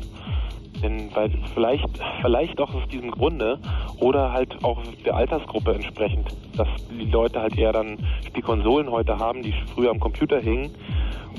Denn 0.85 1.11
weil 1.14 1.31
vielleicht, 1.53 1.85
vielleicht 2.22 2.61
auch 2.61 2.72
aus 2.72 2.87
diesem 2.93 3.11
Grunde 3.11 3.59
oder 3.99 4.33
halt 4.33 4.57
auch 4.62 4.81
der 5.05 5.16
Altersgruppe 5.16 5.74
entsprechend, 5.74 6.28
dass 6.57 6.68
die 6.89 7.11
Leute 7.11 7.41
halt 7.41 7.59
eher 7.59 7.72
dann 7.72 7.99
Spielkonsolen 8.28 8.89
heute 8.89 9.18
haben, 9.18 9.43
die 9.43 9.53
früher 9.74 9.91
am 9.91 9.99
Computer 9.99 10.39
hingen 10.39 10.70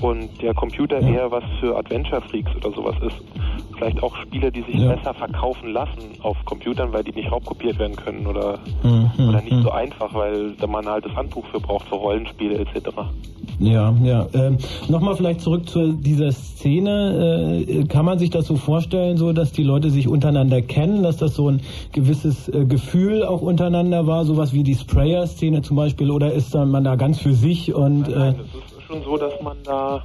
und 0.01 0.41
der 0.41 0.53
Computer 0.53 0.99
ja. 1.01 1.09
eher 1.09 1.31
was 1.31 1.43
für 1.59 1.77
Adventure 1.77 2.21
Freaks 2.21 2.55
oder 2.55 2.71
sowas 2.71 2.95
ist. 3.05 3.17
Vielleicht 3.77 4.01
auch 4.03 4.15
Spiele, 4.17 4.51
die 4.51 4.61
sich 4.61 4.75
ja. 4.75 4.93
besser 4.93 5.13
verkaufen 5.13 5.73
lassen 5.73 6.13
auf 6.21 6.37
Computern, 6.45 6.93
weil 6.93 7.03
die 7.03 7.11
nicht 7.11 7.31
raubkopiert 7.31 7.79
werden 7.79 7.95
können 7.95 8.27
oder, 8.27 8.59
mhm. 8.83 9.29
oder 9.29 9.41
nicht 9.41 9.53
mhm. 9.53 9.63
so 9.63 9.71
einfach, 9.71 10.13
weil 10.13 10.51
da 10.51 10.67
man 10.67 10.85
halt 10.85 11.05
das 11.05 11.13
Handbuch 11.15 11.45
für 11.47 11.59
braucht 11.59 11.87
für 11.87 11.95
Rollenspiele 11.95 12.59
etc. 12.59 12.89
Ja, 13.59 13.93
ja. 14.03 14.27
Ähm, 14.33 14.57
Nochmal 14.87 15.15
vielleicht 15.15 15.41
zurück 15.41 15.69
zu 15.69 15.93
dieser 15.93 16.31
Szene. 16.31 17.63
Äh, 17.67 17.83
kann 17.85 18.05
man 18.05 18.17
sich 18.17 18.31
das 18.31 18.47
so 18.47 18.55
vorstellen, 18.55 19.17
so 19.17 19.33
dass 19.33 19.51
die 19.51 19.63
Leute 19.63 19.91
sich 19.91 20.07
untereinander 20.07 20.61
kennen, 20.61 21.03
dass 21.03 21.17
das 21.17 21.35
so 21.35 21.49
ein 21.49 21.61
gewisses 21.91 22.49
äh, 22.49 22.65
Gefühl 22.65 23.23
auch 23.23 23.41
untereinander 23.41 24.07
war, 24.07 24.25
sowas 24.25 24.53
wie 24.53 24.63
die 24.63 24.75
Sprayer-Szene 24.75 25.61
zum 25.61 25.77
Beispiel, 25.77 26.09
oder 26.09 26.33
ist 26.33 26.55
dann 26.55 26.71
man 26.71 26.83
da 26.83 26.95
ganz 26.95 27.19
für 27.19 27.33
sich 27.33 27.73
und 27.73 28.01
nein, 28.01 28.13
nein, 28.15 28.35
äh, 28.35 28.70
schon 28.91 29.03
so, 29.03 29.17
dass 29.17 29.41
man 29.41 29.63
da 29.63 30.03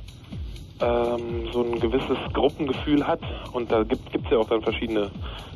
ähm, 0.80 1.48
so 1.52 1.62
ein 1.62 1.80
gewisses 1.80 2.18
Gruppengefühl 2.32 3.06
hat 3.06 3.20
und 3.52 3.70
da 3.72 3.82
gibt 3.82 4.14
es 4.14 4.30
ja 4.30 4.38
auch 4.38 4.48
dann 4.48 4.62
verschiedene 4.62 5.10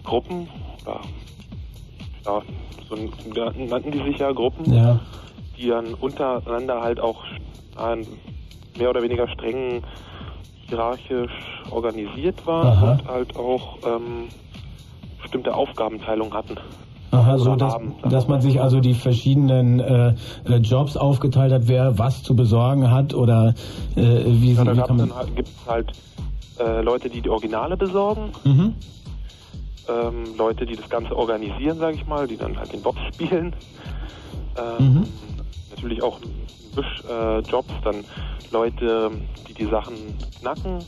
Gruppen 0.04 0.48
oder 0.82 1.00
ja, 2.26 2.42
so 2.88 2.96
nannten 2.96 3.92
die 3.92 4.02
sich 4.02 4.18
ja 4.18 4.32
Gruppen, 4.32 4.72
ja. 4.72 4.98
die 5.56 5.68
dann 5.68 5.94
untereinander 5.94 6.80
halt 6.80 7.00
auch 7.00 7.22
mehr 8.76 8.90
oder 8.90 9.02
weniger 9.02 9.28
streng 9.28 9.82
hierarchisch 10.68 11.32
organisiert 11.70 12.46
war 12.46 12.64
Aha. 12.64 12.92
und 12.92 13.08
halt 13.08 13.36
auch 13.36 13.78
ähm, 13.84 14.28
bestimmte 15.20 15.54
Aufgabenteilung 15.54 16.34
hatten. 16.34 16.56
Aha, 17.10 17.38
so 17.38 17.56
dass, 17.56 17.76
dass 18.08 18.28
man 18.28 18.40
sich 18.40 18.60
also 18.60 18.80
die 18.80 18.94
verschiedenen 18.94 19.80
äh, 19.80 20.14
äh, 20.48 20.56
Jobs 20.58 20.96
aufgeteilt 20.96 21.52
hat, 21.52 21.62
wer 21.66 21.98
was 21.98 22.22
zu 22.22 22.36
besorgen 22.36 22.90
hat 22.90 23.14
oder 23.14 23.54
äh, 23.96 24.22
wie, 24.26 24.52
ja, 24.52 24.64
da 24.64 24.76
wie 24.76 24.80
kann 24.80 24.96
man... 24.96 25.14
Halt, 25.14 25.34
gibt 25.34 25.48
es 25.48 25.66
halt 25.66 25.92
äh, 26.60 26.82
Leute, 26.82 27.10
die 27.10 27.20
die 27.20 27.28
Originale 27.28 27.76
besorgen, 27.76 28.30
mhm. 28.44 28.74
ähm, 29.88 30.24
Leute, 30.38 30.66
die 30.66 30.76
das 30.76 30.88
Ganze 30.88 31.16
organisieren, 31.16 31.78
sage 31.78 31.96
ich 31.96 32.06
mal, 32.06 32.28
die 32.28 32.36
dann 32.36 32.56
halt 32.56 32.72
den 32.72 32.82
Box 32.82 33.00
spielen. 33.14 33.54
Ähm, 34.56 34.94
mhm. 34.94 35.06
Natürlich 35.70 36.02
auch 36.02 36.20
Wischjobs, 36.74 37.70
äh, 37.70 37.82
dann 37.84 38.04
Leute, 38.52 39.10
die 39.48 39.54
die 39.54 39.66
Sachen 39.66 39.94
knacken, 40.40 40.78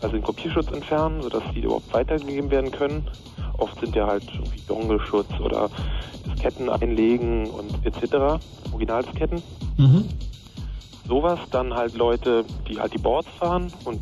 also 0.00 0.14
den 0.14 0.22
Kopierschutz 0.22 0.70
entfernen, 0.72 1.22
sodass 1.22 1.42
die 1.54 1.60
überhaupt 1.60 1.92
weitergegeben 1.92 2.50
werden 2.50 2.70
können. 2.70 3.06
Oft 3.58 3.78
sind 3.80 3.94
ja 3.94 4.06
halt 4.06 4.24
irgendwie 4.32 4.60
Dongelschutz 4.66 5.28
oder 5.40 5.68
Disketten 6.26 6.70
einlegen 6.70 7.50
und 7.50 7.84
etc. 7.84 8.42
Originaldisketten. 8.72 9.42
Mhm. 9.76 10.04
Sowas, 11.06 11.40
dann 11.50 11.74
halt 11.74 11.94
Leute, 11.94 12.44
die 12.68 12.80
halt 12.80 12.94
die 12.94 12.98
Boards 12.98 13.28
fahren 13.38 13.72
und 13.84 14.00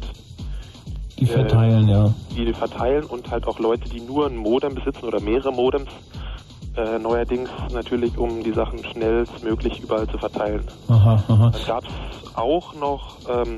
die 1.19 1.27
verteilen, 1.27 1.89
äh, 1.89 1.93
ja. 1.93 2.15
Die 2.37 2.53
verteilen 2.53 3.05
und 3.05 3.31
halt 3.31 3.47
auch 3.49 3.59
Leute, 3.59 3.89
die 3.89 4.01
nur 4.01 4.27
ein 4.27 4.37
Modem 4.37 4.75
besitzen 4.75 5.05
oder 5.05 5.21
mehrere 5.21 5.53
Modems 5.53 5.91
äh, 6.79 6.99
neuerdings 6.99 7.51
natürlich, 7.73 8.17
um 8.17 8.43
die 8.43 8.53
Sachen 8.53 8.85
schnellstmöglich 8.85 9.81
überall 9.81 10.07
zu 10.07 10.17
verteilen. 10.17 10.63
Aha, 10.89 11.23
aha. 11.29 11.51
Dann 11.51 11.67
gab 11.67 11.85
es 11.85 11.91
auch 12.37 12.75
noch 12.77 13.17
ähm, 13.29 13.57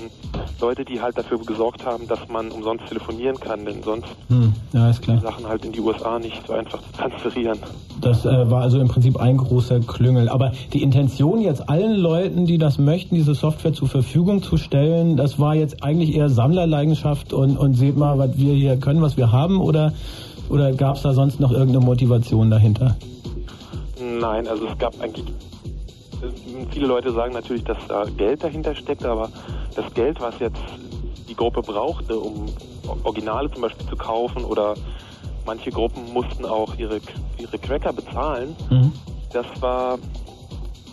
Leute, 0.60 0.84
die 0.84 1.00
halt 1.00 1.18
dafür 1.18 1.38
gesorgt 1.38 1.84
haben, 1.84 2.08
dass 2.08 2.26
man 2.28 2.50
umsonst 2.50 2.86
telefonieren 2.86 3.38
kann, 3.38 3.64
denn 3.66 3.82
sonst 3.82 4.08
hm, 4.28 4.54
ja, 4.72 4.90
klar. 4.92 5.18
die 5.18 5.22
Sachen 5.22 5.46
halt 5.46 5.64
in 5.66 5.72
die 5.72 5.80
USA 5.80 6.18
nicht 6.18 6.46
so 6.46 6.54
einfach 6.54 6.80
zu 6.80 6.92
transferieren. 6.92 7.58
Das 8.00 8.24
äh, 8.24 8.50
war 8.50 8.62
also 8.62 8.80
im 8.80 8.88
Prinzip 8.88 9.18
ein 9.18 9.36
großer 9.36 9.80
Klüngel. 9.80 10.30
Aber 10.30 10.52
die 10.72 10.82
Intention 10.82 11.40
jetzt 11.40 11.68
allen 11.68 11.94
Leuten, 11.94 12.46
die 12.46 12.56
das 12.56 12.78
möchten, 12.78 13.14
diese 13.14 13.34
Software 13.34 13.74
zur 13.74 13.88
Verfügung 13.88 14.42
zu 14.42 14.56
stellen, 14.56 15.16
das 15.18 15.38
war 15.38 15.54
jetzt 15.54 15.82
eigentlich 15.82 16.14
eher 16.14 16.30
Sammlerleidenschaft 16.30 17.34
und, 17.34 17.58
und 17.58 17.74
seht 17.74 17.98
mal, 17.98 18.18
was 18.18 18.38
wir 18.38 18.54
hier 18.54 18.78
können, 18.78 19.02
was 19.02 19.18
wir 19.18 19.30
haben, 19.30 19.60
oder 19.60 19.92
oder 20.50 20.72
gab 20.72 20.96
es 20.96 21.02
da 21.02 21.12
sonst 21.12 21.40
noch 21.40 21.52
irgendeine 21.52 21.84
Motivation 21.84 22.50
dahinter? 22.50 22.96
Nein, 24.00 24.48
also 24.48 24.66
es 24.66 24.78
gab 24.78 25.00
eigentlich. 25.00 25.26
Viele 26.70 26.86
Leute 26.86 27.12
sagen 27.12 27.32
natürlich, 27.32 27.64
dass 27.64 27.78
da 27.88 28.04
Geld 28.04 28.44
dahinter 28.44 28.74
steckt, 28.74 29.04
aber 29.04 29.30
das 29.74 29.92
Geld, 29.94 30.20
was 30.20 30.38
jetzt 30.38 30.60
die 31.28 31.34
Gruppe 31.34 31.62
brauchte, 31.62 32.18
um 32.18 32.46
Originale 33.04 33.50
zum 33.50 33.62
Beispiel 33.62 33.86
zu 33.86 33.96
kaufen 33.96 34.44
oder 34.44 34.74
manche 35.46 35.70
Gruppen 35.70 36.12
mussten 36.12 36.44
auch 36.44 36.76
ihre, 36.76 37.00
ihre 37.38 37.58
Cracker 37.58 37.92
bezahlen, 37.92 38.54
mhm. 38.68 38.92
das 39.32 39.46
war 39.60 39.98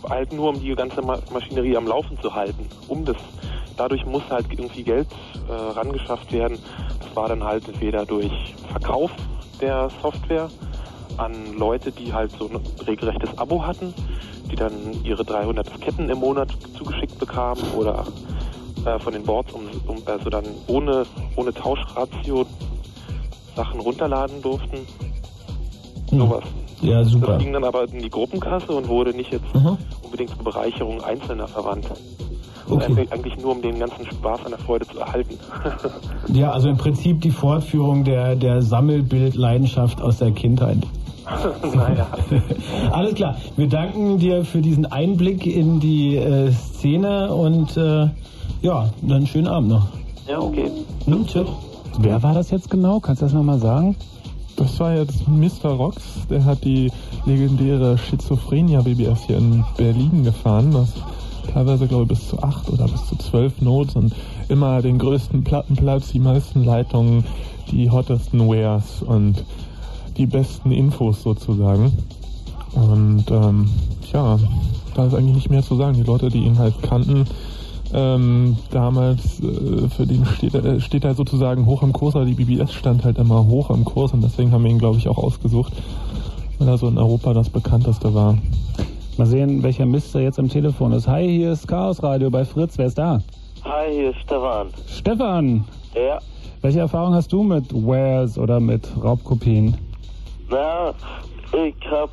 halt 0.08 0.32
nur, 0.32 0.50
um 0.50 0.60
die 0.60 0.74
ganze 0.74 1.02
Maschinerie 1.02 1.76
am 1.76 1.86
Laufen 1.86 2.18
zu 2.20 2.34
halten. 2.34 2.66
Um 2.86 3.04
das, 3.04 3.16
dadurch 3.76 4.06
muss 4.06 4.22
halt 4.30 4.46
irgendwie 4.50 4.82
Geld 4.82 5.08
äh, 5.48 5.52
rangeschafft 5.52 6.32
werden. 6.32 6.58
Das 7.00 7.14
war 7.14 7.28
dann 7.28 7.44
halt 7.44 7.68
entweder 7.68 8.06
durch 8.06 8.54
Verkauf 8.70 9.10
der 9.60 9.90
Software 10.02 10.48
an 11.16 11.32
Leute, 11.56 11.90
die 11.90 12.12
halt 12.12 12.30
so 12.38 12.48
ein 12.48 12.60
regelrechtes 12.86 13.36
Abo 13.38 13.64
hatten, 13.66 13.92
die 14.50 14.56
dann 14.56 14.72
ihre 15.04 15.24
300 15.24 15.68
Disketten 15.68 16.08
im 16.08 16.18
Monat 16.18 16.48
zugeschickt 16.76 17.18
bekamen 17.18 17.62
oder 17.76 18.06
äh, 18.84 18.98
von 18.98 19.12
den 19.12 19.24
Boards, 19.24 19.52
um, 19.52 19.62
um, 19.86 19.96
also 20.06 20.30
dann 20.30 20.44
ohne, 20.68 21.04
ohne 21.36 21.52
Tauschratio 21.52 22.46
Sachen 23.56 23.80
runterladen 23.80 24.40
durften. 24.40 24.86
Hm. 26.10 26.18
Sowas. 26.18 26.44
Ja, 26.80 27.04
super. 27.04 27.26
Das 27.32 27.38
ging 27.42 27.52
dann 27.52 27.64
aber 27.64 27.84
in 27.88 27.98
die 28.00 28.10
Gruppenkasse 28.10 28.72
und 28.72 28.86
wurde 28.88 29.10
nicht 29.10 29.32
jetzt 29.32 29.52
mhm. 29.52 29.76
unbedingt 30.02 30.30
zur 30.30 30.44
Bereicherung 30.44 31.02
Einzelner 31.02 31.48
verwandt. 31.48 31.86
Okay. 32.70 33.08
Eigentlich 33.10 33.36
nur, 33.38 33.52
um 33.52 33.62
den 33.62 33.78
ganzen 33.78 34.04
Spaß 34.06 34.44
an 34.44 34.50
der 34.50 34.58
Freude 34.58 34.86
zu 34.86 34.98
erhalten. 34.98 35.38
ja, 36.28 36.50
also 36.50 36.68
im 36.68 36.76
Prinzip 36.76 37.20
die 37.20 37.30
Fortführung 37.30 38.04
der, 38.04 38.36
der 38.36 38.62
Sammelbildleidenschaft 38.62 40.00
aus 40.02 40.18
der 40.18 40.32
Kindheit. 40.32 40.78
naja. 41.74 42.06
Alles 42.92 43.14
klar. 43.14 43.36
Wir 43.56 43.68
danken 43.68 44.18
dir 44.18 44.44
für 44.44 44.60
diesen 44.60 44.86
Einblick 44.86 45.46
in 45.46 45.80
die 45.80 46.16
äh, 46.16 46.52
Szene 46.52 47.32
und 47.34 47.76
äh, 47.76 48.08
ja, 48.62 48.90
dann 49.02 49.26
schönen 49.26 49.48
Abend 49.48 49.68
noch. 49.70 49.86
Ja, 50.26 50.40
okay. 50.40 50.70
Hm, 51.06 51.26
tschüss. 51.26 51.48
Wer 52.00 52.22
war 52.22 52.34
das 52.34 52.50
jetzt 52.50 52.70
genau? 52.70 53.00
Kannst 53.00 53.22
du 53.22 53.26
das 53.26 53.34
nochmal 53.34 53.58
sagen? 53.58 53.96
Das 54.56 54.78
war 54.80 54.94
jetzt 54.94 55.28
Mr. 55.28 55.70
Rox, 55.70 56.26
der 56.28 56.44
hat 56.44 56.64
die 56.64 56.90
legendäre 57.26 57.96
Schizophrenia 57.96 58.80
BBS 58.82 59.22
hier 59.26 59.38
in 59.38 59.64
Berlin 59.76 60.24
gefahren, 60.24 60.74
was 60.74 60.94
teilweise 61.52 61.86
glaube 61.86 62.04
ich 62.04 62.08
bis 62.08 62.28
zu 62.28 62.42
acht 62.42 62.70
oder 62.70 62.86
bis 62.86 63.06
zu 63.06 63.16
zwölf 63.16 63.60
Notes 63.60 63.96
und 63.96 64.14
immer 64.48 64.82
den 64.82 64.98
größten 64.98 65.44
Plattenplatz, 65.44 66.12
die 66.12 66.20
meisten 66.20 66.64
Leitungen, 66.64 67.24
die 67.70 67.90
hottesten 67.90 68.40
Wares 68.48 69.02
und 69.02 69.44
die 70.16 70.26
besten 70.26 70.72
Infos 70.72 71.22
sozusagen. 71.22 71.92
Und 72.72 73.24
ähm, 73.30 73.68
tja, 74.08 74.38
da 74.94 75.06
ist 75.06 75.14
eigentlich 75.14 75.34
nicht 75.34 75.50
mehr 75.50 75.62
zu 75.62 75.76
sagen. 75.76 75.94
Die 75.94 76.02
Leute, 76.02 76.28
die 76.28 76.44
ihn 76.44 76.58
halt 76.58 76.82
kannten, 76.82 77.24
ähm, 77.92 78.56
damals, 78.70 79.40
äh, 79.40 79.88
für 79.88 80.06
den 80.06 80.26
steht, 80.26 80.54
äh, 80.54 80.80
steht 80.80 81.04
er 81.04 81.14
sozusagen 81.14 81.64
hoch 81.66 81.82
im 81.82 81.92
Kurs, 81.92 82.16
aber 82.16 82.26
die 82.26 82.34
BBS 82.34 82.72
stand 82.72 83.04
halt 83.04 83.18
immer 83.18 83.46
hoch 83.46 83.70
im 83.70 83.84
Kurs 83.84 84.12
und 84.12 84.22
deswegen 84.22 84.52
haben 84.52 84.64
wir 84.64 84.70
ihn, 84.70 84.78
glaube 84.78 84.98
ich, 84.98 85.08
auch 85.08 85.18
ausgesucht, 85.18 85.72
weil 86.58 86.68
er 86.68 86.76
so 86.76 86.88
in 86.88 86.98
Europa 86.98 87.32
das 87.32 87.48
bekannteste 87.48 88.12
war. 88.12 88.36
Mal 89.18 89.26
sehen, 89.26 89.64
welcher 89.64 89.84
Mister 89.84 90.20
jetzt 90.20 90.38
am 90.38 90.48
Telefon 90.48 90.92
ist. 90.92 91.08
Hi, 91.08 91.26
hier 91.28 91.50
ist 91.50 91.66
Chaos 91.66 92.00
Radio 92.04 92.30
bei 92.30 92.44
Fritz. 92.44 92.78
Wer 92.78 92.86
ist 92.86 92.98
da? 92.98 93.20
Hi, 93.64 93.92
hier 93.92 94.10
ist 94.10 94.20
Stefan. 94.20 94.68
Stefan! 94.86 95.64
Ja. 95.92 96.20
Welche 96.62 96.78
Erfahrung 96.78 97.14
hast 97.14 97.32
du 97.32 97.42
mit 97.42 97.64
Wares 97.74 98.38
oder 98.38 98.60
mit 98.60 98.88
Raubkopien? 99.02 99.76
Na, 100.48 100.94
ich 101.52 101.74
habe 101.90 102.12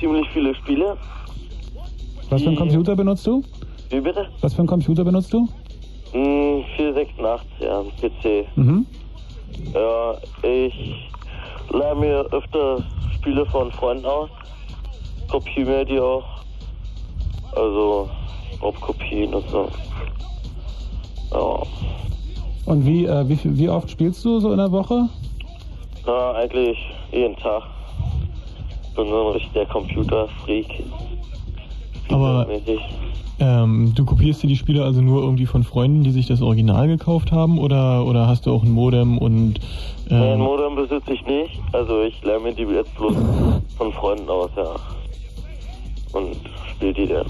ziemlich 0.00 0.28
viele 0.30 0.56
Spiele. 0.56 0.96
Was 2.30 2.42
für 2.42 2.48
einen 2.48 2.56
Computer 2.56 2.96
benutzt 2.96 3.24
du? 3.28 3.40
Wie 3.90 4.00
bitte? 4.00 4.26
Was 4.40 4.54
für 4.54 4.58
einen 4.58 4.68
Computer 4.68 5.04
benutzt 5.04 5.32
du? 5.32 5.48
Hm, 6.10 6.64
486, 6.76 7.48
ja, 7.60 7.80
PC. 8.00 8.48
Mhm. 8.56 8.84
Ja, 9.72 10.14
ich 10.42 10.74
leih 11.70 11.94
mir 11.94 12.26
öfter 12.32 12.82
Spiele 13.14 13.46
von 13.46 13.70
Freunden 13.70 14.06
aus. 14.06 14.30
Kopiere 15.34 15.66
mir 15.66 15.84
die 15.84 15.98
auch. 15.98 16.22
Also, 17.56 18.08
Raubkopien 18.62 19.34
und 19.34 19.48
so. 19.48 19.68
Ja. 21.32 21.62
Und 22.66 22.86
wie, 22.86 23.04
äh, 23.06 23.28
wie, 23.28 23.38
wie 23.42 23.68
oft 23.68 23.90
spielst 23.90 24.24
du 24.24 24.38
so 24.38 24.52
in 24.52 24.58
der 24.58 24.70
Woche? 24.70 25.08
Ja, 26.06 26.32
eigentlich 26.34 26.78
jeden 27.10 27.34
Tag. 27.34 27.64
Bin 28.94 29.08
so 29.08 29.26
ein 29.26 29.32
richtiger 29.32 29.66
Computerfreak. 29.66 30.84
Aber 32.10 32.46
ähm, 33.40 33.92
du 33.92 34.04
kopierst 34.04 34.44
dir 34.44 34.46
die 34.46 34.54
Spiele 34.54 34.84
also 34.84 35.02
nur 35.02 35.20
irgendwie 35.20 35.46
von 35.46 35.64
Freunden, 35.64 36.04
die 36.04 36.12
sich 36.12 36.28
das 36.28 36.42
Original 36.42 36.86
gekauft 36.86 37.32
haben 37.32 37.58
oder, 37.58 38.06
oder 38.06 38.28
hast 38.28 38.46
du 38.46 38.52
auch 38.52 38.62
ein 38.62 38.70
Modem 38.70 39.18
und... 39.18 39.58
Ähm 40.10 40.20
Nein, 40.20 40.38
Modem 40.38 40.76
besitze 40.76 41.12
ich 41.12 41.26
nicht. 41.26 41.60
Also 41.72 42.02
ich 42.02 42.22
lerne 42.22 42.44
mir 42.44 42.52
die 42.52 42.62
jetzt 42.62 42.94
bloß 42.94 43.16
von 43.76 43.92
Freunden 43.94 44.28
aus, 44.28 44.50
ja. 44.56 44.76
Und 46.14 46.36
spiele 46.70 46.94
die 46.94 47.06
dann. 47.06 47.26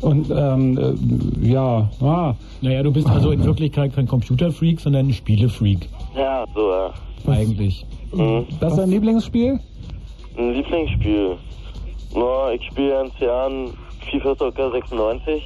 Und 0.00 0.30
ähm, 0.30 0.78
äh, 0.78 1.48
ja, 1.48 1.90
ah. 2.00 2.34
Naja, 2.60 2.82
du 2.82 2.92
bist 2.92 3.08
also 3.08 3.32
in 3.32 3.44
Wirklichkeit 3.44 3.94
kein 3.94 4.06
Computerfreak, 4.06 4.80
sondern 4.80 5.08
ein 5.08 5.12
Spielefreak. 5.12 5.88
Ja, 6.16 6.44
so, 6.54 6.70
ja. 6.70 6.92
Eigentlich. 7.26 7.84
Mhm. 8.12 8.46
Das 8.60 8.72
ist 8.72 8.78
dein 8.78 8.90
Lieblingsspiel? 8.90 9.58
Ein 10.36 10.52
Lieblingsspiel. 10.52 11.36
Na, 12.14 12.52
ich 12.52 12.64
spiele 12.64 13.00
in 13.04 13.10
Jahren 13.20 13.70
FIFA 14.10 14.34
Soccer 14.36 14.70
96. 14.70 15.42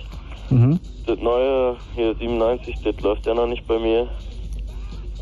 Mhm. 0.51 0.79
Das 1.07 1.19
neue, 1.19 1.77
hier 1.97 2.15
97, 2.15 2.77
das 2.85 3.01
läuft 3.01 3.27
ja 3.27 3.35
noch 3.35 3.47
nicht 3.47 3.67
bei 3.67 3.79
mir. 3.79 4.07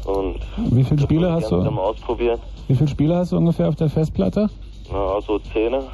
Und 0.04 0.40
Wie 0.70 0.82
viele 0.82 1.00
Spiele 1.00 1.32
hast 1.32 1.50
du? 1.50 1.56
Mal 1.56 1.78
ausprobieren. 1.78 2.40
Wie 2.68 2.74
viele 2.74 2.88
Spiele 2.88 3.16
hast 3.16 3.32
du 3.32 3.36
ungefähr 3.36 3.68
auf 3.68 3.76
der 3.76 3.88
Festplatte? 3.88 4.48
Na, 4.90 5.20
so 5.20 5.38
Zähne. 5.52 5.84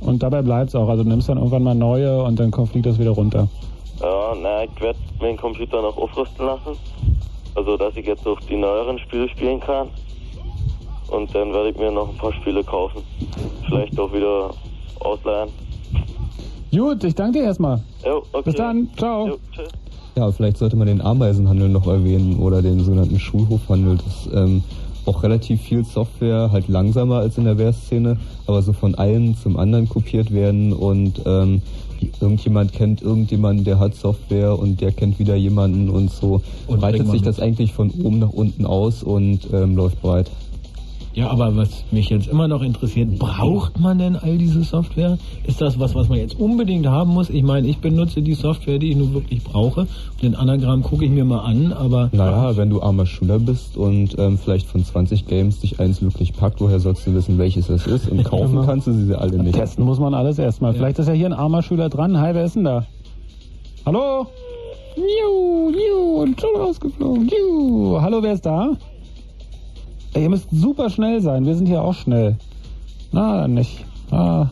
Und 0.00 0.22
dabei 0.22 0.42
bleibt's 0.42 0.74
auch. 0.74 0.88
Also 0.88 1.02
du 1.02 1.08
nimmst 1.08 1.28
dann 1.28 1.38
irgendwann 1.38 1.62
mal 1.62 1.74
neue 1.74 2.22
und 2.22 2.38
dann 2.38 2.50
kommt- 2.50 2.70
fliegt 2.70 2.86
das 2.86 2.98
wieder 2.98 3.10
runter. 3.10 3.48
Ja, 4.00 4.32
na, 4.40 4.64
ich 4.64 4.80
werde 4.80 4.98
meinen 5.20 5.36
Computer 5.36 5.82
noch 5.82 5.96
aufrüsten 5.96 6.46
lassen. 6.46 6.76
Also, 7.54 7.76
dass 7.76 7.96
ich 7.96 8.06
jetzt 8.06 8.26
auch 8.26 8.38
die 8.48 8.56
neueren 8.56 8.98
Spiele 9.00 9.28
spielen 9.28 9.58
kann. 9.58 9.88
Und 11.10 11.34
dann 11.34 11.52
werde 11.52 11.70
ich 11.70 11.76
mir 11.78 11.90
noch 11.90 12.08
ein 12.08 12.16
paar 12.16 12.32
Spiele 12.34 12.62
kaufen. 12.62 13.02
Vielleicht 13.66 13.98
auch 13.98 14.12
wieder 14.12 14.50
ausleihen. 15.00 15.48
Gut, 16.70 17.02
ich 17.02 17.14
danke 17.14 17.38
dir 17.38 17.46
erstmal. 17.46 17.82
Jo, 18.04 18.18
okay. 18.32 18.42
Bis 18.44 18.54
dann. 18.54 18.88
Ciao. 18.96 19.26
Jo, 19.28 19.36
tschüss. 19.52 19.68
Ja, 20.16 20.30
vielleicht 20.30 20.58
sollte 20.58 20.76
man 20.76 20.86
den 20.86 21.00
Ameisenhandel 21.00 21.68
noch 21.68 21.86
erwähnen 21.86 22.38
oder 22.40 22.60
den 22.60 22.80
sogenannten 22.80 23.18
Schulhofhandel. 23.18 23.96
Das 23.98 24.28
ähm, 24.34 24.62
auch 25.08 25.22
relativ 25.22 25.60
viel 25.62 25.84
Software, 25.84 26.50
halt 26.52 26.68
langsamer 26.68 27.16
als 27.16 27.38
in 27.38 27.44
der 27.44 27.58
Wehrszene, 27.58 28.18
aber 28.46 28.62
so 28.62 28.72
von 28.72 28.94
einem 28.94 29.36
zum 29.36 29.56
anderen 29.56 29.88
kopiert 29.88 30.32
werden 30.32 30.72
und 30.72 31.22
ähm, 31.24 31.62
irgendjemand 32.20 32.72
kennt 32.72 33.02
irgendjemanden, 33.02 33.64
der 33.64 33.78
hat 33.78 33.94
Software 33.94 34.58
und 34.58 34.80
der 34.80 34.92
kennt 34.92 35.18
wieder 35.18 35.34
jemanden 35.34 35.88
und 35.88 36.10
so 36.10 36.42
Und 36.66 36.80
breitet 36.80 37.08
sich 37.08 37.22
das 37.22 37.40
eigentlich 37.40 37.72
von 37.72 37.90
oben 37.90 38.20
nach 38.20 38.30
unten 38.30 38.66
aus 38.66 39.02
und 39.02 39.48
ähm, 39.52 39.74
läuft 39.74 40.00
breit. 40.00 40.30
Ja, 41.18 41.30
aber 41.30 41.56
was 41.56 41.82
mich 41.90 42.10
jetzt 42.10 42.28
immer 42.28 42.46
noch 42.46 42.62
interessiert, 42.62 43.18
braucht 43.18 43.80
man 43.80 43.98
denn 43.98 44.14
all 44.14 44.38
diese 44.38 44.62
Software? 44.62 45.18
Ist 45.48 45.60
das 45.60 45.76
was, 45.80 45.96
was 45.96 46.08
man 46.08 46.18
jetzt 46.18 46.38
unbedingt 46.38 46.86
haben 46.86 47.12
muss? 47.12 47.28
Ich 47.28 47.42
meine, 47.42 47.66
ich 47.66 47.78
benutze 47.78 48.22
die 48.22 48.34
Software, 48.34 48.78
die 48.78 48.90
ich 48.90 48.96
nun 48.96 49.14
wirklich 49.14 49.42
brauche. 49.42 49.88
Den 50.22 50.36
Anagramm 50.36 50.84
gucke 50.84 51.04
ich 51.04 51.10
mir 51.10 51.24
mal 51.24 51.40
an, 51.40 51.72
aber 51.72 52.08
Naja, 52.12 52.56
wenn 52.56 52.70
du 52.70 52.80
armer 52.80 53.04
Schüler 53.04 53.40
bist 53.40 53.76
und 53.76 54.16
ähm, 54.16 54.38
vielleicht 54.38 54.68
von 54.68 54.84
20 54.84 55.26
Games 55.26 55.58
dich 55.58 55.80
eins 55.80 56.00
wirklich 56.02 56.34
packt, 56.34 56.60
woher 56.60 56.78
sollst 56.78 57.04
du 57.04 57.14
wissen, 57.14 57.36
welches 57.36 57.66
das 57.66 57.88
ist? 57.88 58.08
Und 58.08 58.22
kaufen 58.30 58.64
kannst 58.64 58.86
du 58.86 58.92
sie 58.92 59.12
alle 59.18 59.42
nicht. 59.42 59.56
Testen 59.56 59.84
muss 59.84 59.98
man 59.98 60.14
alles 60.14 60.38
erstmal. 60.38 60.72
Vielleicht 60.72 61.00
ist 61.00 61.08
ja 61.08 61.14
hier 61.14 61.26
ein 61.26 61.32
armer 61.32 61.64
Schüler 61.64 61.88
dran. 61.88 62.20
Hi, 62.20 62.32
wer 62.32 62.44
ist 62.44 62.54
denn 62.54 62.62
da? 62.62 62.86
Hallo? 63.84 64.28
Juhu, 64.94 65.70
juhu, 65.70 66.22
und 66.22 66.40
schon 66.40 66.54
rausgeflogen. 66.56 67.28
Juhu. 67.28 68.00
Hallo, 68.00 68.22
wer 68.22 68.34
ist 68.34 68.46
da? 68.46 68.76
Ey, 70.18 70.24
ihr 70.24 70.30
müsst 70.30 70.48
super 70.50 70.90
schnell 70.90 71.20
sein. 71.20 71.46
Wir 71.46 71.54
sind 71.54 71.66
hier 71.66 71.80
auch 71.80 71.94
schnell. 71.94 72.36
Na, 73.12 73.42
dann 73.42 73.54
nicht. 73.54 73.84
Ah, 74.10 74.46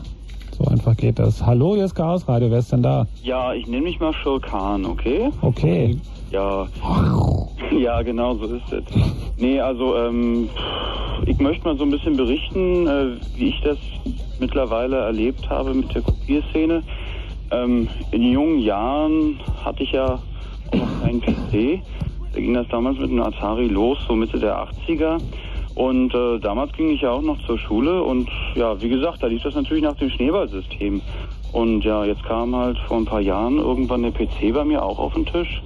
so 0.57 0.63
einfach 0.63 0.95
geht 0.95 1.19
das. 1.19 1.45
Hallo, 1.45 1.75
hier 1.75 1.83
ist 1.83 1.93
Chaos 1.93 2.25
Radio. 2.25 2.49
Wer 2.49 2.59
ist 2.59 2.71
denn 2.71 2.83
da? 2.83 3.05
Ja, 3.21 3.53
ich 3.53 3.67
nenne 3.67 3.83
mich 3.83 3.99
mal 3.99 4.13
Schurkan, 4.13 4.85
okay? 4.85 5.29
Okay. 5.41 5.97
Ja. 6.31 6.67
Ja, 7.77 8.01
genau, 8.01 8.35
so 8.35 8.45
ist 8.45 8.71
es. 8.71 8.83
Nee, 9.37 9.59
also, 9.59 9.97
ähm, 9.97 10.47
ich 11.25 11.37
möchte 11.39 11.65
mal 11.65 11.77
so 11.77 11.83
ein 11.83 11.91
bisschen 11.91 12.15
berichten, 12.15 12.87
äh, 12.87 13.07
wie 13.35 13.49
ich 13.49 13.59
das 13.61 13.77
mittlerweile 14.39 14.95
erlebt 14.95 15.49
habe 15.49 15.73
mit 15.73 15.93
der 15.93 16.01
Kopierszene. 16.01 16.81
Ähm, 17.51 17.89
in 18.11 18.23
jungen 18.23 18.59
Jahren 18.59 19.37
hatte 19.65 19.83
ich 19.83 19.91
ja 19.91 20.17
noch 20.73 21.01
keinen 21.01 21.19
PC. 21.19 21.81
Da 22.31 22.39
ging 22.39 22.53
das 22.53 22.67
damals 22.69 22.97
mit 22.99 23.09
einem 23.11 23.23
Atari 23.23 23.67
los, 23.67 23.97
so 24.07 24.15
Mitte 24.15 24.39
der 24.39 24.65
80er. 24.87 25.19
Und 25.77 26.11
äh, 26.15 26.39
damals 26.39 26.73
ging 26.73 26.89
ich 26.89 27.01
ja 27.01 27.11
auch 27.11 27.21
noch 27.21 27.37
zur 27.45 27.59
Schule 27.59 28.01
und 28.01 28.27
ja, 28.55 28.81
wie 28.81 28.89
gesagt, 28.89 29.21
da 29.21 29.27
lief 29.27 29.43
das 29.43 29.53
natürlich 29.53 29.83
nach 29.83 29.95
dem 29.95 30.09
Schneeballsystem. 30.09 31.03
Und 31.53 31.83
ja, 31.83 32.03
jetzt 32.03 32.23
kam 32.23 32.55
halt 32.55 32.79
vor 32.87 32.97
ein 32.97 33.05
paar 33.05 33.21
Jahren 33.21 33.59
irgendwann 33.59 34.01
der 34.01 34.09
PC 34.09 34.55
bei 34.55 34.65
mir 34.65 34.83
auch 34.83 34.97
auf 34.97 35.13
den 35.13 35.27
Tisch 35.27 35.61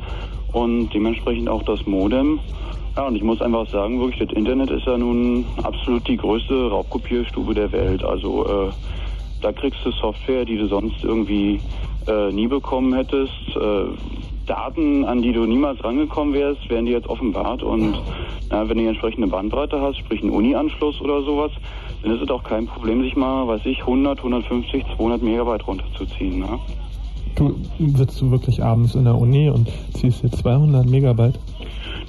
und 0.51 0.89
dementsprechend 0.89 1.47
auch 1.47 1.63
das 1.63 1.85
Modem. 1.85 2.41
Ja, 2.97 3.07
und 3.07 3.15
ich 3.15 3.23
muss 3.23 3.41
einfach 3.41 3.65
sagen, 3.69 4.01
wirklich, 4.01 4.27
das 4.27 4.37
Internet 4.37 4.69
ist 4.69 4.85
ja 4.85 4.97
nun 4.97 5.45
absolut 5.63 6.05
die 6.05 6.17
größte 6.17 6.69
Raubkopierstube 6.69 7.53
der 7.53 7.71
Welt. 7.71 8.03
Also 8.03 8.45
äh, 8.45 8.71
da 9.39 9.53
kriegst 9.53 9.79
du 9.85 9.91
Software, 9.91 10.43
die 10.43 10.57
du 10.57 10.67
sonst 10.67 11.05
irgendwie 11.05 11.61
äh, 12.05 12.33
nie 12.33 12.47
bekommen 12.47 12.93
hättest. 12.93 13.31
Äh, 13.55 13.85
Daten, 14.51 15.05
an 15.05 15.21
die 15.21 15.31
du 15.31 15.45
niemals 15.45 15.81
rangekommen 15.81 16.33
wärst, 16.33 16.69
werden 16.69 16.85
dir 16.85 16.91
jetzt 16.91 17.07
offenbart. 17.07 17.63
Und 17.63 17.97
na, 18.49 18.67
wenn 18.67 18.75
du 18.77 18.83
die 18.83 18.87
entsprechende 18.87 19.27
Bandbreite 19.27 19.79
hast, 19.79 19.99
sprich 19.99 20.21
einen 20.21 20.31
Uni-Anschluss 20.31 20.99
oder 20.99 21.21
sowas, 21.21 21.51
dann 22.03 22.13
ist 22.13 22.21
es 22.21 22.29
auch 22.29 22.43
kein 22.43 22.65
Problem, 22.65 23.01
sich 23.01 23.15
mal, 23.15 23.47
weiß 23.47 23.61
ich, 23.63 23.79
100, 23.79 24.17
150, 24.17 24.83
200 24.97 25.21
Megabyte 25.21 25.65
runterzuziehen. 25.65 26.39
Ne? 26.39 26.59
Du 27.35 27.55
sitzt 27.95 28.19
du 28.19 28.29
wirklich 28.29 28.61
abends 28.61 28.93
in 28.95 29.05
der 29.05 29.15
Uni 29.15 29.49
und 29.49 29.69
ziehst 29.93 30.21
dir 30.21 30.31
200 30.31 30.85
Megabyte? 30.85 31.39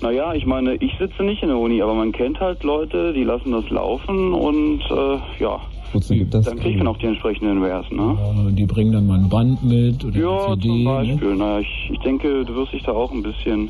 Naja, 0.00 0.34
ich 0.34 0.44
meine, 0.44 0.74
ich 0.74 0.98
sitze 0.98 1.22
nicht 1.22 1.44
in 1.44 1.48
der 1.48 1.58
Uni, 1.58 1.80
aber 1.80 1.94
man 1.94 2.10
kennt 2.10 2.40
halt 2.40 2.64
Leute, 2.64 3.12
die 3.12 3.22
lassen 3.22 3.52
das 3.52 3.70
laufen 3.70 4.32
und 4.34 4.80
äh, 4.90 5.18
ja, 5.38 5.60
Wozu 5.92 6.14
gibt 6.14 6.32
das? 6.34 6.46
dann 6.46 6.58
kriegt 6.58 6.78
man 6.78 6.86
auch 6.88 6.96
die 6.98 7.06
entsprechenden 7.06 7.60
Wares, 7.60 7.86
ne? 7.90 8.16
äh, 8.48 8.52
die 8.52 8.64
bringen 8.66 8.92
dann 8.92 9.06
mal 9.06 9.18
ein 9.18 9.28
Band 9.28 9.62
mit 9.62 10.04
oder 10.04 10.18
Ja, 10.18 10.46
eine 10.46 10.54
CD. 10.56 10.68
zum 10.68 10.78
Ne? 10.78 10.84
Beispiel. 10.84 11.34
Naja, 11.36 11.58
ich, 11.60 11.90
ich 11.92 11.98
denke, 12.00 12.44
du 12.44 12.54
wirst 12.54 12.72
dich 12.72 12.82
da 12.82 12.92
auch 12.92 13.12
ein 13.12 13.22
bisschen 13.22 13.68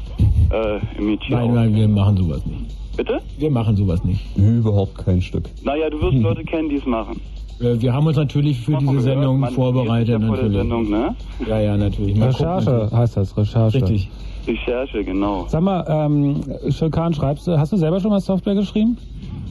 äh, 0.51 0.79
imitieren. 0.99 1.47
Nein, 1.47 1.55
nein, 1.55 1.75
wir 1.75 1.89
machen 1.89 2.17
sowas 2.17 2.45
nicht. 2.47 2.97
Bitte? 2.97 3.21
Wir 3.39 3.51
machen 3.51 3.75
sowas 3.77 4.05
nicht. 4.05 4.21
Überhaupt 4.37 4.99
kein 4.99 5.21
Stück. 5.23 5.45
Naja, 5.65 5.89
du 5.91 6.01
wirst 6.01 6.19
Leute 6.19 6.45
kennen, 6.45 6.69
die 6.69 6.77
es 6.77 6.87
machen. 6.87 7.21
Äh, 7.61 7.81
Wir 7.81 7.93
haben 7.93 8.07
uns 8.07 8.17
natürlich 8.17 8.61
für 8.61 8.77
diese 8.77 9.01
Sendung 9.01 9.41
man 9.41 9.53
vorbereitet. 9.53 10.21
ja 10.21 10.27
vor 10.27 10.37
der. 10.37 10.51
Sendung, 10.51 10.91
ne? 10.91 11.15
Ja, 11.49 11.59
ja, 11.61 11.77
natürlich. 11.77 12.17
Mal 12.17 12.31
gucken, 12.33 12.47
Recherche 12.47 12.71
natürlich. 12.71 12.93
heißt 12.93 13.17
das, 13.17 13.37
Recherche. 13.37 13.77
Richtig. 13.83 14.11
Recherche, 14.47 15.05
genau. 15.05 15.45
Sag 15.49 15.63
mal, 15.63 15.85
ähm, 15.89 16.41
Schilkan, 16.71 17.15
schreibst 17.15 17.47
du, 17.47 17.57
hast 17.59 17.73
du 17.73 17.77
selber 17.77 18.01
schon 18.01 18.11
mal 18.11 18.21
Software 18.21 18.57
geschrieben? 18.57 18.97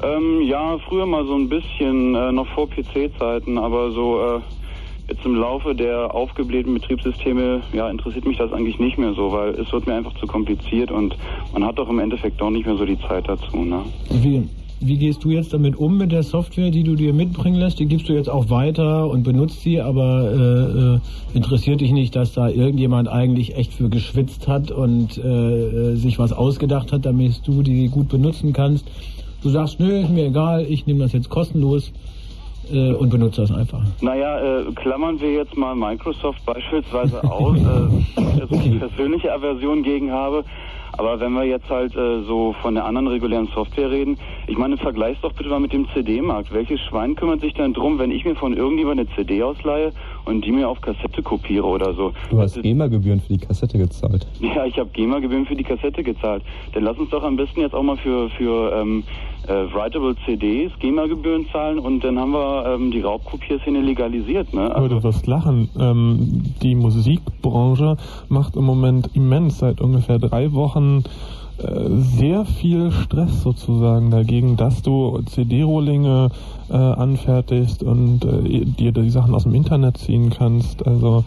Ähm, 0.04 0.42
ja, 0.42 0.78
früher 0.88 1.06
mal 1.06 1.26
so 1.26 1.36
ein 1.36 1.48
bisschen, 1.48 2.16
äh, 2.16 2.32
noch 2.32 2.48
vor 2.48 2.68
PC-Zeiten, 2.70 3.58
aber 3.58 3.92
so 3.92 4.20
äh, 4.20 4.40
jetzt 5.10 5.26
im 5.26 5.36
Laufe 5.36 5.76
der 5.76 6.14
aufgeblähten 6.14 6.74
Betriebssysteme, 6.74 7.62
ja, 7.74 7.90
interessiert 7.90 8.26
mich 8.26 8.38
das 8.38 8.52
eigentlich 8.52 8.80
nicht 8.80 8.98
mehr 8.98 9.14
so, 9.14 9.32
weil 9.32 9.50
es 9.56 9.72
wird 9.72 9.86
mir 9.86 9.94
einfach 9.94 10.14
zu 10.20 10.26
kompliziert 10.26 10.92
und 10.92 11.16
man 11.54 11.66
hat 11.66 11.78
doch 11.78 11.90
im 11.90 12.00
Endeffekt 12.00 12.40
doch 12.42 12.50
nicht 12.50 12.66
mehr 12.66 12.78
so 12.78 12.86
die 12.86 13.00
Zeit 13.02 13.28
dazu, 13.28 13.58
ne? 13.58 13.82
Wie, 14.10 14.48
wie 14.80 14.98
gehst 14.98 15.24
du 15.24 15.30
jetzt 15.30 15.54
damit 15.54 15.76
um 15.76 15.98
mit 15.98 16.12
der 16.12 16.24
Software, 16.24 16.72
die 16.72 16.84
du 16.84 16.96
dir 16.96 17.14
mitbringen 17.14 17.58
lässt? 17.60 17.78
Die 17.78 17.86
gibst 17.86 18.10
du 18.10 18.14
jetzt 18.14 18.30
auch 18.30 18.50
weiter 18.50 19.08
und 19.10 19.22
benutzt 19.22 19.62
sie, 19.62 19.80
aber 19.80 20.32
äh, 20.32 20.96
äh, 20.96 21.00
interessiert 21.38 21.82
dich 21.82 21.92
nicht, 21.92 22.16
dass 22.16 22.34
da 22.34 22.50
irgendjemand 22.50 23.08
eigentlich 23.08 23.56
echt 23.56 23.74
für 23.74 23.90
geschwitzt 23.90 24.48
hat 24.48 24.72
und 24.72 25.20
äh, 25.20 25.22
äh, 25.28 25.96
sich 25.96 26.18
was 26.18 26.34
ausgedacht 26.34 26.92
hat, 26.92 27.06
damit 27.06 27.42
du 27.46 27.62
die 27.62 27.90
gut 27.90 28.10
benutzen 28.10 28.54
kannst? 28.54 28.88
Du 29.44 29.50
sagst, 29.50 29.80
nö, 29.80 30.02
ist 30.02 30.10
mir 30.10 30.26
egal, 30.28 30.66
ich 30.70 30.86
nehme 30.86 31.00
das 31.00 31.14
jetzt 31.14 31.30
kostenlos 31.30 31.92
äh, 32.72 32.94
und 32.94 33.10
benutze 33.10 33.42
das 33.42 33.52
einfach. 33.52 33.82
Naja, 34.02 34.40
äh, 34.40 34.72
klammern 34.76 35.20
wir 35.20 35.34
jetzt 35.34 35.58
mal 35.58 35.76
Microsoft 35.76 36.46
beispielsweise 36.46 37.24
aus, 37.32 37.58
äh, 37.58 38.40
dass 38.40 38.52
ich 38.52 38.80
persönliche 38.80 39.34
Aversion 39.34 39.82
gegen 39.82 40.12
habe. 40.12 40.44
Aber 40.98 41.20
wenn 41.20 41.32
wir 41.34 41.46
jetzt 41.46 41.70
halt 41.70 41.96
äh, 41.96 42.22
so 42.24 42.54
von 42.62 42.76
der 42.76 42.86
anderen 42.86 43.08
regulären 43.08 43.48
Software 43.56 43.90
reden, 43.90 44.18
ich 44.48 44.58
meine, 44.58 44.78
vergleich's 44.78 45.22
doch 45.22 45.32
bitte 45.34 45.50
mal 45.50 45.60
mit 45.60 45.72
dem 45.72 45.88
CD-Markt. 45.94 46.54
Welches 46.54 46.82
Schwein 46.82 47.16
kümmert 47.16 47.42
sich 47.42 47.54
denn 47.54 47.74
drum, 47.74 47.98
wenn 47.98 48.12
ich 48.12 48.26
mir 48.26 48.36
von 48.36 48.56
irgendjemandem 48.56 49.08
eine 49.08 49.16
CD 49.16 49.42
ausleihe 49.42 49.94
und 50.26 50.46
die 50.46 50.52
mir 50.52 50.68
auf 50.68 50.82
Kassette 50.82 51.24
kopiere 51.24 51.66
oder 51.66 51.94
so? 51.94 52.12
Du 52.30 52.40
hast 52.40 52.62
GEMA-Gebühren 52.62 53.22
für 53.22 53.34
die 53.34 53.40
Kassette 53.40 53.78
gezahlt. 53.78 54.28
Ja, 54.42 54.66
ich 54.66 54.78
habe 54.78 54.90
GEMA-Gebühren 54.90 55.46
für 55.46 55.56
die 55.56 55.64
Kassette 55.64 56.04
gezahlt. 56.04 56.44
Dann 56.74 56.84
lass 56.84 56.98
uns 56.98 57.10
doch 57.10 57.24
am 57.24 57.38
besten 57.38 57.62
jetzt 57.62 57.74
auch 57.74 57.84
mal 57.84 57.96
für, 57.98 58.30
für 58.32 58.74
ähm, 58.76 59.04
äh, 59.48 59.74
writable 59.74 60.16
CDs 60.26 60.72
GEMA-Gebühren 60.80 61.48
zahlen 61.52 61.80
und 61.80 62.04
dann 62.04 62.20
haben 62.20 62.32
wir 62.32 62.66
ähm, 62.66 62.92
die 62.92 63.02
Raubkopierszene 63.02 63.82
legalisiert. 63.82 64.54
Ne? 64.54 64.76
Aber 64.76 64.90
du 64.90 65.02
wirst 65.04 65.28
lachen. 65.28 65.70
Ähm, 65.80 66.44
die 66.62 66.76
Musikbranche 66.76 67.98
macht 68.30 68.56
im 68.56 68.64
Moment 68.64 69.10
immens 69.16 69.60
seit 69.60 69.82
ungefähr 69.82 70.20
drei 70.20 70.54
Wochen 70.54 71.04
äh, 71.58 71.90
sehr 71.98 72.46
viel 72.46 72.92
Stress 72.92 73.42
sozusagen 73.42 74.10
dagegen, 74.10 74.58
dass 74.58 74.82
du 74.82 75.22
CD-Rohlinge 75.26 76.30
äh, 76.72 76.76
anfertigst 76.76 77.84
und 77.84 78.24
äh, 78.24 78.66
dir 78.66 78.92
die 78.92 79.10
Sachen 79.10 79.36
aus 79.36 79.44
dem 79.44 79.54
Internet 79.54 79.98
ziehen 79.98 80.30
kannst. 80.30 80.86
Also 80.88 81.24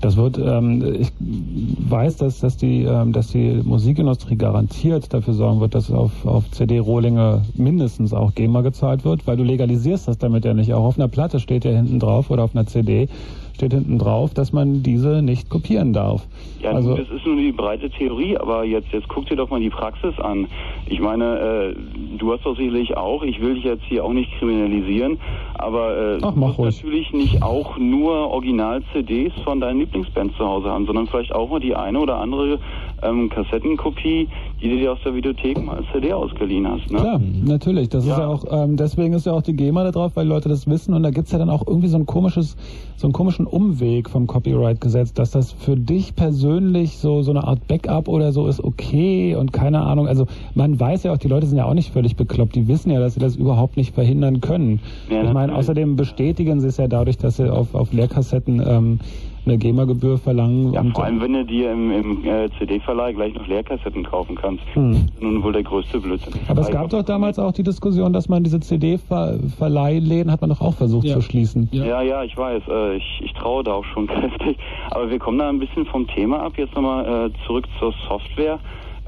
Das 0.00 0.16
wird, 0.16 0.38
ähm, 0.38 0.84
ich 1.00 1.12
weiß, 1.18 2.16
dass, 2.18 2.40
dass, 2.40 2.56
die, 2.56 2.82
ähm, 2.82 3.12
dass 3.12 3.28
die 3.28 3.60
Musikindustrie 3.64 4.36
garantiert 4.36 5.12
dafür 5.12 5.34
sorgen 5.34 5.60
wird, 5.60 5.74
dass 5.74 5.90
auf, 5.90 6.24
auf 6.24 6.50
CD-Rohlinge 6.50 7.42
mindestens 7.54 8.12
auch 8.12 8.34
GEMA 8.34 8.60
gezahlt 8.60 9.04
wird, 9.04 9.26
weil 9.26 9.36
du 9.36 9.42
legalisierst 9.42 10.08
das 10.08 10.18
damit 10.18 10.44
ja 10.44 10.54
nicht. 10.54 10.72
Auch 10.72 10.84
auf 10.84 10.98
einer 10.98 11.08
Platte 11.08 11.40
steht 11.40 11.64
ja 11.64 11.72
hinten 11.72 11.98
drauf 11.98 12.30
oder 12.30 12.44
auf 12.44 12.54
einer 12.54 12.66
CD 12.66 13.08
steht 13.54 13.72
hinten 13.72 13.98
drauf, 13.98 14.34
dass 14.34 14.52
man 14.52 14.82
diese 14.82 15.22
nicht 15.22 15.48
kopieren 15.48 15.92
darf. 15.92 16.26
Ja, 16.60 16.72
also, 16.72 16.96
das 16.96 17.08
ist 17.08 17.24
nur 17.24 17.36
die 17.36 17.52
breite 17.52 17.88
Theorie, 17.90 18.36
aber 18.36 18.64
jetzt, 18.64 18.88
jetzt 18.92 19.08
guck 19.08 19.26
dir 19.26 19.36
doch 19.36 19.50
mal 19.50 19.60
die 19.60 19.70
Praxis 19.70 20.18
an. 20.18 20.46
Ich 20.86 21.00
meine, 21.00 21.74
äh, 21.74 21.74
du 22.18 22.32
hast 22.32 22.44
doch 22.44 22.56
sicherlich 22.56 22.96
auch, 22.96 23.22
ich 23.22 23.40
will 23.40 23.54
dich 23.54 23.64
jetzt 23.64 23.84
hier 23.84 24.04
auch 24.04 24.12
nicht 24.12 24.30
kriminalisieren, 24.38 25.18
aber 25.54 26.16
äh, 26.16 26.18
Ach, 26.22 26.32
du 26.32 26.40
musst 26.40 26.58
ruhig. 26.58 26.76
natürlich 26.76 27.12
nicht 27.12 27.42
auch 27.42 27.78
nur 27.78 28.30
Original-CDs 28.30 29.32
von 29.44 29.60
deinen 29.60 29.80
Lieblingsbands 29.80 30.36
zu 30.36 30.44
Hause 30.44 30.70
haben, 30.70 30.86
sondern 30.86 31.06
vielleicht 31.06 31.34
auch 31.34 31.50
mal 31.50 31.60
die 31.60 31.76
eine 31.76 32.00
oder 32.00 32.18
andere 32.18 32.58
ähm, 33.04 33.28
Kassettenkopie, 33.28 34.28
die 34.60 34.68
du 34.68 34.76
dir 34.76 34.92
aus 34.92 34.98
der 35.04 35.14
Videothek 35.14 35.62
mal 35.64 35.76
als 35.76 35.86
CD 35.92 36.12
ausgeliehen 36.12 36.66
hast. 36.66 36.90
Ne? 36.90 36.98
Klar, 36.98 37.20
natürlich. 37.44 37.88
Das 37.88 38.04
ist 38.04 38.10
ja 38.10 38.26
auch, 38.26 38.44
ähm, 38.50 38.76
deswegen 38.76 39.14
ist 39.14 39.26
ja 39.26 39.32
auch 39.32 39.42
die 39.42 39.54
GEMA 39.54 39.84
da 39.84 39.90
drauf, 39.90 40.12
weil 40.14 40.26
Leute 40.26 40.48
das 40.48 40.66
wissen 40.66 40.94
und 40.94 41.02
da 41.02 41.10
gibt's 41.10 41.32
ja 41.32 41.38
dann 41.38 41.50
auch 41.50 41.66
irgendwie 41.66 41.88
so 41.88 41.96
ein 41.96 42.06
komisches, 42.06 42.56
so 42.96 43.06
einen 43.06 43.12
komischen 43.12 43.46
Umweg 43.46 44.08
vom 44.08 44.26
Copyright-Gesetz, 44.26 45.12
dass 45.12 45.30
das 45.30 45.52
für 45.52 45.76
dich 45.76 46.16
persönlich 46.16 46.98
so, 46.98 47.22
so 47.22 47.30
eine 47.30 47.44
Art 47.44 47.66
Backup 47.68 48.08
oder 48.08 48.32
so 48.32 48.46
ist 48.46 48.62
okay 48.62 49.34
und 49.36 49.52
keine 49.52 49.82
Ahnung. 49.82 50.08
Also 50.08 50.26
man 50.54 50.78
weiß 50.78 51.04
ja 51.04 51.12
auch, 51.12 51.18
die 51.18 51.28
Leute 51.28 51.46
sind 51.46 51.58
ja 51.58 51.66
auch 51.66 51.74
nicht 51.74 51.92
völlig 51.92 52.16
bekloppt. 52.16 52.54
Die 52.54 52.68
wissen 52.68 52.90
ja, 52.90 53.00
dass 53.00 53.14
sie 53.14 53.20
das 53.20 53.36
überhaupt 53.36 53.76
nicht 53.76 53.94
verhindern 53.94 54.40
können. 54.40 54.80
Ja, 55.10 55.22
ich 55.22 55.32
meine, 55.32 55.54
außerdem 55.54 55.96
bestätigen 55.96 56.60
sie 56.60 56.68
es 56.68 56.76
ja 56.76 56.88
dadurch, 56.88 57.18
dass 57.18 57.36
sie 57.36 57.52
auf, 57.52 57.74
auf 57.74 57.92
Leerkassetten 57.92 58.62
ähm, 58.66 58.98
eine 59.46 59.58
GEMA-Gebühr 59.58 60.18
verlangen. 60.18 60.72
Ja, 60.72 60.80
und, 60.80 60.92
vor 60.94 61.04
allem, 61.04 61.20
wenn 61.20 61.32
du 61.32 61.44
dir 61.44 61.72
im, 61.72 61.90
im 61.90 62.24
äh, 62.24 62.48
CD-Verleih 62.58 63.12
gleich 63.12 63.34
noch 63.34 63.46
Leerkassetten 63.46 64.04
kaufen 64.04 64.34
kannst. 64.36 64.62
Hm. 64.74 65.06
Nun 65.20 65.42
wohl 65.42 65.52
der 65.52 65.62
größte 65.62 66.00
Blödsinn. 66.00 66.32
Aber 66.48 66.62
es 66.62 66.70
gab 66.70 66.90
doch 66.90 67.02
damals 67.02 67.38
auch 67.38 67.52
die 67.52 67.62
Diskussion, 67.62 68.12
dass 68.12 68.28
man 68.28 68.42
diese 68.42 68.60
CD-Verleihläden 68.60 70.30
hat 70.30 70.40
man 70.40 70.50
doch 70.50 70.60
auch 70.60 70.74
versucht 70.74 71.06
Ja. 71.06 71.14
zu 71.14 71.20
schließen. 71.22 71.68
Ja, 71.72 72.02
ja, 72.02 72.22
ich 72.24 72.36
weiß. 72.36 72.62
Äh, 72.68 72.96
ich, 72.96 73.20
ich 73.24 73.32
traue 73.34 73.64
da 73.64 73.74
auch 73.74 73.84
schon 73.84 74.06
kräftig. 74.08 74.56
Aber 74.90 75.10
wir 75.10 75.18
kommen 75.18 75.38
da 75.38 75.48
ein 75.48 75.58
bisschen 75.58 75.86
vom 75.86 76.06
Thema 76.06 76.40
ab. 76.42 76.54
Jetzt 76.56 76.74
nochmal 76.74 77.26
äh, 77.26 77.46
zurück 77.46 77.66
zur 77.78 77.92
Software. 78.08 78.58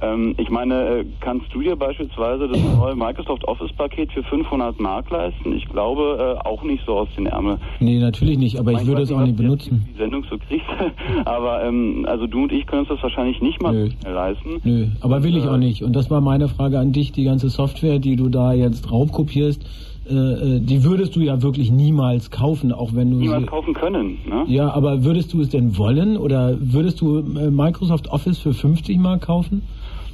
Ähm, 0.02 0.34
ich 0.36 0.50
meine, 0.50 0.74
äh, 0.74 1.04
kannst 1.20 1.46
du 1.54 1.62
dir 1.62 1.74
beispielsweise 1.74 2.48
das 2.48 2.60
neue 2.76 2.94
Microsoft 2.94 3.46
Office-Paket 3.48 4.12
für 4.12 4.22
500 4.24 4.78
Mark 4.78 5.10
leisten? 5.10 5.54
Ich 5.56 5.66
glaube 5.68 6.36
äh, 6.44 6.46
auch 6.46 6.62
nicht 6.62 6.84
so 6.84 6.98
aus 6.98 7.08
den 7.16 7.26
Ärmel. 7.26 7.56
Nee, 7.80 7.98
natürlich 7.98 8.36
nicht, 8.36 8.58
aber 8.58 8.72
ich 8.72 8.78
Mein 8.78 8.86
würde 8.88 9.02
es 9.02 9.12
auch 9.12 9.20
nicht 9.24 9.36
benutzen. 9.36 9.86
Die 9.94 9.98
Sendung 9.98 10.24
so 10.28 10.36
kriegst. 10.36 10.66
Aber 11.24 11.64
ähm, 11.64 12.06
also 12.08 12.26
du 12.26 12.42
und 12.42 12.52
ich 12.52 12.66
können 12.66 12.80
uns 12.80 12.90
das 12.90 13.02
wahrscheinlich 13.02 13.40
nicht 13.40 13.62
mal 13.62 13.72
Nö. 13.72 13.88
leisten. 14.04 14.60
Nö, 14.64 14.86
aber 15.00 15.22
will 15.22 15.36
ich 15.36 15.44
Äh, 15.44 15.48
auch 15.48 15.56
nicht. 15.56 15.82
Und 15.82 15.94
das 15.94 16.10
war 16.10 16.20
meine 16.20 16.48
Frage 16.48 16.78
an 16.78 16.92
dich, 16.92 17.12
die 17.12 17.24
ganze 17.24 17.48
Software, 17.48 17.98
die 17.98 18.16
du 18.16 18.28
da 18.28 18.52
jetzt 18.52 18.90
raubkopierst, 18.90 19.64
äh, 20.08 20.14
äh, 20.14 20.60
die 20.60 20.84
würdest 20.84 21.16
du 21.16 21.20
ja 21.20 21.42
wirklich 21.42 21.70
niemals 21.72 22.30
kaufen, 22.30 22.72
auch 22.72 22.94
wenn 22.94 23.10
du 23.10 23.16
Niemals 23.16 23.46
kaufen 23.46 23.74
können. 23.74 24.18
Ne? 24.28 24.44
Ja, 24.46 24.72
aber 24.72 25.04
würdest 25.04 25.32
du 25.32 25.40
es 25.40 25.48
denn 25.48 25.76
wollen 25.78 26.16
oder 26.16 26.56
würdest 26.60 27.00
du 27.00 27.18
äh, 27.18 27.50
Microsoft 27.50 28.08
Office 28.08 28.38
für 28.38 28.52
50 28.52 28.98
Mark 28.98 29.22
kaufen? 29.22 29.62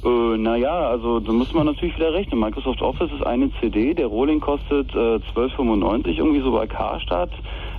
Äh, 0.05 0.37
naja, 0.37 0.89
also 0.89 1.19
da 1.19 1.31
muss 1.31 1.53
man 1.53 1.65
natürlich 1.65 1.95
wieder 1.95 2.13
rechnen. 2.13 2.39
Microsoft 2.39 2.81
Office 2.81 3.11
ist 3.11 3.25
eine 3.25 3.49
CD, 3.59 3.93
der 3.93 4.07
Rohling 4.07 4.39
kostet 4.39 4.93
äh, 4.93 5.19
12,95 5.35 6.17
irgendwie 6.17 6.41
so 6.41 6.51
bei 6.51 6.67
Karstadt. 6.67 7.31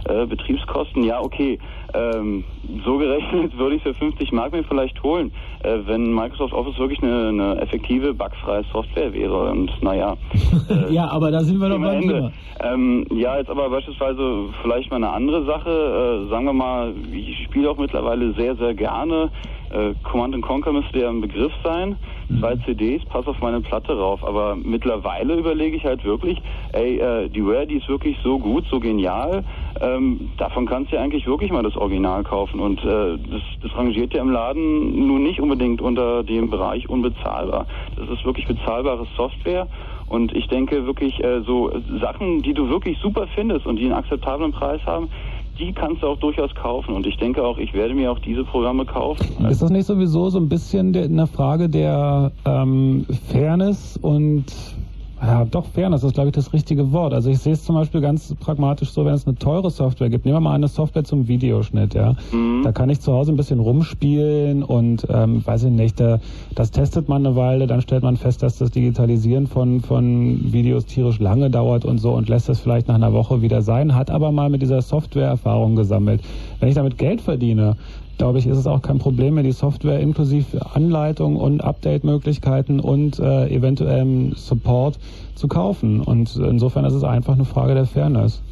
Äh, 0.07 0.27
Betriebskosten, 0.27 1.03
ja 1.03 1.21
okay. 1.21 1.59
Ähm, 1.95 2.45
so 2.85 2.99
gerechnet 2.99 3.57
würde 3.59 3.77
ich 3.77 3.83
für 3.83 3.95
50 3.95 4.33
Mark 4.33 4.53
mir 4.53 4.65
vielleicht 4.65 5.03
holen, 5.03 5.33
äh, 5.63 5.79
wenn 5.87 6.13
Microsoft 6.15 6.53
Office 6.53 6.79
wirklich 6.79 7.03
eine, 7.03 7.29
eine 7.29 7.61
effektive, 7.61 8.13
bugfreie 8.13 8.65
Software 8.73 9.13
wäre. 9.13 9.51
Und 9.51 9.71
naja. 9.83 10.17
Äh, 10.71 10.95
ja, 10.95 11.11
aber 11.11 11.31
da 11.31 11.41
sind 11.41 11.59
wir 11.59 11.69
doch 11.69 11.79
beim 11.79 12.01
Ende. 12.01 12.33
Ähm, 12.61 13.05
ja, 13.11 13.37
jetzt 13.37 13.51
aber 13.51 13.69
beispielsweise 13.69 14.47
vielleicht 14.63 14.91
mal 14.91 14.97
eine 14.97 15.11
andere 15.11 15.45
Sache. 15.45 16.25
Äh, 16.25 16.31
sagen 16.31 16.47
wir 16.47 16.55
mal, 16.55 16.95
ich 17.13 17.45
spiele 17.45 17.71
auch 17.71 17.77
mittlerweile 17.77 18.33
sehr, 18.33 18.57
sehr 18.57 18.73
gerne. 18.73 19.31
Äh, 19.75 19.95
Command 20.05 20.41
Conquer 20.43 20.73
müsste 20.73 21.01
ja 21.01 21.09
ein 21.09 21.21
Begriff 21.21 21.53
sein. 21.65 21.97
Zwei 22.39 22.57
CDs, 22.65 23.05
pass 23.07 23.27
auf 23.27 23.41
meine 23.41 23.61
Platte 23.61 23.99
rauf. 23.99 24.25
Aber 24.25 24.57
mittlerweile 24.57 25.35
überlege 25.35 25.77
ich 25.77 25.85
halt 25.85 26.05
wirklich, 26.05 26.41
ey, 26.73 26.99
äh, 26.99 27.29
die 27.29 27.41
Rare, 27.41 27.67
die 27.67 27.77
ist 27.77 27.89
wirklich 27.89 28.17
so 28.23 28.39
gut, 28.39 28.65
so 28.71 28.79
genial. 28.81 29.45
Ähm, 29.81 30.31
davon 30.37 30.67
kannst 30.67 30.93
du 30.93 30.97
ja 30.97 31.03
eigentlich 31.03 31.27
wirklich 31.27 31.51
mal 31.51 31.63
das 31.63 31.77
Original 31.77 32.23
kaufen. 32.23 32.61
Und 32.61 32.83
äh, 32.85 33.19
das, 33.31 33.43
das 33.63 33.77
rangiert 33.77 34.15
ja 34.15 34.23
im 34.23 34.31
Laden 34.31 35.07
nun 35.07 35.23
nicht 35.23 35.41
unbedingt 35.41 35.83
unter 35.83 36.23
dem 36.23 36.51
Bereich 36.51 36.89
unbezahlbar. 36.89 37.67
Das 37.97 38.09
ist 38.09 38.25
wirklich 38.25 38.47
bezahlbare 38.47 39.07
Software. 39.17 39.67
Und 40.07 40.35
ich 40.35 40.49
denke 40.49 40.87
wirklich, 40.87 41.23
äh, 41.25 41.41
so 41.41 41.73
Sachen, 42.01 42.43
die 42.43 42.55
du 42.55 42.69
wirklich 42.69 42.99
super 42.99 43.27
findest 43.35 43.67
und 43.67 43.77
die 43.77 43.85
einen 43.85 43.95
akzeptablen 43.95 44.53
Preis 44.53 44.81
haben, 44.87 45.09
die 45.59 45.73
kannst 45.73 46.03
du 46.03 46.09
auch 46.09 46.19
durchaus 46.19 46.55
kaufen. 46.55 46.95
Und 46.95 47.07
ich 47.07 47.17
denke 47.17 47.43
auch, 47.43 47.59
ich 47.59 47.73
werde 47.75 47.95
mir 47.95 48.11
auch 48.11 48.19
diese 48.19 48.45
Programme 48.45 48.85
kaufen. 48.85 49.47
Ist 49.47 49.63
das 49.63 49.71
nicht 49.71 49.87
sowieso 49.87 50.31
so 50.31 50.39
ein 50.39 50.49
bisschen 50.49 50.93
der, 50.93 51.05
eine 51.05 51.27
Frage 51.27 51.69
der 51.69 52.33
ähm, 52.45 53.07
Fairness 53.31 53.97
und 53.97 54.47
ja, 55.27 55.45
doch, 55.45 55.67
Fairness 55.67 56.05
ist, 56.05 56.15
glaube 56.15 56.29
ich, 56.29 56.35
das 56.35 56.53
richtige 56.53 56.93
Wort. 56.93 57.15
Also 57.15 57.31
ich 57.31 57.39
sehe 57.39 57.55
es 57.55 57.65
zum 57.65 57.75
Beispiel 57.77 58.01
ganz 58.01 58.35
pragmatisch 58.35 58.91
so, 58.91 59.05
wenn 59.05 59.15
es 59.15 59.27
eine 59.27 59.37
teure 59.37 59.71
Software 59.71 60.11
gibt. 60.11 60.25
Nehmen 60.25 60.37
wir 60.37 60.41
mal 60.41 60.55
eine 60.55 60.69
Software 60.69 61.05
zum 61.05 61.29
Videoschnitt, 61.29 61.95
ja. 61.95 62.15
Da 62.63 62.73
kann 62.73 62.91
ich 62.91 63.01
zu 63.01 63.13
Hause 63.13 63.33
ein 63.33 63.37
bisschen 63.37 63.61
rumspielen 63.61 64.63
und 64.63 65.07
ähm, 65.09 65.45
weiß 65.45 65.65
ich 65.65 65.71
nicht, 65.71 65.99
da, 66.01 66.21
das 66.55 66.71
testet 66.71 67.09
man 67.09 67.27
eine 67.27 67.37
Weile, 67.37 67.67
dann 67.67 67.81
stellt 67.81 68.03
man 68.03 68.17
fest, 68.17 68.43
dass 68.43 68.59
das 68.59 68.71
Digitalisieren 68.71 69.47
von, 69.47 69.81
von 69.81 70.53
Videos 70.53 70.87
tierisch 70.87 71.19
lange 71.19 71.51
dauert 71.51 71.85
und 71.85 71.99
so 71.99 72.13
und 72.13 72.29
lässt 72.29 72.49
das 72.49 72.61
vielleicht 72.61 72.89
nach 72.89 72.97
einer 72.97 73.13
Woche 73.13 73.41
wieder 73.43 73.63
sein, 73.63 73.95
hat 73.95 74.11
aber 74.11 74.33
mal 74.33 74.51
mit 74.51 74.63
dieser 74.63 74.83
Software 74.83 75.29
Erfahrung 75.29 75.77
gesammelt. 75.77 76.23
Wenn 76.61 76.69
ich 76.69 76.75
damit 76.75 76.99
Geld 76.99 77.21
verdiene, 77.21 77.77
glaube 78.19 78.39
ich, 78.39 78.47
ist 78.47 78.59
es 78.59 78.67
auch 78.67 78.83
kein 78.83 78.99
Problem, 78.99 79.35
mir 79.35 79.43
die 79.43 79.53
Software 79.53 80.01
inklusive 80.01 80.75
Anleitung 80.75 81.37
und 81.37 81.63
Update-Möglichkeiten 81.63 82.81
und 82.81 83.19
äh, 83.19 83.49
eventuellem 83.49 84.33
Support 84.35 84.99
zu 85.35 85.49
kaufen. 85.49 86.01
Und 86.01 86.35
insofern 86.37 86.85
ist 86.85 86.95
es 86.95 87.05
einfach 87.05 87.35
eine 87.35 87.45
Frage 87.45 87.75
der 87.75 87.87
Fairness. 87.87 88.43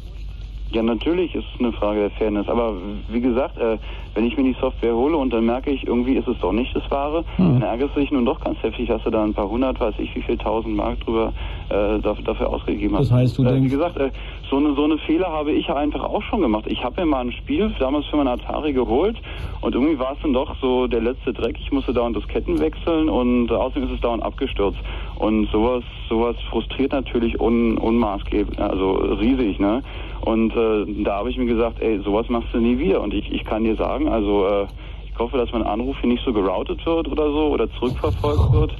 Ja, 0.71 0.81
natürlich 0.81 1.35
ist 1.35 1.45
es 1.53 1.59
eine 1.59 1.71
Frage 1.71 1.99
der 1.99 2.09
Fairness. 2.11 2.47
Aber 2.49 2.73
wie 3.07 3.21
gesagt, 3.21 3.57
äh, 3.59 3.77
wenn 4.15 4.25
ich 4.25 4.35
mir 4.35 4.43
die 4.43 4.55
Software 4.59 4.95
hole 4.95 5.15
und 5.15 5.31
dann 5.31 5.45
merke 5.45 5.69
ich, 5.69 5.85
irgendwie 5.85 6.13
ist 6.13 6.27
es 6.27 6.35
doch 6.41 6.51
nicht 6.51 6.75
das 6.75 6.89
Wahre, 6.89 7.23
Hm. 7.35 7.59
dann 7.59 7.61
ärgerst 7.61 7.95
du 7.95 7.99
dich 7.99 8.09
nun 8.11 8.25
doch 8.25 8.39
ganz 8.41 8.57
heftig, 8.63 8.87
dass 8.87 9.03
du 9.03 9.11
da 9.11 9.23
ein 9.23 9.35
paar 9.35 9.47
hundert, 9.47 9.79
weiß 9.79 9.93
ich, 9.99 10.15
wie 10.15 10.21
viel 10.23 10.35
tausend 10.37 10.75
Mark 10.75 10.99
drüber 11.01 11.31
äh, 11.69 11.99
dafür, 11.99 12.23
dafür 12.25 12.49
ausgegeben 12.49 12.97
hast. 12.97 13.09
Das 13.11 13.17
heißt, 13.17 13.37
du 13.37 13.43
äh, 13.43 13.49
Wie 13.49 13.51
denkst- 13.53 13.69
gesagt, 13.71 13.97
äh, 13.97 14.09
so 14.53 14.59
eine, 14.59 14.75
so 14.75 14.83
eine 14.83 14.99
Fehler 14.99 15.31
habe 15.31 15.51
ich 15.51 15.67
einfach 15.71 16.03
auch 16.03 16.21
schon 16.21 16.41
gemacht. 16.41 16.65
Ich 16.67 16.83
habe 16.83 17.01
mir 17.01 17.07
mal 17.07 17.21
ein 17.21 17.31
Spiel 17.31 17.73
damals 17.79 18.05
für 18.05 18.17
mein 18.17 18.27
Atari 18.27 18.71
geholt 18.71 19.17
und 19.61 19.73
irgendwie 19.73 19.97
war 19.97 20.11
es 20.11 20.19
dann 20.21 20.33
doch 20.33 20.55
so 20.61 20.85
der 20.85 21.01
letzte 21.01 21.33
Dreck. 21.33 21.57
Ich 21.59 21.71
musste 21.71 21.91
dauernd 21.91 22.15
Disketten 22.15 22.59
wechseln 22.59 23.09
und 23.09 23.51
außerdem 23.51 23.85
ist 23.85 23.95
es 23.95 24.01
dauernd 24.01 24.21
abgestürzt. 24.21 24.77
Und 25.15 25.49
sowas, 25.49 25.83
sowas 26.07 26.35
frustriert 26.51 26.91
natürlich 26.91 27.41
un, 27.41 27.79
unmaßgeblich, 27.79 28.59
also 28.59 28.91
riesig, 28.91 29.59
ne? 29.59 29.81
Und 30.21 30.55
äh, 30.55 31.03
da 31.03 31.15
habe 31.15 31.31
ich 31.31 31.37
mir 31.37 31.47
gesagt, 31.47 31.81
ey, 31.81 31.99
sowas 32.01 32.29
machst 32.29 32.53
du 32.53 32.59
nie 32.59 32.77
wieder. 32.77 33.01
Und 33.01 33.15
ich, 33.15 33.31
ich 33.31 33.43
kann 33.45 33.63
dir 33.63 33.75
sagen, 33.75 34.07
also 34.07 34.45
äh, 34.45 34.67
ich 35.11 35.17
hoffe, 35.17 35.37
dass 35.37 35.51
mein 35.51 35.63
Anruf 35.63 35.97
hier 35.99 36.09
nicht 36.09 36.23
so 36.23 36.31
geroutet 36.31 36.85
wird 36.85 37.07
oder 37.07 37.31
so 37.31 37.47
oder 37.47 37.71
zurückverfolgt 37.71 38.53
wird. 38.53 38.75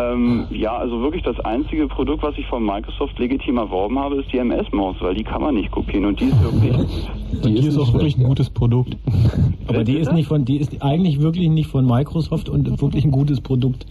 Ähm, 0.00 0.46
ja, 0.50 0.76
also 0.76 1.00
wirklich 1.02 1.22
das 1.22 1.38
einzige 1.40 1.86
Produkt, 1.86 2.22
was 2.22 2.36
ich 2.38 2.46
von 2.46 2.64
Microsoft 2.64 3.18
legitim 3.18 3.58
erworben 3.58 3.98
habe, 3.98 4.16
ist 4.16 4.32
die 4.32 4.38
MS-Maus, 4.38 4.96
weil 5.00 5.14
die 5.14 5.24
kann 5.24 5.42
man 5.42 5.54
nicht 5.54 5.70
kopieren 5.70 6.06
und 6.06 6.20
die 6.20 6.26
ist 6.26 6.42
wirklich 6.42 6.76
Die, 7.44 7.54
Die 7.54 7.66
ist 7.66 7.78
auch 7.78 7.92
wirklich 7.92 8.16
ein 8.16 8.24
gutes 8.24 8.50
Produkt. 8.50 8.96
Aber 9.66 9.84
die 9.84 9.98
ist 9.98 10.12
nicht 10.12 10.28
von, 10.28 10.44
die 10.44 10.56
ist 10.56 10.82
eigentlich 10.82 11.20
wirklich 11.20 11.48
nicht 11.48 11.68
von 11.68 11.86
Microsoft 11.86 12.48
und 12.48 12.80
wirklich 12.80 13.04
ein 13.04 13.10
gutes 13.10 13.40
Produkt. 13.40 13.86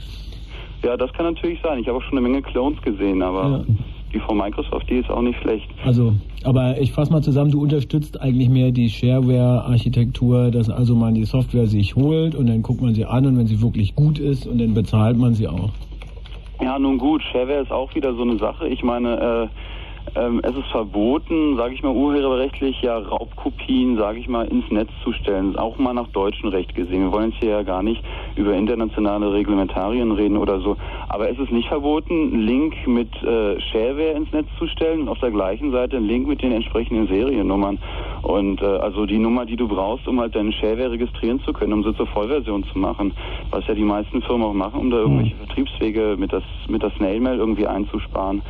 Ja, 0.83 0.95
das 0.97 1.11
kann 1.13 1.25
natürlich 1.25 1.59
sein. 1.61 1.79
Ich 1.79 1.87
habe 1.87 1.97
auch 1.97 2.03
schon 2.03 2.17
eine 2.17 2.21
Menge 2.21 2.41
Clones 2.41 2.81
gesehen, 2.81 3.21
aber 3.21 3.65
die 4.13 4.19
von 4.19 4.37
Microsoft, 4.37 4.89
die 4.89 4.95
ist 4.95 5.09
auch 5.09 5.21
nicht 5.21 5.39
schlecht. 5.41 5.67
Also, 5.85 6.13
aber 6.43 6.79
ich 6.79 6.91
fasse 6.91 7.11
mal 7.11 7.21
zusammen, 7.21 7.51
du 7.51 7.61
unterstützt 7.61 8.19
eigentlich 8.21 8.49
mehr 8.49 8.71
die 8.71 8.89
Shareware-Architektur, 8.89 10.51
dass 10.51 10.69
also 10.69 10.95
man 10.95 11.13
die 11.13 11.25
Software 11.25 11.67
sich 11.67 11.95
holt 11.95 12.33
und 12.33 12.47
dann 12.47 12.61
guckt 12.61 12.81
man 12.81 12.95
sie 12.95 13.05
an 13.05 13.25
und 13.25 13.37
wenn 13.37 13.47
sie 13.47 13.61
wirklich 13.61 13.95
gut 13.95 14.19
ist 14.19 14.47
und 14.47 14.59
dann 14.59 14.73
bezahlt 14.73 15.17
man 15.17 15.33
sie 15.33 15.47
auch. 15.47 15.71
Ja, 16.61 16.77
nun 16.77 16.97
gut, 16.97 17.23
Shareware 17.23 17.61
ist 17.61 17.71
auch 17.71 17.95
wieder 17.95 18.13
so 18.13 18.21
eine 18.23 18.37
Sache. 18.37 18.67
Ich 18.67 18.83
meine, 18.83 19.49
äh, 19.51 19.78
ähm, 20.15 20.41
es 20.43 20.55
ist 20.55 20.67
verboten, 20.71 21.57
sage 21.57 21.73
ich 21.73 21.83
mal, 21.83 21.93
urheberrechtlich 21.93 22.81
ja 22.81 22.97
Raubkopien, 22.97 23.97
sage 23.97 24.19
ich 24.19 24.27
mal, 24.27 24.47
ins 24.47 24.69
Netz 24.71 24.89
zu 25.03 25.13
stellen. 25.13 25.55
Auch 25.57 25.77
mal 25.77 25.93
nach 25.93 26.07
deutschem 26.09 26.49
Recht 26.49 26.75
gesehen. 26.75 27.03
Wir 27.03 27.11
wollen 27.11 27.31
jetzt 27.31 27.39
hier 27.39 27.51
ja 27.51 27.63
gar 27.63 27.83
nicht 27.83 28.03
über 28.35 28.53
internationale 28.53 29.31
Reglementarien 29.33 30.11
reden 30.11 30.37
oder 30.37 30.59
so. 30.59 30.77
Aber 31.07 31.29
es 31.29 31.37
ist 31.39 31.51
nicht 31.51 31.67
verboten, 31.67 32.39
Link 32.39 32.75
mit 32.87 33.13
äh, 33.23 33.59
Shareware 33.59 34.11
ins 34.11 34.31
Netz 34.31 34.47
zu 34.57 34.67
stellen 34.67 35.01
und 35.01 35.09
auf 35.09 35.19
der 35.19 35.31
gleichen 35.31 35.71
Seite 35.71 35.97
einen 35.97 36.07
Link 36.07 36.27
mit 36.27 36.41
den 36.41 36.51
entsprechenden 36.51 37.07
Seriennummern. 37.07 37.79
Und 38.21 38.61
äh, 38.61 38.65
also 38.65 39.05
die 39.05 39.17
Nummer, 39.17 39.45
die 39.45 39.55
du 39.55 39.67
brauchst, 39.67 40.07
um 40.07 40.19
halt 40.19 40.35
deine 40.35 40.51
Shareware 40.51 40.91
registrieren 40.91 41.41
zu 41.41 41.53
können, 41.53 41.73
um 41.73 41.83
sie 41.83 41.95
zur 41.95 42.07
Vollversion 42.07 42.63
zu 42.65 42.77
machen. 42.77 43.13
Was 43.51 43.65
ja 43.67 43.73
die 43.73 43.83
meisten 43.83 44.21
Firmen 44.21 44.47
auch 44.47 44.53
machen, 44.53 44.79
um 44.79 44.89
da 44.89 44.97
irgendwelche 44.97 45.35
Vertriebswege 45.35 46.15
mit 46.17 46.33
das 46.33 46.43
mit 46.67 46.83
der 46.83 46.91
Snail-Mail 46.91 47.37
irgendwie 47.37 47.67
einzusparen. 47.67 48.41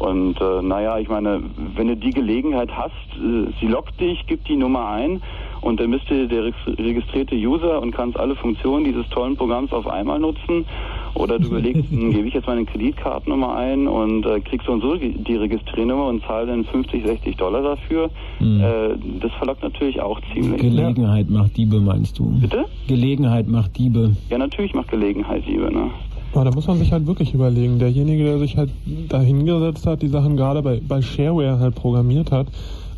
Und 0.00 0.40
äh, 0.40 0.62
naja, 0.62 0.98
ich 0.98 1.08
meine, 1.08 1.42
wenn 1.76 1.88
du 1.88 1.96
die 1.96 2.10
Gelegenheit 2.10 2.70
hast, 2.72 2.92
äh, 3.16 3.50
sie 3.60 3.66
lockt 3.66 4.00
dich, 4.00 4.26
gibt 4.26 4.48
die 4.48 4.56
Nummer 4.56 4.88
ein 4.88 5.22
und 5.60 5.80
dann 5.80 5.90
bist 5.90 6.10
du 6.10 6.28
der 6.28 6.52
registrierte 6.66 7.34
User 7.34 7.80
und 7.80 7.92
kannst 7.92 8.18
alle 8.18 8.36
Funktionen 8.36 8.84
dieses 8.84 9.08
tollen 9.08 9.34
Programms 9.34 9.72
auf 9.72 9.86
einmal 9.86 10.18
nutzen. 10.18 10.66
Oder 11.14 11.38
du 11.38 11.46
überlegst, 11.46 11.84
hm, 11.90 12.12
gebe 12.12 12.28
ich 12.28 12.34
jetzt 12.34 12.46
meine 12.46 12.64
Kreditkartennummer 12.66 13.54
ein 13.54 13.88
und 13.88 14.26
äh, 14.26 14.40
kriegst 14.40 14.66
so 14.66 14.72
und 14.72 14.82
so 14.82 14.96
die 14.96 15.36
Registriernummer 15.36 16.06
und 16.08 16.22
zahle 16.24 16.48
dann 16.48 16.64
50, 16.64 17.06
60 17.06 17.36
Dollar 17.36 17.62
dafür. 17.62 18.10
Hm. 18.38 18.60
Äh, 18.60 18.64
das 19.20 19.32
verlockt 19.32 19.62
natürlich 19.62 20.02
auch 20.02 20.20
ziemlich. 20.34 20.60
Gelegenheit 20.60 21.30
macht 21.30 21.56
Diebe, 21.56 21.80
meinst 21.80 22.18
du? 22.18 22.30
Bitte? 22.40 22.66
Gelegenheit 22.86 23.48
macht 23.48 23.78
Diebe. 23.78 24.14
Ja, 24.28 24.38
natürlich 24.38 24.74
macht 24.74 24.88
Gelegenheit 24.88 25.46
Diebe, 25.46 25.72
ne? 25.72 25.90
Aber 26.34 26.44
da 26.44 26.50
muss 26.50 26.66
man 26.66 26.78
sich 26.78 26.92
halt 26.92 27.06
wirklich 27.06 27.32
überlegen. 27.32 27.78
Derjenige, 27.78 28.24
der 28.24 28.38
sich 28.38 28.56
halt 28.56 28.70
da 29.08 29.20
hingesetzt 29.20 29.86
hat, 29.86 30.02
die 30.02 30.08
Sachen 30.08 30.36
gerade 30.36 30.62
bei, 30.62 30.80
bei 30.86 31.00
Shareware 31.00 31.60
halt 31.60 31.74
programmiert 31.74 32.32
hat, 32.32 32.48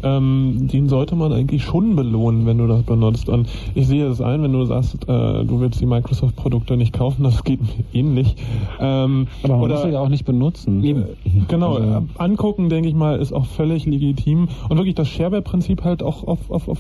ähm, 0.03 0.69
den 0.73 0.89
sollte 0.89 1.17
man 1.17 1.33
eigentlich 1.33 1.65
schon 1.65 1.97
belohnen, 1.97 2.47
wenn 2.47 2.59
du 2.59 2.67
das 2.67 2.83
benutzt. 2.83 3.29
Und 3.29 3.49
ich 3.75 3.87
sehe 3.87 4.07
es 4.07 4.21
ein, 4.21 4.43
wenn 4.43 4.53
du 4.53 4.65
sagst, 4.65 4.95
äh, 5.09 5.45
du 5.45 5.61
willst 5.61 5.81
die 5.81 5.87
Microsoft-Produkte 5.87 6.77
nicht 6.77 6.93
kaufen, 6.93 7.23
das 7.25 7.45
geht 7.45 7.61
mir 7.61 7.85
ähnlich. 7.93 8.37
Ähm, 8.81 9.27
Aber 9.43 9.55
man 9.55 9.63
oder, 9.63 9.75
muss 9.75 9.85
sie 9.85 9.91
ja 9.91 10.01
auch 10.01 10.09
nicht 10.09 10.25
benutzen. 10.25 10.85
Äh, 10.85 11.05
genau, 11.49 11.75
also. 11.75 11.89
Äh, 11.89 12.03
angucken, 12.19 12.69
denke 12.69 12.89
ich 12.89 12.95
mal, 12.95 13.19
ist 13.19 13.33
auch 13.33 13.47
völlig 13.47 13.87
legitim. 13.87 14.49
Und 14.69 14.77
wirklich 14.77 14.95
das 14.95 15.09
Shareware-Prinzip 15.09 15.85
halt 15.85 16.03
auch 16.03 16.27
auf, 16.27 16.51
auf, 16.51 16.69
auf 16.69 16.79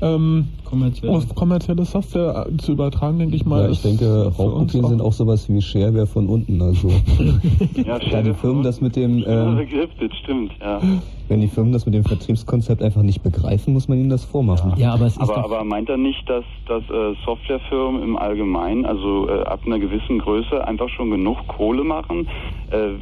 ähm, 0.00 0.48
kommerzielle. 0.64 1.12
auf 1.12 1.34
kommerzielle 1.34 1.84
Software 1.84 2.46
äh, 2.48 2.56
zu 2.56 2.72
übertragen, 2.72 3.18
denke 3.18 3.36
ich 3.36 3.46
mal. 3.46 3.64
Ja, 3.64 3.70
ich 3.70 3.82
denke, 3.82 4.32
Raubkopien 4.38 4.86
sind 4.86 5.00
auch 5.00 5.12
sowas 5.12 5.48
wie 5.48 5.60
Shareware 5.60 6.06
von 6.06 6.26
unten. 6.26 6.60
Also 6.60 6.88
ja, 7.86 7.98
da 7.98 8.22
die 8.22 8.34
Firmen 8.34 8.62
das 8.62 8.80
mit 8.80 8.96
dem 8.96 9.24
ähm, 9.26 9.66
stimmt, 10.22 10.52
ja. 10.60 10.80
Wenn 11.28 11.40
die 11.40 11.48
Firmen 11.48 11.72
das 11.72 11.86
mit 11.86 11.94
dem 11.94 12.04
Vertriebskonzept 12.04 12.82
einfach 12.82 13.02
nicht 13.02 13.22
begreifen, 13.22 13.72
muss 13.72 13.88
man 13.88 13.98
ihnen 13.98 14.10
das 14.10 14.24
vormachen. 14.24 14.74
Ja, 14.76 14.94
aber, 14.94 15.06
es 15.06 15.14
ist 15.14 15.20
aber, 15.20 15.38
aber 15.38 15.64
meint 15.64 15.88
er 15.88 15.96
nicht, 15.96 16.28
dass, 16.28 16.44
dass 16.68 16.82
äh, 16.84 17.14
Softwarefirmen 17.24 18.02
im 18.02 18.16
Allgemeinen, 18.16 18.84
also 18.84 19.28
äh, 19.28 19.42
ab 19.42 19.60
einer 19.66 19.78
gewissen 19.78 20.18
Größe, 20.18 20.66
einfach 20.66 20.88
schon 20.90 21.10
genug 21.10 21.38
Kohle 21.48 21.82
machen? 21.82 22.28
Äh, 22.70 22.94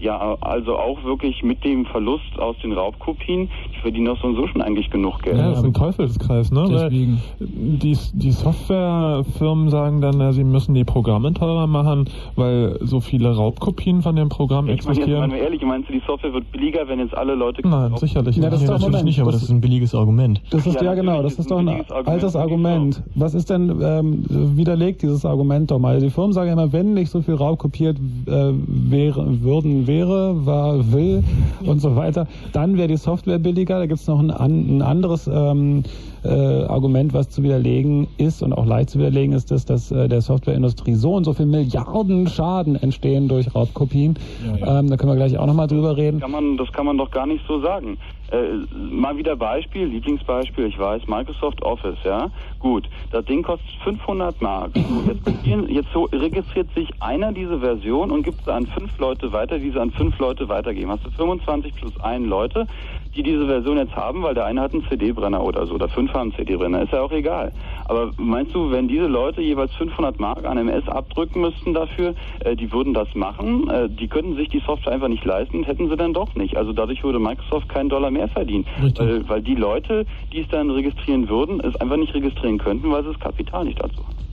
ja, 0.00 0.36
also 0.40 0.76
auch 0.76 1.02
wirklich 1.04 1.42
mit 1.42 1.62
dem 1.64 1.84
Verlust 1.86 2.38
aus 2.38 2.56
den 2.62 2.72
Raubkopien, 2.72 3.48
die 3.74 3.80
verdienen 3.80 4.08
auch 4.08 4.20
so 4.20 4.28
und 4.28 4.36
so 4.36 4.46
schon 4.46 4.62
eigentlich 4.62 4.90
genug 4.90 5.22
Geld. 5.22 5.36
Ja, 5.36 5.50
das 5.50 5.58
ist 5.58 5.64
ein 5.64 5.74
Teufelskreis, 5.74 6.50
ne? 6.50 6.66
Deswegen. 6.68 7.20
Die, 7.38 7.96
die 8.14 8.30
Softwarefirmen 8.30 9.68
sagen 9.70 10.00
dann, 10.00 10.20
ja, 10.20 10.32
sie 10.32 10.44
müssen 10.44 10.74
die 10.74 10.84
Programme 10.84 11.32
teurer 11.34 11.66
machen, 11.66 12.08
weil 12.36 12.78
so 12.80 13.00
viele 13.00 13.34
Raubkopien 13.34 14.02
von 14.02 14.16
dem 14.16 14.28
Programm 14.28 14.66
ich 14.66 14.74
existieren. 14.74 15.20
Meine 15.20 15.34
jetzt 15.34 15.40
mal 15.40 15.44
ehrlich, 15.44 15.62
meinst 15.62 15.88
du, 15.88 15.92
die 15.92 16.02
Software 16.06 16.32
wird 16.32 16.50
billiger, 16.52 16.86
wenn 16.88 16.98
jetzt 16.98 17.16
alle 17.16 17.34
Leute... 17.34 17.66
Nein, 17.66 17.96
sicherlich 17.96 18.36
ja, 18.36 18.50
das 18.50 18.60
nee, 18.60 18.66
natürlich 18.66 18.86
Moment. 18.86 19.04
nicht, 19.04 19.20
aber 19.20 19.32
das, 19.32 19.40
das, 19.40 19.48
ist 19.48 19.54
ein 19.54 19.60
billiges 19.60 19.94
Argument. 19.94 20.40
Das 20.50 20.66
ist, 20.66 20.76
ja, 20.76 20.82
ja 20.82 20.94
genau, 20.94 21.22
das 21.22 21.38
ist 21.38 21.50
doch 21.50 21.58
ein, 21.58 21.68
ein 21.68 21.84
altes 22.06 22.36
Argument. 22.36 23.02
Was 23.14 23.34
ist 23.34 23.50
denn, 23.50 23.80
ähm, 23.82 24.24
widerlegt 24.28 25.02
dieses 25.02 25.24
Argument 25.24 25.70
doch 25.70 25.78
mal? 25.78 26.00
Die 26.00 26.10
Firmen 26.10 26.32
sagen 26.32 26.50
immer, 26.50 26.72
wenn 26.72 26.94
nicht 26.94 27.10
so 27.10 27.20
viel 27.22 27.34
Raubkopiert 27.34 27.98
äh, 28.26 28.52
wäre, 28.56 29.42
würden, 29.42 29.86
wäre, 29.90 30.46
war, 30.46 30.92
will 30.92 31.22
und 31.64 31.80
so 31.80 31.96
weiter, 31.96 32.26
dann 32.52 32.76
wäre 32.76 32.88
die 32.88 32.96
Software 32.96 33.38
billiger. 33.38 33.78
Da 33.80 33.86
gibt 33.86 34.00
es 34.00 34.06
noch 34.06 34.20
ein, 34.20 34.30
ein 34.30 34.82
anderes 34.82 35.28
ähm, 35.32 35.82
äh, 36.24 36.28
Argument, 36.28 37.12
was 37.14 37.28
zu 37.28 37.42
widerlegen 37.42 38.08
ist 38.16 38.42
und 38.42 38.52
auch 38.52 38.66
leicht 38.66 38.90
zu 38.90 38.98
widerlegen 38.98 39.34
ist, 39.34 39.50
ist, 39.52 39.70
dass 39.70 39.90
äh, 39.90 40.08
der 40.08 40.20
Softwareindustrie 40.20 40.94
so 40.94 41.14
und 41.14 41.24
so 41.24 41.32
viel 41.32 41.46
Milliarden 41.46 42.26
Schaden 42.26 42.76
entstehen 42.76 43.28
durch 43.28 43.54
Raubkopien. 43.54 44.18
Ja, 44.44 44.56
ja. 44.56 44.78
Ähm, 44.80 44.90
da 44.90 44.96
können 44.96 45.12
wir 45.12 45.16
gleich 45.16 45.38
auch 45.38 45.46
nochmal 45.46 45.66
drüber 45.66 45.96
reden. 45.96 46.20
Das 46.20 46.30
kann, 46.30 46.44
man, 46.44 46.56
das 46.56 46.72
kann 46.72 46.86
man 46.86 46.98
doch 46.98 47.10
gar 47.10 47.26
nicht 47.26 47.44
so 47.46 47.60
sagen. 47.60 47.96
Äh, 48.30 48.64
mal 48.76 49.16
wieder 49.16 49.34
Beispiel, 49.34 49.86
Lieblingsbeispiel, 49.86 50.66
ich 50.66 50.78
weiß, 50.78 51.08
Microsoft 51.08 51.62
Office, 51.62 51.98
ja. 52.04 52.30
Gut, 52.60 52.88
das 53.10 53.24
Ding 53.24 53.42
kostet 53.42 53.68
500 53.82 54.40
Mark. 54.40 54.70
Jetzt, 54.76 55.68
jetzt 55.68 55.88
so 55.92 56.04
registriert 56.12 56.68
sich 56.74 56.88
einer 57.00 57.32
diese 57.32 57.58
Version 57.58 58.12
und 58.12 58.22
gibt 58.22 58.44
sie 58.44 58.52
an 58.52 58.66
fünf 58.66 58.96
Leute 58.98 59.32
weiter, 59.32 59.58
die 59.58 59.70
sie 59.70 59.80
an 59.80 59.90
fünf 59.90 60.16
Leute 60.20 60.48
weitergeben. 60.48 60.90
Hast 60.90 61.04
du 61.04 61.10
25 61.10 61.74
plus 61.74 61.98
ein 62.00 62.26
Leute, 62.26 62.66
die 63.14 63.22
diese 63.22 63.46
Version 63.46 63.78
jetzt 63.78 63.96
haben, 63.96 64.22
weil 64.22 64.34
der 64.34 64.44
eine 64.44 64.60
hat 64.60 64.72
einen 64.72 64.84
CD-Brenner 64.88 65.42
oder 65.42 65.66
so, 65.66 65.74
oder 65.74 65.88
fünf 65.88 66.12
haben 66.12 66.32
einen 66.32 66.34
CD-Brenner, 66.34 66.82
ist 66.82 66.92
ja 66.92 67.02
auch 67.02 67.12
egal. 67.12 67.52
Aber 67.86 68.12
meinst 68.16 68.54
du, 68.54 68.70
wenn 68.70 68.88
diese 68.88 69.06
Leute 69.06 69.42
jeweils 69.42 69.72
500 69.74 70.20
Mark 70.20 70.44
an 70.44 70.58
MS 70.58 70.88
abdrücken 70.88 71.40
müssten 71.40 71.74
dafür, 71.74 72.14
äh, 72.44 72.54
die 72.54 72.72
würden 72.72 72.94
das 72.94 73.08
machen, 73.14 73.68
äh, 73.68 73.88
die 73.88 74.08
könnten 74.08 74.36
sich 74.36 74.48
die 74.48 74.62
Software 74.64 74.92
einfach 74.92 75.08
nicht 75.08 75.24
leisten, 75.24 75.64
hätten 75.64 75.88
sie 75.88 75.96
dann 75.96 76.12
doch 76.12 76.34
nicht. 76.34 76.56
Also 76.56 76.72
dadurch 76.72 77.02
würde 77.02 77.18
Microsoft 77.18 77.68
keinen 77.68 77.88
Dollar 77.88 78.10
mehr 78.10 78.28
verdienen. 78.28 78.66
Weil, 79.00 79.28
weil 79.28 79.42
die 79.42 79.56
Leute, 79.56 80.06
die 80.32 80.40
es 80.40 80.48
dann 80.48 80.70
registrieren 80.70 81.28
würden, 81.28 81.60
es 81.60 81.74
einfach 81.76 81.96
nicht 81.96 82.14
registrieren 82.14 82.58
könnten, 82.58 82.90
weil 82.90 83.02
sie 83.02 83.10
das 83.10 83.20
Kapital 83.20 83.64
nicht 83.64 83.82
dazu 83.82 84.06
haben. 84.06 84.29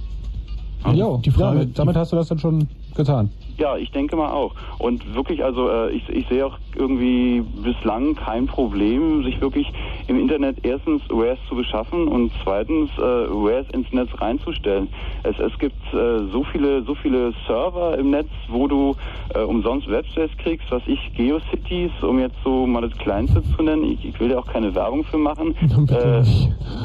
Ja, 0.93 1.17
die 1.17 1.32
Frage, 1.32 1.59
ja, 1.59 1.65
damit 1.75 1.95
hast 1.95 2.11
du 2.11 2.15
das 2.15 2.28
dann 2.30 2.39
schon 2.39 2.67
getan. 2.95 3.30
Ja, 3.57 3.75
ich 3.75 3.89
denke 3.91 4.15
mal 4.15 4.32
auch. 4.32 4.53
Und 4.78 5.15
wirklich, 5.15 5.43
also 5.43 5.67
äh, 5.69 5.91
ich, 5.91 6.07
ich 6.09 6.28
sehe 6.28 6.45
auch 6.45 6.57
irgendwie 6.75 7.41
bislang 7.63 8.15
kein 8.15 8.45
Problem, 8.45 9.23
sich 9.23 9.41
wirklich 9.41 9.71
im 10.07 10.19
Internet 10.19 10.57
erstens 10.63 11.01
Wares 11.09 11.39
zu 11.49 11.55
beschaffen 11.55 12.07
und 12.07 12.32
zweitens 12.43 12.91
äh, 12.97 13.01
Wares 13.01 13.65
ins 13.73 13.91
Netz 13.91 14.09
reinzustellen. 14.19 14.89
Es, 15.23 15.39
es 15.39 15.57
gibt 15.57 15.82
äh, 15.91 16.28
so 16.32 16.43
viele 16.43 16.84
so 16.84 16.93
viele 16.93 17.34
Server 17.47 17.97
im 17.97 18.11
Netz, 18.11 18.30
wo 18.47 18.67
du 18.67 18.95
äh, 19.34 19.39
umsonst 19.39 19.89
Websites 19.89 20.38
kriegst, 20.38 20.69
was 20.69 20.84
ich 20.86 20.99
GeoCities, 21.15 21.91
um 22.03 22.19
jetzt 22.19 22.38
so 22.43 22.67
mal 22.67 22.82
das 22.82 22.95
Kleinste 22.99 23.41
zu 23.55 23.63
nennen. 23.63 23.84
Ich, 23.91 24.05
ich 24.05 24.19
will 24.19 24.30
ja 24.30 24.38
auch 24.38 24.47
keine 24.47 24.73
Werbung 24.75 25.03
für 25.03 25.17
machen. 25.17 25.55
Äh, 25.88 26.21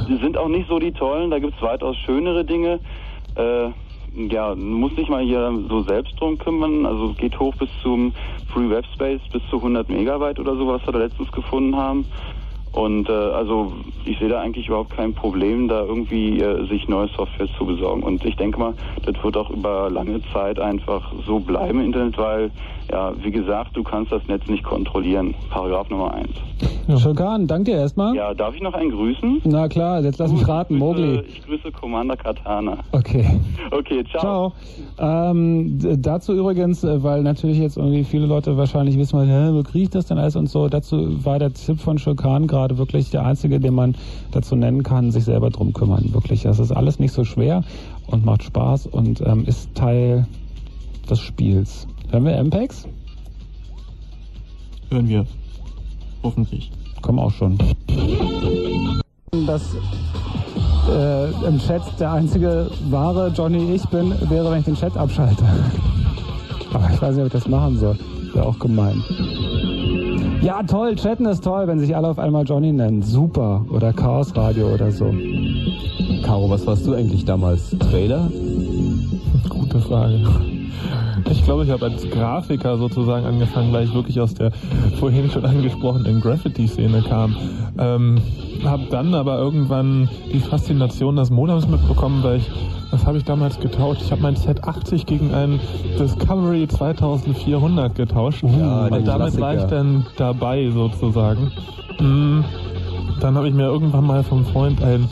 die 0.08 0.16
sind 0.22 0.38
auch 0.38 0.48
nicht 0.48 0.68
so 0.68 0.78
die 0.78 0.92
tollen. 0.92 1.30
Da 1.30 1.38
gibt 1.38 1.54
es 1.56 1.62
weitaus 1.62 1.96
schönere 1.96 2.44
Dinge. 2.44 2.78
Äh, 3.36 3.70
ja, 4.14 4.54
muss 4.54 4.94
sich 4.94 5.08
mal 5.08 5.22
hier 5.22 5.52
so 5.68 5.82
selbst 5.82 6.20
drum 6.20 6.38
kümmern. 6.38 6.84
Also 6.84 7.14
geht 7.14 7.38
hoch 7.38 7.54
bis 7.56 7.70
zum 7.82 8.12
Free 8.52 8.68
Web 8.68 8.84
Space, 8.94 9.22
bis 9.32 9.42
zu 9.48 9.56
100 9.56 9.88
Megabyte 9.88 10.38
oder 10.38 10.54
so, 10.56 10.66
was 10.66 10.86
wir 10.86 10.92
da 10.92 10.98
letztens 10.98 11.32
gefunden 11.32 11.76
haben. 11.76 12.04
Und 12.72 13.08
äh, 13.08 13.12
also 13.12 13.72
ich 14.04 14.18
sehe 14.18 14.28
da 14.28 14.40
eigentlich 14.40 14.68
überhaupt 14.68 14.96
kein 14.96 15.12
Problem, 15.14 15.68
da 15.68 15.82
irgendwie 15.82 16.40
äh, 16.40 16.66
sich 16.68 16.88
neue 16.88 17.08
Software 17.08 17.48
zu 17.58 17.66
besorgen. 17.66 18.02
Und 18.02 18.24
ich 18.24 18.36
denke 18.36 18.58
mal, 18.58 18.74
das 19.04 19.22
wird 19.22 19.36
auch 19.36 19.50
über 19.50 19.90
lange 19.90 20.20
Zeit 20.32 20.58
einfach 20.58 21.12
so 21.26 21.38
bleiben 21.38 21.80
im 21.80 21.86
Internet, 21.86 22.16
weil 22.16 22.50
ja, 22.90 23.12
wie 23.22 23.30
gesagt, 23.30 23.76
du 23.76 23.82
kannst 23.82 24.12
das 24.12 24.26
Netz 24.26 24.46
nicht 24.48 24.64
kontrollieren. 24.64 25.34
Paragraph 25.50 25.88
Nummer 25.88 26.14
1. 26.14 26.28
Ja. 26.88 26.96
Schulkan, 26.98 27.46
danke 27.46 27.70
dir 27.70 27.78
erstmal. 27.78 28.14
Ja, 28.14 28.34
darf 28.34 28.54
ich 28.54 28.60
noch 28.60 28.74
einen 28.74 28.90
grüßen? 28.90 29.42
Na 29.44 29.68
klar, 29.68 30.02
jetzt 30.02 30.18
lass 30.18 30.32
mich 30.32 30.46
raten, 30.46 30.76
Mogli. 30.78 31.20
Ich 31.20 31.44
grüße 31.46 31.70
Commander 31.72 32.16
Katana. 32.16 32.78
Okay. 32.92 33.24
Okay, 33.70 34.04
ciao. 34.10 34.52
Ciao. 34.98 35.30
Ähm, 35.30 35.78
dazu 36.02 36.34
übrigens, 36.34 36.84
äh, 36.84 37.02
weil 37.02 37.22
natürlich 37.22 37.58
jetzt 37.58 37.78
irgendwie 37.78 38.04
viele 38.04 38.26
Leute 38.26 38.56
wahrscheinlich 38.56 38.98
wissen, 38.98 39.18
wo 39.18 39.62
kriege 39.62 39.84
ich 39.84 39.90
das 39.90 40.06
denn 40.06 40.18
alles 40.18 40.36
und 40.36 40.48
so, 40.48 40.68
dazu 40.68 41.24
war 41.24 41.38
der 41.38 41.54
Tipp 41.54 41.80
von 41.80 41.98
Schulkan 41.98 42.46
gerade 42.46 42.61
wirklich 42.70 43.10
der 43.10 43.24
einzige, 43.24 43.60
den 43.60 43.74
man 43.74 43.94
dazu 44.30 44.56
nennen 44.56 44.82
kann, 44.82 45.10
sich 45.10 45.24
selber 45.24 45.50
drum 45.50 45.72
kümmern. 45.72 46.12
Wirklich, 46.12 46.42
das 46.42 46.58
ist 46.58 46.72
alles 46.72 46.98
nicht 46.98 47.12
so 47.12 47.24
schwer 47.24 47.64
und 48.06 48.24
macht 48.24 48.42
Spaß 48.42 48.86
und 48.86 49.20
ähm, 49.20 49.44
ist 49.44 49.74
Teil 49.74 50.26
des 51.08 51.20
Spiels. 51.20 51.86
Hören 52.10 52.24
wir 52.24 52.42
MPEX? 52.42 52.86
Hören 54.90 55.08
wir. 55.08 55.26
Hoffentlich. 56.22 56.70
Komm 57.00 57.18
auch 57.18 57.32
schon. 57.32 57.58
Dass 59.46 59.74
äh, 60.90 61.46
im 61.46 61.58
Chat 61.58 61.82
der 61.98 62.12
einzige 62.12 62.70
wahre 62.90 63.28
Johnny 63.28 63.74
ich 63.74 63.84
bin, 63.86 64.14
wäre, 64.28 64.50
wenn 64.50 64.58
ich 64.58 64.64
den 64.64 64.76
Chat 64.76 64.96
abschalte. 64.96 65.44
Aber 66.72 66.90
ich 66.94 67.00
weiß 67.00 67.16
nicht, 67.16 67.20
ob 67.22 67.26
ich 67.26 67.32
das 67.32 67.48
machen 67.48 67.78
soll. 67.78 67.98
Wäre 68.34 68.46
auch 68.46 68.58
gemein. 68.58 69.02
Ja, 70.42 70.60
toll, 70.64 70.96
chatten 70.96 71.24
ist 71.26 71.44
toll, 71.44 71.68
wenn 71.68 71.78
sich 71.78 71.94
alle 71.94 72.08
auf 72.08 72.18
einmal 72.18 72.44
Johnny 72.44 72.72
nennen. 72.72 73.00
Super. 73.00 73.64
Oder 73.70 73.92
Chaos 73.92 74.34
Radio 74.34 74.74
oder 74.74 74.90
so. 74.90 75.14
Caro, 76.24 76.50
was 76.50 76.66
warst 76.66 76.84
du 76.84 76.94
eigentlich 76.94 77.24
damals? 77.24 77.70
Trailer? 77.78 78.28
Gute 79.48 79.80
Frage. 79.80 80.20
Ich 81.30 81.44
glaube, 81.44 81.64
ich 81.64 81.70
habe 81.70 81.86
als 81.86 82.08
Grafiker 82.08 82.78
sozusagen 82.78 83.24
angefangen, 83.26 83.72
weil 83.72 83.84
ich 83.84 83.94
wirklich 83.94 84.20
aus 84.20 84.34
der 84.34 84.50
vorhin 84.98 85.30
schon 85.30 85.44
angesprochenen 85.44 86.20
Graffiti-Szene 86.20 87.02
kam. 87.08 87.36
Ähm, 87.78 88.20
habe 88.64 88.84
dann 88.90 89.14
aber 89.14 89.38
irgendwann 89.38 90.08
die 90.32 90.40
Faszination 90.40 91.16
des 91.16 91.30
Modems 91.30 91.68
mitbekommen, 91.68 92.22
weil 92.22 92.38
ich, 92.38 92.50
was 92.90 93.06
habe 93.06 93.18
ich 93.18 93.24
damals 93.24 93.58
getauscht? 93.60 94.02
Ich 94.02 94.12
habe 94.12 94.22
mein 94.22 94.36
Set 94.36 94.64
80 94.64 95.06
gegen 95.06 95.32
ein 95.32 95.60
Discovery 95.98 96.66
2400 96.68 97.94
getauscht. 97.94 98.42
Uh, 98.42 98.48
ja, 98.48 98.86
und 98.86 99.06
damit 99.06 99.34
Klassiker. 99.34 99.42
war 99.42 99.54
ich 99.54 99.64
dann 99.64 100.06
dabei 100.16 100.70
sozusagen. 100.70 101.50
Mm, 101.98 102.44
dann 103.20 103.34
habe 103.36 103.48
ich 103.48 103.54
mir 103.54 103.64
irgendwann 103.66 104.06
mal 104.06 104.22
vom 104.22 104.44
Freund 104.44 104.82
ein 104.82 105.08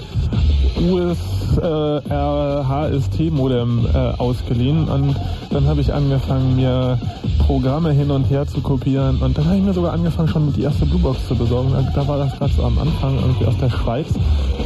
USR 0.81 2.65
HST-Modem 2.69 3.87
äh, 3.93 3.99
ausgeliehen 4.19 4.89
und 4.89 5.15
dann 5.51 5.67
habe 5.67 5.81
ich 5.81 5.93
angefangen, 5.93 6.57
mir 6.57 6.99
Programme 7.47 7.93
hin 7.93 8.11
und 8.11 8.25
her 8.31 8.47
zu 8.47 8.61
kopieren 8.61 9.21
und 9.21 9.37
dann 9.37 9.45
habe 9.47 9.57
ich 9.57 9.63
mir 9.63 9.73
sogar 9.73 9.93
angefangen, 9.93 10.29
schon 10.29 10.53
die 10.53 10.63
erste 10.63 10.87
Bluebox 10.87 11.27
zu 11.27 11.35
besorgen. 11.35 11.73
Da 11.95 12.07
war 12.07 12.19
das 12.19 12.39
gerade 12.39 12.53
so 12.53 12.63
am 12.63 12.79
Anfang 12.79 13.17
irgendwie 13.19 13.47
aus 13.47 13.59
der 13.59 13.71
Schweiz. 13.71 14.07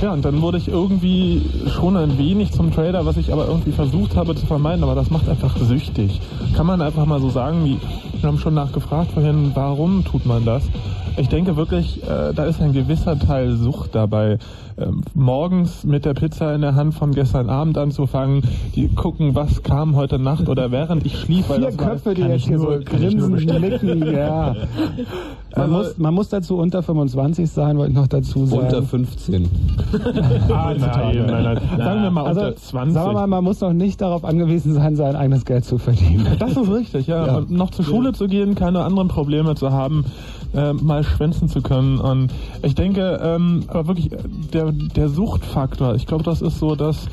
Ja, 0.03 0.13
und 0.13 0.25
dann 0.25 0.43
wurde 0.43 0.59
ich 0.59 0.69
irgendwie 0.69 1.43
schon 1.71 1.97
ein 1.97 2.19
wenig 2.19 2.53
zum 2.53 2.73
Trader, 2.73 3.07
was 3.07 3.17
ich 3.17 3.33
aber 3.33 3.47
irgendwie 3.47 3.73
versucht 3.73 4.17
habe 4.17 4.35
zu 4.35 4.45
vermeiden, 4.47 4.83
aber 4.83 4.95
das 4.95 5.11
macht 5.11 5.29
einfach 5.29 5.57
süchtig. 5.57 6.21
Kann 6.55 6.67
man 6.67 6.83
einfach 6.83 7.07
mal 7.07 7.21
so 7.21 7.31
sagen, 7.31 7.65
wie, 7.65 7.79
wir 8.21 8.29
haben 8.29 8.39
schon 8.39 8.55
nachgefragt 8.55 9.13
vorhin, 9.13 9.53
warum 9.55 10.05
tut 10.05 10.27
man 10.27 10.45
das? 10.45 10.65
Ich 11.17 11.29
denke 11.29 11.57
wirklich, 11.57 12.03
äh, 12.03 12.33
da 12.35 12.45
ist 12.45 12.61
ein 12.61 12.73
gewisser 12.73 13.19
Teil 13.19 13.57
Sucht 13.57 13.95
dabei. 13.95 14.39
Ähm, 14.77 15.03
morgens 15.15 15.85
mit 15.85 16.05
der 16.05 16.15
Pizza 16.15 16.53
in 16.53 16.61
der 16.61 16.75
Hand 16.75 16.95
von 16.95 17.13
gestern 17.13 17.49
Abend 17.49 17.79
anzufangen, 17.79 18.43
die 18.75 18.89
gucken, 18.89 19.37
was 19.37 19.63
kam 19.63 19.95
heute 19.95 20.19
Nacht 20.19 20.49
oder 20.49 20.73
während 20.73 21.07
ich 21.07 21.17
schlief. 21.21 21.47
Vier 21.47 21.71
Köpfe, 21.71 22.07
war, 22.07 22.15
die 22.15 22.23
jetzt 22.23 22.49
hier 22.49 22.59
so 22.59 22.81
grinsen, 22.85 23.35
nicken, 23.35 24.13
ja. 24.13 24.57
Man, 25.57 25.63
also, 25.63 25.75
muss, 25.75 25.99
man 25.99 26.15
muss 26.15 26.29
dazu 26.31 26.59
unter 26.59 26.83
25 26.83 27.49
sein, 27.49 27.79
wollte 27.79 27.93
ich 27.93 27.97
noch 27.97 28.09
dazu 28.09 28.47
sagen. 28.47 28.65
Unter 28.65 28.83
15. 28.83 29.49
ah, 30.53 30.75
nein, 30.77 31.27
nein, 31.27 31.43
nein. 31.45 31.61
Sagen 31.79 32.03
wir 32.03 32.11
mal 32.11 32.27
also, 32.27 32.41
unter 32.41 32.57
20. 32.57 32.95
Sagen 32.95 33.09
wir 33.11 33.13
mal, 33.13 33.27
man 33.29 33.45
muss 33.45 33.61
noch 33.61 33.73
nicht 33.73 34.01
darauf 34.01 34.25
angewiesen 34.25 34.75
sein, 34.75 34.97
sein 34.97 35.15
eigenes 35.15 35.45
Geld 35.45 35.65
zu 35.65 35.79
verdienen. 35.79 36.27
Das 36.41 36.57
ist 36.57 36.69
richtig, 36.69 37.07
ja. 37.07 37.27
ja. 37.27 37.37
Und 37.37 37.53
noch 37.53 37.71
zur 37.71 37.85
Schule 37.85 38.13
zu 38.13 38.27
gehen, 38.27 38.57
keine 38.57 38.83
anderen 38.83 39.07
Probleme 39.07 39.55
zu 39.55 39.71
haben, 39.71 40.05
äh, 40.55 40.73
mal 40.73 41.05
schwänzen 41.05 41.49
zu 41.49 41.63
können. 41.63 41.99
Und 41.99 42.33
ich 42.63 42.75
denke, 42.75 43.21
ähm, 43.23 43.65
aber 43.69 43.89
wirklich, 43.89 44.11
der, 44.53 44.73
der 44.73 45.09
Suchtfaktor, 45.09 45.95
ich 45.95 46.07
glaube, 46.07 46.25
das 46.25 46.43
ist 46.43 46.59
so 46.59 46.75
das, 46.75 47.07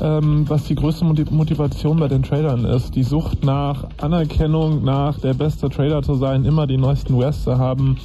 ähm, 0.00 0.48
was 0.48 0.64
die 0.64 0.74
größte 0.74 1.04
Motivation 1.04 1.98
bei 1.98 2.08
den 2.08 2.22
Tradern 2.22 2.64
ist. 2.64 2.94
Die 2.94 3.02
Sucht 3.02 3.44
nach 3.44 3.84
Anerkennung, 4.00 4.82
nach 4.82 5.18
der 5.18 5.34
beste 5.34 5.68
Trader 5.68 6.02
zu 6.02 6.14
sein, 6.14 6.44
immer 6.44 6.66
die 6.66 6.78
neuesten 6.78 7.16
Wares 7.16 7.44
zu 7.44 7.58
haben. 7.58 7.98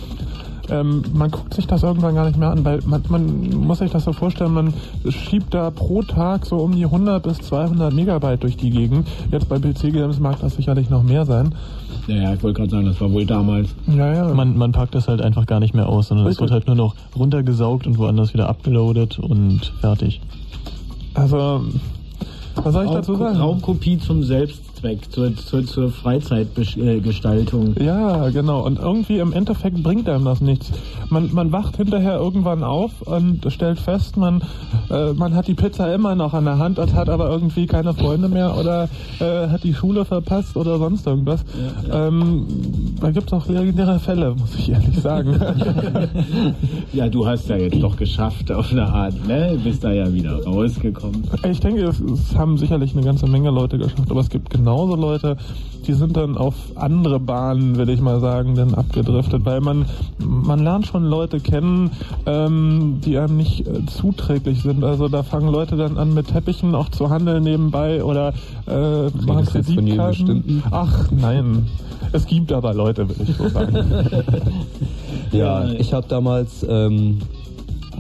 Ähm, 0.70 1.04
man 1.14 1.32
guckt 1.32 1.54
sich 1.54 1.68
das 1.68 1.84
irgendwann 1.84 2.16
gar 2.16 2.26
nicht 2.26 2.38
mehr 2.38 2.50
an, 2.50 2.66
weil 2.66 2.80
man, 2.86 3.04
man 3.10 3.50
muss 3.50 3.80
sich 3.80 3.92
das 3.92 4.04
so 4.04 4.14
vorstellen, 4.14 4.54
man 4.54 4.74
schiebt 5.10 5.54
da 5.54 5.72
pro 5.72 6.02
Tag 6.02 6.46
so 6.46 6.58
um 6.58 6.76
die 6.76 6.86
100 6.86 7.22
bis 7.22 7.38
200 7.40 7.94
Megabyte 7.94 8.44
durch 8.44 8.58
die 8.58 8.70
Gegend. 8.70 9.08
Jetzt 9.32 9.50
bei 9.50 9.60
PC-Games 9.60 10.20
mag 10.20 10.40
das 10.42 10.56
sicherlich 10.56 10.90
noch 10.90 11.04
mehr 11.04 11.26
sein. 11.26 11.54
Ja, 12.08 12.34
ich 12.34 12.44
wollte 12.44 12.60
gerade 12.60 12.72
sagen, 12.72 12.86
das 12.86 13.02
war 13.02 13.12
wohl 13.12 13.26
damals. 13.26 13.70
Ja, 13.88 14.14
ja. 14.14 14.34
Man, 14.34 14.58
man 14.58 14.72
packt 14.72 14.96
das 14.96 15.08
halt 15.08 15.22
einfach 15.22 15.46
gar 15.46 15.60
nicht 15.60 15.74
mehr 15.74 15.90
aus, 15.90 16.10
sondern 16.10 16.28
es 16.28 16.40
wird 16.40 16.52
halt 16.52 16.68
nur 16.68 16.76
noch 16.76 16.96
runtergesaugt 17.16 17.88
und 17.88 17.98
woanders 17.98 18.34
wieder 18.34 18.48
abgeloadet 18.48 19.18
und 19.20 19.74
fertig. 19.82 20.22
Also, 21.16 21.64
was 22.56 22.74
soll 22.74 22.84
ich 22.84 22.90
Raum, 22.90 22.96
dazu 22.96 23.16
sagen? 23.16 23.38
Raumkopie 23.38 23.98
zum 24.00 24.24
Selbst 24.24 24.65
Zweck, 24.86 25.12
zur, 25.12 25.36
zur, 25.36 25.66
zur 25.66 25.90
Freizeitgestaltung. 25.90 27.76
Ja, 27.80 28.30
genau. 28.30 28.64
Und 28.64 28.78
irgendwie 28.78 29.18
im 29.18 29.34
Endeffekt 29.34 29.82
bringt 29.82 30.08
einem 30.08 30.26
das 30.26 30.42
nichts. 30.42 30.72
Man, 31.10 31.34
man 31.34 31.52
wacht 31.52 31.78
hinterher 31.78 32.18
irgendwann 32.18 32.64
auf 32.64 33.02
und 33.02 33.52
stellt 33.52 33.80
fest, 33.80 34.16
man, 34.16 34.44
äh, 34.92 35.14
man 35.14 35.34
hat 35.34 35.48
die 35.48 35.56
Pizza 35.56 35.92
immer 35.92 36.14
noch 36.14 36.36
an 36.36 36.46
der 36.46 36.60
Hand 36.60 36.78
und 36.78 36.94
hat 36.94 37.10
aber 37.10 37.32
irgendwie 37.32 37.66
keine 37.66 37.96
Freunde 37.96 38.30
mehr 38.30 38.56
oder 38.56 38.88
äh, 39.20 39.48
hat 39.50 39.64
die 39.64 39.74
Schule 39.74 40.06
verpasst 40.06 40.56
oder 40.56 40.78
sonst 40.78 41.08
irgendwas. 41.08 41.44
Ja, 41.56 41.90
ja. 41.90 42.08
Ähm, 42.08 42.46
da 43.02 43.10
gibt 43.10 43.28
es 43.28 43.34
auch 43.34 43.48
legendäre 43.48 43.98
Fälle, 44.00 44.36
muss 44.36 44.54
ich 44.56 44.70
ehrlich 44.70 45.00
sagen. 45.00 45.36
ja, 46.94 47.10
du 47.10 47.26
hast 47.26 47.50
ja 47.50 47.58
jetzt 47.58 47.82
doch 47.82 47.96
geschafft 47.96 48.52
auf 48.52 48.72
eine 48.72 48.86
Art, 48.86 49.28
ne? 49.28 49.58
Bist 49.64 49.84
da 49.84 49.92
ja 49.92 50.14
wieder 50.14 50.44
rausgekommen. 50.44 51.24
Ich 51.50 51.60
denke, 51.60 51.86
es, 51.86 52.00
es 52.00 52.36
haben 52.36 52.60
sicherlich 52.60 52.94
eine 52.94 53.04
ganze 53.04 53.26
Menge 53.26 53.50
Leute 53.50 53.80
geschafft, 53.80 54.12
aber 54.12 54.20
es 54.20 54.30
gibt 54.30 54.52
genau 54.52 54.75
genauso 54.76 54.96
Leute, 54.96 55.38
die 55.88 55.94
sind 55.94 56.18
dann 56.18 56.38
auf 56.38 56.56
andere 56.76 57.20
Bahnen, 57.20 57.78
würde 57.78 57.94
ich 57.94 58.02
mal 58.02 58.20
sagen, 58.20 58.56
dann 58.56 58.74
abgedriftet, 58.74 59.46
weil 59.46 59.62
man, 59.62 59.86
man 60.18 60.60
lernt 60.64 60.88
schon 60.88 61.06
Leute 61.06 61.40
kennen, 61.40 61.92
ähm, 62.26 63.00
die 63.06 63.18
einem 63.18 63.38
nicht 63.38 63.66
äh, 63.68 63.86
zuträglich 63.86 64.64
sind. 64.64 64.84
Also 64.84 65.08
da 65.08 65.24
fangen 65.24 65.50
Leute 65.50 65.78
dann 65.78 65.98
an 65.98 66.14
mit 66.14 66.28
Teppichen 66.28 66.76
auch 66.76 66.90
zu 66.90 67.10
handeln 67.10 67.44
nebenbei 67.44 68.04
oder 68.04 68.34
äh, 68.68 69.10
machen 69.26 69.46
Kreditkarten. 69.46 70.64
Ach 70.72 71.10
nein, 71.12 71.68
es 72.12 72.26
gibt 72.26 72.52
aber 72.52 72.74
Leute, 72.74 73.08
würde 73.08 73.24
ich 73.24 73.38
so 73.38 73.48
sagen. 73.48 73.78
ja, 75.32 75.70
ich 75.70 75.94
habe 75.94 76.08
damals 76.10 76.66
ähm, 76.68 77.20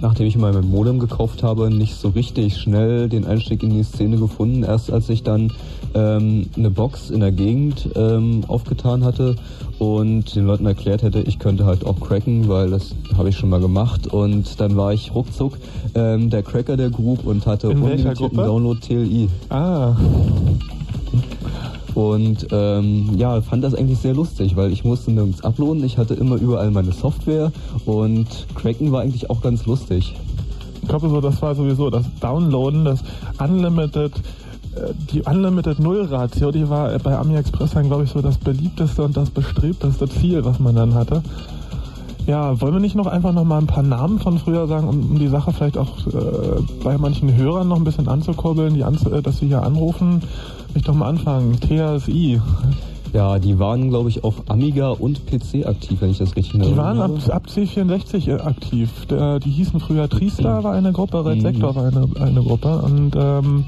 nachdem 0.01 0.28
ich 0.28 0.38
mal 0.38 0.53
mein 0.53 0.69
Modem 0.69 0.99
gekauft 0.99 1.43
habe, 1.43 1.69
nicht 1.69 1.95
so 1.95 2.09
richtig 2.09 2.57
schnell 2.57 3.09
den 3.09 3.26
Einstieg 3.26 3.63
in 3.63 3.71
die 3.71 3.84
Szene 3.84 4.17
gefunden. 4.17 4.63
Erst 4.63 4.91
als 4.91 5.09
ich 5.09 5.23
dann 5.23 5.51
ähm, 5.95 6.47
eine 6.55 6.69
Box 6.69 7.09
in 7.09 7.21
der 7.21 7.31
Gegend 7.31 7.89
ähm, 7.95 8.43
aufgetan 8.47 9.03
hatte 9.03 9.35
und 9.79 10.35
den 10.35 10.45
Leuten 10.45 10.65
erklärt 10.65 11.01
hätte, 11.01 11.21
ich 11.21 11.39
könnte 11.39 11.65
halt 11.65 11.85
auch 11.85 11.99
cracken, 11.99 12.47
weil 12.47 12.69
das 12.69 12.93
habe 13.17 13.29
ich 13.29 13.37
schon 13.37 13.49
mal 13.49 13.59
gemacht. 13.59 14.07
Und 14.07 14.59
dann 14.59 14.75
war 14.77 14.93
ich 14.93 15.13
ruckzuck 15.15 15.57
ähm, 15.95 16.29
der 16.29 16.43
Cracker 16.43 16.77
der 16.77 16.89
Group 16.89 17.25
und 17.25 17.45
hatte 17.45 17.69
unlimitierten 17.69 18.37
Download 18.37 18.79
TLI. 18.79 19.29
Ah. 19.49 19.95
Und 21.93 22.47
ähm, 22.51 23.11
ja, 23.17 23.41
fand 23.41 23.63
das 23.63 23.73
eigentlich 23.73 23.99
sehr 23.99 24.13
lustig, 24.13 24.57
weil 24.57 24.71
ich 24.73 24.83
musste 24.83 25.11
nirgends 25.11 25.43
uploaden. 25.43 25.83
Ich 25.85 25.97
hatte 25.97 26.13
immer 26.13 26.35
überall 26.35 26.69
meine 26.71 26.91
Software 26.91 27.53
und 27.85 28.27
Cracken 28.55 28.91
war 28.91 29.01
eigentlich 29.01 29.29
auch 29.29 29.41
ganz 29.41 29.65
lustig. 29.65 30.13
Ich 30.81 30.89
glaube 30.89 31.09
so, 31.09 31.21
das 31.21 31.41
war 31.41 31.55
sowieso 31.55 31.89
das 31.89 32.05
Downloaden, 32.19 32.85
das 32.85 33.01
Unlimited 33.39 34.11
die 35.11 35.21
Unlimited 35.21 35.80
Null 35.80 36.05
Ratio, 36.05 36.51
die 36.51 36.69
war 36.69 36.97
bei 36.99 37.17
Ami 37.17 37.36
Express 37.36 37.71
dann, 37.71 37.88
glaube 37.88 38.03
ich, 38.03 38.11
so 38.11 38.21
das 38.21 38.38
beliebteste 38.38 39.03
und 39.03 39.15
das 39.15 39.30
bestrebteste 39.30 40.07
Ziel, 40.09 40.43
was 40.45 40.59
man 40.59 40.76
dann 40.76 40.93
hatte. 40.93 41.21
Ja, 42.28 42.59
wollen 42.59 42.73
wir 42.73 42.80
nicht 42.80 42.95
noch 42.95 43.05
einfach 43.05 43.34
noch 43.34 43.43
mal 43.43 43.59
ein 43.59 43.67
paar 43.67 43.84
Namen 43.84 44.19
von 44.19 44.39
früher 44.39 44.67
sagen, 44.67 44.88
um, 44.88 45.11
um 45.11 45.19
die 45.19 45.28
Sache 45.28 45.53
vielleicht 45.53 45.78
auch 45.78 46.07
äh, 46.07 46.61
bei 46.84 46.97
manchen 46.97 47.36
Hörern 47.36 47.67
noch 47.67 47.78
ein 47.78 47.84
bisschen 47.84 48.07
anzukurbeln, 48.07 48.73
die 48.73 48.84
anzu 48.84 49.11
äh, 49.11 49.21
dass 49.21 49.38
sie 49.38 49.47
hier 49.47 49.61
anrufen? 49.61 50.23
Ich 50.73 50.84
doch 50.84 50.95
mal 50.95 51.07
anfangen. 51.07 51.59
TSI. 51.61 52.41
Ja, 53.13 53.39
die 53.39 53.59
waren, 53.59 53.89
glaube 53.89 54.09
ich, 54.09 54.23
auf 54.23 54.49
Amiga 54.49 54.89
und 54.89 55.26
PC 55.26 55.67
aktiv, 55.67 56.01
wenn 56.01 56.09
ich 56.09 56.17
das 56.17 56.36
richtig 56.36 56.55
erinnere. 56.55 56.71
Die 56.71 56.78
waren 56.78 56.99
ab, 56.99 57.11
ab 57.30 57.43
C64 57.47 58.28
äh, 58.28 58.41
aktiv. 58.41 58.89
Der, 59.09 59.39
die 59.39 59.51
hießen 59.51 59.80
früher 59.80 60.09
Triestar 60.09 60.63
war 60.63 60.73
eine 60.73 60.91
Gruppe, 60.91 61.23
Red 61.23 61.38
mhm. 61.38 61.41
Sektor 61.41 61.76
war 61.76 61.86
eine, 61.86 62.07
eine 62.19 62.41
Gruppe. 62.41 62.80
Und 62.80 63.15
ähm, 63.15 63.65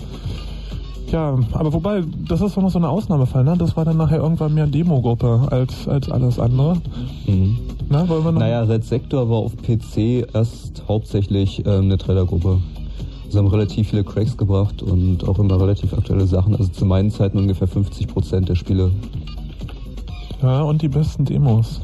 ja, 1.12 1.38
aber 1.54 1.74
wobei, 1.74 2.04
das 2.28 2.42
ist 2.42 2.58
doch 2.58 2.62
noch 2.62 2.72
so 2.72 2.80
eine 2.80 2.90
Ausnahmefall, 2.90 3.44
ne? 3.44 3.56
Das 3.58 3.78
war 3.78 3.86
dann 3.86 3.98
nachher 3.98 4.18
irgendwann 4.18 4.54
mehr 4.54 4.68
Demo-Gruppe 4.68 5.48
als, 5.50 5.88
als 5.88 6.12
alles 6.12 6.40
andere. 6.40 6.82
Mhm. 7.26 7.58
Na, 7.90 8.08
wollen 8.10 8.26
wir 8.26 8.32
noch 8.34 8.40
naja, 8.40 8.64
Red 8.64 8.84
Sector 8.84 9.30
war 9.30 9.38
auf 9.38 9.56
PC 9.56 10.28
erst 10.34 10.84
hauptsächlich 10.88 11.66
ähm, 11.66 11.86
eine 11.86 11.98
Trader-Gruppe. 11.98 12.60
Sie 13.30 13.38
haben 13.38 13.48
relativ 13.48 13.90
viele 13.90 14.04
Cracks 14.04 14.36
gebracht 14.38 14.82
und 14.82 15.28
auch 15.28 15.40
immer 15.40 15.60
relativ 15.60 15.94
aktuelle 15.94 16.28
Sachen. 16.28 16.56
Also 16.56 16.72
zu 16.72 16.86
meinen 16.86 17.12
Zeiten 17.12 17.38
ungefähr 17.38 17.68
50% 17.68 18.42
der 18.42 18.56
Spiele. 18.56 18.92
Ja, 20.42 20.62
und 20.62 20.82
die 20.82 20.88
besten 20.88 21.26
Demos. 21.26 21.82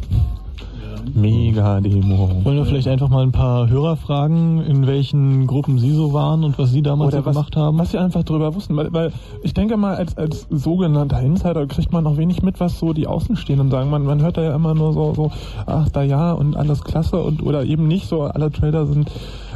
Mega-Demo. 1.14 2.43
Wollen 2.43 2.58
wir 2.58 2.66
vielleicht 2.66 2.88
einfach 2.88 3.10
mal 3.10 3.24
ein 3.24 3.32
paar 3.32 3.70
Hörer 3.70 3.95
fragen, 3.95 4.62
in 4.62 4.88
welchen 4.88 5.47
Gruppen 5.47 5.80
Sie 5.80 5.91
so 5.91 6.14
waren 6.14 6.43
und 6.43 6.58
was 6.58 6.72
Sie 6.72 6.82
damals 6.82 7.14
Oder 7.14 7.24
so 7.24 7.30
gemacht 7.32 7.56
haben? 7.56 7.78
Was 7.78 7.91
Sie 7.91 7.97
einfach 7.97 8.24
darüber 8.24 8.56
wussten. 8.56 8.76
Weil, 8.76 8.91
weil 8.93 9.12
ich 9.41 9.54
denke 9.54 9.78
mal, 9.78 9.95
als, 9.95 10.18
als 10.18 10.47
sogenannter 10.49 11.22
Insider 11.22 11.66
kriegt 11.68 11.91
man 11.91 12.06
auch 12.08 12.18
wenig 12.18 12.41
mit, 12.41 12.60
was 12.60 12.80
so 12.80 12.93
die 12.93 13.08
Außenstehenden 13.08 13.70
sagen. 13.70 13.89
Man, 13.89 14.04
man 14.04 14.22
hört 14.22 14.38
da 14.38 14.43
ja 14.43 14.56
immer 14.56 14.74
nur 14.74 14.93
so, 14.93 15.14
so, 15.14 15.32
ach, 15.66 15.89
da 15.89 16.04
ja 16.04 16.32
und 16.32 16.56
alles 16.56 16.84
klasse 16.84 17.22
und 17.22 17.43
oder 17.43 17.64
eben 17.64 17.88
nicht 17.88 18.08
so, 18.08 18.24
alle 18.24 18.51
Trader 18.51 18.86
sind 18.86 19.12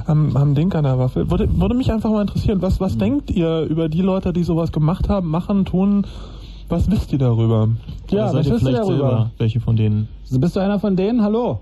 haben, 0.07 0.33
haben 0.37 0.55
Ding 0.55 0.73
an 0.73 0.83
der 0.83 0.97
Waffe. 0.97 1.29
Würde, 1.29 1.47
würde 1.59 1.75
mich 1.75 1.91
einfach 1.91 2.09
mal 2.09 2.21
interessieren, 2.21 2.61
was, 2.61 2.79
was 2.79 2.95
mhm. 2.95 2.99
denkt 2.99 3.31
ihr 3.31 3.61
über 3.61 3.89
die 3.89 4.01
Leute, 4.01 4.33
die 4.33 4.43
sowas 4.43 4.71
gemacht 4.71 5.09
haben, 5.09 5.29
machen, 5.29 5.65
tun? 5.65 6.05
Was 6.69 6.89
wisst 6.91 7.13
ihr 7.13 7.19
darüber? 7.19 7.69
Ja, 8.09 8.33
was 8.33 8.49
wisst 8.49 8.65
ihr 8.67 8.73
darüber? 8.73 8.97
Selber 8.97 9.31
welche 9.37 9.59
von 9.59 9.75
denen? 9.77 10.09
Bist 10.29 10.55
du 10.55 10.59
einer 10.59 10.79
von 10.79 10.95
denen? 10.95 11.21
Hallo? 11.23 11.59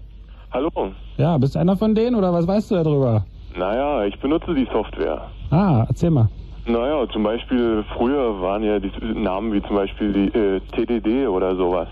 Hallo. 0.52 0.70
Ja, 1.18 1.38
bist 1.38 1.54
du 1.56 1.60
einer 1.60 1.78
von 1.78 1.94
denen 1.94 2.16
oder 2.16 2.34
was 2.34 2.48
weißt 2.48 2.72
du 2.72 2.76
darüber? 2.76 3.24
Naja, 3.58 4.04
ich 4.06 4.20
benutze 4.20 4.54
die 4.56 4.68
Software. 4.74 5.22
Ah, 5.52 5.86
erzähl 5.88 6.10
mal. 6.10 6.28
Naja, 6.66 7.06
zum 7.14 7.22
Beispiel 7.24 7.84
früher 7.96 8.42
waren 8.42 8.64
ja 8.64 8.80
die 8.80 8.92
Namen 9.14 9.54
wie 9.54 9.62
zum 9.62 9.76
Beispiel 9.76 10.12
die 10.12 10.38
äh, 10.38 10.60
TDD 10.72 11.28
oder 11.28 11.56
sowas. 11.56 11.88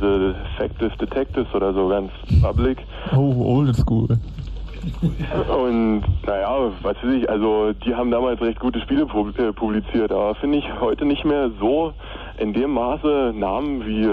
The 0.00 0.34
Defective 0.58 0.96
Detectives 0.98 1.52
oder 1.54 1.72
so 1.72 1.88
ganz 1.88 2.10
public. 2.42 2.78
Oh, 3.16 3.32
old 3.56 3.74
school. 3.74 4.06
Und 5.48 6.02
naja, 6.26 6.70
was 6.82 6.96
weiß 7.02 7.14
ich, 7.14 7.28
also 7.28 7.72
die 7.72 7.94
haben 7.94 8.10
damals 8.10 8.40
recht 8.40 8.60
gute 8.60 8.80
Spiele 8.80 9.02
äh, 9.02 9.52
publiziert, 9.52 10.12
aber 10.12 10.34
finde 10.36 10.58
ich 10.58 10.64
heute 10.80 11.04
nicht 11.04 11.24
mehr 11.24 11.50
so 11.60 11.92
in 12.38 12.52
dem 12.52 12.72
Maße 12.72 13.32
Namen 13.34 13.86
wie 13.86 14.08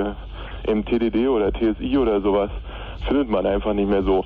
im 0.70 0.86
TDD 0.86 1.28
oder 1.28 1.52
TSI 1.54 1.98
oder 1.98 2.22
sowas 2.22 2.50
findet 3.08 3.30
man 3.30 3.46
einfach 3.46 3.74
nicht 3.74 3.90
mehr 3.90 4.04
so. 4.04 4.26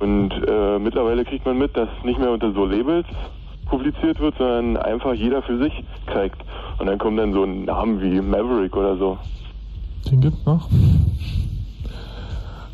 Und 0.00 0.32
äh, 0.46 0.78
mittlerweile 0.78 1.24
kriegt 1.24 1.46
man 1.46 1.58
mit, 1.58 1.76
dass 1.76 1.88
nicht 2.04 2.18
mehr 2.18 2.30
unter 2.30 2.52
so 2.52 2.64
Labels 2.64 3.06
publiziert 3.66 4.18
wird, 4.18 4.36
sondern 4.38 4.76
einfach 4.76 5.14
jeder 5.14 5.42
für 5.42 5.58
sich 5.58 5.72
kriegt. 6.06 6.42
Und 6.78 6.86
dann 6.86 6.98
kommen 6.98 7.16
dann 7.16 7.32
so 7.32 7.44
Namen 7.44 8.00
wie 8.00 8.20
Maverick 8.20 8.76
oder 8.76 8.96
so. 8.96 9.18
Den 10.10 10.20
gibt's 10.20 10.44
noch. 10.46 10.68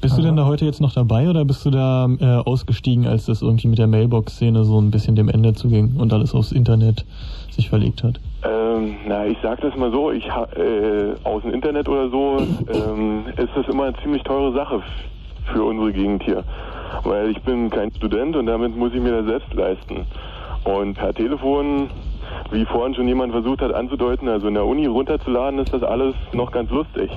Bist 0.05 0.19
du 0.19 0.23
denn 0.23 0.37
da 0.37 0.45
heute 0.45 0.67
jetzt 0.67 0.83
noch 0.83 0.93
dabei 0.93 1.31
oder 1.31 1.47
bist 1.47 1.65
du 1.65 1.71
da 1.71 2.07
äh, 2.21 2.27
ausgestiegen, 2.47 3.07
als 3.07 3.25
das 3.25 3.41
irgendwie 3.41 3.69
mit 3.69 3.79
der 3.79 3.87
Mailbox-Szene 3.87 4.63
so 4.65 4.79
ein 4.79 4.91
bisschen 4.91 5.17
dem 5.17 5.31
Ende 5.31 5.55
zuging 5.55 5.97
und 5.97 6.13
alles 6.13 6.35
aufs 6.35 6.53
Internet 6.53 7.07
sich 7.51 7.71
verlegt 7.71 8.03
hat? 8.05 8.21
Ähm, 8.43 8.97
na, 9.09 9.25
ich 9.25 9.39
sag 9.43 9.63
das 9.63 9.75
mal 9.77 9.91
so, 9.91 10.11
ich 10.11 10.31
ha- 10.31 10.47
äh, 10.57 11.15
aus 11.27 11.41
dem 11.41 11.55
Internet 11.55 11.89
oder 11.89 12.11
so 12.11 12.37
ähm, 12.71 13.23
ist 13.35 13.49
das 13.57 13.67
immer 13.67 13.85
eine 13.85 13.97
ziemlich 14.03 14.23
teure 14.25 14.53
Sache 14.53 14.83
für 15.51 15.65
unsere 15.65 15.91
Gegend 15.91 16.23
hier. 16.23 16.45
Weil 17.05 17.31
ich 17.31 17.41
bin 17.41 17.71
kein 17.71 17.91
Student 17.93 18.37
und 18.37 18.45
damit 18.45 18.77
muss 18.77 18.93
ich 18.93 19.01
mir 19.01 19.23
das 19.23 19.25
selbst 19.25 19.55
leisten. 19.55 20.05
Und 20.65 20.99
per 20.99 21.15
Telefon, 21.15 21.89
wie 22.51 22.67
vorhin 22.67 22.95
schon 22.95 23.09
jemand 23.09 23.33
versucht 23.33 23.63
hat 23.63 23.73
anzudeuten, 23.73 24.29
also 24.29 24.49
in 24.49 24.55
der 24.55 24.67
Uni 24.67 24.85
runterzuladen, 24.85 25.61
ist 25.61 25.73
das 25.73 25.83
alles 25.83 26.15
noch 26.35 26.53
ganz 26.53 26.71
lustig. 26.71 27.11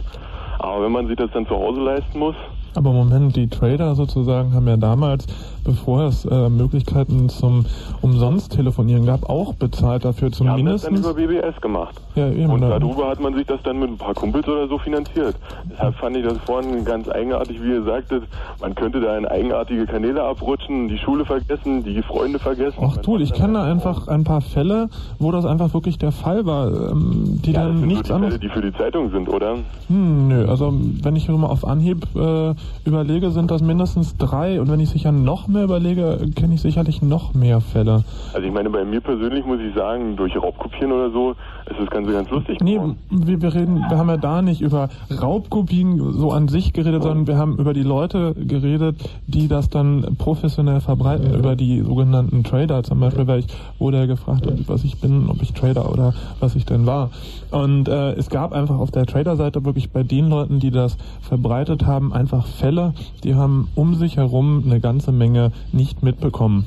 Aber 0.59 0.85
wenn 0.85 0.93
man 0.93 1.07
sich 1.07 1.17
das 1.17 1.29
dann 1.33 1.45
zu 1.45 1.53
Hause 1.53 1.81
leisten 1.81 2.17
muss, 2.17 2.35
Aber 2.77 2.93
Moment, 2.93 3.35
die 3.35 3.47
Trader 3.47 3.95
sozusagen 3.95 4.53
haben 4.53 4.67
ja 4.67 4.77
damals, 4.77 5.25
bevor 5.67 6.03
es 6.05 6.25
äh, 6.25 6.49
Möglichkeiten 6.49 7.29
zum 7.29 7.65
umsonst 8.01 8.53
telefonieren 8.53 9.05
gab, 9.05 9.29
auch 9.29 9.53
bezahlt 9.53 10.05
dafür 10.05 10.29
haben 10.31 10.65
das 10.65 10.81
dann 10.81 10.95
zumindest. 10.95 11.05
über 11.05 11.13
BBS 11.13 11.61
gemacht. 11.61 11.95
Ja, 12.15 12.29
eben. 12.31 12.49
Und 12.49 12.61
da- 12.61 12.79
darüber 12.79 13.09
hat 13.09 13.19
man 13.19 13.35
sich 13.35 13.45
das 13.45 13.61
dann 13.63 13.79
mit 13.79 13.89
ein 13.89 13.97
paar 13.97 14.13
Kumpels 14.13 14.47
oder 14.47 14.67
so 14.67 14.77
finanziert. 14.79 15.35
Deshalb 15.71 15.95
fand 15.97 16.15
ich 16.17 16.23
das 16.25 16.37
vorhin 16.45 16.83
ganz 16.85 17.07
eigenartig, 17.09 17.61
wie 17.61 17.69
ihr 17.73 17.83
sagtet, 17.83 18.23
man 18.61 18.73
könnte 18.73 18.99
da 19.01 19.17
in 19.17 19.25
eigenartige 19.27 19.85
Kanäle 19.85 20.23
abrutschen, 20.23 20.87
die 20.87 20.97
Schule 20.97 21.25
vergessen, 21.25 21.83
die 21.83 22.01
Freunde 22.01 22.39
vergessen. 22.39 22.77
Ach 22.81 22.97
du, 22.97 23.17
ich 23.17 23.33
kenne 23.33 23.53
da 23.53 23.63
einfach 23.63 24.07
ein 24.07 24.23
paar 24.23 24.41
Fälle, 24.41 24.89
wo 25.19 25.31
das 25.31 25.45
einfach 25.45 25.73
wirklich 25.73 25.97
der 25.97 26.11
Fall 26.13 26.45
war, 26.45 26.67
ähm, 26.91 27.39
die 27.45 27.51
ja, 27.51 27.59
das 27.63 27.67
dann 27.67 27.77
sind 27.79 27.87
nichts 27.87 28.07
so 28.07 28.13
anderes. 28.13 28.35
Fälle, 28.35 28.47
die 28.47 28.53
für 28.53 28.61
die 28.61 28.73
Zeitung 28.77 29.11
sind, 29.11 29.27
oder? 29.27 29.55
Hm, 29.89 30.27
nö, 30.29 30.45
also 30.47 30.73
wenn 31.03 31.15
ich 31.17 31.25
so 31.25 31.37
mal 31.37 31.47
auf 31.47 31.67
Anhieb 31.67 32.07
äh, 32.15 32.53
überlege, 32.85 33.31
sind 33.31 33.51
das 33.51 33.61
mindestens 33.61 34.15
drei 34.17 34.61
und 34.61 34.71
wenn 34.71 34.79
ich 34.79 34.89
sicher 34.89 35.11
noch 35.11 35.47
mehr 35.47 35.56
überlege, 35.63 36.19
kenne 36.35 36.55
ich 36.55 36.61
sicherlich 36.61 37.01
noch 37.01 37.33
mehr 37.33 37.61
Fälle. 37.61 38.03
Also 38.33 38.45
ich 38.45 38.53
meine, 38.53 38.69
bei 38.69 38.83
mir 38.85 39.01
persönlich 39.01 39.45
muss 39.45 39.59
ich 39.59 39.73
sagen, 39.75 40.15
durch 40.15 40.35
Raubkopieren 40.35 40.91
oder 40.91 41.11
so 41.11 41.35
ist 41.69 41.79
das 41.79 41.89
Ganze 41.89 42.11
ganz 42.11 42.29
lustig 42.29 42.59
Nee, 42.61 42.79
wir, 43.09 43.41
wir 43.41 43.53
reden, 43.53 43.77
wir 43.89 43.97
haben 43.97 44.09
ja 44.09 44.17
da 44.17 44.41
nicht 44.41 44.61
über 44.61 44.89
Raubkopien 45.11 46.13
so 46.13 46.31
an 46.31 46.47
sich 46.47 46.73
geredet, 46.73 47.03
sondern 47.03 47.27
wir 47.27 47.37
haben 47.37 47.57
über 47.57 47.73
die 47.73 47.83
Leute 47.83 48.33
geredet, 48.35 48.97
die 49.27 49.47
das 49.47 49.69
dann 49.69 50.15
professionell 50.17 50.81
verbreiten, 50.81 51.33
über 51.33 51.55
die 51.55 51.81
sogenannten 51.81 52.43
Trader 52.43 52.83
zum 52.83 52.99
Beispiel, 52.99 53.27
weil 53.27 53.39
ich 53.39 53.47
wurde 53.79 53.97
ja 53.97 54.05
gefragt, 54.05 54.47
was 54.67 54.83
ich 54.83 54.99
bin, 54.99 55.29
ob 55.29 55.41
ich 55.41 55.53
Trader 55.53 55.91
oder 55.91 56.13
was 56.39 56.55
ich 56.55 56.65
denn 56.65 56.85
war. 56.85 57.11
Und 57.51 57.87
äh, 57.87 58.13
es 58.13 58.29
gab 58.29 58.53
einfach 58.53 58.79
auf 58.79 58.91
der 58.91 59.05
Trader-Seite 59.05 59.65
wirklich 59.65 59.91
bei 59.91 60.03
den 60.03 60.29
Leuten, 60.29 60.59
die 60.59 60.71
das 60.71 60.97
verbreitet 61.21 61.85
haben, 61.85 62.13
einfach 62.13 62.45
Fälle, 62.45 62.93
die 63.23 63.35
haben 63.35 63.69
um 63.75 63.95
sich 63.95 64.17
herum 64.17 64.63
eine 64.65 64.79
ganze 64.79 65.11
Menge 65.11 65.51
nicht 65.71 66.03
mitbekommen. 66.03 66.65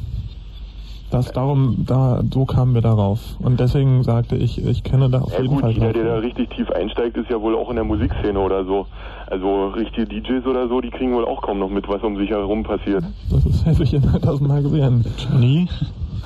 Das 1.11 1.33
darum, 1.33 1.85
da 1.87 2.23
so 2.33 2.45
kamen 2.45 2.75
wir 2.75 2.83
darauf. 2.83 3.19
Und 3.41 3.59
deswegen 3.59 4.05
sagte 4.05 4.37
ich, 4.37 4.65
ich 4.65 4.85
kenne 4.85 5.11
da 5.11 5.21
auf 5.21 5.33
Ja 5.33 5.41
jeden 5.43 5.55
gut, 5.55 5.61
Fall 5.63 5.73
jeder, 5.73 5.93
der 5.93 6.05
da 6.05 6.17
richtig 6.19 6.51
tief 6.51 6.71
einsteigt, 6.71 7.17
ist 7.17 7.29
ja 7.29 7.41
wohl 7.41 7.57
auch 7.57 7.69
in 7.71 7.77
der 7.77 7.85
Musikszene 7.85 8.39
oder 8.39 8.65
so. 8.65 8.87
Also 9.27 9.69
richtige 9.69 10.07
DJs 10.07 10.47
oder 10.47 10.69
so, 10.69 10.81
die 10.81 10.91
kriegen 10.91 11.13
wohl 11.15 11.25
auch 11.25 11.43
kaum 11.43 11.59
noch 11.59 11.71
mit, 11.71 11.89
was 11.89 12.03
um 12.03 12.17
sich 12.17 12.31
herum 12.31 12.63
passiert. 12.63 13.05
Das 13.31 13.45
ist 13.45 13.67
hätte 13.67 13.83
ich 13.83 13.95
in 13.95 14.05
1000 14.05 14.49
Mal 14.49 14.63
gesehen. 14.63 15.05
Johnny? 15.19 15.69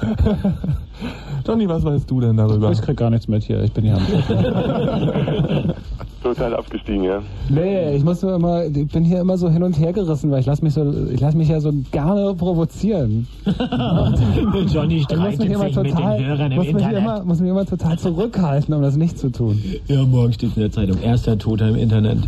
Johnny, 1.47 1.69
was 1.69 1.85
weißt 1.85 2.11
du 2.11 2.21
denn 2.21 2.37
darüber? 2.37 2.71
Ich 2.73 2.83
krieg 2.83 2.97
gar 2.97 3.11
nichts 3.11 3.29
mit 3.29 3.43
hier, 3.43 3.63
ich 3.63 3.73
bin 3.73 3.85
hier 3.85 3.97
am 3.97 4.03
Total 6.25 6.57
abgestiegen, 6.57 7.05
ja. 7.05 7.21
Nee, 7.51 7.97
ich 7.97 8.03
muss 8.03 8.23
nur 8.23 8.35
immer, 8.35 8.65
ich 8.65 8.89
bin 8.89 9.05
hier 9.05 9.21
immer 9.21 9.37
so 9.37 9.51
hin 9.51 9.63
und 9.63 9.79
her 9.79 9.93
gerissen, 9.93 10.31
weil 10.31 10.41
ich 10.41 10.47
lasse 10.47 10.65
mich 10.65 10.73
so, 10.73 10.91
ich 11.13 11.21
lasse 11.21 11.37
mich 11.37 11.51
ja 11.51 11.61
so 11.61 11.71
gerne 11.93 12.33
provozieren. 12.35 13.27
Johnny 14.73 14.97
Ich 14.97 15.09
muss 15.17 15.37
mich 15.37 15.39
streitet 15.39 15.45
immer 15.45 15.67
sich 15.67 15.77
mit 15.77 15.85
den 15.87 15.95
total, 15.95 16.25
Hörern 16.25 16.53
im 16.53 16.57
muss 16.57 16.67
mich 16.67 16.75
Internet. 16.77 16.99
immer, 16.99 17.25
muss 17.25 17.41
mich 17.41 17.51
immer 17.51 17.67
total 17.67 17.99
zurückhalten, 17.99 18.73
um 18.75 18.81
das 18.81 18.97
nicht 18.97 19.19
zu 19.19 19.31
tun. 19.31 19.63
Ja, 19.87 20.03
morgen 20.05 20.33
steht 20.33 20.57
in 20.57 20.63
der 20.63 20.73
Zeitung. 20.73 20.99
Erster 21.03 21.37
Toter 21.37 21.69
im 21.69 21.77
Internet. 21.77 22.19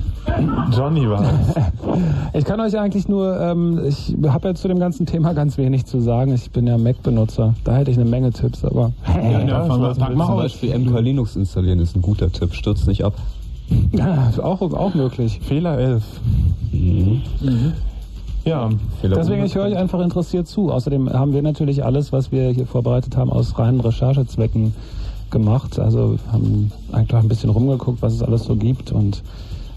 Johnny 0.76 1.08
war 1.08 1.24
Ich 2.34 2.44
kann 2.44 2.60
euch 2.60 2.78
eigentlich 2.78 3.08
nur, 3.08 3.40
ähm, 3.40 3.80
ich 3.88 4.14
habe 4.28 4.48
jetzt 4.48 4.60
zu 4.60 4.68
dem 4.68 4.78
ganzen 4.78 5.06
Thema 5.06 5.32
ganz 5.32 5.56
wenig 5.56 5.86
zu 5.86 6.00
sagen. 6.00 6.34
Ich 6.34 6.50
bin 6.50 6.66
ja 6.66 6.76
Mac-Benutzer. 6.76 7.54
Da 7.64 7.76
hätte 7.76 7.90
ich 7.90 7.96
eine 7.96 8.08
Menge 8.08 8.30
Tipps, 8.30 8.62
aber. 8.62 8.92
Ja, 9.06 9.40
ja, 9.40 9.64
fang 9.64 9.80
mal, 9.80 9.94
fang 9.94 10.14
mal 10.16 10.26
Zum 10.26 10.34
aus. 10.34 10.42
Beispiel 10.42 10.78
MK 10.78 11.00
Linux 11.00 11.34
installieren 11.36 11.78
ist 11.78 11.96
ein 11.96 12.02
guter 12.02 12.30
Tipp. 12.30 12.52
Stürzt 12.52 12.86
nicht 12.86 13.02
ab. 13.02 13.14
Ja, 13.16 13.22
auch, 14.42 14.60
auch 14.60 14.94
möglich. 14.94 15.40
Fehler 15.42 15.78
11. 15.78 16.04
Ja, 18.44 18.70
Fehler 19.00 19.16
Deswegen, 19.16 19.44
ich 19.44 19.54
höre 19.56 19.64
euch 19.64 19.76
einfach 19.76 20.00
interessiert 20.00 20.46
zu. 20.46 20.70
Außerdem 20.70 21.12
haben 21.12 21.32
wir 21.32 21.42
natürlich 21.42 21.84
alles, 21.84 22.12
was 22.12 22.30
wir 22.30 22.50
hier 22.50 22.66
vorbereitet 22.66 23.16
haben, 23.16 23.30
aus 23.30 23.58
reinen 23.58 23.80
Recherchezwecken 23.80 24.72
gemacht. 25.30 25.78
Also 25.78 26.16
haben 26.30 26.70
einfach 26.92 27.18
ein 27.18 27.28
bisschen 27.28 27.50
rumgeguckt, 27.50 28.02
was 28.02 28.14
es 28.14 28.22
alles 28.22 28.44
so 28.44 28.54
gibt 28.54 28.92
und 28.92 29.22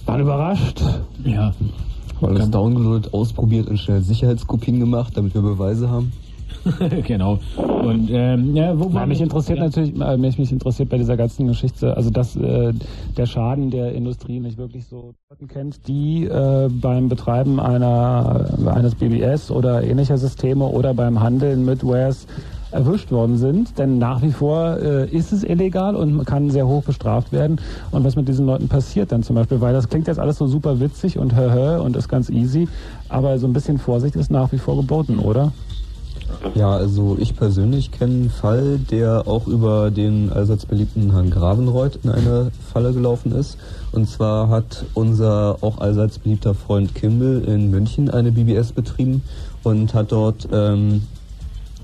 waren 0.05 0.21
überrascht. 0.21 0.81
Ja. 1.23 1.53
Alles 2.21 2.51
downgeloadet, 2.51 3.13
ausprobiert 3.13 3.69
und 3.69 3.77
schnell 3.79 4.01
Sicherheitskopien 4.01 4.79
gemacht, 4.79 5.13
damit 5.15 5.33
wir 5.33 5.41
Beweise 5.41 5.89
haben. 5.89 6.11
genau. 7.03 7.39
Und 7.55 8.09
ähm, 8.11 8.55
ja, 8.55 8.77
wo 8.77 8.89
Ja, 8.89 8.93
war 8.93 9.05
mich 9.05 9.21
interessiert 9.21 9.59
natürlich, 9.59 9.99
äh, 9.99 10.17
mich, 10.17 10.37
mich 10.37 10.51
interessiert 10.51 10.89
bei 10.89 10.97
dieser 10.97 11.17
ganzen 11.17 11.47
Geschichte, 11.47 11.95
also 11.95 12.09
dass 12.09 12.35
äh, 12.35 12.73
der 13.17 13.25
Schaden 13.25 13.71
der 13.71 13.93
Industrie 13.93 14.39
nicht 14.39 14.57
wirklich 14.57 14.85
so 14.85 15.13
Leuten 15.29 15.47
kennt, 15.47 15.87
die 15.87 16.25
äh, 16.25 16.69
beim 16.69 17.09
Betreiben 17.09 17.59
einer 17.59 18.45
eines 18.65 18.95
BBS 18.95 19.51
oder 19.51 19.83
ähnlicher 19.83 20.17
Systeme 20.17 20.65
oder 20.65 20.93
beim 20.93 21.21
Handeln 21.21 21.65
mit 21.65 21.83
Wares 21.85 22.27
erwischt 22.71 23.11
worden 23.11 23.37
sind, 23.37 23.77
denn 23.79 23.97
nach 23.97 24.21
wie 24.21 24.31
vor 24.31 24.77
äh, 24.77 25.09
ist 25.09 25.31
es 25.31 25.43
illegal 25.43 25.95
und 25.95 26.25
kann 26.25 26.49
sehr 26.51 26.67
hoch 26.67 26.83
bestraft 26.83 27.31
werden. 27.31 27.59
Und 27.91 28.03
was 28.03 28.15
mit 28.15 28.27
diesen 28.27 28.45
Leuten 28.45 28.67
passiert 28.67 29.11
dann 29.11 29.23
zum 29.23 29.35
Beispiel, 29.35 29.59
weil 29.61 29.73
das 29.73 29.89
klingt 29.89 30.07
jetzt 30.07 30.19
alles 30.19 30.37
so 30.37 30.47
super 30.47 30.79
witzig 30.79 31.17
und 31.17 31.35
hö, 31.35 31.51
hö 31.51 31.81
und 31.81 31.95
ist 31.95 32.09
ganz 32.09 32.29
easy, 32.29 32.67
aber 33.07 33.39
so 33.39 33.47
ein 33.47 33.53
bisschen 33.53 33.79
Vorsicht 33.79 34.15
ist 34.15 34.29
nach 34.29 34.51
wie 34.51 34.59
vor 34.59 34.75
geboten, 34.75 35.17
oder? 35.19 35.51
Ja, 36.55 36.71
also 36.71 37.17
ich 37.19 37.35
persönlich 37.35 37.91
kenne 37.91 38.13
einen 38.13 38.29
Fall, 38.29 38.79
der 38.79 39.27
auch 39.27 39.47
über 39.47 39.91
den 39.91 40.31
allseits 40.31 40.65
beliebten 40.65 41.11
Herrn 41.11 41.29
Gravenreuth 41.29 41.99
in 42.03 42.09
eine 42.09 42.51
Falle 42.71 42.93
gelaufen 42.93 43.33
ist. 43.33 43.57
Und 43.91 44.09
zwar 44.09 44.49
hat 44.49 44.85
unser 44.93 45.57
auch 45.61 45.79
allseits 45.79 46.19
beliebter 46.19 46.53
Freund 46.53 46.95
Kimball 46.95 47.43
in 47.45 47.69
München 47.71 48.09
eine 48.09 48.31
BBS 48.31 48.71
betrieben 48.71 49.23
und 49.63 49.93
hat 49.93 50.11
dort 50.11 50.47
ähm, 50.51 51.03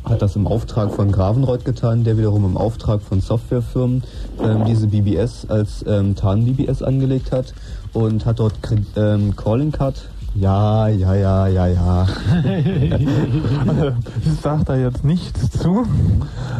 hat 0.06 0.22
das 0.22 0.36
im 0.36 0.48
Auftrag 0.48 0.94
von 0.94 1.12
Gravenreuth 1.12 1.66
getan, 1.66 2.04
der 2.04 2.18
wiederum 2.18 2.46
im 2.46 2.58
Auftrag 2.58 3.02
von 3.02 3.22
Softwarefirmen 3.22 4.04
ähm, 4.42 4.66
diese 4.66 4.88
BBS 4.88 5.48
als 5.50 5.84
ähm, 5.88 6.16
Tarn-BBS 6.16 6.84
angelegt 6.84 7.32
hat 7.32 7.54
und 7.94 8.26
hat 8.26 8.40
dort 8.40 8.54
ähm, 8.96 9.36
Calling 9.36 9.72
Card 9.72 10.10
ja, 10.36 10.88
ja, 10.88 11.16
ja, 11.16 11.48
ja, 11.48 11.68
ja. 11.68 12.08
ich 14.26 14.42
sag 14.42 14.66
da 14.66 14.76
jetzt 14.76 15.04
nichts 15.04 15.50
zu. 15.52 15.86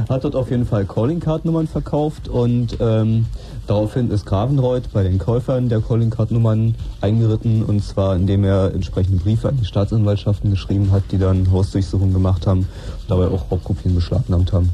Hat 0.10 0.24
dort 0.24 0.36
auf 0.36 0.50
jeden 0.50 0.66
Fall 0.66 0.86
Calling 0.86 1.20
Card 1.20 1.46
Nummern 1.46 1.68
verkauft 1.68 2.30
und 2.30 2.78
ähm, 2.80 3.26
daraufhin 3.68 4.12
ist 4.12 4.26
Gravenreuth 4.26 4.92
bei 4.94 5.04
den 5.04 5.18
Käufern 5.18 5.68
der 5.68 5.82
Calling 5.82 6.10
Card 6.10 6.32
Nummern 6.32 6.76
eingeritten 7.02 7.64
und 7.64 7.84
zwar 7.84 8.16
indem 8.16 8.44
er 8.44 8.74
entsprechende 8.74 9.22
Briefe 9.22 9.50
an 9.50 9.58
die 9.58 9.66
Staatsanwaltschaften 9.66 10.52
geschrieben 10.52 10.92
hat, 10.92 11.04
die 11.12 11.18
dann 11.18 11.52
Hausdurchsuchungen 11.52 12.14
gemacht 12.14 12.48
haben 12.48 12.60
und 12.60 13.10
dabei 13.10 13.28
auch 13.28 13.52
Raubkopien 13.52 13.94
beschlagnahmt 13.94 14.54
haben. 14.54 14.70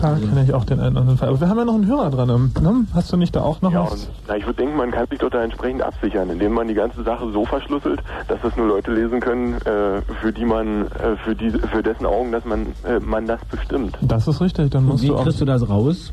Da 0.00 0.14
kenne 0.14 0.44
ich 0.44 0.54
auch 0.54 0.64
den 0.64 0.78
einen 0.78 0.92
oder 0.92 1.00
anderen 1.00 1.18
Fall. 1.18 1.28
Aber 1.28 1.40
wir 1.40 1.48
haben 1.48 1.58
ja 1.58 1.64
noch 1.64 1.74
einen 1.74 1.86
Hörer 1.86 2.10
dran. 2.10 2.28
ähm, 2.30 2.52
Ne? 2.62 2.86
Hast 2.94 3.12
du 3.12 3.16
nicht 3.16 3.34
da 3.34 3.40
auch 3.42 3.60
noch 3.62 3.72
Ja, 3.72 3.82
was? 3.84 3.92
und 3.92 4.08
na, 4.28 4.36
ich 4.36 4.46
würde 4.46 4.62
denken, 4.62 4.76
man 4.76 4.90
kann 4.92 5.06
sich 5.10 5.18
dort 5.18 5.34
da 5.34 5.42
entsprechend 5.42 5.82
absichern, 5.82 6.30
indem 6.30 6.52
man 6.52 6.68
die 6.68 6.74
ganze 6.74 7.02
Sache 7.02 7.30
so 7.32 7.44
verschlüsselt, 7.44 8.00
dass 8.28 8.40
das 8.42 8.56
nur 8.56 8.68
Leute 8.68 8.92
lesen 8.94 9.18
können, 9.20 9.54
äh, 9.54 10.00
für 10.20 10.32
die 10.32 10.44
man, 10.44 10.82
äh, 10.86 11.16
für 11.24 11.34
die, 11.34 11.50
für 11.50 11.82
dessen 11.82 12.06
Augen, 12.06 12.30
dass 12.32 12.44
man, 12.44 12.66
äh, 12.86 13.00
man 13.00 13.26
das 13.26 13.40
bestimmt. 13.50 13.98
Das 14.00 14.28
ist 14.28 14.40
richtig, 14.40 14.70
dann 14.70 14.84
Und 14.84 14.90
musst 14.90 15.02
wie 15.02 15.08
du 15.08 15.16
auch. 15.16 15.24
kriegst 15.24 15.40
du 15.40 15.44
das 15.44 15.68
raus? 15.68 16.12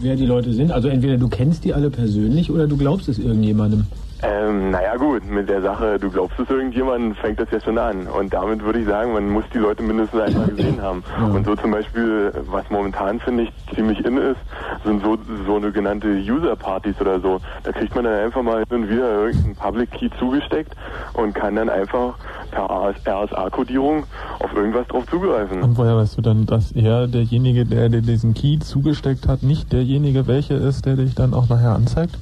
Wer 0.00 0.14
die 0.14 0.26
Leute 0.26 0.52
sind? 0.52 0.70
Also 0.70 0.88
entweder 0.88 1.16
du 1.16 1.28
kennst 1.28 1.64
die 1.64 1.72
alle 1.74 1.90
persönlich 1.90 2.50
oder 2.52 2.66
du 2.68 2.76
glaubst 2.76 3.08
es 3.08 3.18
irgendjemandem. 3.18 3.86
Ähm, 4.22 4.72
naja 4.72 4.96
gut, 4.96 5.24
mit 5.24 5.48
der 5.48 5.62
Sache, 5.62 5.98
du 5.98 6.10
glaubst 6.10 6.38
es 6.40 6.50
irgendjemandem, 6.50 7.14
fängt 7.14 7.38
das 7.38 7.50
ja 7.52 7.60
schon 7.60 7.78
an. 7.78 8.08
Und 8.08 8.34
damit 8.34 8.64
würde 8.64 8.80
ich 8.80 8.86
sagen, 8.86 9.12
man 9.12 9.30
muss 9.30 9.44
die 9.54 9.58
Leute 9.58 9.82
mindestens 9.82 10.20
einmal 10.20 10.48
gesehen 10.48 10.82
haben. 10.82 11.04
Und 11.32 11.46
so 11.46 11.54
zum 11.54 11.70
Beispiel, 11.70 12.32
was 12.50 12.68
momentan 12.68 13.20
finde 13.20 13.44
ich 13.44 13.52
ziemlich 13.74 14.04
in 14.04 14.16
ist, 14.16 14.40
sind 14.84 15.02
so, 15.02 15.16
so 15.46 15.60
sogenannte 15.60 16.08
User-Partys 16.08 17.00
oder 17.00 17.20
so. 17.20 17.40
Da 17.62 17.70
kriegt 17.70 17.94
man 17.94 18.04
dann 18.04 18.14
einfach 18.14 18.42
mal 18.42 18.64
hin 18.68 18.82
und 18.82 18.90
wieder 18.90 19.26
irgendeinen 19.26 19.54
Public 19.54 19.90
Key 19.92 20.10
zugesteckt 20.18 20.72
und 21.12 21.34
kann 21.34 21.54
dann 21.54 21.68
einfach 21.68 22.14
per 22.50 22.68
RSA-Kodierung 22.68 24.04
auf 24.40 24.52
irgendwas 24.52 24.86
drauf 24.88 25.04
zugreifen. 25.08 25.62
Und 25.62 25.78
woher 25.78 25.96
weißt 25.96 26.18
du 26.18 26.22
dann, 26.22 26.46
dass 26.46 26.72
er, 26.72 27.06
derjenige, 27.06 27.64
der 27.66 27.88
dir 27.88 28.02
diesen 28.02 28.34
Key 28.34 28.58
zugesteckt 28.58 29.28
hat, 29.28 29.44
nicht 29.44 29.72
derjenige, 29.72 30.26
welcher 30.26 30.56
ist, 30.56 30.86
der 30.86 30.96
dich 30.96 31.14
dann 31.14 31.34
auch 31.34 31.48
nachher 31.48 31.74
anzeigt? 31.74 32.18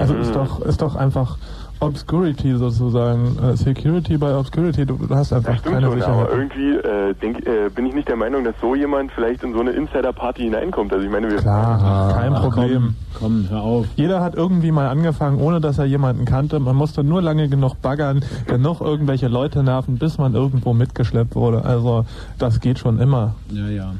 Also 0.00 0.14
ist 0.14 0.34
doch, 0.34 0.60
ist 0.62 0.82
doch 0.82 0.96
einfach 0.96 1.36
Obscurity 1.82 2.56
sozusagen, 2.56 3.38
äh, 3.42 3.56
Security 3.56 4.18
by 4.18 4.26
Obscurity, 4.26 4.84
du, 4.84 4.96
du 4.96 5.14
hast 5.14 5.32
einfach 5.32 5.52
Das 5.52 5.60
stimmt 5.60 5.76
keine 5.76 5.86
schon, 5.86 5.94
Sicherheit. 5.98 6.28
aber 6.28 6.32
irgendwie 6.38 6.72
äh, 6.76 7.14
denk, 7.14 7.46
äh, 7.46 7.70
bin 7.74 7.86
ich 7.86 7.94
nicht 7.94 8.06
der 8.08 8.16
Meinung, 8.16 8.44
dass 8.44 8.54
so 8.60 8.74
jemand 8.74 9.10
vielleicht 9.12 9.42
in 9.42 9.54
so 9.54 9.60
eine 9.60 9.70
Insider-Party 9.70 10.42
hineinkommt. 10.42 10.92
Also 10.92 11.06
ich 11.06 11.10
meine, 11.10 11.30
wir 11.30 11.38
Klar, 11.38 12.12
kein 12.12 12.34
Problem. 12.34 12.96
Komm, 13.18 13.46
hör 13.48 13.62
auf. 13.62 13.86
Jeder 13.96 14.20
hat 14.22 14.34
irgendwie 14.34 14.72
mal 14.72 14.88
angefangen, 14.88 15.40
ohne 15.40 15.60
dass 15.62 15.78
er 15.78 15.86
jemanden 15.86 16.26
kannte. 16.26 16.60
Man 16.60 16.76
musste 16.76 17.02
nur 17.02 17.22
lange 17.22 17.48
genug 17.48 17.80
baggern, 17.80 18.22
genug 18.46 18.82
irgendwelche 18.82 19.28
Leute 19.28 19.62
nerven, 19.62 19.96
bis 19.96 20.18
man 20.18 20.34
irgendwo 20.34 20.74
mitgeschleppt 20.74 21.34
wurde. 21.34 21.64
Also 21.64 22.04
das 22.38 22.60
geht 22.60 22.78
schon 22.78 22.98
immer. 23.00 23.34
Ja, 23.50 23.68
ja. 23.68 23.92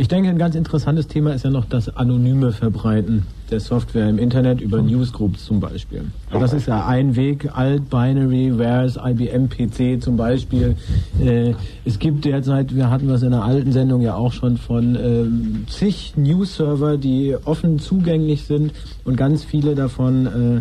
Ich 0.00 0.06
denke, 0.06 0.30
ein 0.30 0.38
ganz 0.38 0.54
interessantes 0.54 1.08
Thema 1.08 1.34
ist 1.34 1.44
ja 1.44 1.50
noch 1.50 1.64
das 1.64 1.88
anonyme 1.96 2.52
Verbreiten 2.52 3.26
der 3.50 3.58
Software 3.58 4.08
im 4.08 4.20
Internet 4.20 4.60
über 4.60 4.80
Newsgroups 4.80 5.44
zum 5.44 5.58
Beispiel. 5.58 6.04
Also 6.28 6.38
das 6.38 6.52
ist 6.52 6.68
ja 6.68 6.86
ein 6.86 7.16
Weg, 7.16 7.50
Alt, 7.56 7.90
Binary, 7.90 8.52
Whereas, 8.56 8.96
IBM 8.96 9.48
PC 9.48 10.00
zum 10.00 10.16
Beispiel. 10.16 10.76
Äh, 11.20 11.54
es 11.84 11.98
gibt 11.98 12.24
derzeit, 12.24 12.76
wir 12.76 12.90
hatten 12.90 13.08
das 13.08 13.24
in 13.24 13.32
der 13.32 13.42
alten 13.42 13.72
Sendung 13.72 14.00
ja 14.00 14.14
auch 14.14 14.32
schon 14.32 14.56
von 14.56 14.94
ähm, 14.94 15.66
zig 15.68 16.12
News-Server, 16.14 16.96
die 16.96 17.34
offen 17.44 17.80
zugänglich 17.80 18.44
sind 18.44 18.74
und 19.04 19.16
ganz 19.16 19.42
viele 19.42 19.74
davon 19.74 20.26
äh, 20.26 20.60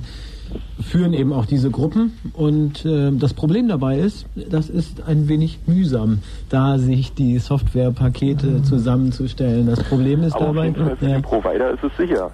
führen 0.81 1.13
eben 1.13 1.33
auch 1.33 1.45
diese 1.45 1.69
Gruppen. 1.69 2.13
Und 2.33 2.85
äh, 2.85 3.11
das 3.11 3.33
Problem 3.33 3.67
dabei 3.67 3.97
ist, 3.97 4.25
das 4.35 4.69
ist 4.69 5.07
ein 5.07 5.27
wenig 5.27 5.59
mühsam, 5.65 6.19
da 6.49 6.77
sich 6.77 7.13
die 7.13 7.39
Softwarepakete 7.39 8.63
zusammenzustellen. 8.63 9.67
Das 9.67 9.83
Problem 9.83 10.23
ist 10.23 10.35
aber 10.35 10.49
auf 10.49 10.55
dabei, 10.55 10.65
jeden 10.65 10.85
Fall 10.85 10.95
für 10.97 11.05
ja, 11.05 11.13
den 11.13 11.21
Provider 11.21 11.71
ist 11.71 11.83
es 11.83 11.97
sicher, 11.97 12.31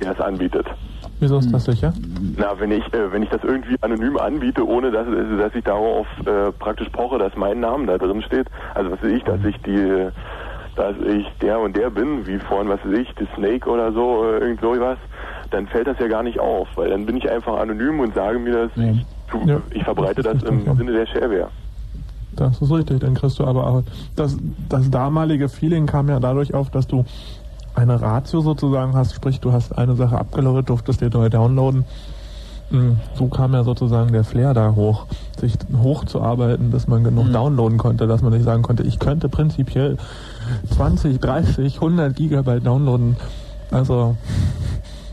der 0.00 0.12
es 0.12 0.20
anbietet. 0.20 0.66
Wieso 1.20 1.38
ist 1.38 1.52
das 1.52 1.64
sicher? 1.64 1.92
Na, 2.36 2.58
wenn 2.60 2.70
ich 2.70 2.84
äh, 2.92 3.12
wenn 3.12 3.24
ich 3.24 3.28
das 3.30 3.42
irgendwie 3.42 3.76
anonym 3.80 4.16
anbiete, 4.18 4.64
ohne 4.64 4.92
dass, 4.92 5.06
dass 5.06 5.54
ich 5.54 5.64
darauf 5.64 6.06
äh, 6.24 6.52
praktisch 6.52 6.88
poche, 6.90 7.18
dass 7.18 7.34
mein 7.34 7.58
Name 7.58 7.86
da 7.86 7.98
drin 7.98 8.22
steht, 8.22 8.46
also 8.74 8.92
was 8.92 9.02
weiß 9.02 9.10
ich, 9.10 9.24
dass 9.24 9.44
ich 9.44 9.56
die 9.62 10.10
dass 10.78 10.94
ich 11.04 11.26
der 11.42 11.58
und 11.58 11.76
der 11.76 11.90
bin, 11.90 12.24
wie 12.24 12.38
vorhin, 12.38 12.68
was 12.68 12.78
weiß 12.84 12.98
ich, 13.00 13.12
die 13.16 13.26
Snake 13.34 13.68
oder 13.68 13.92
so, 13.92 14.24
äh, 14.24 14.38
irgend 14.38 14.60
so 14.60 14.78
was, 14.78 14.98
dann 15.50 15.66
fällt 15.66 15.86
das 15.86 15.98
ja 15.98 16.08
gar 16.08 16.22
nicht 16.22 16.38
auf, 16.40 16.68
weil 16.76 16.90
dann 16.90 17.06
bin 17.06 17.16
ich 17.16 17.30
einfach 17.30 17.58
anonym 17.58 18.00
und 18.00 18.14
sage 18.14 18.38
mir 18.38 18.52
das, 18.68 18.70
ich, 18.76 19.04
tu, 19.30 19.38
Ja. 19.46 19.60
ich 19.70 19.82
verbreite 19.84 20.22
das 20.22 20.42
im 20.42 20.76
Sinne 20.76 20.92
der 20.92 21.06
Shareware. 21.06 21.48
Das 22.36 22.60
ist 22.62 22.70
richtig, 22.70 23.00
dann 23.00 23.14
kriegst 23.14 23.38
du 23.38 23.44
aber 23.44 23.66
auch. 23.66 23.82
Das, 24.14 24.36
das 24.68 24.90
damalige 24.90 25.48
Feeling 25.48 25.86
kam 25.86 26.08
ja 26.08 26.20
dadurch 26.20 26.54
auf, 26.54 26.70
dass 26.70 26.86
du 26.86 27.04
eine 27.74 28.00
Ratio 28.00 28.40
sozusagen 28.40 28.94
hast, 28.94 29.14
sprich 29.14 29.40
du 29.40 29.52
hast 29.52 29.76
eine 29.76 29.94
Sache 29.94 30.18
abgeloadet, 30.18 30.68
durftest 30.68 31.00
dir 31.00 31.10
neu 31.10 31.28
downloaden. 31.30 31.84
Mm, 32.70 32.92
So 33.14 33.28
kam 33.28 33.54
ja 33.54 33.64
sozusagen 33.64 34.12
der 34.12 34.24
Flair 34.24 34.52
da 34.52 34.74
hoch, 34.74 35.06
sich 35.40 35.54
hochzuarbeiten, 35.82 36.70
bis 36.70 36.86
man 36.86 37.02
genug 37.02 37.32
downloaden 37.32 37.78
konnte, 37.78 38.06
dass 38.06 38.20
man 38.22 38.32
sich 38.32 38.42
sagen 38.42 38.62
konnte, 38.62 38.82
ich 38.82 38.98
könnte 38.98 39.28
prinzipiell 39.28 39.96
20, 40.74 41.18
30, 41.20 41.76
100 41.76 42.14
Gigabyte 42.14 42.66
downloaden. 42.66 43.16
Also 43.70 44.16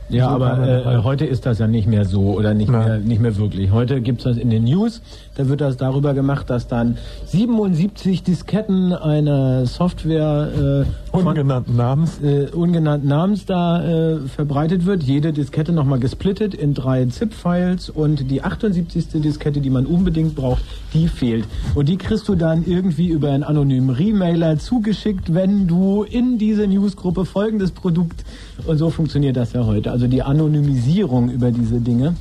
Ja, 0.09 0.29
So 0.29 0.35
aber 0.35 0.67
äh, 0.67 0.83
halt- 0.85 1.03
heute 1.03 1.25
ist 1.25 1.45
das 1.47 1.57
ja 1.59 1.67
nicht 1.67 1.87
mehr 1.87 2.05
so 2.05 2.33
oder 2.33 2.53
nicht 2.53 2.69
mehr 2.69 2.99
nicht 2.99 3.19
mehr 3.21 3.35
wirklich. 3.37 3.71
Heute 3.71 4.01
gibt's 4.01 4.23
das 4.23 4.37
in 4.37 4.49
den 4.51 4.63
News, 4.65 5.01
da 5.35 5.47
wird 5.49 5.61
das 5.61 5.77
darüber 5.77 6.13
gemacht, 6.13 6.49
dass 6.49 6.67
dann 6.67 6.97
77 7.25 8.21
Disketten 8.23 8.93
einer 8.93 9.65
Software 9.65 10.85
äh, 10.85 11.04
ungenannten 11.15 11.75
Namens. 11.75 12.19
äh, 12.21 12.47
ungenannten 12.51 13.07
Namens 13.07 13.45
da 13.45 13.83
äh, 13.83 14.19
verbreitet 14.27 14.85
wird. 14.85 15.03
Jede 15.03 15.33
Diskette 15.33 15.71
nochmal 15.71 15.99
gesplittet 15.99 16.53
in 16.53 16.73
drei 16.73 17.05
ZIP-Files 17.05 17.89
und 17.89 18.29
die 18.29 18.43
78. 18.43 19.21
Diskette, 19.21 19.61
die 19.61 19.69
man 19.69 19.85
unbedingt 19.85 20.35
braucht, 20.35 20.63
die 20.93 21.07
fehlt. 21.07 21.45
Und 21.73 21.89
die 21.89 21.97
kriegst 21.97 22.27
du 22.27 22.35
dann 22.35 22.65
irgendwie 22.65 23.07
über 23.07 23.31
einen 23.31 23.43
anonymen 23.43 23.89
Remailer 23.89 24.57
zugeschickt, 24.57 25.33
wenn 25.33 25.67
du 25.67 26.03
in 26.03 26.37
diese 26.37 26.67
Newsgruppe 26.67 27.25
folgendes 27.25 27.71
Produkt 27.71 28.23
und 28.65 28.77
so 28.77 28.89
funktioniert 28.89 29.37
das 29.37 29.53
ja 29.53 29.65
heute. 29.65 29.91
Also 29.91 30.07
die 30.07 30.23
Anonymisierung 30.23 31.29
über 31.29 31.51
diese 31.51 31.79
Dinge. 31.79 32.15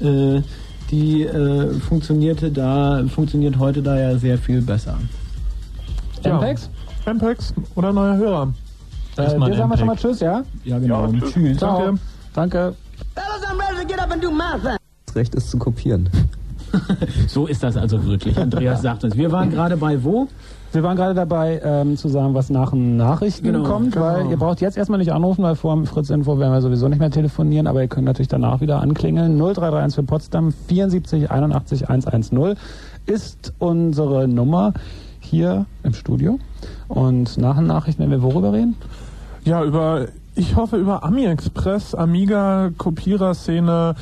Äh, 0.00 0.42
die 0.90 1.22
äh, 1.22 1.74
funktionierte 1.80 2.50
da, 2.50 3.04
funktioniert 3.08 3.58
heute 3.58 3.82
da 3.82 3.98
ja 3.98 4.16
sehr 4.16 4.38
viel 4.38 4.62
besser. 4.62 4.98
MPEX? 6.24 6.70
MPEX 7.14 7.54
oder 7.74 7.92
neuer 7.92 8.16
Hörer. 8.16 8.52
Äh, 9.16 9.22
dir 9.22 9.30
sagen 9.56 9.70
wir 9.70 9.76
schon 9.78 9.86
mal 9.86 9.96
Tschüss, 9.96 10.20
ja? 10.20 10.42
Ja, 10.64 10.78
genau. 10.78 11.10
Tschüss. 11.12 11.58
Ciao. 11.58 11.94
Danke. 12.34 12.74
Das 15.06 15.16
Recht 15.16 15.34
ist 15.34 15.50
zu 15.50 15.58
kopieren. 15.58 16.08
So 17.28 17.46
ist 17.46 17.62
das 17.62 17.78
also 17.78 18.04
wirklich. 18.04 18.36
Andreas 18.38 18.82
sagt 18.82 19.02
uns. 19.02 19.16
Wir 19.16 19.32
waren 19.32 19.50
gerade 19.50 19.78
bei 19.78 20.04
wo? 20.04 20.28
Wir 20.72 20.82
waren 20.82 20.96
gerade 20.96 21.14
dabei, 21.14 21.62
ähm, 21.64 21.96
zu 21.96 22.08
sagen, 22.08 22.34
was 22.34 22.50
nach 22.50 22.72
den 22.72 22.98
Nachrichten 22.98 23.44
Genau, 23.46 23.62
kommt, 23.62 23.92
genau. 23.92 24.04
weil 24.04 24.30
ihr 24.30 24.36
braucht 24.36 24.60
jetzt 24.60 24.76
erstmal 24.76 24.98
nicht 24.98 25.12
anrufen, 25.12 25.42
weil 25.42 25.56
vor 25.56 25.74
dem 25.74 25.86
Fritz-Info 25.86 26.38
werden 26.38 26.52
wir 26.52 26.60
sowieso 26.60 26.88
nicht 26.88 26.98
mehr 26.98 27.10
telefonieren, 27.10 27.66
aber 27.66 27.80
ihr 27.80 27.88
könnt 27.88 28.04
natürlich 28.04 28.28
danach 28.28 28.60
wieder 28.60 28.80
anklingeln. 28.82 29.38
0331 29.38 29.94
für 29.94 30.02
Potsdam 30.02 30.52
74 30.68 31.30
81 31.30 31.88
110 31.88 32.56
ist 33.06 33.54
unsere 33.58 34.28
Nummer 34.28 34.74
hier 35.20 35.64
im 35.84 35.94
Studio. 35.94 36.38
Und 36.88 37.36
nach 37.38 37.56
den 37.56 37.66
Nachrichten 37.66 38.00
werden 38.00 38.10
wir 38.10 38.22
worüber 38.22 38.52
reden? 38.52 38.76
Ja, 39.44 39.62
über, 39.62 40.06
ich 40.34 40.56
hoffe 40.56 40.76
über 40.76 41.04
Ami-Express, 41.04 41.94
Amiga, 41.94 42.70
Kopiererszene, 42.76 43.94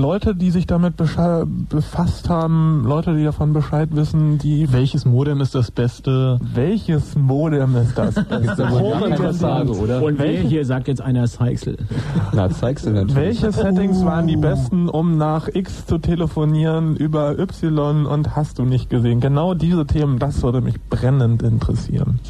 Leute, 0.00 0.34
die 0.34 0.50
sich 0.50 0.66
damit 0.66 0.96
befasst 0.96 2.30
haben, 2.30 2.84
Leute, 2.86 3.14
die 3.14 3.24
davon 3.24 3.52
Bescheid 3.52 3.90
wissen, 3.92 4.38
die... 4.38 4.72
Welches 4.72 5.04
Modem 5.04 5.40
ist 5.42 5.54
das 5.54 5.70
Beste? 5.70 6.40
Welches 6.54 7.16
Modem 7.16 7.76
ist 7.76 7.98
das? 7.98 8.14
Gibt's 8.14 8.56
da 8.56 8.70
wohl 8.70 8.90
gar 8.92 9.10
keine 9.10 9.34
Frage, 9.34 9.70
oder? 9.72 10.02
Und 10.02 10.18
wer 10.18 10.40
hier 10.40 10.64
sagt 10.64 10.88
jetzt 10.88 11.02
einer 11.02 11.26
Seixel? 11.26 11.76
Na, 12.32 12.48
du 12.48 12.54
natürlich. 12.54 13.14
Welche 13.14 13.52
Settings 13.52 14.02
waren 14.04 14.26
die 14.26 14.36
besten, 14.36 14.88
um 14.88 15.18
nach 15.18 15.48
X 15.52 15.84
zu 15.86 15.98
telefonieren 15.98 16.96
über 16.96 17.38
Y 17.38 18.06
und 18.06 18.34
hast 18.34 18.58
du 18.58 18.64
nicht 18.64 18.88
gesehen? 18.88 19.20
Genau 19.20 19.52
diese 19.52 19.86
Themen, 19.86 20.18
das 20.18 20.42
würde 20.42 20.62
mich 20.62 20.80
brennend 20.80 21.42
interessieren. 21.42 22.20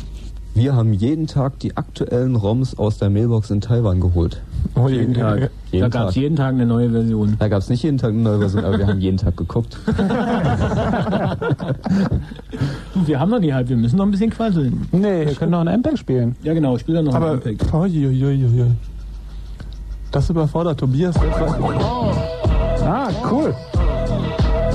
Wir 0.52 0.74
haben 0.74 0.92
jeden 0.92 1.26
Tag 1.28 1.58
die 1.60 1.76
aktuellen 1.76 2.34
ROMs 2.36 2.76
aus 2.78 2.98
der 2.98 3.08
Mailbox 3.08 3.50
in 3.50 3.60
Taiwan 3.60 4.00
geholt. 4.00 4.42
Oh, 4.74 4.88
Jeden 4.88 5.14
Tag. 5.14 5.40
da 5.42 5.48
Jeden 5.70 5.90
gab 5.90 6.08
es 6.08 6.14
Tag. 6.14 6.22
jeden 6.22 6.36
Tag 6.36 6.48
eine 6.54 6.66
neue 6.66 6.90
Version. 6.90 7.36
Da 7.38 7.48
gab 7.48 7.60
es 7.60 7.68
nicht 7.70 7.82
jeden 7.82 7.98
Tag 7.98 8.10
eine 8.10 8.18
neue 8.20 8.40
Version, 8.40 8.64
aber 8.64 8.78
wir 8.78 8.86
haben 8.88 9.00
jeden 9.00 9.16
Tag 9.16 9.36
geguckt. 9.36 9.78
Du, 9.86 9.92
wir 13.06 13.20
haben 13.20 13.30
noch 13.30 13.40
die 13.40 13.54
halb, 13.54 13.68
wir 13.68 13.76
müssen 13.76 13.96
noch 13.96 14.04
ein 14.04 14.10
bisschen 14.10 14.30
quasseln. 14.30 14.86
Nee, 14.92 15.24
ihr 15.24 15.34
könnt 15.34 15.52
noch 15.52 15.60
ein 15.64 15.80
MPEG 15.80 15.98
spielen. 15.98 16.36
Ja 16.42 16.52
genau, 16.52 16.76
spiel 16.78 16.96
dann 16.96 17.04
noch 17.06 17.14
Aber, 17.14 17.32
ein 17.32 17.40
Impact. 17.42 17.72
uiuiuiui. 17.72 18.66
Das 20.10 20.28
überfordert 20.28 20.80
Tobias 20.80 21.14
etwas. 21.16 21.52
Ah, 22.84 23.08
cool. 23.30 23.54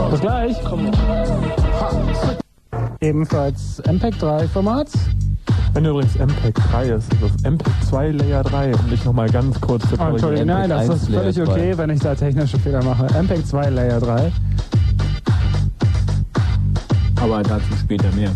Bis 0.09 0.21
gleich. 0.21 0.55
Ebenfalls 3.01 3.82
MPEG 3.86 4.17
3 4.19 4.47
Format. 4.47 4.88
Wenn 5.76 5.84
übrigens 5.88 6.15
MPEG 6.15 6.55
3 6.71 6.86
ist, 6.86 7.11
ist 7.13 7.21
das 7.21 7.51
MPEG 7.51 7.73
2 7.89 8.11
Layer 8.11 8.43
3, 8.43 8.73
um 8.76 8.89
dich 8.89 9.03
nochmal 9.03 9.30
ganz 9.30 9.59
kurz 9.59 9.84
zu 9.89 9.95
Oh, 9.99 10.03
Entschuldigung, 10.07 10.21
korrigieren. 10.21 10.47
nein, 10.47 10.69
das 10.69 10.88
ist 10.88 11.09
Layer 11.09 11.21
völlig 11.23 11.36
3. 11.36 11.43
okay, 11.51 11.78
wenn 11.78 11.89
ich 11.89 11.99
da 11.99 12.15
technische 12.15 12.57
Fehler 12.57 12.82
mache. 12.82 13.07
MPEG 13.21 13.45
2 13.45 13.69
Layer 13.71 13.99
3. 13.99 14.32
Aber 17.21 17.43
dazu 17.43 17.65
später 17.78 18.09
mehr. 18.16 18.32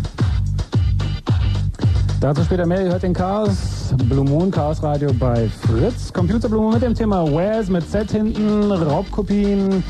Dazu 2.20 2.44
später 2.44 2.66
mehr. 2.66 2.82
Ihr 2.84 2.90
hört 2.90 3.02
den 3.04 3.14
Chaos 3.14 3.94
Blue 4.10 4.24
Moon 4.26 4.50
Chaos 4.50 4.82
Radio 4.82 5.10
bei 5.18 5.48
Fritz. 5.62 6.12
Computer 6.12 6.46
Blue 6.50 6.60
Moon 6.60 6.74
mit 6.74 6.82
dem 6.82 6.94
Thema 6.94 7.24
Wares 7.32 7.70
mit 7.70 7.88
Z 7.90 8.10
hinten, 8.10 8.70
Raubkopien, 8.70 9.82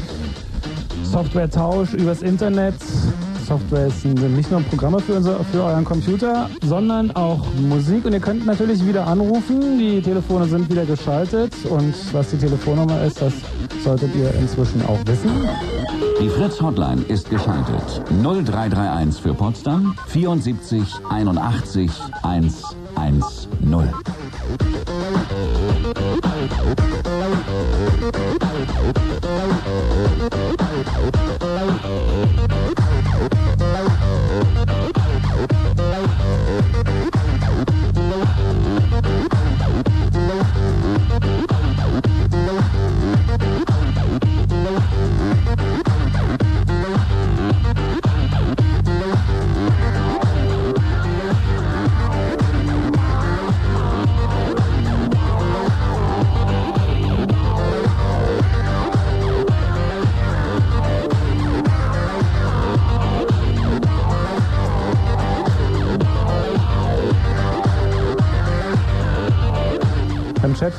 Softwaretausch 1.03 1.95
übers 1.95 2.23
Internet. 2.23 2.75
Software 3.51 3.91
sind 3.91 4.23
nicht 4.37 4.49
nur 4.49 4.61
Programme 4.61 5.01
für, 5.01 5.15
unser, 5.15 5.43
für 5.43 5.65
euren 5.65 5.85
Computer, 5.85 6.49
sondern 6.63 7.11
auch 7.17 7.45
Musik. 7.61 8.05
Und 8.05 8.13
ihr 8.13 8.21
könnt 8.21 8.47
natürlich 8.47 8.87
wieder 8.87 9.09
anrufen. 9.09 9.77
Die 9.77 10.01
Telefone 10.01 10.45
sind 10.45 10.71
wieder 10.71 10.85
geschaltet. 10.85 11.53
Und 11.69 11.93
was 12.13 12.31
die 12.31 12.39
Telefonnummer 12.39 13.03
ist, 13.03 13.21
das 13.21 13.33
solltet 13.83 14.15
ihr 14.15 14.33
inzwischen 14.35 14.81
auch 14.87 15.01
wissen. 15.05 15.33
Die 16.21 16.29
Fritz 16.29 16.63
Hotline 16.63 17.03
ist 17.09 17.29
geschaltet. 17.29 18.01
0331 18.23 19.21
für 19.21 19.35
Potsdam 19.35 19.97
74 20.07 20.85
81 21.09 21.91
110. 22.23 23.91
Chat 30.21 30.40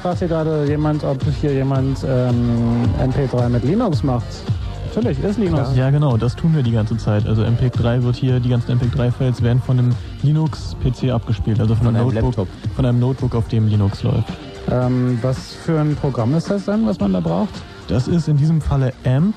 fragt 0.01 0.19
hier 0.19 0.27
gerade 0.27 0.65
jemand, 0.67 1.03
ob 1.03 1.17
hier 1.39 1.53
jemand 1.53 1.99
ähm, 2.07 2.89
MP3 2.99 3.49
mit 3.49 3.63
Linux 3.63 4.03
macht. 4.03 4.25
Natürlich, 4.87 5.23
ist 5.23 5.37
Linux. 5.37 5.69
Ja, 5.75 5.89
genau, 5.89 6.17
das 6.17 6.35
tun 6.35 6.53
wir 6.55 6.63
die 6.63 6.71
ganze 6.71 6.97
Zeit. 6.97 7.25
Also 7.25 7.43
MP3 7.43 8.03
wird 8.03 8.15
hier, 8.15 8.39
die 8.39 8.49
ganzen 8.49 8.77
MP3-Files 8.77 9.41
werden 9.41 9.61
von 9.61 9.79
einem 9.79 9.95
Linux-PC 10.23 11.11
abgespielt, 11.11 11.59
also 11.59 11.75
von, 11.75 11.85
Von 11.85 11.95
einem, 11.95 12.09
einem 12.09 12.15
Notebook, 12.15 12.37
Laptop. 12.37 12.75
von 12.75 12.85
einem 12.85 12.99
Notebook, 12.99 13.35
auf 13.35 13.47
dem 13.47 13.67
Linux 13.67 14.03
läuft. 14.03 14.27
Ähm, 14.69 15.17
was 15.21 15.53
für 15.53 15.79
ein 15.79 15.95
Programm 15.95 16.33
ist 16.35 16.49
das 16.49 16.65
dann, 16.65 16.85
was 16.85 16.99
man 16.99 17.13
da 17.13 17.19
braucht? 17.19 17.53
Das 17.87 18.07
ist 18.07 18.27
in 18.27 18.37
diesem 18.37 18.59
Falle 18.59 18.93
AMP. 19.05 19.35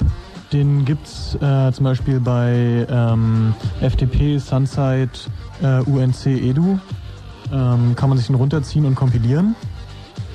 Den 0.53 0.85
gibt's 0.85 1.37
äh, 1.41 1.73
zum 1.73 1.85
Beispiel 1.85 2.21
bei 2.21 2.87
ähm, 2.91 3.55
FTP, 3.81 4.39
Sunsight, 4.39 5.29
äh, 5.63 5.81
UNC 5.83 6.27
Edu. 6.27 6.79
Ähm, 7.53 7.95
kann 7.97 8.09
man 8.09 8.19
sich 8.19 8.27
den 8.27 8.37
runterziehen 8.37 8.87
und 8.87 8.95
kompilieren. 8.95 9.55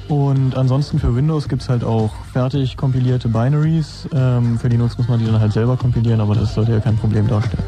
Und 0.10 0.57
ansonsten 0.57 0.98
für 0.98 1.15
Windows 1.15 1.48
gibt's 1.48 1.69
halt 1.69 1.84
auch 1.84 2.10
fertig 2.34 2.76
kompilierte 2.76 3.30
Binaries. 3.30 4.10
Ähm, 4.11 4.57
für 4.57 4.68
Linux 4.68 4.98
muss 4.98 5.07
man 5.07 5.19
die 5.19 5.26
dann 5.26 5.40
halt 5.40 5.53
selber 5.53 5.77
kompilieren, 5.77 6.19
aber 6.19 6.34
das 6.34 6.56
sollte 6.56 6.72
ja 6.72 6.80
kein 6.80 6.98
Problem 6.98 7.27
darstellen. 7.27 7.64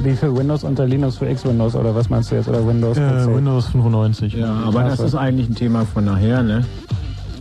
Wie 0.00 0.12
für 0.14 0.36
Windows 0.36 0.64
unter 0.64 0.86
Linux 0.86 1.18
für 1.18 1.28
X-Windows 1.30 1.76
oder 1.76 1.94
was 1.94 2.10
meinst 2.10 2.32
du 2.32 2.34
jetzt? 2.34 2.48
Oder 2.48 2.66
Windows? 2.66 2.98
Äh? 2.98 3.32
Windows 3.32 3.68
95. 3.68 4.34
Ja, 4.34 4.52
aber 4.66 4.82
das 4.82 4.98
ist 4.98 5.14
eigentlich 5.14 5.48
ein 5.48 5.54
Thema 5.54 5.84
von 5.86 6.04
nachher, 6.04 6.42
ne? 6.42 6.64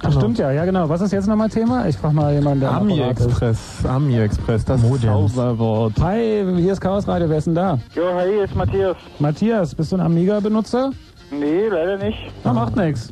Ach, 0.06 0.12
stimmt 0.12 0.38
ja, 0.38 0.52
ja 0.52 0.66
genau. 0.66 0.88
Was 0.88 1.02
ist 1.02 1.14
jetzt 1.14 1.28
nochmal 1.28 1.50
Thema? 1.50 1.88
Ich 1.88 1.98
frage 1.98 2.14
mal 2.14 2.34
jemanden, 2.34 2.60
der 2.60 2.72
am 2.72 2.84
Ami 2.84 3.00
ist. 3.00 3.26
Express, 3.26 3.86
Ami 3.88 4.18
Express, 4.20 4.66
das 4.66 4.82
Modems. 4.82 5.34
Zauberwort. 5.34 5.94
Hi, 6.00 6.46
hier 6.58 6.74
ist 6.74 6.82
Chaos 6.82 7.08
Radio, 7.08 7.28
wer 7.28 7.38
ist 7.40 7.48
denn 7.48 7.56
da? 7.56 7.80
Jo, 7.96 8.04
hi, 8.14 8.30
hier 8.30 8.44
ist 8.44 8.56
Matthias. 8.56 8.98
Matthias, 9.18 9.74
bist 9.74 9.92
du 9.92 9.96
ein 9.96 10.02
Amiga-Benutzer? 10.02 10.92
Nee, 11.32 11.68
leider 11.70 11.98
nicht. 11.98 12.20
Na, 12.44 12.54
macht 12.54 12.76
nix. 12.76 13.12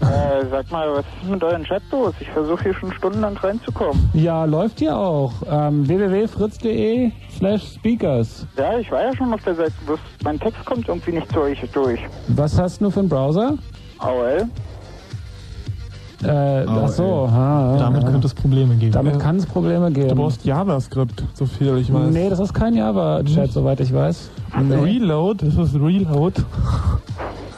Äh, 0.00 0.46
sag 0.50 0.70
mal, 0.70 0.92
was 0.92 1.04
ist 1.22 1.30
mit 1.30 1.42
euren 1.42 1.64
Chat 1.64 1.82
los? 1.90 2.12
Ich 2.20 2.28
versuche 2.28 2.64
hier 2.64 2.74
schon 2.74 2.92
stundenlang 2.92 3.36
reinzukommen. 3.36 4.10
Ja, 4.12 4.44
läuft 4.44 4.78
hier 4.78 4.96
auch. 4.96 5.32
Ähm, 5.50 5.88
www.fritz.de 5.88 7.10
slash 7.36 7.62
speakers. 7.74 8.46
Ja, 8.58 8.78
ich 8.78 8.90
war 8.92 9.02
ja 9.02 9.16
schon 9.16 9.32
auf 9.32 9.42
der 9.42 9.54
Seite, 9.54 9.72
bloß 9.86 9.98
mein 10.22 10.38
Text 10.38 10.64
kommt 10.66 10.86
irgendwie 10.88 11.12
nicht 11.12 11.32
zu 11.32 11.40
euch 11.40 11.58
durch. 11.72 12.00
Was 12.28 12.58
hast 12.58 12.80
du 12.82 12.90
für 12.90 13.00
einen 13.00 13.08
Browser? 13.08 13.54
AOL? 13.98 14.44
Äh, 16.24 16.64
ach 16.66 16.88
so, 16.88 17.30
ha, 17.30 17.76
Damit 17.78 18.02
ja. 18.02 18.10
könnte 18.10 18.26
es 18.26 18.34
Probleme 18.34 18.74
geben. 18.76 18.92
Damit 18.92 19.18
kann 19.18 19.36
es 19.36 19.46
Probleme 19.46 19.90
geben. 19.90 20.08
Du 20.08 20.14
brauchst 20.14 20.44
JavaScript, 20.44 21.22
so 21.34 21.46
viel 21.46 21.76
ich 21.78 21.92
weiß. 21.92 22.10
Nee, 22.10 22.30
das 22.30 22.40
ist 22.40 22.52
kein 22.54 22.74
Java-Chat, 22.74 23.52
soweit 23.52 23.80
ich 23.80 23.92
weiß. 23.92 24.30
Nee. 24.62 24.74
Reload, 24.74 25.46
das 25.46 25.56
ist 25.56 25.74
Reload. 25.74 26.42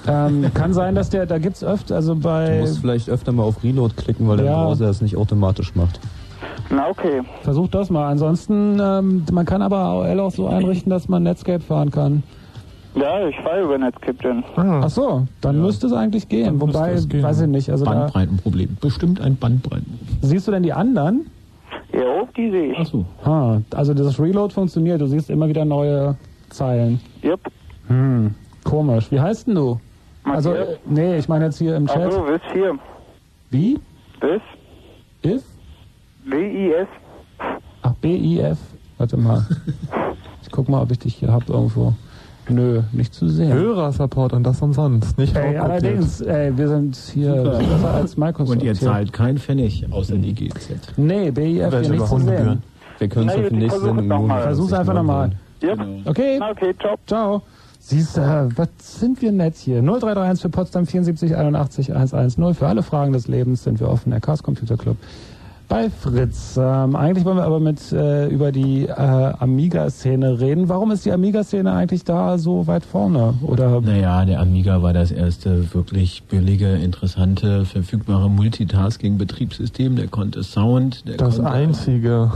Ähm, 0.08 0.50
kann 0.54 0.72
sein, 0.72 0.94
dass 0.94 1.10
der, 1.10 1.26
da 1.26 1.38
gibt's 1.38 1.62
öfter, 1.62 1.96
also 1.96 2.14
Du 2.14 2.20
bei, 2.20 2.60
musst 2.60 2.78
vielleicht 2.80 3.08
öfter 3.10 3.30
mal 3.32 3.42
auf 3.42 3.62
Reload 3.62 3.94
klicken, 3.94 4.26
weil 4.28 4.38
der 4.38 4.46
Ja. 4.46 4.64
Browser 4.64 4.86
das 4.86 5.02
nicht 5.02 5.16
automatisch 5.16 5.74
macht. 5.74 6.00
Na, 6.70 6.88
okay. 6.88 7.22
versuch 7.42 7.68
das 7.68 7.90
mal. 7.90 8.08
Ansonsten, 8.10 8.78
ähm, 8.80 9.24
man 9.32 9.46
kann 9.46 9.62
aber 9.62 9.78
AOL 9.78 10.20
auch 10.20 10.30
so 10.32 10.48
einrichten, 10.48 10.90
dass 10.90 11.08
man 11.08 11.22
Netscape 11.22 11.60
fahren 11.60 11.90
kann. 11.90 12.22
Ja, 12.94 13.26
ich 13.28 13.36
fahre 13.40 13.62
über 13.62 13.78
Netscape 13.78 14.16
denn. 14.22 14.42
Ach 14.56 14.88
so, 14.90 15.26
dann 15.40 15.60
müsste 15.60 15.86
es 15.86 15.92
eigentlich 15.92 16.28
gehen. 16.28 16.58
Dann 16.58 16.60
Wobei, 16.60 16.92
es 16.92 17.08
gehen. 17.08 17.22
weiß 17.22 17.42
ich 17.42 17.46
nicht, 17.48 17.70
also 17.70 17.84
da, 17.84 17.92
Bandbreitenproblem. 17.92 18.76
Bestimmt 18.80 19.20
ein 19.20 19.36
Bandbreitenproblem. 19.36 20.08
siehst 20.22 20.48
du 20.48 20.52
denn 20.52 20.62
die 20.62 20.72
anderen? 20.72 21.26
Jo, 21.92 22.26
die 22.36 22.50
sehe 22.50 22.72
ich. 22.72 22.78
Achso. 22.78 23.04
Ah, 23.24 23.58
also 23.74 23.94
das 23.94 24.18
Reload 24.18 24.52
funktioniert, 24.52 25.00
du 25.00 25.06
siehst 25.06 25.30
immer 25.30 25.48
wieder 25.48 25.64
neue 25.64 26.16
Zeilen. 26.50 27.00
Yep. 27.22 27.40
Hm, 27.88 28.34
komisch. 28.64 29.10
Wie 29.10 29.20
heißt 29.20 29.46
denn 29.46 29.54
du? 29.54 29.78
Also, 30.30 30.52
äh, 30.52 30.76
nee, 30.86 31.18
ich 31.18 31.28
meine 31.28 31.46
jetzt 31.46 31.58
hier 31.58 31.76
im 31.76 31.86
Chat. 31.86 31.96
Also, 32.02 32.22
bis 32.22 32.40
hier. 32.52 32.78
Wie? 33.50 33.78
Bis? 34.20 34.42
If? 35.24 35.42
W-I-S. 36.24 36.88
Ach, 37.82 37.92
B-I-F. 38.00 38.58
Warte 38.98 39.16
mal. 39.16 39.46
Ich 40.42 40.50
guck 40.50 40.68
mal, 40.68 40.82
ob 40.82 40.90
ich 40.90 40.98
dich 40.98 41.14
hier 41.14 41.32
hab 41.32 41.48
irgendwo. 41.48 41.94
Nö, 42.48 42.82
nicht 42.92 43.12
zu 43.12 43.28
sehen. 43.28 43.52
Hörersupport 43.52 44.32
und 44.32 44.42
das 44.42 44.62
umsonst, 44.62 45.18
nicht 45.18 45.36
Ey, 45.36 45.58
allerdings, 45.58 46.22
ey, 46.22 46.56
wir 46.56 46.68
sind 46.68 46.96
hier 46.96 47.36
Super. 47.36 47.58
besser 47.58 47.94
als 47.94 48.16
Microsoft. 48.16 48.58
Und 48.58 48.64
ihr 48.64 48.74
zahlt 48.74 49.12
kein 49.12 49.36
Pfennig 49.36 49.86
außer 49.90 50.16
die 50.16 50.34
GZ. 50.34 50.94
Nee, 50.96 51.30
BIF 51.30 51.46
hier 51.46 51.90
nicht 51.90 52.06
zu 52.06 52.18
sehen. 52.18 52.62
Wir 52.98 53.08
können 53.08 53.28
es 53.28 53.36
auf 53.36 53.48
die 53.48 53.54
nächste 53.54 53.80
versuch's 53.80 53.84
Sendung 53.84 54.08
noch 54.08 54.18
nur 54.20 54.28
mal. 54.28 54.42
Versuch's 54.42 54.72
einfach 54.72 54.94
nochmal. 54.94 55.30
Yep. 55.62 55.78
Okay, 56.06 56.36
Na, 56.38 56.50
okay, 56.50 56.74
ciao. 56.80 56.96
ciao. 57.06 57.42
Siehst 57.88 58.18
du, 58.18 58.20
was 58.54 58.68
sind 59.00 59.22
wir 59.22 59.32
nett 59.32 59.56
hier? 59.56 59.80
0331 59.80 60.42
für 60.42 60.50
Potsdam 60.50 60.86
74 60.86 61.34
81 61.34 61.94
110. 61.94 62.54
Für 62.54 62.68
alle 62.68 62.82
Fragen 62.82 63.14
des 63.14 63.28
Lebens 63.28 63.64
sind 63.64 63.80
wir 63.80 63.88
offen. 63.88 64.10
Der 64.10 64.20
Chaos 64.20 64.42
Computer 64.42 64.76
Club 64.76 64.98
bei 65.68 65.90
Fritz. 65.90 66.58
Ähm, 66.60 66.96
eigentlich 66.96 67.24
wollen 67.24 67.36
wir 67.36 67.44
aber 67.44 67.60
mit 67.60 67.92
äh, 67.92 68.26
über 68.28 68.52
die 68.52 68.86
äh, 68.86 68.92
Amiga-Szene 68.92 70.40
reden. 70.40 70.68
Warum 70.68 70.90
ist 70.90 71.04
die 71.04 71.12
Amiga-Szene 71.12 71.72
eigentlich 71.72 72.04
da 72.04 72.38
so 72.38 72.66
weit 72.66 72.84
vorne? 72.84 73.34
Oder 73.42 73.80
Naja, 73.80 74.24
der 74.24 74.40
Amiga 74.40 74.82
war 74.82 74.94
das 74.94 75.10
erste 75.10 75.74
wirklich 75.74 76.22
billige, 76.24 76.72
interessante, 76.74 77.66
verfügbare 77.66 78.30
Multitasking-Betriebssystem. 78.30 79.96
Der 79.96 80.08
konnte 80.08 80.42
Sound, 80.42 81.06
der 81.06 81.18
Das 81.18 81.36
konnte 81.36 81.50
einzige. 81.50 82.32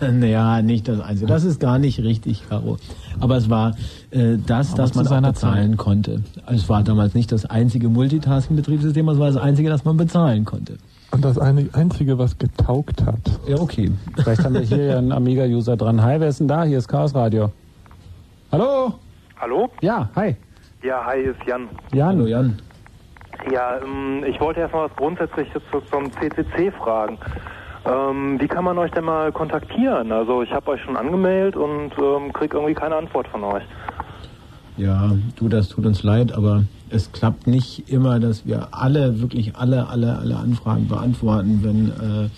naja, 0.00 0.62
nicht 0.62 0.88
das 0.88 1.00
Einzige. 1.00 1.26
Das 1.26 1.44
ist 1.44 1.60
gar 1.60 1.78
nicht 1.78 2.00
richtig, 2.00 2.48
Caro. 2.48 2.78
Aber 3.20 3.36
es 3.36 3.50
war 3.50 3.74
äh, 4.10 4.36
das, 4.46 4.74
das 4.74 4.94
man 4.94 5.04
seiner 5.06 5.28
bezahlen 5.32 5.76
konnte. 5.76 6.22
Also 6.46 6.62
es 6.62 6.68
war 6.68 6.82
damals 6.82 7.14
nicht 7.14 7.30
das 7.32 7.46
einzige 7.46 7.88
Multitasking-Betriebssystem, 7.88 9.08
es 9.08 9.18
war 9.18 9.26
das 9.28 9.36
einzige, 9.36 9.68
das 9.68 9.84
man 9.84 9.96
bezahlen 9.96 10.44
konnte. 10.44 10.76
Und 11.12 11.24
das 11.24 11.38
eine- 11.38 11.68
einzige, 11.72 12.18
was 12.18 12.38
getaugt 12.38 13.04
hat. 13.04 13.18
Ja, 13.48 13.56
okay. 13.58 13.90
vielleicht 14.16 14.44
haben 14.44 14.54
wir 14.54 14.60
hier 14.60 14.84
ja 14.84 14.98
einen 14.98 15.12
Amiga-User 15.12 15.76
dran. 15.76 16.02
Hi, 16.02 16.20
wer 16.20 16.28
ist 16.28 16.40
denn 16.40 16.48
da? 16.48 16.62
Hier 16.64 16.78
ist 16.78 16.88
Chaos 16.88 17.14
Radio. 17.14 17.50
Hallo? 18.52 18.94
Hallo? 19.40 19.70
Ja, 19.80 20.08
hi. 20.14 20.36
Ja, 20.82 21.04
hi, 21.04 21.20
ist 21.20 21.40
Jan. 21.46 21.68
Jan. 21.92 22.08
Hallo 22.08 22.26
Jan. 22.26 22.58
Ja, 23.52 23.78
ähm, 23.78 24.22
ich 24.28 24.40
wollte 24.40 24.60
erstmal 24.60 24.88
was 24.88 24.96
Grundsätzliches 24.96 25.62
zu- 25.70 25.80
zum 25.90 26.10
CCC 26.12 26.70
fragen. 26.72 27.18
Ähm, 27.86 28.38
wie 28.40 28.48
kann 28.48 28.64
man 28.64 28.76
euch 28.78 28.90
denn 28.90 29.04
mal 29.04 29.32
kontaktieren? 29.32 30.12
Also 30.12 30.42
ich 30.42 30.52
habe 30.52 30.72
euch 30.72 30.82
schon 30.82 30.96
angemeldet 30.96 31.56
und 31.56 31.92
ähm, 31.98 32.32
krieg 32.32 32.52
irgendwie 32.52 32.74
keine 32.74 32.96
Antwort 32.96 33.26
von 33.28 33.42
euch. 33.44 33.62
Ja, 34.76 35.10
du, 35.36 35.48
das 35.48 35.68
tut 35.68 35.86
uns 35.86 36.02
leid, 36.02 36.32
aber 36.32 36.64
es 36.90 37.12
klappt 37.12 37.46
nicht 37.46 37.90
immer, 37.90 38.18
dass 38.20 38.46
wir 38.46 38.68
alle, 38.72 39.20
wirklich 39.20 39.56
alle, 39.56 39.88
alle, 39.88 40.18
alle 40.18 40.36
Anfragen 40.36 40.88
beantworten, 40.88 41.60
wenn, 41.62 41.88
äh, 41.88 42.28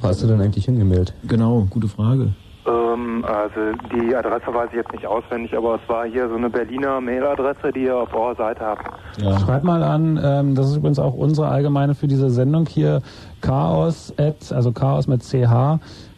Wo 0.00 0.08
hast 0.08 0.22
du 0.22 0.26
denn 0.26 0.40
eigentlich 0.40 0.64
hingemeldet? 0.66 1.14
genau, 1.26 1.66
gute 1.70 1.88
Frage. 1.88 2.32
Ähm, 2.66 3.24
also 3.24 3.72
die 3.92 4.14
Adresse 4.14 4.52
weiß 4.52 4.68
ich 4.70 4.76
jetzt 4.76 4.92
nicht 4.92 5.06
auswendig, 5.06 5.56
aber 5.56 5.76
es 5.82 5.88
war 5.88 6.04
hier 6.06 6.28
so 6.28 6.36
eine 6.36 6.50
Berliner 6.50 7.00
Mailadresse, 7.00 7.72
die 7.74 7.84
ihr 7.84 7.96
auf 7.96 8.14
eurer 8.14 8.34
Seite 8.36 8.60
habt. 8.60 8.86
Ja. 9.20 9.38
Schreib 9.40 9.64
mal 9.64 9.82
an, 9.82 10.20
ähm, 10.22 10.54
das 10.54 10.68
ist 10.70 10.76
übrigens 10.76 10.98
auch 10.98 11.14
unsere 11.14 11.48
allgemeine 11.48 11.94
für 11.94 12.06
diese 12.06 12.30
Sendung 12.30 12.66
hier, 12.66 13.00
chaos 13.40 14.12
at, 14.18 14.52
also 14.52 14.72
chaos 14.72 15.06
mit 15.06 15.22
ch, 15.22 15.34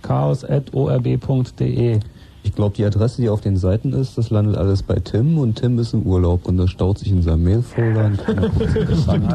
chaos 0.03 0.45
at 0.45 0.73
orb.de. 0.75 2.01
Ich 2.45 2.55
glaube, 2.57 2.75
die 2.75 2.85
Adresse, 2.85 3.23
die 3.23 3.29
auf 3.29 3.41
den 3.41 3.57
Seiten 3.57 3.93
ist, 3.93 4.19
das 4.19 4.31
landet 4.31 4.57
alles 4.57 4.83
bei 4.83 4.97
Tim 4.97 5.39
und 5.39 5.61
Tim 5.61 5.79
ist 5.79 5.95
im 5.95 6.03
Urlaub 6.03 6.47
und 6.49 6.57
das 6.57 6.71
staut 6.71 6.99
sich 6.99 7.13
in 7.13 7.23
seinem 7.23 7.45
Mailfolder. 7.45 8.11
das 8.89 9.09
an. 9.09 9.29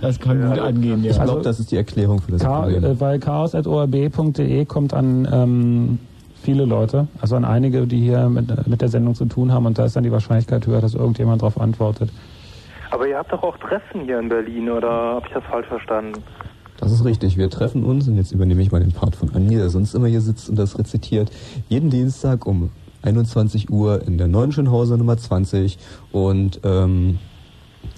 Das 0.00 0.20
kann 0.20 0.40
gut 0.48 0.58
angehen, 0.60 1.02
ja. 1.02 1.10
Ich 1.10 1.16
glaube, 1.16 1.30
Also- 1.32 1.42
das 1.42 1.58
ist 1.58 1.72
die 1.72 1.76
Erklärung 1.76 2.20
für 2.20 2.30
das 2.32 2.42
Cha 2.42 2.60
Problem. 2.62 2.84
äh, 2.84 3.00
weil 3.00 3.18
chaos 3.18 3.56
at 3.56 3.66
orb.de 3.66 4.64
kommt 4.66 4.94
an 4.94 5.26
ähm, 5.32 5.98
viele 6.40 6.64
Leute, 6.64 7.08
also 7.20 7.34
an 7.34 7.44
einige, 7.44 7.84
die 7.88 8.00
hier 8.00 8.28
mit, 8.28 8.66
mit 8.68 8.80
der 8.80 8.88
Sendung 8.88 9.16
zu 9.16 9.24
tun 9.24 9.52
haben 9.52 9.66
und 9.66 9.76
da 9.76 9.84
ist 9.86 9.96
dann 9.96 10.04
die 10.04 10.12
Wahrscheinlichkeit 10.12 10.64
höher, 10.66 10.80
dass 10.80 10.94
irgendjemand 10.94 11.42
darauf 11.42 11.60
antwortet. 11.60 12.10
Aber 12.92 13.08
ihr 13.08 13.16
habt 13.18 13.32
doch 13.32 13.42
auch 13.42 13.56
Treffen 13.56 14.02
hier 14.04 14.20
in 14.20 14.28
Berlin, 14.28 14.70
oder 14.70 14.88
habe 14.88 15.26
ich 15.26 15.32
das 15.32 15.42
falsch 15.50 15.66
verstanden? 15.66 16.22
Das 16.78 16.92
ist 16.92 17.04
richtig. 17.04 17.36
Wir 17.36 17.48
treffen 17.48 17.84
uns 17.84 18.08
und 18.08 18.16
jetzt 18.16 18.32
übernehme 18.32 18.62
ich 18.62 18.72
mal 18.72 18.80
den 18.80 18.92
Part 18.92 19.16
von 19.16 19.34
Andi, 19.34 19.56
der 19.56 19.68
sonst 19.70 19.94
immer 19.94 20.08
hier 20.08 20.20
sitzt 20.20 20.48
und 20.48 20.58
das 20.58 20.78
rezitiert. 20.78 21.30
Jeden 21.68 21.90
Dienstag 21.90 22.46
um 22.46 22.70
21 23.02 23.70
Uhr 23.70 24.02
in 24.06 24.18
der 24.18 24.28
neuen 24.28 24.52
Schönhauser 24.52 24.96
Nummer 24.96 25.16
20 25.16 25.78
und 26.12 26.60
ähm, 26.64 27.18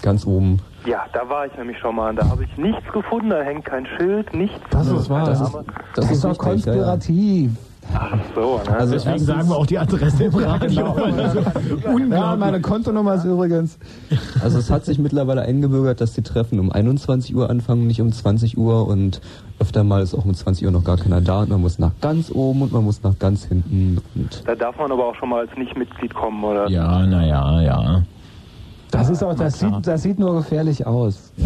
ganz 0.01 0.25
oben. 0.25 0.59
Ja, 0.85 1.05
da 1.13 1.27
war 1.27 1.47
ich 1.47 1.55
nämlich 1.57 1.77
schon 1.79 1.95
mal. 1.95 2.13
Da 2.13 2.27
habe 2.27 2.43
ich 2.43 2.57
nichts 2.57 2.91
gefunden, 2.91 3.29
da 3.29 3.41
hängt 3.41 3.65
kein 3.65 3.85
Schild, 3.97 4.33
nichts. 4.33 4.59
Das 4.69 4.87
ist 4.87 5.09
wahr. 5.09 5.25
Das 5.25 5.41
ist, 5.41 5.55
das 5.95 6.11
ist 6.11 6.23
doch 6.23 6.45
richtig, 6.45 6.65
ja, 6.65 6.75
ja. 6.75 6.99
Ach 7.93 8.17
so, 8.33 8.57
ne? 8.67 8.77
Also 8.77 8.93
Deswegen 8.93 9.11
erstens- 9.13 9.25
sagen 9.27 9.49
wir 9.49 9.55
auch 9.55 9.65
die 9.65 9.77
Adresse 9.79 10.23
im 10.25 10.35
Radio. 10.35 10.91
Also, 10.93 11.39
Ja, 12.09 12.35
meine 12.35 12.59
Kontonummer 12.61 13.15
ist 13.15 13.25
übrigens. 13.25 13.77
Also 14.43 14.57
es 14.59 14.69
hat 14.69 14.85
sich 14.85 14.97
mittlerweile 14.99 15.41
eingebürgert, 15.43 16.01
dass 16.01 16.13
die 16.13 16.21
Treffen 16.23 16.59
um 16.59 16.71
21 16.71 17.35
Uhr 17.35 17.49
anfangen, 17.49 17.87
nicht 17.87 18.01
um 18.01 18.11
20 18.11 18.57
Uhr 18.57 18.87
und 18.87 19.21
öfter 19.59 19.83
mal 19.83 20.01
ist 20.01 20.13
auch 20.13 20.25
um 20.25 20.33
20 20.33 20.65
Uhr 20.65 20.71
noch 20.71 20.83
gar 20.83 20.97
keiner 20.97 21.21
da 21.21 21.41
und 21.41 21.49
man 21.49 21.61
muss 21.61 21.79
nach 21.79 21.91
ganz 22.01 22.29
oben 22.33 22.63
und 22.63 22.73
man 22.73 22.83
muss 22.83 23.03
nach 23.03 23.17
ganz 23.19 23.45
hinten 23.45 23.99
und 24.15 24.43
Da 24.45 24.55
darf 24.55 24.77
man 24.77 24.91
aber 24.91 25.07
auch 25.07 25.15
schon 25.15 25.29
mal 25.29 25.41
als 25.41 25.55
Nicht-Mitglied 25.57 26.13
kommen, 26.13 26.43
oder? 26.43 26.69
Ja, 26.69 27.05
naja, 27.05 27.61
ja. 27.61 28.03
Das 28.91 29.09
ist 29.09 29.23
auch, 29.23 29.35
das 29.35 29.59
sieht, 29.59 29.73
das 29.83 30.03
sieht 30.03 30.19
nur 30.19 30.35
gefährlich 30.35 30.85
aus. 30.85 31.33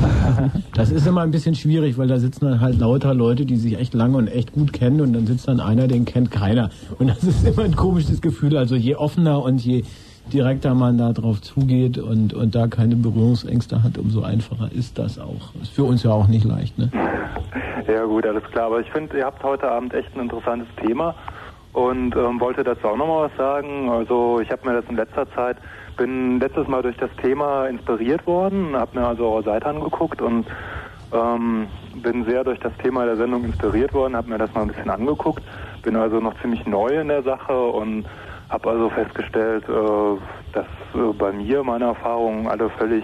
Das 0.74 0.91
ist 0.91 1.06
immer 1.06 1.22
ein 1.22 1.32
bisschen 1.32 1.56
schwierig, 1.56 1.98
weil 1.98 2.07
da 2.07 2.20
sitzen 2.20 2.45
dann 2.45 2.61
halt 2.61 2.80
lauter 2.80 3.14
Leute, 3.14 3.45
die 3.45 3.57
sich 3.57 3.78
echt 3.78 3.94
lange 3.94 4.18
und 4.18 4.28
echt 4.28 4.53
gut 4.53 4.72
kennen 4.72 5.02
und 5.02 5.11
dann 5.11 5.28
sitzt 5.28 5.49
dann 5.49 5.60
einer, 5.60 5.90
den 5.90 6.06
kennt 6.06 6.32
keiner. 6.32 6.70
Und 6.99 7.10
das 7.10 7.22
ist 7.24 7.45
immer 7.45 7.64
ein 7.64 7.76
komisches 7.76 8.22
Gefühl. 8.22 8.56
Also 8.56 8.76
je 8.76 8.95
offener 8.95 9.41
und 9.41 9.60
je 9.60 9.84
direkter 10.32 10.74
man 10.76 10.98
da 10.98 11.11
drauf 11.11 11.41
zugeht 11.41 11.98
und, 11.98 12.34
und 12.34 12.56
da 12.56 12.68
keine 12.68 12.95
Berührungsängste 12.95 13.84
hat, 13.84 13.98
umso 13.98 14.22
einfacher 14.22 14.70
ist 14.72 14.98
das 14.98 15.20
auch. 15.20 15.53
Ist 15.61 15.74
für 15.74 15.84
uns 15.84 16.03
ja 16.03 16.11
auch 16.11 16.28
nicht 16.28 16.45
leicht, 16.45 16.78
ne? 16.78 16.91
Ja 17.88 18.06
gut, 18.06 18.26
alles 18.26 18.44
klar. 18.52 18.68
Aber 18.68 18.82
ich 18.82 18.91
finde, 18.91 19.18
ihr 19.18 19.26
habt 19.26 19.44
heute 19.44 19.70
Abend 19.70 19.94
echt 19.95 20.16
ein 20.16 20.22
interessantes 20.22 20.68
Thema 20.86 21.16
und 21.74 22.16
ähm, 22.16 22.40
wollte 22.40 22.64
dazu 22.64 22.88
auch 22.88 22.98
nochmal 22.98 23.30
was 23.30 23.38
sagen. 23.38 23.90
Also 23.90 24.40
ich 24.41 24.52
habe 24.52 24.68
mir 24.68 24.80
das 24.80 24.86
in 24.90 24.95
letzter 24.95 25.30
Zeit, 25.32 25.57
bin 26.00 26.40
letztes 26.40 26.68
Mal 26.68 26.82
durch 26.82 26.98
das 26.98 27.12
Thema 27.22 27.68
inspiriert 27.68 28.26
worden, 28.26 28.76
habe 28.76 28.98
mir 28.98 29.06
also 29.06 29.30
eure 29.30 29.44
Seite 29.44 29.68
angeguckt 29.68 30.22
und 30.22 30.48
ähm, 31.12 31.68
bin 32.02 32.24
sehr 32.26 32.44
durch 32.44 32.60
das 32.60 32.72
Thema 32.82 33.06
der 33.06 33.18
Sendung 33.18 33.44
inspiriert 33.44 33.94
worden, 33.94 34.16
habe 34.16 34.30
mir 34.30 34.38
das 34.38 34.54
mal 34.54 34.62
ein 34.62 34.70
bisschen 34.70 34.90
angeguckt, 34.90 35.44
bin 35.84 35.98
also 35.98 36.20
noch 36.20 36.40
ziemlich 36.42 36.66
neu 36.66 36.88
in 36.88 37.10
der 37.10 37.22
Sache 37.24 37.54
und 37.54 38.06
habe 38.48 38.70
also 38.70 38.90
festgestellt, 38.90 39.66
äh, 39.68 40.54
dass 40.54 40.66
äh, 40.96 41.14
bei 41.18 41.34
mir 41.34 41.64
meine 41.64 41.86
Erfahrungen 41.86 42.48
alle 42.48 42.70
völlig 42.70 43.04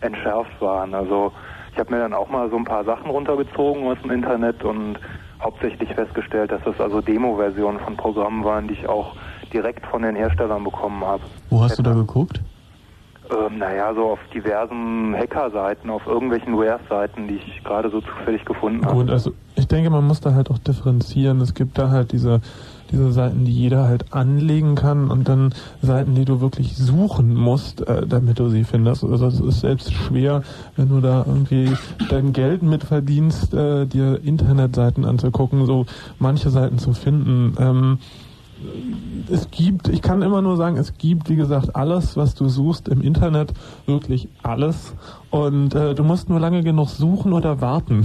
entschärft 0.00 0.60
waren. 0.60 0.94
Also 0.94 1.32
ich 1.72 1.78
habe 1.78 1.92
mir 1.92 2.00
dann 2.00 2.14
auch 2.14 2.30
mal 2.30 2.48
so 2.48 2.56
ein 2.56 2.64
paar 2.64 2.84
Sachen 2.84 3.10
runtergezogen 3.10 3.86
aus 3.86 3.98
dem 4.02 4.12
Internet 4.12 4.64
und 4.64 4.98
hauptsächlich 5.42 5.92
festgestellt, 5.94 6.52
dass 6.52 6.62
das 6.64 6.80
also 6.80 7.02
Demo-Versionen 7.02 7.80
von 7.80 7.96
Programmen 7.98 8.44
waren, 8.44 8.66
die 8.66 8.74
ich 8.74 8.88
auch 8.88 9.14
direkt 9.52 9.86
von 9.86 10.02
den 10.02 10.16
Herstellern 10.16 10.64
bekommen 10.64 11.04
habe. 11.04 11.22
Wo 11.48 11.62
hast 11.62 11.78
du 11.78 11.82
da 11.82 11.92
geguckt? 11.92 12.40
Ähm, 13.30 13.58
naja, 13.58 13.94
so 13.94 14.10
auf 14.10 14.18
diversen 14.34 15.14
Hacker-Seiten, 15.14 15.88
auf 15.88 16.04
irgendwelchen 16.06 16.56
Ware-Seiten, 16.56 17.28
die 17.28 17.36
ich 17.36 17.62
gerade 17.62 17.88
so 17.90 18.00
zufällig 18.00 18.44
gefunden 18.44 18.84
habe. 18.84 18.96
Gut, 18.96 19.10
also 19.10 19.32
ich 19.54 19.68
denke, 19.68 19.90
man 19.90 20.04
muss 20.04 20.20
da 20.20 20.34
halt 20.34 20.50
auch 20.50 20.58
differenzieren. 20.58 21.40
Es 21.40 21.54
gibt 21.54 21.78
da 21.78 21.90
halt 21.90 22.10
diese 22.10 22.40
diese 22.90 23.12
Seiten, 23.12 23.44
die 23.44 23.52
jeder 23.52 23.84
halt 23.84 24.12
anlegen 24.12 24.74
kann 24.74 25.10
und 25.10 25.28
dann 25.28 25.54
Seiten, 25.82 26.14
die 26.14 26.24
du 26.24 26.40
wirklich 26.40 26.76
suchen 26.76 27.34
musst, 27.34 27.86
äh, 27.86 28.06
damit 28.06 28.38
du 28.38 28.48
sie 28.48 28.64
findest. 28.64 29.04
Also 29.04 29.26
es 29.26 29.40
ist 29.40 29.60
selbst 29.60 29.92
schwer, 29.92 30.42
wenn 30.76 30.88
du 30.88 31.00
da 31.00 31.24
irgendwie 31.26 31.72
dein 32.08 32.32
Geld 32.32 32.62
mitverdienst, 32.62 33.54
äh, 33.54 33.86
dir 33.86 34.20
Internetseiten 34.22 35.04
anzugucken, 35.04 35.66
so 35.66 35.86
manche 36.18 36.50
Seiten 36.50 36.78
zu 36.78 36.92
finden. 36.92 37.56
Ähm, 37.58 37.98
es 39.30 39.50
gibt, 39.50 39.88
ich 39.88 40.02
kann 40.02 40.22
immer 40.22 40.42
nur 40.42 40.56
sagen, 40.56 40.76
es 40.76 40.96
gibt, 40.98 41.28
wie 41.28 41.36
gesagt, 41.36 41.76
alles, 41.76 42.16
was 42.16 42.34
du 42.34 42.48
suchst 42.48 42.88
im 42.88 43.00
Internet, 43.00 43.52
wirklich 43.86 44.28
alles. 44.42 44.94
Und 45.30 45.74
äh, 45.74 45.94
du 45.94 46.02
musst 46.02 46.28
nur 46.28 46.40
lange 46.40 46.64
genug 46.64 46.88
suchen 46.88 47.32
oder 47.32 47.60
warten. 47.60 48.04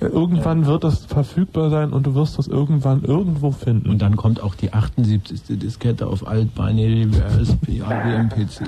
irgendwann 0.00 0.64
wird 0.64 0.84
das 0.84 1.04
verfügbar 1.04 1.68
sein 1.68 1.92
und 1.92 2.06
du 2.06 2.14
wirst 2.14 2.38
das 2.38 2.48
irgendwann 2.48 3.02
irgendwo 3.02 3.50
finden. 3.50 3.90
Und 3.90 4.00
dann 4.00 4.16
kommt 4.16 4.42
auch 4.42 4.54
die 4.54 4.72
78. 4.72 5.58
Diskette 5.58 6.06
auf 6.06 6.26
altbinary 6.26 7.02
IBM-PC. 7.02 8.62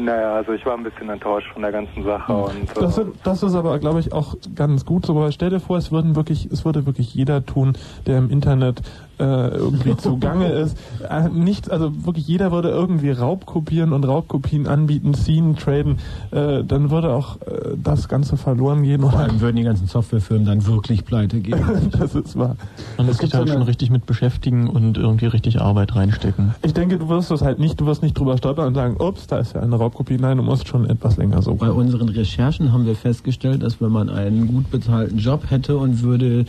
naja, 0.00 0.34
also 0.34 0.52
ich 0.52 0.66
war 0.66 0.76
ein 0.76 0.82
bisschen 0.82 1.08
enttäuscht 1.08 1.52
von 1.52 1.62
der 1.62 1.70
ganzen 1.70 2.02
Sache. 2.02 2.32
Und, 2.32 2.70
äh 2.76 2.80
das, 2.80 2.96
sind, 2.96 3.14
das, 3.22 3.42
ist 3.44 3.54
aber, 3.54 3.78
glaube 3.78 4.00
ich, 4.00 4.12
auch 4.12 4.34
ganz 4.56 4.84
gut 4.84 5.06
so. 5.06 5.16
Aber 5.16 5.30
stell 5.30 5.50
dir 5.50 5.60
vor, 5.60 5.76
es, 5.76 5.92
würden 5.92 6.16
wirklich, 6.16 6.50
es 6.50 6.64
würde 6.64 6.84
wirklich 6.84 7.14
jeder 7.14 7.46
tun, 7.46 7.74
der 8.06 8.18
im 8.18 8.28
Internet 8.28 8.82
irgendwie 9.24 9.96
zugange 9.96 10.48
ist. 10.52 10.76
Äh, 11.08 11.28
nicht, 11.28 11.70
also 11.70 11.92
wirklich 12.04 12.26
jeder 12.26 12.52
würde 12.52 12.70
irgendwie 12.70 13.10
Raub 13.10 13.46
kopieren 13.46 13.92
und 13.92 14.04
Raubkopien 14.04 14.66
anbieten, 14.66 15.14
ziehen, 15.14 15.56
traden. 15.56 15.98
Äh, 16.30 16.64
dann 16.64 16.90
würde 16.90 17.10
auch 17.10 17.36
äh, 17.42 17.76
das 17.76 18.08
Ganze 18.08 18.36
verloren 18.36 18.82
gehen. 18.82 19.02
Vor 19.02 19.18
allem 19.18 19.40
würden 19.40 19.56
die 19.56 19.62
ganzen 19.62 19.86
Softwarefirmen 19.86 20.46
dann 20.46 20.66
wirklich 20.66 21.04
pleite 21.04 21.40
gehen. 21.40 21.90
das 21.98 22.14
ist 22.14 22.38
wahr. 22.38 22.56
Man 22.96 23.06
muss 23.06 23.18
sich 23.18 23.30
da 23.30 23.46
schon 23.46 23.62
richtig 23.62 23.90
mit 23.90 24.06
beschäftigen 24.06 24.68
und 24.68 24.98
irgendwie 24.98 25.26
richtig 25.26 25.60
Arbeit 25.60 25.94
reinstecken. 25.94 26.54
Ich 26.62 26.74
denke, 26.74 26.98
du 26.98 27.08
wirst 27.08 27.30
das 27.30 27.42
halt 27.42 27.58
nicht, 27.58 27.80
du 27.80 27.86
wirst 27.86 28.02
nicht 28.02 28.18
drüber 28.18 28.36
stolpern 28.36 28.68
und 28.68 28.74
sagen, 28.74 28.96
ups, 28.98 29.26
da 29.26 29.38
ist 29.38 29.54
ja 29.54 29.60
eine 29.60 29.76
Raubkopie. 29.76 30.18
Nein, 30.18 30.36
du 30.36 30.42
musst 30.42 30.68
schon 30.68 30.88
etwas 30.88 31.16
länger 31.16 31.42
suchen. 31.42 31.58
Bei 31.58 31.70
unseren 31.70 32.08
Recherchen 32.08 32.72
haben 32.72 32.86
wir 32.86 32.96
festgestellt, 32.96 33.62
dass 33.62 33.80
wenn 33.80 33.92
man 33.92 34.08
einen 34.08 34.46
gut 34.46 34.70
bezahlten 34.70 35.18
Job 35.18 35.50
hätte 35.50 35.76
und 35.76 36.02
würde 36.02 36.32
äh, 36.40 36.44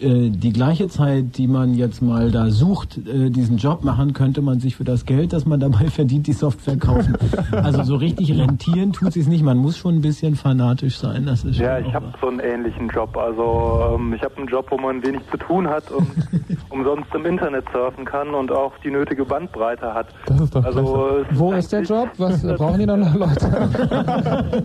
die 0.00 0.52
gleiche 0.52 0.88
Zeit, 0.88 1.38
die 1.38 1.46
man 1.46 1.74
jetzt 1.74 2.02
mal 2.02 2.30
da 2.30 2.50
sucht, 2.50 2.98
äh, 2.98 3.30
diesen 3.30 3.56
Job 3.56 3.82
machen, 3.82 4.12
könnte 4.12 4.42
man 4.42 4.60
sich 4.60 4.76
für 4.76 4.84
das 4.84 5.06
Geld, 5.06 5.32
das 5.32 5.46
man 5.46 5.58
dabei 5.58 5.86
verdient, 5.90 6.26
die 6.26 6.34
Software 6.34 6.76
kaufen. 6.76 7.16
Also 7.52 7.82
so 7.82 7.96
richtig 7.96 8.38
rentieren 8.38 8.92
tut 8.92 9.14
sich 9.14 9.26
nicht. 9.26 9.42
Man 9.42 9.56
muss 9.56 9.78
schon 9.78 9.96
ein 9.96 10.00
bisschen 10.02 10.36
fanatisch 10.36 10.98
sein. 10.98 11.24
Das 11.24 11.44
ist 11.44 11.58
ja, 11.58 11.78
ich 11.78 11.94
habe 11.94 12.12
so 12.20 12.28
einen 12.28 12.40
ähnlichen 12.40 12.88
Job. 12.88 13.16
Also 13.16 13.94
ähm, 13.94 14.12
ich 14.12 14.22
habe 14.22 14.36
einen 14.36 14.48
Job, 14.48 14.66
wo 14.70 14.76
man 14.76 15.02
wenig 15.02 15.22
zu 15.30 15.38
tun 15.38 15.66
hat 15.66 15.90
und 15.90 16.06
umsonst 16.68 17.14
im 17.14 17.24
Internet 17.24 17.64
surfen 17.72 18.04
kann 18.04 18.34
und 18.34 18.52
auch 18.52 18.72
die 18.84 18.90
nötige 18.90 19.24
Bandbreite 19.24 19.94
hat. 19.94 20.08
Das 20.26 20.40
ist 20.40 20.54
doch 20.54 20.64
also, 20.64 21.24
Wo 21.30 21.52
ist 21.52 21.72
der 21.72 21.82
Job? 21.82 22.10
Was 22.18 22.42
brauchen 22.42 22.80
die 22.80 22.86
dann 22.86 23.00
noch 23.00 23.14
Leute? 23.14 24.62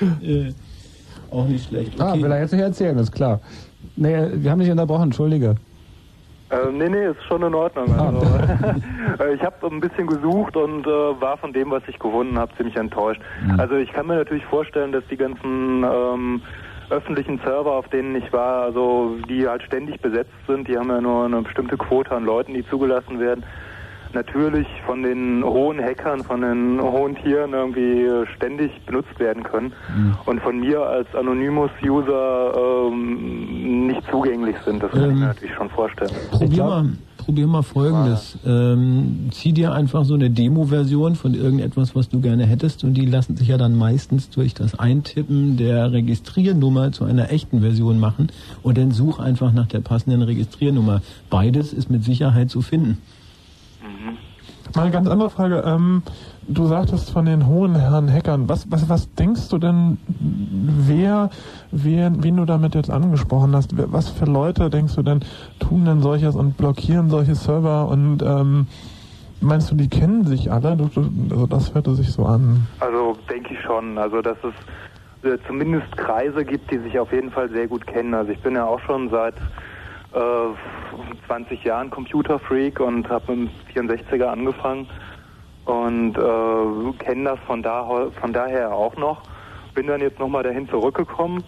äh, 0.22 0.52
auch 1.30 1.46
nicht 1.46 1.68
schlecht. 1.68 1.94
Okay. 1.94 2.10
Ah, 2.10 2.14
will 2.14 2.30
er 2.30 2.40
jetzt 2.40 2.52
nicht 2.52 2.62
erzählen, 2.62 2.98
ist 2.98 3.12
klar. 3.12 3.40
Nee, 3.98 4.16
wir 4.32 4.50
haben 4.50 4.60
dich 4.60 4.70
unterbrochen, 4.70 5.04
entschuldige. 5.04 5.56
Äh, 6.50 6.72
nee, 6.72 6.88
nee, 6.88 7.06
ist 7.06 7.22
schon 7.24 7.42
in 7.42 7.54
Ordnung. 7.54 7.92
Ah. 7.92 8.06
Also, 8.06 8.20
äh, 9.24 9.34
ich 9.34 9.42
habe 9.42 9.66
ein 9.66 9.80
bisschen 9.80 10.06
gesucht 10.06 10.56
und 10.56 10.86
äh, 10.86 11.20
war 11.20 11.36
von 11.36 11.52
dem, 11.52 11.70
was 11.70 11.82
ich 11.88 11.98
gefunden 11.98 12.38
habe, 12.38 12.54
ziemlich 12.56 12.76
enttäuscht. 12.76 13.20
Mhm. 13.44 13.58
Also 13.58 13.74
ich 13.74 13.92
kann 13.92 14.06
mir 14.06 14.16
natürlich 14.16 14.44
vorstellen, 14.44 14.92
dass 14.92 15.04
die 15.10 15.16
ganzen 15.16 15.84
ähm, 15.84 16.42
öffentlichen 16.90 17.40
Server, 17.44 17.72
auf 17.72 17.88
denen 17.88 18.14
ich 18.14 18.32
war, 18.32 18.62
also 18.62 19.16
die 19.28 19.46
halt 19.46 19.62
ständig 19.62 20.00
besetzt 20.00 20.32
sind, 20.46 20.68
die 20.68 20.78
haben 20.78 20.88
ja 20.88 21.00
nur 21.00 21.24
eine 21.24 21.42
bestimmte 21.42 21.76
Quote 21.76 22.12
an 22.12 22.24
Leuten, 22.24 22.54
die 22.54 22.66
zugelassen 22.68 23.20
werden, 23.20 23.44
natürlich 24.14 24.66
von 24.86 25.02
den 25.02 25.44
hohen 25.44 25.78
Hackern, 25.80 26.24
von 26.24 26.40
den 26.40 26.80
hohen 26.80 27.14
Tieren 27.16 27.52
irgendwie 27.52 28.06
ständig 28.36 28.70
benutzt 28.86 29.18
werden 29.18 29.42
können 29.42 29.72
Mhm. 29.96 30.14
und 30.26 30.40
von 30.40 30.60
mir 30.60 30.80
als 30.82 31.06
Anonymous-User 31.14 32.52
ähm, 32.90 33.86
nicht 33.86 34.02
zugänglich 34.10 34.56
sind. 34.64 34.82
Das 34.82 34.90
kann 34.90 35.00
ich 35.02 35.06
Ähm, 35.08 35.18
mir 35.20 35.26
natürlich 35.26 35.54
schon 35.54 35.70
vorstellen. 35.70 36.10
Probier 36.30 36.64
mal, 36.64 36.86
probier 37.16 37.46
mal 37.46 37.62
folgendes. 37.62 38.38
Ähm, 38.46 39.28
zieh 39.30 39.52
dir 39.52 39.72
einfach 39.72 40.04
so 40.04 40.14
eine 40.14 40.30
Demo-Version 40.30 41.14
von 41.14 41.34
irgendetwas, 41.34 41.94
was 41.94 42.08
du 42.08 42.20
gerne 42.20 42.46
hättest 42.46 42.84
und 42.84 42.94
die 42.94 43.06
lassen 43.06 43.36
sich 43.36 43.48
ja 43.48 43.58
dann 43.58 43.76
meistens 43.76 44.30
durch 44.30 44.54
das 44.54 44.78
Eintippen 44.78 45.56
der 45.56 45.92
Registriernummer 45.92 46.92
zu 46.92 47.04
einer 47.04 47.30
echten 47.30 47.60
Version 47.60 47.98
machen 48.00 48.28
und 48.62 48.78
dann 48.78 48.90
such 48.92 49.18
einfach 49.18 49.52
nach 49.52 49.66
der 49.66 49.80
passenden 49.80 50.22
Registriernummer. 50.22 51.02
Beides 51.30 51.72
ist 51.72 51.90
mit 51.90 52.04
Sicherheit 52.04 52.50
zu 52.50 52.62
finden. 52.62 52.98
Mal 54.74 54.82
eine 54.82 54.90
ganz 54.90 55.08
andere 55.08 55.30
Frage. 55.30 55.62
Ähm, 55.66 56.02
du 56.46 56.66
sagtest 56.66 57.10
von 57.10 57.24
den 57.24 57.46
hohen 57.46 57.74
Herren 57.74 58.12
Hackern. 58.12 58.48
Was, 58.48 58.70
was, 58.70 58.88
was 58.88 59.14
denkst 59.14 59.48
du 59.48 59.58
denn, 59.58 59.98
wer, 60.08 61.30
wer, 61.70 62.12
wen 62.22 62.36
du 62.36 62.44
damit 62.44 62.74
jetzt 62.74 62.90
angesprochen 62.90 63.54
hast? 63.54 63.72
Was 63.92 64.08
für 64.08 64.26
Leute 64.26 64.70
denkst 64.70 64.94
du 64.94 65.02
denn 65.02 65.20
tun 65.58 65.84
denn 65.84 66.02
solches 66.02 66.36
und 66.36 66.56
blockieren 66.56 67.10
solche 67.10 67.34
Server 67.34 67.88
und 67.88 68.22
ähm, 68.22 68.66
meinst 69.40 69.70
du, 69.70 69.74
die 69.74 69.88
kennen 69.88 70.26
sich 70.26 70.50
alle? 70.52 70.76
Also 71.30 71.46
das 71.46 71.74
hörte 71.74 71.94
sich 71.94 72.12
so 72.12 72.24
an. 72.26 72.66
Also 72.80 73.16
denke 73.30 73.54
ich 73.54 73.60
schon. 73.62 73.96
Also 73.96 74.20
dass 74.20 74.38
es 74.42 75.28
äh, 75.28 75.38
zumindest 75.46 75.96
Kreise 75.96 76.44
gibt, 76.44 76.70
die 76.70 76.78
sich 76.78 76.98
auf 76.98 77.12
jeden 77.12 77.30
Fall 77.30 77.48
sehr 77.50 77.66
gut 77.66 77.86
kennen. 77.86 78.14
Also 78.14 78.32
ich 78.32 78.40
bin 78.40 78.54
ja 78.54 78.64
auch 78.64 78.80
schon 78.80 79.08
seit 79.10 79.34
äh, 80.12 81.26
20 81.26 81.64
Jahren 81.64 81.90
Computerfreak 81.90 82.80
und 82.80 83.08
habe 83.08 83.34
mit 83.34 83.50
dem 83.74 83.88
64er 83.88 84.26
angefangen 84.26 84.88
und 85.64 86.16
äh, 86.16 86.92
kenne 87.04 87.24
das 87.24 87.38
von, 87.46 87.62
da, 87.62 88.10
von 88.20 88.32
daher 88.32 88.72
auch 88.72 88.96
noch. 88.96 89.22
Bin 89.74 89.86
dann 89.86 90.00
jetzt 90.00 90.18
nochmal 90.18 90.42
dahin 90.42 90.68
zurückgekommen 90.68 91.44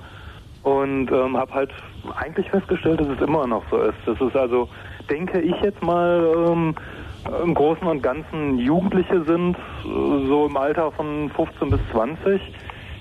und 0.62 1.10
ähm, 1.10 1.36
habe 1.36 1.54
halt 1.54 1.72
eigentlich 2.16 2.50
festgestellt, 2.50 3.00
dass 3.00 3.08
es 3.08 3.20
immer 3.20 3.46
noch 3.46 3.64
so 3.70 3.78
ist. 3.78 3.96
Das 4.04 4.20
ist 4.20 4.36
also, 4.36 4.68
denke 5.08 5.40
ich 5.40 5.56
jetzt 5.62 5.82
mal, 5.82 6.34
ähm, 6.48 6.74
im 7.42 7.54
Großen 7.54 7.86
und 7.86 8.02
Ganzen 8.02 8.58
Jugendliche 8.58 9.24
sind, 9.24 9.56
äh, 9.56 10.28
so 10.28 10.46
im 10.46 10.56
Alter 10.56 10.92
von 10.92 11.30
15 11.30 11.70
bis 11.70 11.80
20, 11.92 12.40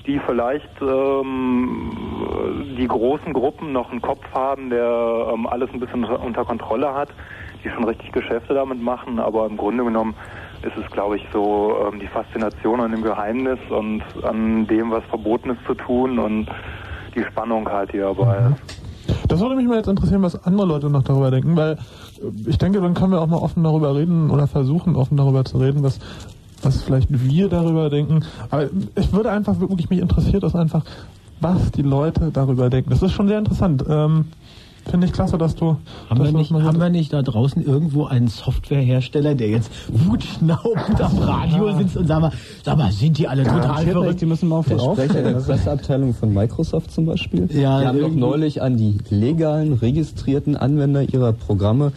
die 0.09 0.19
vielleicht 0.25 0.81
ähm, 0.81 1.91
die 2.77 2.87
großen 2.87 3.31
Gruppen 3.31 3.71
noch 3.71 3.91
einen 3.91 4.01
Kopf 4.01 4.25
haben, 4.33 4.71
der 4.71 5.27
ähm, 5.33 5.45
alles 5.45 5.69
ein 5.71 5.79
bisschen 5.79 6.03
unter- 6.03 6.45
Kontrolle 6.45 6.91
hat, 6.95 7.09
die 7.63 7.69
schon 7.69 7.83
richtig 7.83 8.11
Geschäfte 8.11 8.55
damit 8.55 8.81
machen, 8.81 9.19
aber 9.19 9.45
im 9.45 9.55
Grunde 9.55 9.83
genommen 9.83 10.15
ist 10.63 10.75
es, 10.83 10.91
glaube 10.91 11.17
ich, 11.17 11.23
so 11.31 11.75
ähm, 11.87 11.99
die 11.99 12.07
Faszination 12.07 12.81
an 12.81 12.91
dem 12.91 13.03
Geheimnis 13.03 13.59
und 13.69 14.01
an 14.23 14.65
dem, 14.65 14.89
was 14.89 15.03
verboten 15.05 15.51
ist 15.51 15.63
zu 15.67 15.75
tun 15.75 16.17
und 16.17 16.47
die 17.15 17.23
Spannung 17.23 17.69
halt, 17.69 17.93
die 17.93 17.99
dabei 17.99 18.37
ist. 18.53 18.79
Das 19.27 19.39
würde 19.41 19.55
mich 19.55 19.67
mal 19.67 19.77
jetzt 19.77 19.87
interessieren, 19.87 20.23
was 20.23 20.43
andere 20.43 20.65
Leute 20.67 20.89
noch 20.89 21.03
darüber 21.03 21.29
denken, 21.29 21.55
weil 21.55 21.77
ich 22.47 22.57
denke, 22.57 22.81
dann 22.81 22.95
können 22.95 23.11
wir 23.11 23.21
auch 23.21 23.27
mal 23.27 23.37
offen 23.37 23.63
darüber 23.63 23.95
reden 23.95 24.31
oder 24.31 24.47
versuchen, 24.47 24.95
offen 24.95 25.17
darüber 25.17 25.45
zu 25.45 25.57
reden, 25.57 25.83
was 25.83 25.99
was 26.65 26.81
vielleicht 26.81 27.07
wir 27.09 27.49
darüber 27.49 27.89
denken. 27.89 28.25
Aber 28.49 28.69
ich 28.95 29.11
würde 29.11 29.31
einfach 29.31 29.59
wirklich, 29.59 29.89
mich 29.89 29.99
interessiert 29.99 30.43
das 30.43 30.55
einfach, 30.55 30.83
was 31.41 31.71
die 31.71 31.81
Leute 31.81 32.31
darüber 32.31 32.69
denken. 32.69 32.89
Das 32.89 33.01
ist 33.01 33.13
schon 33.13 33.27
sehr 33.27 33.39
interessant. 33.39 33.83
Ähm, 33.87 34.25
Finde 34.89 35.07
ich 35.07 35.13
klasse, 35.13 35.37
dass 35.37 35.55
du. 35.55 35.77
Haben, 36.09 36.19
dass 36.19 36.33
wir, 36.33 36.39
nicht, 36.39 36.51
haben 36.51 36.79
wir 36.79 36.89
nicht 36.89 37.13
da 37.13 37.21
draußen 37.21 37.63
irgendwo 37.63 38.05
einen 38.05 38.27
Softwarehersteller, 38.27 39.35
der 39.35 39.49
jetzt 39.49 39.71
wutschnaubend 39.87 40.99
am 41.01 41.17
Radio 41.19 41.77
sitzt 41.77 41.97
und 41.97 42.07
sagt 42.07 42.21
mal, 42.21 42.31
sag 42.63 42.77
mal, 42.77 42.91
sind 42.91 43.17
die 43.17 43.27
alle 43.27 43.43
total 43.43 43.85
verrückt? 43.85 44.21
Die 44.21 44.25
müssen 44.25 44.49
mal 44.49 44.63
der 44.63 44.79
Sprecher 44.79 45.21
der 45.21 45.33
Presseabteilung 45.33 46.13
von 46.13 46.33
Microsoft 46.33 46.91
zum 46.91 47.05
Beispiel. 47.05 47.47
Ja, 47.51 47.81
die 47.81 47.87
haben 47.87 47.99
doch 47.99 48.11
neulich 48.11 48.61
an 48.61 48.77
die 48.77 48.97
legalen, 49.09 49.73
registrierten 49.73 50.57
Anwender 50.57 51.01
ihrer 51.01 51.33
Programme 51.33 51.91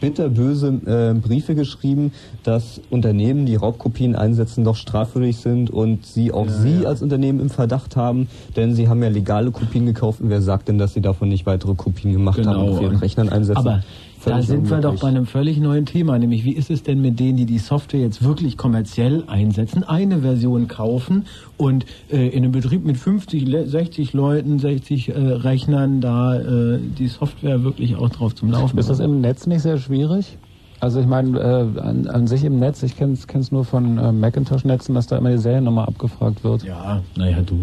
bitterböse 0.00 0.68
äh, 0.86 1.18
Briefe 1.18 1.54
geschrieben, 1.54 2.12
dass 2.42 2.80
Unternehmen, 2.90 3.44
die 3.44 3.56
Raubkopien 3.56 4.14
einsetzen, 4.14 4.64
doch 4.64 4.76
strafwürdig 4.76 5.36
sind 5.36 5.70
und 5.70 6.06
sie 6.06 6.32
auch 6.32 6.46
Ja, 6.46 6.52
sie 6.52 6.82
ja. 6.82 6.88
als 6.88 7.02
Unternehmen 7.02 7.40
im 7.40 7.50
Verdacht 7.50 7.96
haben, 7.96 8.28
denn 8.56 8.74
sie 8.74 8.88
haben 8.88 9.02
ja 9.02 9.08
legale 9.08 9.50
Kopien 9.50 9.86
gekauft 9.86 10.20
und 10.20 10.30
wer 10.30 10.40
sagt 10.40 10.68
denn, 10.68 10.78
dass 10.78 10.94
sie 10.94 11.00
davon 11.00 11.28
nicht 11.28 11.44
weitere 11.46 11.74
Kopien 11.74 12.12
gemacht 12.12 12.29
haben 12.38 12.48
und 12.48 12.68
auf 12.70 12.82
ihren 12.82 12.96
Rechnern 12.96 13.28
einsetzen? 13.28 13.62
Genau. 13.62 13.74
Aber 13.76 13.82
da 14.26 14.42
sind 14.42 14.68
wir 14.68 14.76
doch 14.76 14.90
unmöglich. 14.90 15.00
bei 15.00 15.08
einem 15.08 15.24
völlig 15.26 15.58
neuen 15.58 15.86
Thema, 15.86 16.18
nämlich 16.18 16.44
wie 16.44 16.52
ist 16.52 16.70
es 16.70 16.82
denn 16.82 17.00
mit 17.00 17.18
denen, 17.18 17.38
die 17.38 17.46
die 17.46 17.56
Software 17.58 18.00
jetzt 18.00 18.22
wirklich 18.22 18.58
kommerziell 18.58 19.24
einsetzen, 19.28 19.82
eine 19.82 20.18
Version 20.20 20.68
kaufen 20.68 21.24
und 21.56 21.86
äh, 22.12 22.28
in 22.28 22.42
einem 22.44 22.52
Betrieb 22.52 22.84
mit 22.84 22.98
50, 22.98 23.46
le- 23.46 23.66
60 23.66 24.12
Leuten, 24.12 24.58
60 24.58 25.08
äh, 25.08 25.12
Rechnern 25.14 26.02
da 26.02 26.38
äh, 26.38 26.78
die 26.98 27.08
Software 27.08 27.64
wirklich 27.64 27.96
auch 27.96 28.10
drauf 28.10 28.34
zum 28.34 28.50
Laufen 28.50 28.76
Ist 28.76 28.90
das 28.90 29.00
im 29.00 29.22
Netz 29.22 29.46
nicht 29.46 29.62
sehr 29.62 29.78
schwierig? 29.78 30.36
Also 30.80 31.00
ich 31.00 31.06
meine, 31.06 31.38
äh, 31.38 31.80
an, 31.80 32.06
an 32.06 32.26
sich 32.26 32.42
im 32.42 32.58
Netz, 32.58 32.82
ich 32.82 32.96
kenne 32.96 33.12
es 33.14 33.52
nur 33.52 33.66
von 33.66 33.98
äh, 33.98 34.12
Macintosh-Netzen, 34.12 34.94
dass 34.94 35.06
da 35.06 35.18
immer 35.18 35.30
die 35.30 35.38
Seriennummer 35.38 35.86
abgefragt 35.86 36.42
wird. 36.42 36.62
Ja, 36.62 37.02
naja, 37.16 37.42
du, 37.44 37.54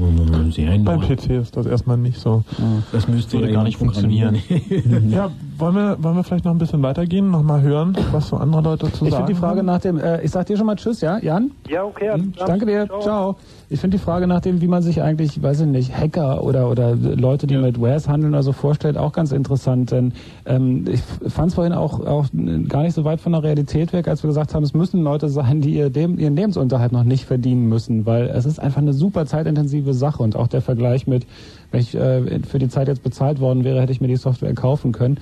Beim 0.84 1.02
PC 1.02 1.32
ist 1.32 1.58
das 1.58 1.66
erstmal 1.66 1.98
nicht 1.98 2.20
so. 2.20 2.44
Das 2.92 3.08
müsste 3.08 3.38
ja 3.38 3.48
gar 3.48 3.64
nicht 3.64 3.78
funktionieren. 3.78 4.38
ja, 5.10 5.32
wollen 5.60 5.76
wir, 5.76 6.04
wollen 6.04 6.16
wir 6.16 6.24
vielleicht 6.24 6.46
noch 6.46 6.52
ein 6.52 6.58
bisschen 6.58 6.82
weitergehen, 6.84 7.32
noch 7.32 7.44
mal 7.44 7.62
hören, 7.62 7.98
was 8.12 8.30
so 8.30 8.38
andere 8.38 8.62
Leute 8.62 8.92
zu 8.92 9.06
Ich 9.06 9.12
sagen 9.12 9.26
finde 9.26 9.34
die 9.34 9.40
Frage 9.40 9.60
haben? 9.60 9.66
nach 9.66 9.80
dem, 9.80 10.00
äh, 10.00 10.22
ich 10.22 10.32
sag 10.32 10.46
dir 10.46 10.58
schon 10.58 10.66
mal 10.66 10.76
Tschüss, 10.76 11.02
ja, 11.02 11.18
Jan? 11.20 11.52
Ja, 11.70 11.84
okay. 11.84 12.12
klar. 12.34 12.48
Danke 12.48 12.66
dir, 12.66 12.88
ciao. 13.02 13.36
Ich 13.70 13.82
finde 13.82 13.98
die 13.98 14.04
Frage 14.04 14.28
nach 14.28 14.40
dem, 14.40 14.62
wie 14.62 14.68
man 14.68 14.82
sich 14.82 15.02
eigentlich, 15.02 15.42
weiß 15.42 15.62
ich 15.62 15.68
nicht, 15.68 15.96
Hacker 15.96 16.44
oder, 16.44 16.70
oder 16.70 16.96
Leute, 16.96 17.48
die 17.48 17.58
mit 17.58 17.82
Wares 17.82 18.08
handeln 18.08 18.34
oder 18.34 18.44
so 18.44 18.54
vorstellt, 18.54 18.98
auch 18.98 19.12
ganz 19.12 19.34
interessant. 19.34 19.92
Denn 19.92 20.14
ähm, 20.46 20.86
ich 20.90 21.02
fand 21.02 21.50
es 21.50 21.56
vorhin 21.56 21.74
auch, 21.74 22.00
auch 22.00 22.28
gar 22.70 22.84
nicht 22.84 22.94
so 22.94 23.04
weit 23.04 23.20
von 23.20 23.34
der 23.34 23.44
Realität 23.44 23.92
weg, 23.92 24.08
als 24.08 24.24
wir 24.24 24.30
gesagt 24.30 24.54
haben, 24.56 24.64
es 24.64 24.74
müssen 24.74 25.04
Leute 25.04 25.28
sein, 25.28 25.60
die 25.60 25.74
ihr 25.74 25.90
dem, 25.90 26.18
ihren 26.18 26.36
Lebensunterhalt 26.36 26.94
noch 26.94 27.04
nicht 27.04 27.26
verdienen 27.26 27.68
müssen, 27.68 28.06
weil 28.06 28.28
es 28.28 28.46
ist 28.46 28.60
einfach 28.60 28.82
eine 28.82 28.94
super 28.94 29.26
zeitintensive 29.26 29.94
Sache 29.94 30.24
und 30.24 30.36
auch 30.38 30.48
der 30.48 30.62
Vergleich 30.62 31.08
mit, 31.08 31.26
wenn 31.72 31.82
ich 31.82 31.94
äh, 31.94 32.40
für 32.42 32.60
die 32.60 32.70
Zeit 32.70 32.88
jetzt 32.88 33.04
bezahlt 33.04 33.42
worden 33.42 33.66
wäre, 33.66 33.82
hätte 33.82 33.92
ich 33.92 34.00
mir 34.00 34.08
die 34.08 34.16
Software 34.16 34.54
kaufen 34.54 34.94
können. 34.94 35.20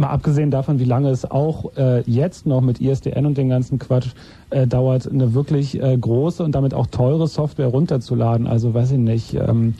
Mal 0.00 0.08
abgesehen 0.08 0.50
davon, 0.50 0.78
wie 0.78 0.84
lange 0.84 1.10
es 1.10 1.30
auch 1.30 1.76
äh, 1.76 2.00
jetzt 2.06 2.46
noch 2.46 2.62
mit 2.62 2.80
ISDN 2.80 3.26
und 3.26 3.36
den 3.36 3.50
ganzen 3.50 3.78
Quatsch 3.78 4.08
äh, 4.48 4.66
dauert, 4.66 5.06
eine 5.10 5.34
wirklich 5.34 5.80
äh, 5.80 5.96
große 5.96 6.42
und 6.42 6.54
damit 6.54 6.72
auch 6.72 6.86
teure 6.86 7.28
Software 7.28 7.68
runterzuladen. 7.68 8.46
Also 8.46 8.72
weiß 8.72 8.92
ich 8.92 8.98
nicht. 8.98 9.34
Ähm, 9.34 9.74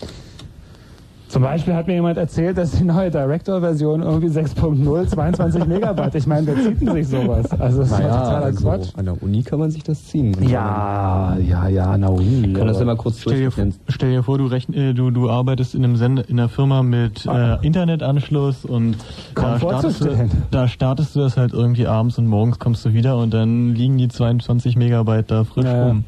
zum 1.31 1.43
Beispiel 1.43 1.75
hat 1.75 1.87
mir 1.87 1.95
jemand 1.95 2.19
erzählt, 2.19 2.59
dass 2.59 2.73
die 2.73 2.83
neue 2.85 3.11
Director-Version 3.11 4.03
irgendwie 4.03 4.27
6.0 4.27 5.07
22 5.07 5.67
Megabyte. 5.67 6.17
Ich 6.17 6.27
meine, 6.27 6.47
wer 6.49 6.57
zieht 6.57 6.81
denn 6.81 6.93
sich 6.93 7.09
sowas? 7.09 7.51
Also 7.53 7.81
das 7.81 7.93
ist 7.93 7.99
naja, 7.99 8.09
doch 8.09 8.23
totaler 8.25 8.45
also 8.47 8.69
Quatsch. 8.69 8.89
an 8.97 9.05
der 9.05 9.23
Uni 9.23 9.43
kann 9.43 9.61
man 9.61 9.71
sich 9.71 9.85
das 9.85 10.05
ziehen. 10.07 10.37
Ja, 10.49 11.37
ja, 11.39 11.69
ja, 11.69 11.97
na 11.97 12.09
Uni. 12.09 12.49
Ich 12.49 12.55
kann 12.55 12.67
das 12.67 12.81
ja 12.81 12.85
mal 12.85 12.97
kurz 12.97 13.21
Stell 13.21 13.49
dir, 13.49 13.73
stell 13.89 14.11
dir 14.11 14.23
vor, 14.25 14.39
du, 14.39 14.47
rechn, 14.47 14.75
äh, 14.75 14.93
du, 14.93 15.11
du 15.11 15.31
arbeitest 15.31 15.75
in 15.77 15.85
einem 15.85 15.97
Sende, 15.97 16.23
in 16.23 16.39
einer 16.41 16.49
Firma 16.49 16.83
mit 16.83 17.27
äh, 17.27 17.65
Internetanschluss 17.65 18.65
und 18.65 18.97
da 19.35 19.59
startest, 19.59 20.05
du, 20.05 20.29
da 20.51 20.67
startest 20.69 21.15
du 21.15 21.21
das 21.21 21.37
halt 21.37 21.53
irgendwie 21.53 21.87
abends 21.87 22.19
und 22.19 22.27
morgens 22.27 22.59
kommst 22.59 22.85
du 22.85 22.93
wieder 22.93 23.17
und 23.17 23.33
dann 23.33 23.75
liegen 23.75 23.99
die 23.99 24.09
22 24.09 24.77
Megabyte 24.77 25.31
da 25.31 25.45
frisch 25.45 25.65
Ja, 25.65 25.77
ja. 25.77 25.87
rum. 25.87 26.05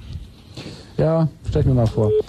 Ja, 0.98 1.28
stell 1.48 1.62
ich 1.62 1.66
mir 1.66 1.74
mal 1.74 1.86
vor. 1.86 2.10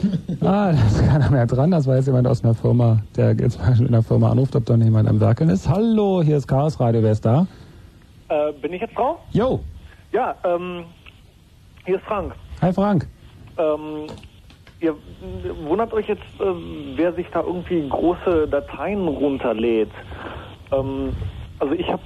Ah, 0.42 0.72
da 0.72 0.78
ist 0.88 1.08
keiner 1.08 1.30
mehr 1.30 1.46
dran. 1.46 1.72
Das 1.72 1.88
war 1.88 1.96
jetzt 1.96 2.08
jemand 2.08 2.28
aus 2.28 2.44
einer 2.44 2.54
Firma, 2.54 3.00
der 3.16 3.34
jetzt 3.34 3.60
mal 3.60 3.78
in 3.80 3.92
der 3.92 4.04
Firma 4.04 4.32
anruft, 4.32 4.56
ob 4.56 4.66
da 4.66 4.76
noch 4.76 4.84
jemand 4.84 5.08
am 5.08 5.20
Werkeln 5.22 5.50
ist. 5.50 5.70
Hallo, 5.70 6.22
hier 6.22 6.38
ist 6.38 6.48
Chaos 6.48 6.80
Radio. 6.80 7.02
Wer 7.02 7.12
ist 7.14 7.24
da? 7.26 7.48
Äh, 8.30 8.52
bin 8.62 8.74
ich 8.74 8.82
jetzt 8.82 8.94
Frau? 8.94 9.20
Jo. 9.32 9.62
Ja, 10.12 10.36
ähm, 10.44 10.84
hier 11.86 11.96
ist 11.96 12.04
Frank. 12.06 12.34
Hi 12.62 12.74
Frank. 12.74 13.08
Ähm, 13.58 14.08
ihr 14.82 14.96
wundert 15.66 15.94
euch 15.94 16.08
jetzt, 16.08 16.22
äh, 16.40 16.44
wer 16.96 17.14
sich 17.14 17.28
da 17.32 17.42
irgendwie 17.42 17.88
große 17.88 18.48
Dateien 18.50 19.08
runterlädt. 19.08 19.92
Ähm, 20.72 21.14
also 21.60 21.74
ich 21.74 21.88
habe 21.88 22.02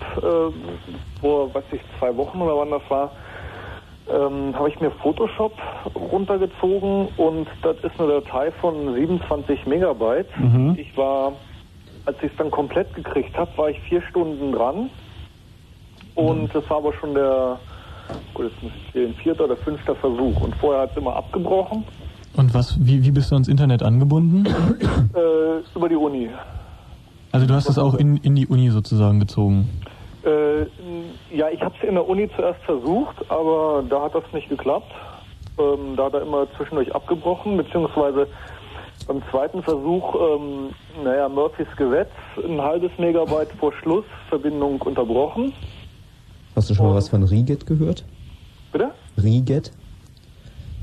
äh, 0.54 1.20
vor, 1.22 1.54
was 1.54 1.64
ich, 1.72 1.82
zwei 1.98 2.16
Wochen 2.18 2.40
oder 2.42 2.58
wann 2.58 2.70
das 2.70 2.84
war, 2.90 3.12
ähm, 4.12 4.56
habe 4.56 4.70
ich 4.70 4.80
mir 4.80 4.92
Photoshop 4.92 5.54
runtergezogen 5.96 7.08
und 7.18 7.48
das 7.62 7.78
ist 7.84 8.00
eine 8.00 8.22
Datei 8.22 8.52
von 8.52 8.94
27 8.94 9.66
Megabyte. 9.66 10.28
Mhm. 10.40 10.76
Ich 10.80 10.96
war, 10.98 11.34
als 12.06 12.18
ich 12.22 12.32
es 12.32 12.38
dann 12.38 12.52
komplett 12.52 12.94
gekriegt 12.94 13.38
habe, 13.38 13.50
war 13.58 13.70
ich 13.70 13.80
vier 13.82 14.02
Stunden 14.04 14.52
dran 14.52 14.90
und 16.16 16.54
das 16.56 16.70
war 16.70 16.78
aber 16.78 16.94
schon 16.94 17.14
der, 17.14 17.60
gut, 18.34 18.46
jetzt 18.52 18.64
muss 18.64 18.72
ich 18.76 18.92
zählen, 18.94 19.14
vierter 19.16 19.44
oder 19.46 19.58
fünfter 19.58 19.96
Versuch 19.96 20.40
und 20.42 20.56
vorher 20.56 20.84
hat 20.84 20.92
es 20.92 20.98
immer 20.98 21.16
abgebrochen 21.16 21.84
Und 22.36 22.54
was, 22.54 22.78
wie, 22.80 23.04
wie 23.04 23.12
bist 23.12 23.32
du 23.32 23.36
ans 23.36 23.48
Internet 23.48 23.84
angebunden? 23.84 24.46
äh, 24.46 25.76
über 25.76 25.90
die 25.90 25.96
Uni. 25.96 26.30
Also 27.32 27.46
du 27.46 27.54
hast 27.54 27.70
es 27.70 27.78
auch 27.78 27.94
in, 27.94 28.18
in 28.18 28.36
die 28.36 28.48
Uni 28.48 28.70
sozusagen 28.70 29.20
gezogen. 29.20 29.70
Äh, 30.28 30.66
ja, 31.36 31.50
ich 31.50 31.62
habe 31.62 31.74
es 31.82 31.88
in 31.88 31.96
der 31.96 32.08
Uni 32.08 32.30
zuerst 32.36 32.62
versucht, 32.64 33.16
aber 33.30 33.84
da 33.90 34.04
hat 34.04 34.16
das 34.16 34.24
nicht 34.34 34.50
geklappt. 34.50 34.92
Ähm, 35.58 35.96
da 35.96 36.06
hat 36.06 36.14
er 36.14 36.22
immer 36.22 36.48
zwischendurch 36.58 36.94
abgebrochen, 36.94 37.56
beziehungsweise 37.56 38.28
beim 39.08 39.22
zweiten 39.32 39.64
Versuch, 39.64 40.16
ähm, 40.16 40.70
naja, 41.04 41.30
Murphys 41.30 41.68
Gesetz, 41.78 42.10
ein 42.44 42.62
halbes 42.62 42.92
Megabyte 42.98 43.52
vor 43.58 43.72
Schluss, 43.74 44.06
Verbindung 44.28 44.82
unterbrochen. 44.82 45.54
Hast 46.56 46.70
du 46.70 46.74
schon 46.74 46.88
mal 46.88 46.96
was 46.96 47.08
von 47.08 47.24
Riget 47.24 47.66
gehört? 47.66 48.04
Bitte? 48.72 48.92
Riget? 49.22 49.72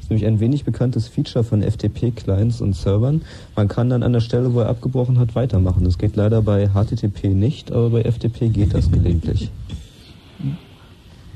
Ist 0.05 0.11
nämlich 0.11 0.27
ein 0.27 0.39
wenig 0.39 0.65
bekanntes 0.65 1.09
Feature 1.09 1.45
von 1.45 1.63
FTP-Clients 1.63 2.61
und 2.61 2.75
Servern. 2.77 3.23
Man 3.57 3.69
kann 3.69 3.89
dann 3.89 4.03
an 4.03 4.13
der 4.13 4.21
Stelle, 4.21 4.53
wo 4.53 4.61
er 4.61 4.69
abgebrochen 4.69 5.19
hat, 5.19 5.35
weitermachen. 5.35 5.83
Das 5.85 5.97
geht 5.97 6.15
leider 6.15 6.43
bei 6.43 6.69
HTTP 6.69 7.29
nicht, 7.35 7.73
aber 7.73 7.89
bei 7.89 8.03
FTP 8.03 8.51
geht 8.53 8.75
das 8.75 8.91
gelegentlich. 8.93 9.51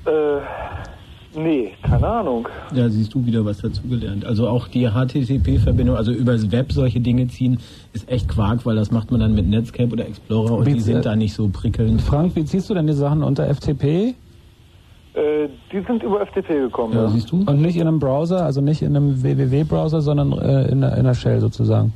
Äh, 0.04 0.10
nee, 1.40 1.70
keine 1.82 2.06
Ahnung. 2.06 2.46
Ja, 2.74 2.90
siehst 2.90 3.14
du 3.14 3.24
wieder 3.24 3.42
was 3.42 3.56
dazugelernt. 3.58 4.26
Also 4.26 4.46
auch 4.48 4.68
die 4.68 4.86
HTTP-Verbindung, 4.86 5.96
also 5.96 6.12
übers 6.12 6.50
Web 6.52 6.70
solche 6.72 7.00
Dinge 7.00 7.26
ziehen, 7.28 7.58
ist 7.94 8.06
echt 8.10 8.28
Quark, 8.28 8.66
weil 8.66 8.76
das 8.76 8.90
macht 8.90 9.10
man 9.10 9.20
dann 9.20 9.34
mit 9.34 9.48
Netscape 9.48 9.90
oder 9.90 10.06
Explorer 10.06 10.58
und 10.58 10.66
Wie- 10.66 10.74
die 10.74 10.80
sind 10.80 11.06
da 11.06 11.16
nicht 11.16 11.32
so 11.32 11.48
prickelnd. 11.48 12.02
Frank, 12.02 12.36
wie 12.36 12.44
ziehst 12.44 12.68
du 12.68 12.74
denn 12.74 12.86
die 12.86 12.92
Sachen 12.92 13.22
unter 13.22 13.46
FTP? 13.48 14.14
Äh, 15.18 15.48
die 15.72 15.80
sind 15.80 16.02
über 16.04 16.24
FTP 16.24 16.48
gekommen. 16.48 16.94
Ja, 16.94 17.08
siehst 17.08 17.32
du? 17.32 17.38
Und 17.44 17.60
nicht 17.60 17.76
in 17.76 17.88
einem 17.88 17.98
Browser, 17.98 18.44
also 18.44 18.60
nicht 18.60 18.82
in 18.82 18.94
einem 18.94 19.20
www-Browser, 19.20 20.00
sondern 20.00 20.32
äh, 20.32 20.68
in, 20.70 20.84
einer, 20.84 20.92
in 20.92 21.00
einer 21.00 21.14
Shell 21.14 21.40
sozusagen. 21.40 21.92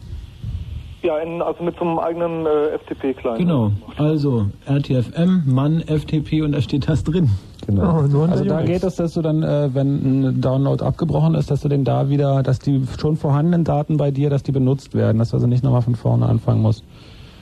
Ja, 1.03 1.19
in, 1.19 1.40
also 1.40 1.62
mit 1.62 1.77
so 1.78 1.85
einem 1.85 1.99
eigenen 1.99 2.47
äh, 2.47 2.78
FTP-Client. 2.78 3.39
Genau. 3.39 3.70
Also 3.97 4.47
RTFM, 4.66 5.43
Mann, 5.47 5.82
FTP 5.82 6.43
und 6.43 6.53
da 6.53 6.61
steht 6.61 6.89
das 6.89 7.05
drin. 7.05 7.31
Genau. 7.66 8.01
Also 8.27 8.44
da 8.44 8.62
geht 8.62 8.82
es, 8.82 8.97
dass 8.97 9.15
du 9.15 9.23
dann, 9.23 9.44
äh, 9.44 9.73
wenn 9.73 10.31
ein 10.31 10.40
Download 10.40 10.85
abgebrochen 10.85 11.36
ist, 11.36 11.51
dass 11.51 11.61
du 11.61 11.69
den 11.69 11.85
da 11.85 12.09
wieder, 12.09 12.43
dass 12.43 12.59
die 12.59 12.82
schon 12.99 13.16
vorhandenen 13.16 13.62
Daten 13.62 13.99
bei 13.99 14.11
dir, 14.11 14.31
dass 14.31 14.43
die 14.43 14.53
benutzt 14.53 14.94
werden, 14.94 15.19
dass 15.19 15.31
du 15.31 15.36
also 15.36 15.47
nicht 15.47 15.62
nochmal 15.62 15.82
von 15.82 15.94
vorne 15.94 16.27
anfangen 16.27 16.61
musst. 16.61 16.85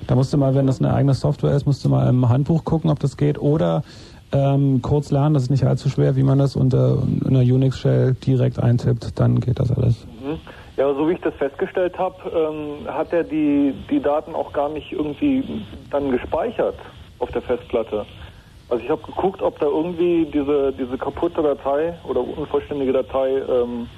Da 0.06 0.14
musst 0.14 0.32
du 0.32 0.38
mal, 0.38 0.54
wenn 0.54 0.66
das 0.66 0.80
eine 0.80 0.92
eigene 0.92 1.14
Software 1.14 1.54
ist, 1.54 1.66
musst 1.66 1.84
du 1.84 1.88
mal 1.88 2.08
im 2.08 2.28
Handbuch 2.28 2.64
gucken, 2.64 2.90
ob 2.90 2.98
das 2.98 3.16
geht 3.16 3.40
oder 3.40 3.82
ähm, 4.32 4.80
kurz 4.82 5.10
lernen, 5.10 5.34
das 5.34 5.44
ist 5.44 5.50
nicht 5.50 5.64
allzu 5.64 5.88
schwer, 5.88 6.16
wie 6.16 6.22
man 6.22 6.38
das 6.38 6.56
unter 6.56 6.98
in 7.24 7.36
einer 7.36 7.40
Unix-Shell 7.40 8.14
direkt 8.14 8.62
eintippt, 8.62 9.18
dann 9.18 9.40
geht 9.40 9.58
das 9.58 9.70
alles. 9.72 10.06
Mhm. 10.22 10.38
Ja, 10.76 10.94
so 10.94 11.08
wie 11.08 11.12
ich 11.12 11.20
das 11.20 11.34
festgestellt 11.34 11.98
habe, 11.98 12.16
ähm, 12.34 12.86
hat 12.86 13.12
er 13.12 13.24
die, 13.24 13.74
die 13.90 14.00
Daten 14.00 14.34
auch 14.34 14.52
gar 14.52 14.70
nicht 14.70 14.92
irgendwie 14.92 15.62
dann 15.90 16.10
gespeichert 16.10 16.76
auf 17.18 17.30
der 17.32 17.42
Festplatte. 17.42 18.06
Also 18.70 18.84
ich 18.84 18.90
habe 18.90 19.02
geguckt, 19.02 19.42
ob 19.42 19.58
da 19.58 19.66
irgendwie 19.66 20.26
diese, 20.32 20.72
diese 20.72 20.96
kaputte 20.96 21.42
Datei 21.42 21.92
oder 22.08 22.20
unvollständige 22.20 22.92
Datei 22.92 23.28
ähm, 23.28 23.88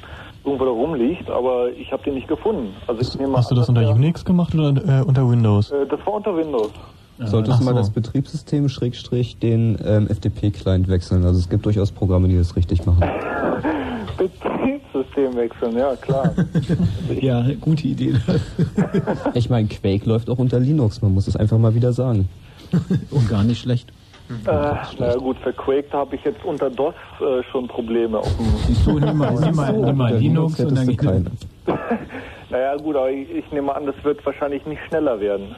irgendwo 0.45 0.65
da 0.65 0.71
rumliegt, 0.71 1.31
aber 1.31 1.71
ich 1.71 1.93
habe 1.93 2.03
die 2.05 2.11
nicht 2.11 2.27
gefunden. 2.27 2.75
Also 2.87 3.01
ich 3.01 3.19
nehme 3.19 3.37
Hast 3.37 3.51
du 3.51 3.55
an, 3.55 3.61
das 3.61 3.69
unter 3.69 3.89
Unix 3.91 4.25
gemacht 4.25 4.55
oder 4.55 4.69
äh, 4.69 5.03
unter 5.03 5.29
Windows? 5.29 5.71
Äh, 5.71 5.87
das 5.87 6.01
war 6.07 6.15
unter 6.15 6.37
Windows. 6.37 6.73
Solltest 7.27 7.61
du 7.61 7.65
mal 7.65 7.73
so. 7.73 7.79
das 7.79 7.91
Betriebssystem 7.91 8.69
Schrägstrich 8.69 9.39
den 9.39 9.79
ähm, 9.85 10.09
FTP-Client 10.09 10.89
wechseln. 10.89 11.25
Also 11.25 11.39
es 11.39 11.49
gibt 11.49 11.65
durchaus 11.67 11.93
Programme, 11.93 12.29
die 12.29 12.37
das 12.37 12.57
richtig 12.57 12.87
machen. 12.87 13.03
Betriebssystem 14.17 15.35
wechseln, 15.35 15.77
ja 15.77 15.97
klar. 15.97 16.35
ja, 17.21 17.45
gute 17.61 17.89
Idee. 17.89 18.15
ich 19.35 19.51
meine, 19.51 19.69
Quake 19.69 20.09
läuft 20.09 20.31
auch 20.31 20.39
unter 20.39 20.61
Linux, 20.61 21.03
man 21.03 21.15
muss 21.15 21.29
es 21.29 21.37
einfach 21.37 21.59
mal 21.59 21.75
wieder 21.75 21.93
sagen. 21.93 22.29
Und 23.11 23.29
gar 23.29 23.45
nicht 23.45 23.61
schlecht. 23.61 23.93
Äh, 24.47 24.75
naja 24.99 25.17
gut, 25.17 25.37
für 25.39 25.53
Quake 25.53 25.93
habe 25.93 26.17
ich 26.17 26.25
jetzt 26.25 26.43
unter 26.45 26.71
DOS 26.71 26.95
äh, 27.21 27.43
schon 27.51 27.69
Probleme. 27.69 28.19
Auf 28.19 28.37
dem 28.37 28.47
Siehst 28.67 28.87
du, 28.87 28.99
nimm 28.99 29.19
mal, 29.19 29.35
nimm 29.35 29.55
mal, 29.55 29.73
nimm 29.73 29.97
mal 29.97 30.17
Linux 30.17 30.61
und 30.61 30.77
dann 30.77 30.87
geht 30.87 30.99
keine. 30.99 31.31
naja 32.49 32.77
gut, 32.77 32.97
aber 32.97 33.11
ich, 33.11 33.29
ich 33.31 33.51
nehme 33.53 33.75
an, 33.75 33.85
das 33.85 33.97
wird 34.05 34.25
wahrscheinlich 34.25 34.65
nicht 34.65 34.81
schneller 34.89 35.21
werden. 35.21 35.55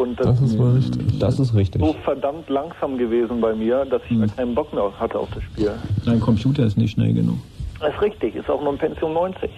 Und 0.00 0.18
das, 0.18 0.28
Das 0.28 0.40
ist 0.40 0.58
wohl 0.58 0.70
richtig. 0.72 1.18
Das 1.18 1.38
ist 1.38 1.54
richtig. 1.54 1.82
so 1.82 1.94
verdammt 2.04 2.48
langsam 2.48 2.96
gewesen 2.96 3.38
bei 3.38 3.54
mir, 3.54 3.84
dass 3.84 4.00
ich 4.08 4.18
da 4.18 4.26
keinen 4.28 4.54
Bock 4.54 4.72
mehr 4.72 4.90
hatte 4.98 5.18
auf 5.18 5.28
das 5.34 5.42
Spiel. 5.42 5.72
Dein 6.06 6.20
Computer 6.20 6.64
ist 6.64 6.78
nicht 6.78 6.92
schnell 6.92 7.12
genug. 7.12 7.36
Das 7.80 7.92
ist 7.94 8.00
richtig, 8.00 8.34
ist 8.34 8.48
auch 8.48 8.62
nur 8.62 8.72
ein 8.72 8.78
Pension 8.78 9.12
90. 9.14 9.50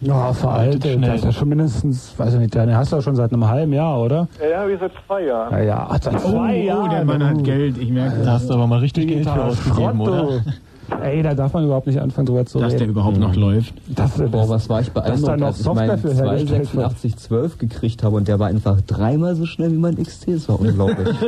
Ja, 0.00 0.32
veraltet. 0.32 1.02
Das 1.04 1.16
ist 1.16 1.24
ja 1.24 1.32
schon 1.32 1.50
mindestens, 1.50 2.18
weiß 2.18 2.32
ich 2.34 2.40
nicht, 2.40 2.54
den 2.54 2.74
hast 2.74 2.92
du 2.92 2.96
ja 2.96 3.02
schon 3.02 3.14
seit 3.14 3.34
einem 3.34 3.46
halben 3.46 3.74
Jahr, 3.74 4.00
oder? 4.00 4.28
Ja, 4.50 4.60
habe 4.60 4.72
ich 4.72 4.80
seit 4.80 4.92
zwei 5.06 5.24
Jahren. 5.26 5.52
Ja, 5.52 5.62
ja, 5.62 5.86
ach, 5.90 5.98
seit 6.00 6.18
zwei 6.18 6.62
oh, 6.62 6.66
Jahren. 6.66 6.90
der 6.90 7.04
Mann 7.04 7.22
hat 7.22 7.44
Geld, 7.44 7.76
ich 7.76 7.90
merke 7.90 8.22
Da 8.24 8.32
hast 8.32 8.48
du 8.48 8.54
aber 8.54 8.66
mal 8.66 8.78
richtig 8.78 9.08
Geld 9.08 9.28
für 9.28 9.44
ausgegeben, 9.44 10.00
oder? 10.00 10.40
Ey, 11.02 11.22
da 11.22 11.34
darf 11.34 11.52
man 11.54 11.64
überhaupt 11.64 11.86
nicht 11.86 11.98
anfangen 12.00 12.26
drüber 12.26 12.44
zu 12.44 12.58
Dass 12.58 12.72
der 12.72 12.80
reden. 12.82 12.90
überhaupt 12.90 13.16
noch 13.18 13.34
läuft. 13.34 13.74
Das, 13.88 14.16
das, 14.16 14.30
Boah, 14.30 14.48
was 14.48 14.68
war 14.68 14.80
ich 14.80 14.88
dass 14.90 14.94
da 15.22 15.36
beeindruckt, 15.36 15.38
noch 15.40 15.46
als 15.46 15.60
ich 15.60 15.66
meinen 15.66 15.98
für 15.98 16.14
hergestellt 16.14 16.74
wird. 16.74 16.86
28612 16.86 17.58
gekriegt 17.58 18.02
habe 18.02 18.16
und 18.16 18.28
der 18.28 18.38
war 18.38 18.48
einfach 18.48 18.80
dreimal 18.82 19.34
so 19.36 19.46
schnell 19.46 19.72
wie 19.72 19.76
mein 19.78 19.96
XT. 20.02 20.28
Das 20.28 20.48
war 20.48 20.60
unglaublich. 20.60 21.08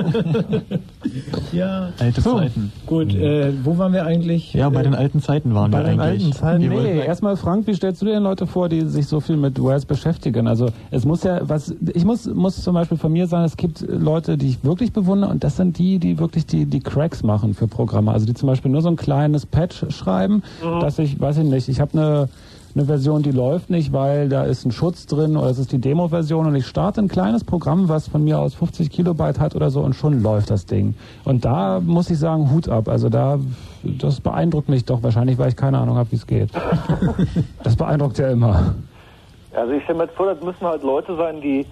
Ja. 1.53 1.91
Alte 1.99 2.23
Zeiten. 2.23 2.73
Gut, 2.87 3.15
äh, 3.15 3.53
wo 3.63 3.77
waren 3.79 3.93
wir 3.93 4.05
eigentlich? 4.07 4.55
Ja, 4.55 4.69
bei 4.71 4.83
den 4.83 4.95
alten 4.95 5.21
Zeiten 5.21 5.55
waren 5.55 5.71
Bei 5.71 5.79
wir 5.85 5.91
den 5.91 6.01
eigentlich. 6.01 6.25
alten 6.25 6.33
Zeiten. 6.33 6.69
Nee, 6.69 6.99
erstmal 7.07 7.37
Frank, 7.37 7.67
wie 7.67 7.75
stellst 7.75 8.03
du 8.03 8.07
dir 8.07 8.15
denn 8.15 8.23
Leute 8.23 8.47
vor, 8.47 8.69
die 8.69 8.83
sich 8.83 9.07
so 9.07 9.21
viel 9.21 9.37
mit 9.37 9.63
Wares 9.63 9.85
beschäftigen? 9.85 10.49
Also 10.49 10.69
es 10.91 11.05
muss 11.05 11.23
ja, 11.23 11.41
was 11.49 11.75
ich 11.95 12.05
muss, 12.05 12.27
muss 12.27 12.61
zum 12.63 12.75
Beispiel 12.75 12.97
von 12.99 13.13
mir 13.13 13.27
sagen, 13.27 13.45
es 13.45 13.57
gibt 13.57 13.85
Leute, 13.89 14.37
die 14.37 14.49
ich 14.49 14.65
wirklich 14.65 14.93
bewundere 14.93 15.31
und 15.31 15.45
das 15.45 15.57
sind 15.57 15.79
die, 15.79 15.99
die 15.99 16.19
wirklich 16.19 16.47
die, 16.47 16.67
die 16.67 16.81
Cracks 16.81 17.23
machen 17.23 17.55
für 17.55 17.69
Programme. 17.69 18.11
Also 18.13 18.27
die 18.27 18.35
zum 18.35 18.49
Beispiel 18.49 18.71
nur 18.71 18.83
so 18.83 18.89
ein 18.89 18.97
kleines 18.97 19.44
Patch 19.47 19.85
schreiben, 19.91 20.43
dass 20.81 20.99
ich, 20.99 21.21
weiß 21.21 21.39
ich 21.39 21.45
nicht, 21.45 21.69
ich 21.69 21.81
habe 21.81 21.93
eine 21.99 22.29
eine 22.75 22.87
Version, 22.87 23.23
die 23.23 23.31
läuft 23.31 23.71
nicht, 23.71 23.93
weil 23.93 24.29
da 24.29 24.45
ist 24.45 24.65
ein 24.65 24.73
Schutz 24.73 25.07
drin 25.07 25.37
oder 25.37 25.49
es 25.49 25.59
ist 25.59 25.71
die 25.71 25.81
Demo-Version 25.81 26.47
und 26.47 26.57
ich 26.57 26.67
starte 26.67 27.01
ein 27.01 27.09
kleines 27.09 27.45
Programm, 27.45 27.89
was 27.89 28.09
von 28.09 28.25
mir 28.25 28.41
aus 28.41 28.55
50 28.55 28.91
Kilobyte 28.91 29.39
hat 29.39 29.55
oder 29.55 29.71
so 29.71 29.81
und 29.81 29.95
schon 29.95 30.23
läuft 30.23 30.51
das 30.51 30.67
Ding. 30.67 30.95
Und 31.25 31.45
da 31.45 31.81
muss 31.81 32.11
ich 32.11 32.19
sagen, 32.19 32.51
Hut 32.51 32.69
ab. 32.69 32.89
Also 32.89 33.09
da, 33.09 33.39
das 33.85 34.21
beeindruckt 34.21 34.69
mich 34.69 34.85
doch 34.85 35.03
wahrscheinlich, 35.05 35.39
weil 35.39 35.51
ich 35.51 35.57
keine 35.57 35.79
Ahnung 35.79 35.97
habe, 35.97 36.11
wie 36.11 36.17
es 36.17 36.27
geht. 36.27 36.51
das 37.63 37.77
beeindruckt 37.77 38.19
ja 38.19 38.31
immer. 38.31 38.75
Also 39.55 39.73
ich 39.73 39.85
stelle 39.85 39.99
mir 39.99 40.05
jetzt 40.07 40.17
vor, 40.17 40.27
das 40.27 40.43
müssen 40.43 40.67
halt 40.67 40.83
Leute 40.83 41.17
sein, 41.17 41.41
die, 41.41 41.65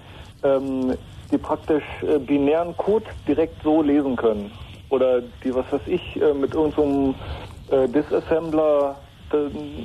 ähm, 0.44 0.94
die 1.32 1.38
praktisch 1.38 1.82
äh, 2.02 2.18
binären 2.20 2.76
Code 2.76 3.06
direkt 3.26 3.60
so 3.64 3.82
lesen 3.82 4.14
können. 4.14 4.52
Oder 4.90 5.20
die, 5.42 5.52
was 5.52 5.64
weiß 5.72 5.80
ich, 5.86 6.20
äh, 6.22 6.32
mit 6.32 6.54
irgendeinem 6.54 7.14
äh, 7.72 7.88
Disassembler 7.88 8.94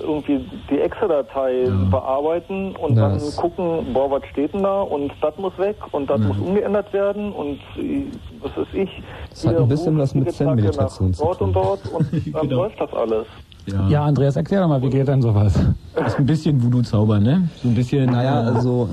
irgendwie 0.01 0.45
die 0.69 0.77
Exe-Datei 0.77 1.69
bearbeiten 1.89 2.75
und 2.75 2.97
Ja, 2.97 3.03
dann 3.03 3.13
das- 3.13 3.37
gucken, 3.37 3.93
boah, 3.93 4.11
was 4.11 4.21
steht 4.31 4.53
denn 4.53 4.61
da 4.63 4.81
und 4.81 5.09
das 5.21 5.37
muss 5.37 5.57
weg 5.57 5.77
und 5.93 6.09
das 6.09 6.19
muss 6.19 6.37
umgeändert 6.37 6.91
werden 6.91 7.31
und 7.31 7.57
äh, 7.81 8.03
was 8.41 8.51
weiß 8.57 8.67
ich. 8.73 8.89
Das 9.29 9.47
hat 9.47 9.55
ein 9.55 9.67
bisschen 9.69 9.97
was 9.97 10.13
mit 10.13 10.29
Zen-Meditation 10.33 11.13
zu 11.13 11.23
Dort 11.23 11.37
tun. 11.39 11.47
und 11.47 11.53
dort 11.55 11.79
und 11.93 12.11
dann 12.33 12.41
Genau. 12.49 12.63
läuft 12.63 12.81
das 12.81 12.93
alles. 12.93 13.25
Ja. 13.67 13.87
Ja, 13.87 14.03
Andreas, 14.03 14.35
erklär 14.35 14.61
doch 14.63 14.67
mal, 14.67 14.81
wie 14.81 14.89
geht 14.89 15.07
denn 15.07 15.21
sowas? 15.21 15.57
Das 15.95 16.07
ist 16.13 16.19
ein 16.19 16.25
bisschen 16.25 16.61
Voodoo-Zauber, 16.61 17.19
ne? 17.21 17.47
So 17.63 17.69
ein 17.69 17.75
bisschen. 17.75 18.05
Naja, 18.11 18.41
also 18.41 18.89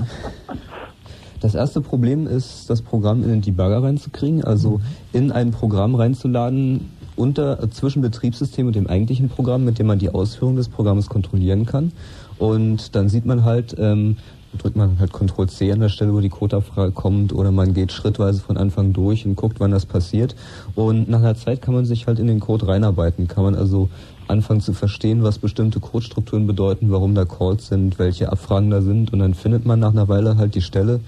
das 1.41 1.53
erste 1.53 1.81
Problem 1.81 2.27
ist, 2.27 2.69
das 2.69 2.81
Programm 2.81 3.23
in 3.23 3.29
den 3.29 3.41
Debugger 3.41 3.83
reinzukriegen, 3.83 4.43
also 4.45 4.79
in 5.13 5.31
ein 5.33 5.51
Programm 5.51 5.95
reinzuladen 5.95 6.91
unter 7.15 7.69
zwischen 7.71 8.01
Betriebssystem 8.01 8.67
und 8.67 8.75
dem 8.75 8.87
eigentlichen 8.87 9.29
Programm, 9.29 9.65
mit 9.65 9.79
dem 9.79 9.87
man 9.87 9.99
die 9.99 10.09
Ausführung 10.09 10.55
des 10.55 10.69
Programms 10.69 11.07
kontrollieren 11.07 11.65
kann. 11.65 11.91
Und 12.37 12.95
dann 12.95 13.09
sieht 13.09 13.25
man 13.25 13.43
halt, 13.43 13.75
ähm, 13.77 14.17
drückt 14.57 14.75
man 14.75 14.99
halt 14.99 15.11
Ctrl 15.11 15.47
C 15.47 15.71
an 15.71 15.81
der 15.81 15.89
Stelle, 15.89 16.13
wo 16.13 16.19
die 16.19 16.29
Codeabfrage 16.29 16.91
kommt, 16.91 17.33
oder 17.33 17.51
man 17.51 17.73
geht 17.73 17.91
schrittweise 17.91 18.39
von 18.39 18.57
Anfang 18.57 18.93
durch 18.93 19.25
und 19.25 19.35
guckt, 19.35 19.59
wann 19.59 19.71
das 19.71 19.85
passiert. 19.85 20.35
Und 20.75 21.09
nach 21.09 21.19
einer 21.19 21.35
Zeit 21.35 21.61
kann 21.61 21.73
man 21.73 21.85
sich 21.85 22.07
halt 22.07 22.19
in 22.19 22.27
den 22.27 22.39
Code 22.39 22.67
reinarbeiten, 22.67 23.27
kann 23.27 23.43
man 23.43 23.55
also 23.55 23.89
anfangen 24.27 24.61
zu 24.61 24.73
verstehen, 24.73 25.23
was 25.23 25.39
bestimmte 25.39 25.79
Codestrukturen 25.79 26.47
bedeuten, 26.47 26.91
warum 26.91 27.15
da 27.15 27.25
Calls 27.25 27.67
sind, 27.67 27.99
welche 27.99 28.31
Abfragen 28.31 28.69
da 28.69 28.81
sind 28.81 29.13
und 29.13 29.19
dann 29.19 29.33
findet 29.33 29.65
man 29.65 29.79
nach 29.79 29.91
einer 29.91 30.07
Weile 30.07 30.37
halt 30.37 30.55
die 30.55 30.61
Stelle, 30.61 30.99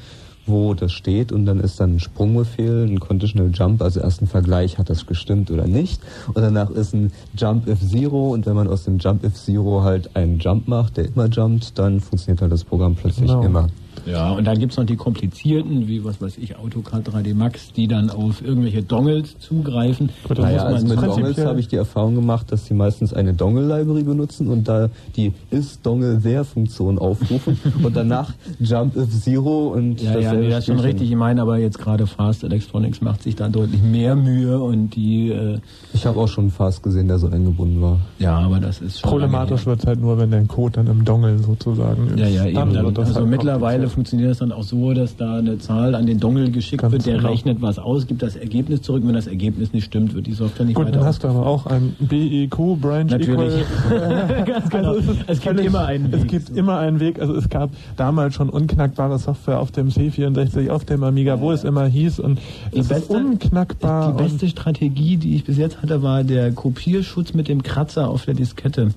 wo 0.47 0.73
das 0.73 0.91
steht 0.93 1.31
und 1.31 1.45
dann 1.45 1.59
ist 1.59 1.79
dann 1.79 1.95
ein 1.95 1.99
Sprungbefehl, 1.99 2.85
ein 2.87 2.99
Conditional 2.99 3.51
Jump, 3.53 3.81
also 3.81 3.99
erst 3.99 4.21
ein 4.21 4.27
Vergleich, 4.27 4.77
hat 4.77 4.89
das 4.89 5.05
gestimmt 5.05 5.51
oder 5.51 5.67
nicht 5.67 6.01
und 6.33 6.41
danach 6.41 6.69
ist 6.69 6.93
ein 6.93 7.11
Jump 7.37 7.67
if 7.67 7.79
Zero 7.87 8.29
und 8.29 8.45
wenn 8.45 8.55
man 8.55 8.67
aus 8.67 8.83
dem 8.83 8.97
Jump 8.97 9.23
if 9.23 9.35
Zero 9.35 9.83
halt 9.83 10.15
einen 10.15 10.39
Jump 10.39 10.67
macht, 10.67 10.97
der 10.97 11.05
immer 11.05 11.27
jumpt, 11.27 11.77
dann 11.77 11.99
funktioniert 11.99 12.41
halt 12.41 12.51
das 12.51 12.63
Programm 12.63 12.95
plötzlich 12.95 13.27
Genau. 13.27 13.43
immer. 13.43 13.67
Ja, 14.09 14.31
und 14.31 14.45
dann 14.45 14.57
gibt's 14.59 14.77
noch 14.77 14.85
die 14.85 14.95
komplizierten, 14.95 15.87
wie 15.87 16.03
was 16.03 16.21
weiß 16.21 16.37
ich, 16.37 16.57
AutoCAD 16.57 17.09
3D 17.09 17.35
Max, 17.35 17.73
die 17.73 17.87
dann 17.87 18.09
auf 18.09 18.41
irgendwelche 18.43 18.81
Dongles 18.83 19.37
zugreifen. 19.39 20.09
Gut, 20.27 20.37
das 20.37 20.45
Naja, 20.45 20.55
muss 20.55 20.63
man 20.63 20.73
also 20.73 20.87
mit 20.87 20.97
prinzipiell- 20.97 21.23
Dongles 21.33 21.45
habe 21.45 21.59
ich 21.59 21.67
die 21.67 21.75
Erfahrung 21.75 22.15
gemacht, 22.15 22.51
dass 22.51 22.65
die 22.65 22.73
meistens 22.73 23.13
eine 23.13 23.33
Dongle-Library 23.33 24.03
benutzen 24.03 24.47
und 24.47 24.67
da 24.67 24.89
die 25.15 25.33
is-Dongle-there-Funktion 25.51 26.99
aufrufen 26.99 27.57
und 27.83 27.95
danach 27.95 28.33
Jump 28.59 28.95
if 28.95 29.09
Zero 29.21 29.67
und 29.69 30.01
Ja, 30.01 30.11
ja, 30.11 30.17
dasselbe 30.21 30.43
nee, 30.43 30.49
das 30.49 30.59
ist 30.59 30.65
schon 30.67 30.79
richtig. 30.79 31.09
Ich 31.11 31.15
meine 31.17 31.41
aber 31.41 31.57
jetzt 31.57 31.79
gerade 31.79 32.07
Fast 32.07 32.43
Electronics 32.43 33.01
macht 33.01 33.23
sich 33.23 33.35
da 33.35 33.49
deutlich 33.49 33.81
mehr 33.81 34.15
Mühe 34.15 34.59
und 34.59 34.95
die, 34.95 35.29
äh, 35.31 35.59
Ich 35.93 36.05
habe 36.05 36.19
auch 36.19 36.27
schon 36.27 36.45
einen 36.45 36.51
Fast 36.51 36.83
gesehen, 36.83 37.07
der 37.07 37.19
so 37.19 37.27
eingebunden 37.27 37.81
war. 37.81 37.99
ja, 38.19 38.37
aber 38.37 38.59
das 38.59 38.81
ist 38.81 38.99
schon. 38.99 39.09
Problematisch 39.09 39.65
wird 39.65 39.79
es 39.81 39.85
halt 39.87 39.99
nur, 39.99 40.17
wenn 40.17 40.31
der 40.31 40.43
Code 40.45 40.73
dann 40.77 40.87
im 40.87 41.03
Dongle 41.05 41.39
sozusagen 41.39 42.07
ist. 42.07 42.19
Ja, 42.19 42.27
ja, 42.27 42.45
eben. 42.45 42.73
Dann 42.73 42.93
das 42.93 43.07
also 43.09 43.21
halt 43.21 43.29
mittlerweile. 43.29 43.89
Funktioniert 43.97 44.29
das 44.29 44.37
dann 44.37 44.51
auch 44.51 44.61
so, 44.61 44.93
dass 44.93 45.15
da 45.17 45.37
eine 45.39 45.57
Zahl 45.57 45.95
an 45.95 46.05
den 46.05 46.19
Dongle 46.19 46.51
geschickt 46.51 46.83
Ganz 46.83 46.91
wird, 46.91 47.07
der 47.07 47.15
genau. 47.17 47.29
rechnet 47.29 47.63
was 47.63 47.79
aus, 47.79 48.05
gibt 48.05 48.21
das 48.21 48.35
Ergebnis 48.35 48.83
zurück. 48.83 49.01
Wenn 49.03 49.15
das 49.15 49.25
Ergebnis 49.25 49.73
nicht 49.73 49.85
stimmt, 49.85 50.13
wird 50.13 50.27
die 50.27 50.33
Software 50.33 50.67
nicht 50.67 50.75
Gut, 50.75 50.85
weiter 50.85 50.99
dann 50.99 51.07
hast 51.07 51.23
du 51.23 51.27
aber 51.29 51.43
auch 51.47 51.65
ein 51.65 51.95
BEQ, 51.99 52.79
Branch 52.79 53.05
Natürlich. 53.09 53.53
Equal. 53.89 54.43
Ganz 54.45 54.69
genau. 54.69 54.91
Also 54.91 55.13
Es 55.25 55.41
gibt 55.41 55.59
immer 55.61 55.85
einen 55.85 56.13
Es 56.13 56.21
Weg. 56.21 56.27
gibt 56.29 56.49
immer 56.51 56.77
einen 56.77 56.99
Weg. 56.99 57.19
Also 57.19 57.33
es 57.33 57.49
gab 57.49 57.71
damals 57.95 58.35
schon 58.35 58.49
unknackbare 58.49 59.17
Software 59.17 59.59
auf 59.59 59.71
dem 59.71 59.87
C64, 59.89 60.69
auf 60.69 60.85
dem 60.85 61.01
Amiga, 61.03 61.41
wo 61.41 61.51
es 61.51 61.63
immer 61.63 61.87
hieß 61.87 62.19
und 62.19 62.37
Die 62.75 62.77
es 62.79 62.85
ist 62.85 62.89
beste- 62.89 63.13
unknackbar. 63.13 64.11
Die 64.15 64.21
beste 64.23 64.47
Strategie, 64.47 65.17
die 65.17 65.35
ich 65.35 65.43
bis 65.43 65.57
jetzt 65.57 65.81
hatte, 65.81 66.03
war 66.03 66.23
der 66.23 66.51
Kopierschutz 66.51 67.33
mit 67.33 67.47
dem 67.47 67.63
Kratzer 67.63 68.07
auf 68.09 68.25
der 68.25 68.35
Diskette. 68.35 68.89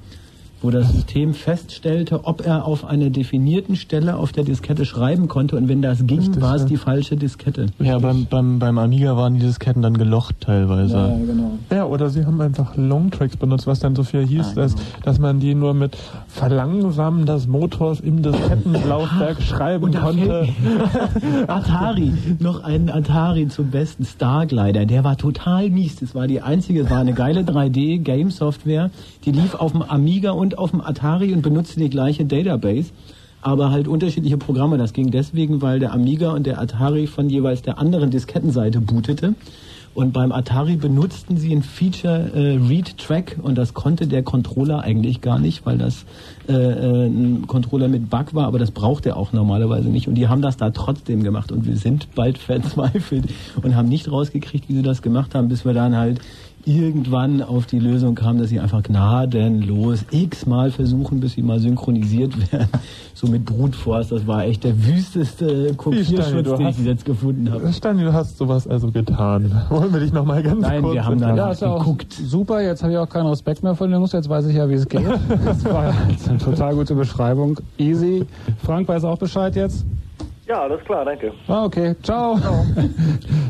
Wo 0.62 0.70
das 0.70 0.92
System 0.92 1.32
feststellte, 1.32 2.24
ob 2.24 2.44
er 2.44 2.66
auf 2.66 2.84
einer 2.84 3.10
definierten 3.10 3.76
Stelle 3.76 4.16
auf 4.16 4.32
der 4.32 4.44
Diskette 4.44 4.84
schreiben 4.84 5.26
konnte 5.28 5.56
und 5.56 5.68
wenn 5.68 5.80
das 5.80 6.06
ging, 6.06 6.40
war 6.40 6.56
es 6.56 6.62
ja. 6.62 6.68
die 6.68 6.76
falsche 6.76 7.16
Diskette. 7.16 7.66
ja, 7.78 7.98
beim, 7.98 8.26
beim, 8.26 8.58
beim 8.58 8.78
Amiga 8.78 9.16
waren 9.16 9.34
die 9.34 9.40
Disketten 9.40 9.82
dann 9.82 9.96
gelocht 9.96 10.36
teilweise. 10.40 11.18
genau. 11.26 11.52
Ja, 11.70 11.86
oder 11.86 12.10
sie 12.10 12.26
haben 12.26 12.40
einfach 12.40 12.76
Longtracks 12.76 13.36
benutzt, 13.36 13.66
was 13.66 13.80
dann 13.80 13.96
so 13.96 14.02
viel 14.02 14.26
hieß, 14.26 14.54
dass, 14.54 14.74
dass 15.02 15.18
man 15.18 15.40
die 15.40 15.54
nur 15.54 15.74
mit 15.74 15.96
Verlangsamen 16.28 17.26
des 17.26 17.46
Motors 17.46 18.00
im 18.00 18.22
Diskettenlaufwerk 18.22 19.40
schreiben 19.42 19.84
Und 19.84 19.94
da 19.94 20.00
konnte. 20.00 20.48
Atari, 21.46 22.12
noch 22.38 22.62
einen 22.64 22.90
Atari 22.90 23.48
zum 23.48 23.70
besten 23.70 24.04
Starglider, 24.04 24.86
der 24.86 25.04
war 25.04 25.16
total 25.16 25.70
mies. 25.70 25.96
Das 25.96 26.14
war 26.14 26.26
die 26.26 26.40
einzige, 26.40 26.82
es 26.82 26.90
war 26.90 26.98
eine 26.98 27.12
geile 27.12 27.42
3D-Game-Software, 27.42 28.90
die 29.24 29.32
lief 29.32 29.54
auf 29.54 29.72
dem 29.72 29.82
Amiga 29.82 30.32
und 30.32 30.49
auf 30.58 30.70
dem 30.70 30.80
Atari 30.80 31.32
und 31.32 31.42
benutzte 31.42 31.80
die 31.80 31.90
gleiche 31.90 32.24
Database, 32.24 32.90
aber 33.42 33.70
halt 33.70 33.88
unterschiedliche 33.88 34.36
Programme. 34.36 34.78
Das 34.78 34.92
ging 34.92 35.10
deswegen, 35.10 35.62
weil 35.62 35.78
der 35.78 35.92
Amiga 35.92 36.32
und 36.32 36.46
der 36.46 36.60
Atari 36.60 37.06
von 37.06 37.28
jeweils 37.30 37.62
der 37.62 37.78
anderen 37.78 38.10
Diskettenseite 38.10 38.80
bootete. 38.80 39.34
Und 39.92 40.12
beim 40.12 40.30
Atari 40.30 40.76
benutzten 40.76 41.36
sie 41.36 41.52
ein 41.52 41.64
Feature 41.64 42.30
äh, 42.32 42.56
Read 42.68 42.96
Track 42.96 43.38
und 43.42 43.58
das 43.58 43.74
konnte 43.74 44.06
der 44.06 44.22
Controller 44.22 44.82
eigentlich 44.82 45.20
gar 45.20 45.40
nicht, 45.40 45.66
weil 45.66 45.78
das 45.78 46.04
äh, 46.48 46.52
äh, 46.52 47.06
ein 47.06 47.48
Controller 47.48 47.88
mit 47.88 48.08
Bug 48.08 48.32
war, 48.32 48.46
aber 48.46 48.60
das 48.60 48.70
braucht 48.70 49.04
er 49.06 49.16
auch 49.16 49.32
normalerweise 49.32 49.88
nicht. 49.88 50.06
Und 50.06 50.14
die 50.14 50.28
haben 50.28 50.42
das 50.42 50.56
da 50.56 50.70
trotzdem 50.70 51.24
gemacht 51.24 51.50
und 51.50 51.66
wir 51.66 51.76
sind 51.76 52.14
bald 52.14 52.38
verzweifelt 52.38 53.24
und 53.62 53.74
haben 53.74 53.88
nicht 53.88 54.10
rausgekriegt, 54.10 54.68
wie 54.68 54.74
sie 54.74 54.82
das 54.82 55.02
gemacht 55.02 55.34
haben, 55.34 55.48
bis 55.48 55.64
wir 55.64 55.74
dann 55.74 55.96
halt 55.96 56.20
irgendwann 56.66 57.42
auf 57.42 57.66
die 57.66 57.78
Lösung 57.78 58.14
kam, 58.14 58.38
dass 58.38 58.48
sie 58.50 58.60
einfach 58.60 58.82
gnadenlos 58.82 60.04
x-mal 60.10 60.70
versuchen, 60.70 61.20
bis 61.20 61.32
sie 61.32 61.42
mal 61.42 61.58
synchronisiert 61.60 62.52
werden. 62.52 62.68
So 63.12 63.26
mit 63.26 63.44
Brutforce, 63.44 64.08
das 64.08 64.26
war 64.26 64.44
echt 64.46 64.64
der 64.64 64.86
wüsteste 64.86 65.74
Kopierschutz, 65.74 66.56
den 66.56 66.68
ich 66.68 66.78
jetzt 66.78 67.04
gefunden 67.04 67.50
habe. 67.50 67.70
Stani, 67.70 68.02
du 68.02 68.14
hast 68.14 68.38
sowas 68.38 68.66
also 68.66 68.90
getan. 68.90 69.60
Wollen 69.68 69.92
wir 69.92 70.00
dich 70.00 70.12
nochmal 70.12 70.42
ganz 70.42 70.62
Nein, 70.62 70.80
kurz... 70.80 70.94
wir 70.94 71.04
haben 71.04 71.18
Ja, 71.18 71.50
auch 71.50 71.78
geguckt. 71.80 72.14
super. 72.14 72.62
Jetzt 72.62 72.82
habe 72.82 72.92
ich 72.92 72.98
auch 72.98 73.08
keinen 73.08 73.26
Respekt 73.26 73.62
mehr 73.62 73.74
den 73.74 73.90
Jungs. 73.90 74.12
Jetzt 74.12 74.30
weiß 74.30 74.46
ich 74.46 74.56
ja, 74.56 74.66
wie 74.70 74.74
es 74.74 74.88
geht. 74.88 75.02
Das 75.44 75.64
war 75.66 75.92
jetzt 76.08 76.28
eine 76.30 76.38
total 76.38 76.74
gute 76.74 76.94
Beschreibung. 76.94 77.58
Easy. 77.76 78.24
Frank 78.64 78.88
weiß 78.88 79.04
auch 79.04 79.18
Bescheid 79.18 79.54
jetzt. 79.54 79.84
Ja, 80.50 80.62
alles 80.62 80.82
klar, 80.82 81.04
danke. 81.04 81.32
Ah, 81.46 81.64
okay. 81.64 81.94
Ciao. 82.02 82.36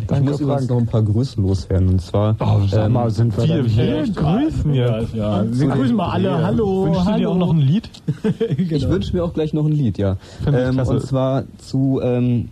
Ich 0.00 0.16
Danke, 0.16 0.30
muss 0.32 0.40
übrigens 0.40 0.68
noch 0.68 0.78
ein 0.78 0.86
paar 0.86 1.04
Grüße 1.04 1.40
loswerden. 1.40 1.88
Und 1.90 2.00
zwar... 2.00 2.34
Oh, 2.40 2.66
sag 2.66 2.86
ähm, 2.86 2.92
mal, 2.94 3.08
sind 3.10 3.36
wir 3.36 3.44
Wir, 3.44 3.62
da 3.62 3.64
wir 3.64 4.12
grüßen 4.12 4.74
jetzt. 4.74 5.14
Ja, 5.14 5.44
wir 5.48 5.68
grüßen 5.68 5.94
mal 5.94 6.10
alle. 6.10 6.44
Hallo, 6.44 6.86
Wünschst 6.86 7.02
du 7.02 7.04
hallo. 7.06 7.18
dir 7.18 7.30
auch 7.30 7.36
noch 7.36 7.52
ein 7.52 7.60
Lied? 7.60 7.88
Ich 8.58 8.88
wünsche 8.88 9.14
mir 9.14 9.22
auch 9.22 9.32
gleich 9.32 9.52
noch 9.52 9.66
ein 9.66 9.72
Lied, 9.72 9.98
ja. 9.98 10.16
Ich 10.40 10.52
Ähm, 10.52 10.80
und 10.80 11.00
zwar 11.02 11.44
zu 11.58 12.00
ähm, 12.02 12.48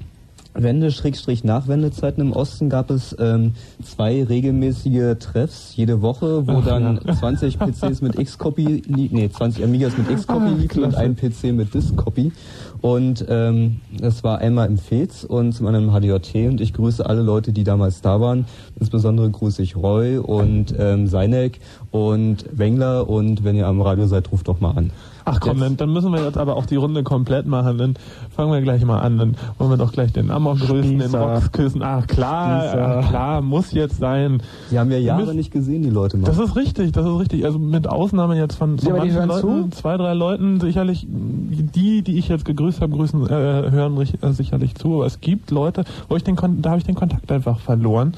Wende-Nachwendezeiten 0.54 2.22
im 2.22 2.32
Osten 2.32 2.68
gab 2.68 2.90
es 2.90 3.14
ähm, 3.18 3.52
zwei 3.82 4.24
regelmäßige 4.24 5.16
Treffs 5.18 5.76
jede 5.76 6.02
Woche, 6.02 6.46
wo 6.46 6.60
dann 6.60 7.00
20 7.00 7.58
PCs 7.58 8.02
mit 8.02 8.18
X-Copy, 8.18 8.82
nee, 8.88 9.30
20 9.30 9.64
Amigas 9.64 9.96
mit 9.96 10.10
X-Copy 10.10 10.50
liefen 10.50 10.84
und 10.84 10.94
ein 10.94 11.16
PC 11.16 11.52
mit 11.52 11.74
Disk-Copy. 11.74 12.32
Und 12.80 13.24
ähm, 13.28 13.80
das 13.98 14.22
war 14.22 14.38
einmal 14.38 14.68
im 14.68 14.78
Fez 14.78 15.24
und 15.24 15.52
zum 15.52 15.66
anderen 15.66 15.88
im 15.88 15.92
HDJT 15.92 16.48
und 16.48 16.60
ich 16.60 16.72
grüße 16.72 17.04
alle 17.04 17.22
Leute, 17.22 17.52
die 17.52 17.64
damals 17.64 18.00
da 18.02 18.20
waren. 18.20 18.46
Insbesondere 18.78 19.30
grüße 19.30 19.62
ich 19.62 19.76
Roy 19.76 20.18
und 20.18 20.74
ähm, 20.78 21.08
Seinek 21.08 21.60
und 21.90 22.44
Wengler 22.52 23.08
und 23.08 23.42
wenn 23.42 23.56
ihr 23.56 23.66
am 23.66 23.80
Radio 23.80 24.06
seid, 24.06 24.30
ruft 24.30 24.48
doch 24.48 24.60
mal 24.60 24.72
an. 24.72 24.90
Ach 25.30 25.40
komm, 25.40 25.60
dann, 25.60 25.76
dann 25.76 25.92
müssen 25.92 26.12
wir 26.12 26.24
jetzt 26.24 26.38
aber 26.38 26.56
auch 26.56 26.66
die 26.66 26.76
Runde 26.76 27.02
komplett 27.02 27.46
machen. 27.46 27.78
Dann 27.78 27.94
fangen 28.34 28.52
wir 28.52 28.60
gleich 28.60 28.84
mal 28.84 29.00
an. 29.00 29.18
Dann 29.18 29.36
wollen 29.58 29.70
wir 29.70 29.76
doch 29.76 29.92
gleich 29.92 30.12
den 30.12 30.30
Amok 30.30 30.58
grüßen, 30.58 30.98
den. 30.98 31.14
Rox 31.14 31.52
küssen. 31.52 31.82
Ach 31.82 32.06
klar, 32.06 33.02
ach, 33.02 33.08
klar, 33.08 33.42
muss 33.42 33.72
jetzt 33.72 33.98
sein. 33.98 34.42
Die 34.70 34.78
haben 34.78 34.90
ja 34.90 34.98
Jahre 34.98 35.34
nicht 35.34 35.50
gesehen, 35.50 35.82
die 35.82 35.90
Leute 35.90 36.16
mal. 36.16 36.26
Das 36.26 36.38
ist 36.38 36.56
richtig, 36.56 36.92
das 36.92 37.06
ist 37.06 37.18
richtig. 37.18 37.44
Also 37.44 37.58
mit 37.58 37.88
Ausnahme 37.88 38.36
jetzt 38.36 38.56
von, 38.56 38.78
von 38.78 38.88
Ja, 38.88 38.96
manchen 38.96 39.28
Leuten, 39.28 39.72
zu? 39.72 39.76
zwei, 39.76 39.96
drei 39.96 40.14
Leuten 40.14 40.60
sicherlich, 40.60 41.06
die, 41.08 42.02
die 42.02 42.18
ich 42.18 42.28
jetzt 42.28 42.44
gegrüßt 42.44 42.80
habe, 42.80 42.92
grüßen, 42.92 43.26
äh, 43.26 43.70
hören 43.70 44.00
äh, 44.00 44.32
sicherlich 44.32 44.74
zu. 44.74 44.94
Aber 44.94 45.06
es 45.06 45.20
gibt 45.20 45.50
Leute, 45.50 45.84
wo 46.08 46.16
ich 46.16 46.24
den 46.24 46.36
da 46.36 46.70
habe 46.70 46.78
ich 46.78 46.84
den 46.84 46.94
Kontakt 46.94 47.30
einfach 47.30 47.58
verloren. 47.58 48.14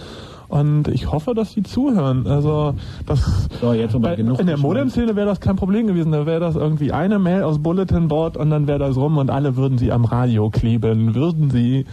Und 0.51 0.89
ich 0.89 1.13
hoffe, 1.13 1.33
dass 1.33 1.53
sie 1.53 1.63
zuhören. 1.63 2.27
Also 2.27 2.75
das 3.07 3.49
So, 3.61 3.73
jetzt 3.73 3.95
aber 3.95 4.11
bei, 4.11 4.17
genug 4.17 4.41
in 4.41 4.49
der. 4.49 4.59
Modem-Szene 4.59 5.15
wäre 5.15 5.27
das 5.27 5.41
kein 5.41 5.55
Problem 5.55 5.87
gewesen. 5.87 6.11
Da 6.11 6.27
wäre 6.27 6.41
das 6.41 6.57
irgendwie 6.57 6.91
eine 6.91 7.21
Mail 7.21 7.45
aus 7.45 7.61
Bulletin 7.61 8.09
Board 8.09 8.37
und 8.37 8.51
dann 8.51 8.67
wäre 8.67 8.81
das 8.81 8.97
rum 8.97 9.19
und 9.19 9.31
alle 9.31 9.57
würden 9.57 9.79
sie 9.79 9.93
am 9.93 10.05
Radio 10.05 10.51
kleben. 10.51 11.15
Würden 11.15 11.51
sie. 11.51 11.87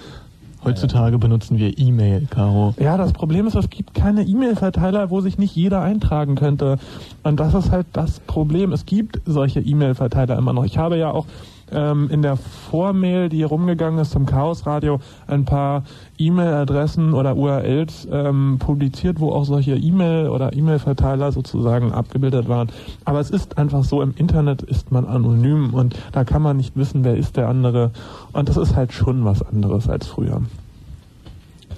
Heutzutage 0.64 1.20
benutzen 1.20 1.60
wir 1.60 1.78
E-Mail, 1.78 2.26
Caro. 2.32 2.74
Ja, 2.80 2.98
das 2.98 3.14
Problem 3.14 3.46
ist, 3.46 3.56
es 3.56 3.70
gibt 3.70 3.94
keine 3.94 4.24
E-Mail-Verteiler, 4.24 5.12
wo 5.12 5.22
sich 5.22 5.38
nicht 5.38 5.56
jeder 5.56 5.82
eintragen 5.82 6.34
könnte. 6.34 6.80
Und 7.22 7.40
das 7.40 7.54
ist 7.54 7.72
halt 7.72 7.86
das 7.94 8.20
Problem. 8.22 8.74
Es 8.74 8.88
gibt 8.88 9.22
solche 9.26 9.60
E-Mail-Verteiler 9.60 10.36
immer 10.36 10.54
noch. 10.54 10.66
Ich 10.66 10.80
habe 10.80 10.98
ja 10.98 11.12
auch 11.12 11.28
ähm, 11.72 12.10
in 12.10 12.22
der 12.22 12.38
Vormail, 12.38 13.30
die 13.30 13.38
hier 13.38 13.48
rumgegangen 13.48 13.99
ist 13.99 14.11
zum 14.11 14.26
Chaos 14.26 14.65
Radio, 14.65 14.99
ein 15.27 15.45
paar 15.45 15.84
E-Mail-Adressen 16.18 17.14
oder 17.14 17.35
URLs 17.35 18.07
ähm, 18.11 18.57
publiziert, 18.60 19.19
wo 19.19 19.31
auch 19.31 19.45
solche 19.45 19.76
E-Mail 19.76 20.30
oder 20.30 20.53
E-Mail-Verteiler 20.53 21.31
sozusagen 21.31 21.91
abgebildet 21.91 22.48
waren. 22.49 22.69
Aber 23.06 23.19
es 23.19 23.30
ist 23.30 23.57
einfach 23.57 23.84
so, 23.84 24.02
im 24.02 24.14
Internet 24.15 24.61
ist 24.61 24.91
man 24.91 25.06
anonym 25.06 25.73
und 25.73 25.95
da 26.11 26.23
kann 26.23 26.41
man 26.41 26.57
nicht 26.57 26.76
wissen, 26.76 27.03
wer 27.03 27.15
ist 27.18 27.38
der 27.38 27.48
andere. 27.49 27.91
Und 28.34 28.49
das 28.49 28.57
ist 28.57 28.76
halt 28.76 28.94
schon 28.94 29.26
was 29.26 29.41
anderes 29.41 29.88
als 29.89 30.07
früher. 30.07 30.41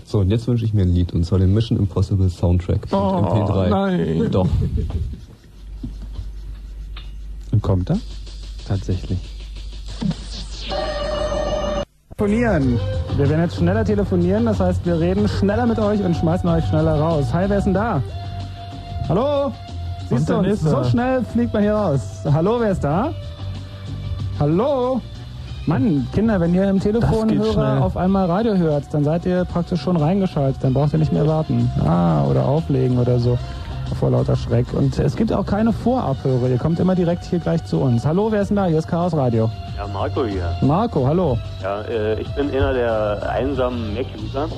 So, 0.05 0.19
und 0.21 0.31
jetzt 0.31 0.47
wünsche 0.47 0.65
ich 0.65 0.73
mir 0.73 0.81
ein 0.81 0.93
Lied, 0.93 1.13
und 1.13 1.23
zwar 1.23 1.37
den 1.37 1.53
Mission 1.53 1.77
Impossible 1.77 2.29
Soundtrack 2.29 2.87
von 2.87 2.99
Oh, 2.99 3.45
MP3. 3.45 3.69
nein. 3.69 4.31
Doch. 4.31 4.47
Und 7.51 7.61
kommt 7.61 7.89
er? 7.91 7.99
Tatsächlich. 8.67 9.19
Telefonieren. 12.17 12.79
Wir 13.17 13.29
werden 13.29 13.41
jetzt 13.41 13.55
schneller 13.55 13.85
telefonieren, 13.85 14.45
das 14.45 14.59
heißt, 14.59 14.85
wir 14.85 14.99
reden 14.99 15.27
schneller 15.27 15.65
mit 15.65 15.79
euch 15.79 16.03
und 16.03 16.15
schmeißen 16.15 16.49
euch 16.49 16.65
schneller 16.65 16.99
raus. 16.99 17.33
Hi, 17.33 17.45
wer 17.47 17.57
ist 17.57 17.63
denn 17.65 17.73
da? 17.73 18.01
Hallo? 19.07 19.51
Siehst 20.09 20.29
du 20.29 20.55
So 20.55 20.83
schnell 20.83 21.23
fliegt 21.23 21.53
man 21.53 21.63
hier 21.63 21.75
raus. 21.75 22.23
Hallo, 22.25 22.59
wer 22.59 22.71
ist 22.71 22.83
da? 22.83 23.13
Hallo? 24.39 25.01
Mann, 25.65 26.07
Kinder, 26.13 26.39
wenn 26.39 26.53
ihr 26.53 26.67
im 26.67 26.79
Telefonhörer 26.79 27.83
auf 27.83 27.95
einmal 27.95 28.25
Radio 28.25 28.57
hört, 28.57 28.85
dann 28.91 29.03
seid 29.03 29.25
ihr 29.25 29.45
praktisch 29.45 29.81
schon 29.81 29.97
reingeschaltet. 29.97 30.63
Dann 30.63 30.73
braucht 30.73 30.93
ihr 30.93 30.99
nicht 30.99 31.13
mehr 31.13 31.27
warten. 31.27 31.69
Ah, 31.85 32.23
oder 32.23 32.45
auflegen 32.45 32.97
oder 32.97 33.19
so. 33.19 33.37
Vor 33.99 34.09
lauter 34.09 34.35
Schreck. 34.35 34.65
Und 34.73 34.97
es 34.97 35.15
gibt 35.15 35.31
auch 35.31 35.45
keine 35.45 35.71
Vorabhörer. 35.71 36.49
Ihr 36.49 36.57
kommt 36.57 36.79
immer 36.79 36.95
direkt 36.95 37.23
hier 37.25 37.39
gleich 37.39 37.63
zu 37.65 37.79
uns. 37.79 38.05
Hallo, 38.05 38.31
wer 38.31 38.41
ist 38.41 38.49
denn 38.49 38.57
da? 38.57 38.65
Hier 38.65 38.79
ist 38.79 38.87
Chaos 38.87 39.13
Radio. 39.13 39.49
Ja, 39.79 39.87
Marco 39.87 40.25
hier. 40.25 40.57
Marco, 40.59 41.07
hallo. 41.07 41.37
Ja, 41.63 41.83
äh, 41.83 42.19
ich 42.19 42.27
bin 42.35 42.51
einer 42.51 42.73
der 42.73 43.31
einsamen 43.31 43.93
Mac-User. 43.93 44.49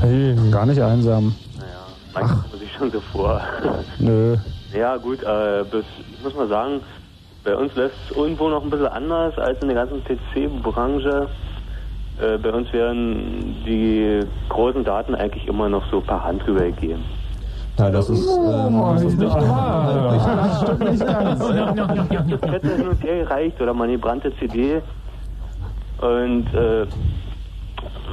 Hey, 0.00 0.36
gar 0.52 0.64
nicht 0.64 0.80
einsam. 0.80 1.34
Naja, 1.58 1.88
manchmal 2.14 2.42
kommt 2.42 2.60
sich 2.60 2.72
schon 2.74 2.92
so 2.92 3.00
vor. 3.00 3.40
Nö. 3.98 4.36
ja, 4.72 4.96
gut, 4.96 5.24
äh, 5.24 5.64
bis, 5.68 5.84
ich 6.16 6.22
muss 6.22 6.36
mal 6.36 6.46
sagen, 6.46 6.82
bei 7.42 7.56
uns 7.56 7.74
lässt 7.74 7.96
es 8.08 8.16
irgendwo 8.16 8.48
noch 8.48 8.62
ein 8.62 8.70
bisschen 8.70 8.86
anders 8.86 9.36
als 9.38 9.60
in 9.60 9.66
der 9.66 9.84
ganzen 9.84 10.04
PC-Branche. 10.04 11.28
Äh, 12.20 12.38
bei 12.38 12.52
uns 12.52 12.72
werden 12.72 13.56
die 13.66 14.20
großen 14.50 14.84
Daten 14.84 15.16
eigentlich 15.16 15.48
immer 15.48 15.68
noch 15.68 15.82
so 15.90 16.00
per 16.00 16.22
Hand 16.22 16.46
rübergegeben. 16.46 17.04
Ja, 17.80 17.88
das 17.88 18.10
ist, 18.10 18.28
ähm, 18.28 18.78
das 18.94 19.02
ist 19.04 19.18
nicht 19.18 19.34
wahr. 19.34 20.18
Das 20.20 20.62
stimmt 20.62 20.90
nicht 20.90 21.06
ganz. 21.06 21.38
Diskette 22.26 22.76
hin 22.76 22.88
und 22.88 23.02
her 23.02 23.24
gereicht 23.24 23.58
oder 23.58 23.72
mal 23.72 23.84
eine 23.84 23.94
gebrannte 23.94 24.32
CD. 24.38 24.82
Und 26.02 26.46
äh, 26.52 26.86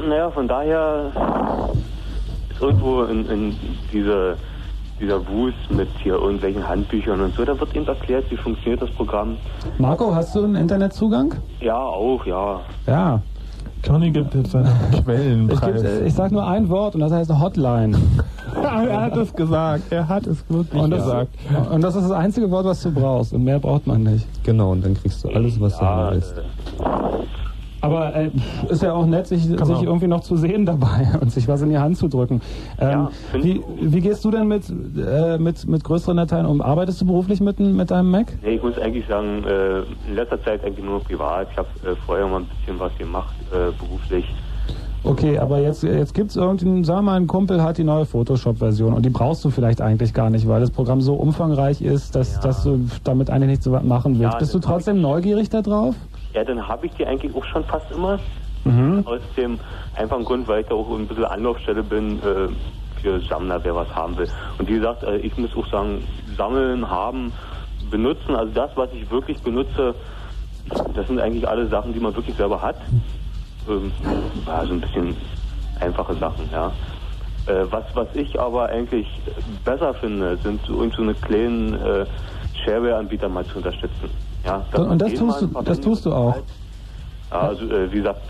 naja, 0.07 0.31
von 0.31 0.47
daher 0.47 1.11
ist 2.49 2.61
irgendwo 2.61 3.03
in, 3.03 3.29
in 3.29 3.55
diese, 3.91 4.37
dieser 5.01 5.27
Wust 5.27 5.69
mit 5.69 5.89
hier 6.01 6.13
irgendwelchen 6.13 6.65
Handbüchern 6.65 7.19
und 7.19 7.35
so, 7.35 7.43
da 7.43 7.59
wird 7.59 7.75
eben 7.75 7.85
erklärt, 7.85 8.31
wie 8.31 8.37
funktioniert 8.37 8.81
das 8.81 8.91
Programm. 8.91 9.35
Marco, 9.79 10.15
hast 10.15 10.33
du 10.33 10.45
einen 10.45 10.55
Internetzugang? 10.55 11.35
Ja, 11.59 11.77
auch, 11.77 12.25
ja. 12.25 12.61
Ja. 12.85 13.21
Conny 13.87 14.11
gibt 14.11 14.33
jetzt 14.35 14.51
seinen 14.51 14.67
Ich, 14.91 15.03
Quellenpreis. 15.03 15.81
geb, 15.81 16.05
ich 16.05 16.13
sag 16.13 16.31
nur 16.31 16.45
ein 16.45 16.67
Wort 16.69 16.95
und 16.95 17.01
das 17.01 17.11
heißt 17.11 17.31
Hotline. 17.39 17.97
er 18.63 19.01
hat 19.01 19.15
es 19.17 19.33
gesagt. 19.33 19.83
Er 19.91 20.07
hat 20.07 20.27
es 20.27 20.43
wirklich 20.49 20.81
Und 20.81 20.89
das, 20.91 21.03
gesagt. 21.03 21.29
und 21.71 21.81
das 21.81 21.95
ist 21.95 22.03
das 22.03 22.11
einzige 22.11 22.49
Wort, 22.51 22.65
was 22.65 22.81
du 22.81 22.91
brauchst. 22.91 23.33
Und 23.33 23.43
mehr 23.43 23.59
braucht 23.59 23.87
man 23.87 24.03
nicht. 24.03 24.27
Genau, 24.43 24.71
und 24.71 24.83
dann 24.85 24.93
kriegst 24.95 25.23
du 25.23 25.29
alles, 25.29 25.59
was 25.59 25.79
Ja, 25.79 26.09
du 26.09 26.15
willst. 26.15 26.33
Aber 27.81 28.15
äh, 28.15 28.31
ist 28.69 28.81
ja 28.81 28.93
auch 28.93 29.05
nett, 29.05 29.27
sich, 29.27 29.47
Genau. 29.47 29.65
sich 29.65 29.83
irgendwie 29.83 30.07
noch 30.07 30.21
zu 30.21 30.35
sehen 30.35 30.65
dabei 30.65 31.07
und 31.21 31.31
sich 31.31 31.47
was 31.47 31.61
in 31.61 31.69
die 31.69 31.77
Hand 31.77 31.97
zu 31.97 32.07
drücken. 32.07 32.41
Ähm, 32.79 32.89
Ja, 32.89 33.09
wie, 33.41 33.51
ich 33.51 33.61
wie 33.93 34.01
gehst 34.01 34.25
du 34.25 34.31
denn 34.31 34.47
mit, 34.47 34.63
äh, 34.69 35.37
mit, 35.37 35.67
mit 35.67 35.83
größeren 35.83 36.17
Dateien 36.17 36.45
um? 36.45 36.61
Arbeitest 36.61 37.01
du 37.01 37.05
beruflich 37.05 37.39
mit, 37.39 37.59
mit 37.59 37.91
deinem 37.91 38.09
Mac? 38.11 38.27
Nee, 38.43 38.55
ich 38.55 38.63
muss 38.63 38.77
eigentlich 38.79 39.05
sagen, 39.07 39.43
äh, 39.43 39.79
in 40.09 40.15
letzter 40.15 40.41
Zeit 40.43 40.63
eigentlich 40.63 40.83
nur 40.85 41.01
privat. 41.03 41.47
Ich 41.51 41.57
habe 41.57 41.67
äh, 41.85 41.95
vorher 42.05 42.27
mal 42.27 42.41
ein 42.41 42.47
bisschen 42.59 42.79
was 42.79 42.95
gemacht, 42.97 43.33
äh, 43.51 43.71
beruflich. 43.79 44.25
Okay, 45.03 45.37
aber 45.37 45.59
jetzt, 45.59 45.83
jetzt 45.83 46.13
gibt 46.13 46.31
es 46.31 46.35
irgendeinen, 46.35 46.83
sagen 46.83 46.99
wir 47.05 47.11
mal, 47.11 47.15
ein 47.17 47.27
Kumpel 47.27 47.61
hat 47.63 47.77
die 47.77 47.83
neue 47.83 48.05
Photoshop-Version 48.05 48.93
und 48.93 49.05
die 49.05 49.09
brauchst 49.09 49.45
du 49.45 49.51
vielleicht 49.51 49.79
eigentlich 49.79 50.13
gar 50.13 50.29
nicht, 50.29 50.47
weil 50.47 50.59
das 50.59 50.71
Programm 50.71 50.99
so 51.01 51.13
umfangreich 51.13 51.81
ist, 51.81 52.15
dass, 52.15 52.35
Ja. 52.35 52.41
dass 52.41 52.63
du 52.63 52.79
damit 53.03 53.29
eigentlich 53.29 53.49
nichts 53.51 53.65
so 53.65 53.71
machen 53.71 54.19
willst. 54.19 54.33
Ja, 54.33 54.39
Bist 54.39 54.53
du 54.53 54.59
trotzdem 54.59 54.99
neugierig 54.99 55.49
da 55.49 55.61
drauf? 55.61 55.95
Ja, 56.33 56.43
dann 56.43 56.67
habe 56.67 56.85
ich 56.85 56.93
die 56.93 57.05
eigentlich 57.05 57.33
auch 57.35 57.45
schon 57.45 57.63
fast 57.65 57.89
immer. 57.91 58.19
Mhm. 58.63 59.03
Aus 59.05 59.21
dem 59.37 59.59
einfachen 59.95 60.25
Grund, 60.25 60.47
weil 60.47 60.61
ich 60.61 60.67
da 60.67 60.75
auch 60.75 60.89
ein 60.89 61.07
bisschen 61.07 61.25
Anlaufstelle 61.25 61.83
bin 61.83 62.19
äh, 62.21 62.49
für 63.01 63.21
Sammler, 63.21 63.63
wer 63.63 63.75
was 63.75 63.89
haben 63.95 64.17
will. 64.17 64.29
Und 64.57 64.67
wie 64.67 64.73
gesagt, 64.73 65.03
äh, 65.03 65.17
ich 65.17 65.37
muss 65.37 65.55
auch 65.55 65.67
sagen, 65.67 66.03
sammeln, 66.37 66.89
haben, 66.89 67.33
benutzen, 67.89 68.35
also 68.35 68.51
das, 68.53 68.71
was 68.75 68.91
ich 68.91 69.09
wirklich 69.11 69.37
benutze, 69.39 69.95
das 70.95 71.07
sind 71.07 71.19
eigentlich 71.19 71.47
alle 71.47 71.67
Sachen, 71.69 71.93
die 71.93 71.99
man 71.99 72.15
wirklich 72.15 72.35
selber 72.35 72.61
hat. 72.61 72.77
Ähm, 73.69 73.91
ja, 74.45 74.65
so 74.65 74.73
ein 74.73 74.81
bisschen 74.81 75.15
einfache 75.79 76.15
Sachen, 76.15 76.49
ja. 76.51 76.73
Äh, 77.45 77.71
was, 77.71 77.85
was 77.93 78.07
ich 78.13 78.39
aber 78.39 78.69
eigentlich 78.69 79.07
besser 79.63 79.93
finde, 79.95 80.37
sind 80.43 80.61
so, 80.65 80.89
so 80.89 81.01
eine 81.01 81.13
kleinen 81.15 81.73
äh, 81.75 82.05
Shareware-Anbieter 82.65 83.29
mal 83.29 83.45
zu 83.45 83.57
unterstützen. 83.57 84.09
Ja, 84.47 84.63
Und 84.79 85.01
das 85.01 85.13
tust 85.13 85.41
du- 85.41 85.61
das 85.63 85.81
tust 85.81 86.05
du 86.05 86.13
auch? 86.13 86.35
Also 87.29 87.65
äh, 87.65 87.91
wie 87.91 87.97
gesagt, 87.97 88.21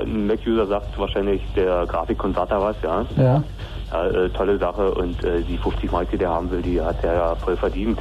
ein 0.00 0.26
Mac-User 0.26 0.66
sagt 0.66 0.98
wahrscheinlich 0.98 1.40
der 1.54 1.86
Grafikkonverter 1.86 2.60
was, 2.60 2.76
ja. 2.82 3.06
Ja. 3.16 3.44
ja 3.92 4.06
äh, 4.08 4.28
tolle 4.30 4.58
Sache 4.58 4.90
und 4.92 5.22
äh, 5.22 5.42
die 5.42 5.56
50 5.56 5.92
Mark, 5.92 6.10
die 6.10 6.18
der 6.18 6.30
haben 6.30 6.50
will, 6.50 6.60
die 6.60 6.80
hat 6.80 7.04
er 7.04 7.14
ja 7.14 7.34
voll 7.36 7.56
verdient. 7.56 8.00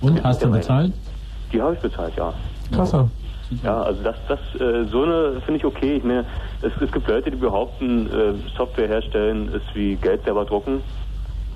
Und 0.00 0.22
hast 0.24 0.42
du 0.42 0.50
bezahlt? 0.50 0.92
Die 1.52 1.62
habe 1.62 1.74
ich 1.74 1.80
bezahlt, 1.80 2.14
ja. 2.16 2.32
Klasse. 2.72 3.08
Ja, 3.62 3.82
also 3.82 4.02
das, 4.02 4.16
das, 4.26 4.40
äh, 4.60 4.86
so 4.90 5.04
eine 5.04 5.40
finde 5.42 5.58
ich 5.58 5.64
okay. 5.64 5.98
Ich 5.98 6.02
meine, 6.02 6.24
es, 6.62 6.72
es 6.82 6.90
gibt 6.90 7.06
Leute, 7.06 7.30
die 7.30 7.36
behaupten, 7.36 8.08
äh, 8.12 8.34
Software 8.56 8.88
herstellen 8.88 9.52
ist 9.52 9.66
wie 9.74 9.94
Geld 9.94 10.24
selber 10.24 10.44
drucken. 10.44 10.80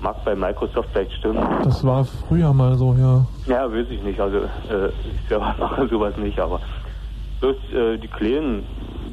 Mag 0.01 0.23
bei 0.25 0.35
Microsoft 0.35 0.89
vielleicht 0.91 1.13
stimmen. 1.13 1.45
Das 1.63 1.85
war 1.85 2.03
früher 2.05 2.51
mal 2.53 2.75
so, 2.75 2.95
ja. 2.95 3.25
Ja, 3.45 3.71
weiß 3.71 3.85
ich 3.89 4.01
nicht. 4.01 4.19
Also 4.19 4.37
äh, 4.37 4.87
ich 4.89 5.27
selber 5.29 5.53
mache 5.59 5.87
sowas 5.91 6.17
nicht, 6.17 6.39
aber 6.39 6.59
bloß 7.39 7.55
äh, 7.73 7.97
die 7.97 8.07
Kleinen, 8.07 8.63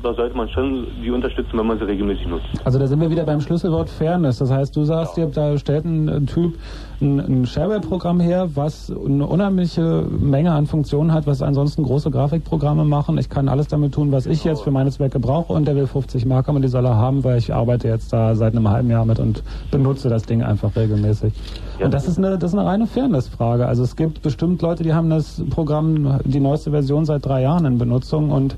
da 0.03 0.15
sollte 0.15 0.37
man 0.37 0.49
schon 0.49 0.87
die 1.03 1.11
unterstützen, 1.11 1.59
wenn 1.59 1.67
man 1.67 1.79
sie 1.79 1.85
regelmäßig 1.85 2.27
nutzt. 2.27 2.47
Also 2.65 2.79
da 2.79 2.87
sind 2.87 3.01
wir 3.01 3.11
wieder 3.11 3.25
beim 3.25 3.41
Schlüsselwort 3.41 3.91
Fairness. 3.91 4.39
Das 4.39 4.51
heißt, 4.51 4.75
du 4.77 4.85
sagst 4.85 5.17
dir, 5.17 5.27
da 5.27 5.57
stellt 5.59 5.85
ein, 5.85 6.09
ein 6.09 6.27
Typ 6.27 6.55
ein, 7.01 7.21
ein 7.21 7.47
Shareware-Programm 7.47 8.21
her, 8.21 8.51
was 8.55 8.91
eine 8.91 9.27
unheimliche 9.27 10.05
Menge 10.09 10.53
an 10.53 10.67
Funktionen 10.67 11.13
hat, 11.13 11.27
was 11.27 11.43
ansonsten 11.43 11.83
große 11.83 12.11
Grafikprogramme 12.11 12.85
machen. 12.85 13.19
Ich 13.19 13.29
kann 13.29 13.49
alles 13.49 13.69
damit 13.69 13.95
tun, 13.95 14.13
was 14.13 14.27
ich 14.27 14.45
jetzt 14.45 14.63
für 14.63 14.71
meine 14.71 14.91
Zwecke 14.91 15.21
brauche 15.21 15.53
und 15.53 15.67
der 15.67 15.77
will 15.77 15.87
50 15.87 16.27
Mark 16.27 16.49
haben 16.49 16.57
und 16.57 16.63
die 16.63 16.69
soll 16.69 16.85
er 16.85 16.97
haben, 16.97 17.25
weil 17.25 17.39
ich 17.39 17.55
arbeite 17.55 17.89
jetzt 17.89 18.13
da 18.13 18.35
seit 18.35 18.55
einem 18.55 18.69
halben 18.69 18.91
Jahr 18.91 19.05
mit 19.05 19.21
und 19.21 19.43
benutze 19.71 20.09
das 20.09 20.25
Ding 20.25 20.43
einfach 20.43 20.75
regelmäßig. 20.75 21.33
Und 21.81 21.95
das 21.95 22.09
ist 22.09 22.19
eine, 22.19 22.39
das 22.39 22.53
ist 22.53 22.59
eine 22.59 22.69
reine 22.69 22.87
Fairness-Frage. 22.87 23.67
Also 23.67 23.85
es 23.85 23.95
gibt 23.95 24.23
bestimmt 24.23 24.61
Leute, 24.63 24.83
die 24.83 24.93
haben 24.93 25.11
das 25.11 25.43
Programm, 25.51 26.21
die 26.25 26.41
neueste 26.41 26.73
Version 26.73 27.05
seit 27.05 27.25
drei 27.25 27.43
Jahren 27.43 27.65
in 27.65 27.79
Benutzung 27.79 28.31
und 28.31 28.57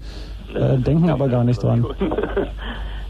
äh, 0.54 0.78
denken 0.78 1.10
aber 1.10 1.28
gar 1.28 1.44
nicht 1.44 1.62
dran. 1.62 1.86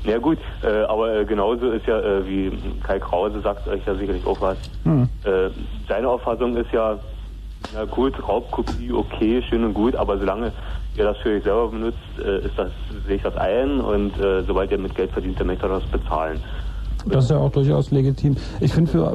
Ja 0.04 0.18
gut, 0.18 0.38
äh, 0.62 0.84
aber 0.84 1.14
äh, 1.14 1.24
genauso 1.26 1.72
ist 1.72 1.86
ja, 1.86 1.98
äh, 2.00 2.26
wie 2.26 2.50
Kai 2.82 2.98
Krause 2.98 3.40
sagt 3.42 3.68
euch 3.68 3.84
ja 3.86 3.94
sicherlich 3.94 4.26
auch 4.26 4.40
was. 4.40 4.56
Hm. 4.84 5.02
Äh, 5.24 5.50
seine 5.88 6.08
Auffassung 6.08 6.56
ist 6.56 6.72
ja, 6.72 6.98
na 7.74 7.84
gut, 7.84 8.14
Raubkopie, 8.26 8.92
okay, 8.92 9.42
schön 9.42 9.62
und 9.62 9.74
gut, 9.74 9.94
aber 9.94 10.18
solange 10.18 10.52
ihr 10.96 11.04
das 11.04 11.18
für 11.18 11.36
euch 11.36 11.42
selber 11.42 11.68
benutzt, 11.68 11.98
äh, 12.18 12.46
ist 12.46 12.56
das, 12.56 12.70
sehe 13.06 13.16
ich 13.16 13.22
das 13.22 13.36
ein 13.36 13.80
und 13.80 14.18
äh, 14.18 14.42
sobald 14.44 14.70
ihr 14.70 14.78
mit 14.78 14.94
Geld 14.94 15.10
verdient, 15.10 15.38
dann 15.38 15.48
möchtet 15.48 15.70
ihr 15.70 15.80
das 15.80 15.84
bezahlen. 15.84 16.40
Das 17.06 17.24
ist 17.24 17.30
ja 17.30 17.36
auch 17.36 17.52
durchaus 17.52 17.90
legitim. 17.90 18.36
Ich 18.60 18.72
finde 18.72 18.90
für... 18.90 19.14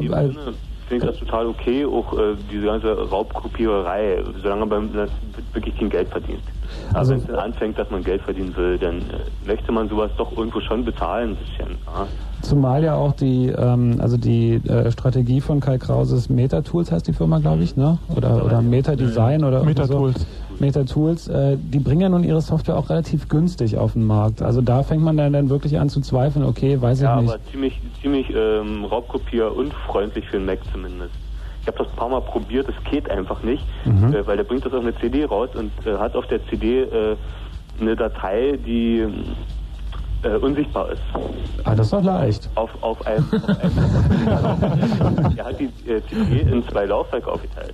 Finde 0.87 1.05
ich 1.05 1.11
das 1.11 1.19
total 1.19 1.47
okay, 1.47 1.83
auch 1.85 2.13
äh, 2.13 2.35
diese 2.51 2.65
ganze 2.65 2.93
Raubkopiererei, 3.09 4.23
solange 4.41 4.65
man 4.67 4.89
wirklich 5.53 5.77
kein 5.77 5.89
Geld 5.89 6.07
verdient. 6.09 6.41
Also- 6.93 6.97
Also 6.99 7.11
wenn 7.13 7.19
es 7.19 7.25
dann 7.27 7.35
anfängt, 7.37 7.79
dass 7.79 7.89
man 7.89 8.03
Geld 8.03 8.21
verdienen 8.21 8.55
will, 8.55 8.77
dann 8.77 8.97
äh, 8.97 9.47
möchte 9.47 9.71
man 9.71 9.89
sowas 9.89 10.11
doch 10.17 10.35
irgendwo 10.37 10.59
schon 10.61 10.85
bezahlen 10.85 11.31
ein 11.31 11.35
bisschen. 11.37 11.77
Ja? 11.87 12.07
Zumal 12.41 12.83
ja 12.83 12.95
auch 12.95 13.13
die, 13.13 13.47
ähm, 13.47 13.97
also 13.99 14.17
die 14.17 14.55
äh, 14.67 14.91
Strategie 14.91 15.41
von 15.41 15.59
Kai 15.59 15.77
Krauses 15.79 16.29
Meta-Tools 16.29 16.91
heißt 16.91 17.07
die 17.07 17.13
Firma, 17.13 17.39
glaube 17.39 17.63
ich, 17.63 17.75
ne? 17.75 17.97
Oder, 18.15 18.45
oder 18.45 18.61
Meta-Design 18.61 19.43
oder 19.43 19.57
irgendwie 19.61 19.79
Meta-Tools. 19.81 20.19
So. 20.21 20.25
Meta-Tools, 20.59 21.27
äh, 21.27 21.57
die 21.57 21.79
bringen 21.79 22.01
ja 22.01 22.09
nun 22.09 22.23
ihre 22.23 22.41
Software 22.41 22.77
auch 22.77 22.89
relativ 22.89 23.27
günstig 23.27 23.77
auf 23.77 23.93
den 23.93 24.05
Markt. 24.05 24.41
Also 24.41 24.61
da 24.61 24.83
fängt 24.83 25.03
man 25.03 25.17
dann, 25.17 25.33
dann 25.33 25.49
wirklich 25.49 25.79
an 25.79 25.89
zu 25.89 25.99
zweifeln, 26.01 26.45
okay, 26.45 26.79
weiß 26.81 26.99
ich 26.99 27.03
Ja, 27.03 27.19
nicht. 27.19 27.29
aber 27.33 27.39
ziemlich, 27.51 27.79
ziemlich 28.05 28.29
ähm, 28.35 28.85
Raubkopier-unfreundlich 28.85 30.25
für 30.27 30.37
einen 30.37 30.45
Mac 30.45 30.59
zumindest. 30.71 31.15
Ich 31.61 31.67
habe 31.67 31.79
das 31.79 31.87
ein 31.87 31.95
paar 31.95 32.09
Mal 32.09 32.21
probiert, 32.21 32.67
es 32.69 32.75
geht 32.91 33.09
einfach 33.09 33.41
nicht, 33.41 33.63
Mhm. 33.85 34.13
äh, 34.13 34.27
weil 34.27 34.37
der 34.37 34.43
bringt 34.43 34.63
das 34.63 34.73
auf 34.73 34.81
eine 34.81 34.95
CD 34.99 35.25
raus 35.25 35.49
und 35.55 35.71
äh, 35.87 35.97
hat 35.97 36.15
auf 36.15 36.27
der 36.27 36.45
CD 36.45 36.81
äh, 36.83 37.15
eine 37.81 37.95
Datei, 37.95 38.59
die 38.63 39.03
äh, 40.21 40.27
unsichtbar 40.39 40.91
ist. 40.91 41.01
Ah, 41.63 41.73
das 41.73 41.87
ist 41.87 41.93
doch 41.93 42.03
leicht. 42.03 42.47
Auf, 42.53 42.69
auf 42.81 43.05
einem. 43.07 43.25
Auf 43.33 44.61
einem 44.63 45.37
er 45.37 45.45
hat 45.45 45.59
die 45.59 45.65
äh, 45.89 46.01
CD 46.07 46.41
in 46.41 46.63
zwei 46.67 46.85
Laufwerke 46.85 47.31
aufgeteilt. 47.31 47.73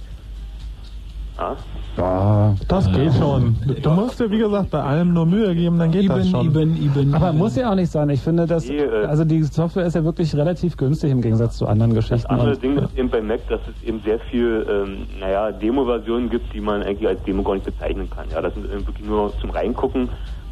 Ja? 1.42 1.56
Ja, 1.98 2.56
Das 2.70 2.90
geht 2.92 3.14
schon. 3.16 3.56
Du 3.84 3.90
musst 3.90 4.20
dir, 4.20 4.32
wie 4.32 4.38
gesagt, 4.38 4.70
bei 4.70 4.82
allem 4.82 5.14
nur 5.14 5.26
Mühe 5.26 5.54
geben, 5.56 5.78
dann 5.78 5.92
geht 5.92 6.10
das 6.10 6.30
schon. 6.30 7.14
Aber 7.14 7.34
muss 7.34 7.56
ja 7.58 7.70
auch 7.72 7.76
nicht 7.76 7.92
sein. 7.92 8.10
Ich 8.10 8.22
finde, 8.22 8.46
dass 8.48 8.70
äh, 8.70 8.88
also 9.08 9.26
die 9.26 9.44
Software 9.44 9.86
ist 9.86 9.96
ja 9.96 10.04
wirklich 10.04 10.34
relativ 10.36 10.78
günstig 10.78 11.12
im 11.12 11.22
Gegensatz 11.22 11.58
zu 11.58 11.68
anderen 11.68 11.94
Das 11.94 12.08
Geschichten. 12.08 12.32
andere 12.32 12.52
Und- 12.52 12.64
Ding 12.64 12.78
ist 12.78 12.98
eben 12.98 13.10
bei 13.10 13.22
Mac, 13.22 13.46
dass 13.50 13.60
es 13.68 13.88
eben 13.88 14.00
sehr 14.06 14.20
viel, 14.20 14.66
ähm, 14.70 15.08
naja, 15.20 15.52
Demo-Versionen 15.52 16.30
gibt, 16.30 16.54
die 16.54 16.62
man 16.62 16.82
eigentlich 16.84 17.08
als 17.10 17.22
Demo 17.24 17.44
gar 17.44 17.56
nicht 17.56 17.66
bezeichnen 17.66 18.10
kann. 18.10 18.26
Ja, 18.32 18.42
das 18.42 18.54
sind 18.54 18.66
eben 18.72 18.88
wirklich 18.88 19.06
nur 19.06 19.34
zum 19.42 19.50
Reingucken 19.50 20.08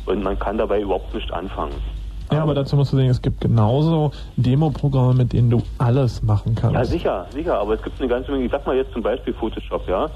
und 0.07 0.23
man 0.23 0.37
kann 0.37 0.57
dabei 0.57 0.81
überhaupt 0.81 1.13
nicht 1.15 1.31
anfangen. 1.31 1.73
Ja, 2.31 2.43
aber 2.43 2.53
dazu 2.53 2.75
musst 2.75 2.91
du 2.93 2.97
sehen, 2.97 3.09
es 3.09 3.21
gibt 3.21 3.41
genauso 3.41 4.11
Demo-Programme, 4.35 5.13
mit 5.15 5.33
denen 5.33 5.49
du 5.49 5.63
alles 5.77 6.21
machen 6.21 6.53
kannst. 6.53 6.75
Ja, 6.75 6.85
sicher, 6.85 7.25
sicher, 7.33 7.57
aber 7.59 7.73
es 7.75 7.81
gibt 7.81 7.99
eine 7.99 8.07
ganze 8.09 8.31
Menge, 8.31 8.43
ich 8.45 8.51
sag 8.51 8.67
mal 8.67 8.75
jetzt 8.75 8.91
zum 8.93 9.01
Beispiel 9.01 9.33
Photoshop, 9.33 9.87
ja, 9.87 10.07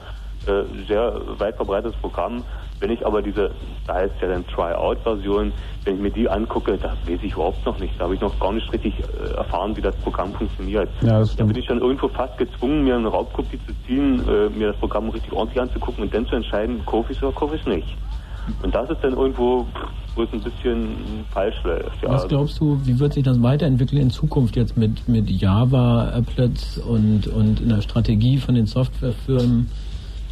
äh, 0.48 0.64
sehr 0.88 1.22
weit 1.38 1.56
verbreitetes 1.56 1.96
Programm. 2.00 2.44
Wenn 2.80 2.92
ich 2.92 3.06
aber 3.06 3.22
diese, 3.22 3.52
da 3.88 3.96
heißt 3.96 4.16
ja 4.22 4.28
dann 4.28 4.46
Try-Out-Version, 4.48 5.54
wenn 5.86 5.96
ich 5.96 6.02
mir 6.02 6.12
die 6.12 6.30
angucke, 6.30 6.78
da 6.78 6.90
weiß 7.08 7.20
ich 7.22 7.34
überhaupt 7.34 7.66
noch 7.66 7.80
nicht. 7.80 7.94
Da 7.98 8.06
habe 8.06 8.16
ich 8.16 8.22
noch 8.22 8.38
gar 8.40 8.52
nicht 8.52 8.72
richtig 8.74 8.94
äh, 9.00 9.36
erfahren, 9.36 9.76
wie 9.78 9.82
das 9.82 9.96
Programm 9.98 10.34
funktioniert. 10.34 10.90
Ja, 11.02 11.20
das 11.20 11.36
Da 11.36 11.46
bin 11.46 11.56
ich 11.56 11.68
dann 11.68 11.80
irgendwo 11.80 12.10
fast 12.10 12.38
gezwungen, 12.38 12.84
mir 12.84 12.96
eine 12.96 13.08
Raubkopie 13.08 13.60
zu 13.66 13.74
ziehen, 13.86 14.22
äh, 14.28 14.50
mir 14.50 14.68
das 14.68 14.78
Programm 14.78 15.10
richtig 15.10 15.32
ordentlich 15.32 15.62
anzugucken 15.62 16.04
und 16.04 16.14
dann 16.14 16.26
zu 16.26 16.36
entscheiden, 16.36 16.82
es 17.10 17.24
oder 17.24 17.54
es 17.54 17.66
nicht. 17.66 17.98
Und 18.62 18.76
das 18.76 18.90
ist 18.90 19.02
dann 19.02 19.14
irgendwo, 19.14 19.66
wo 20.16 20.24
es 20.24 20.34
ein 20.34 20.42
bisschen 20.42 21.26
falsch 21.32 21.56
läuft. 21.64 22.02
Ja. 22.02 22.10
Was 22.10 22.28
glaubst 22.28 22.60
du, 22.60 22.78
wie 22.84 23.00
wird 23.00 23.14
sich 23.14 23.24
das 23.24 23.42
weiterentwickeln 23.42 24.02
in 24.02 24.10
Zukunft 24.10 24.56
jetzt 24.56 24.76
mit, 24.76 25.08
mit 25.08 25.30
Java, 25.30 26.10
Applets 26.10 26.78
und, 26.78 27.28
und 27.28 27.62
in 27.62 27.70
der 27.70 27.82
Strategie 27.82 28.38
von 28.38 28.56
den 28.56 28.66
Softwarefirmen? 28.66 29.70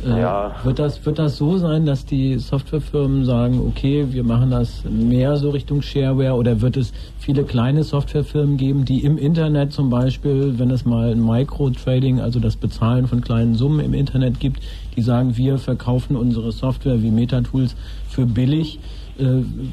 Äh, 0.06 0.19
Ja. 0.22 0.56
wird, 0.64 0.80
das, 0.80 1.06
wird 1.06 1.19
das 1.19 1.38
so 1.38 1.57
sein, 1.57 1.86
dass 1.86 2.06
die 2.06 2.38
Softwarefirmen 2.38 3.26
sagen, 3.26 3.60
okay, 3.60 4.07
wir 4.11 4.23
machen 4.23 4.52
das 4.52 4.84
mehr 4.90 5.38
so 5.38 5.52
Richtung 5.52 5.82
Shareware 5.82 6.34
oder 6.36 6.61
wird 6.61 6.78
es 6.78 6.91
viele 7.19 7.44
kleine 7.44 7.84
Softwarefirmen 7.84 8.57
geben, 8.57 8.86
die 8.86 9.03
im 9.03 9.18
Internet 9.18 9.73
zum 9.73 9.90
Beispiel, 9.90 10.56
wenn 10.57 10.72
es 10.72 10.86
mal 10.86 11.11
ein 11.11 11.23
Microtrading, 11.23 12.19
also 12.19 12.40
das 12.40 12.56
Bezahlen 12.56 13.07
von 13.07 13.22
kleinen 13.22 13.56
Summen 13.56 13.80
im 13.80 13.94
Internet 13.94 14.40
gibt, 14.40 14.61
die 14.95 15.02
sagen, 15.02 15.38
wir 15.38 15.57
verkaufen 15.57 16.15
unsere 16.15 16.52
Software 16.52 17.02
wie 17.02 17.11
Metatools 17.11 17.76
für 18.10 18.26
billig, 18.26 18.80
äh, 19.19 19.26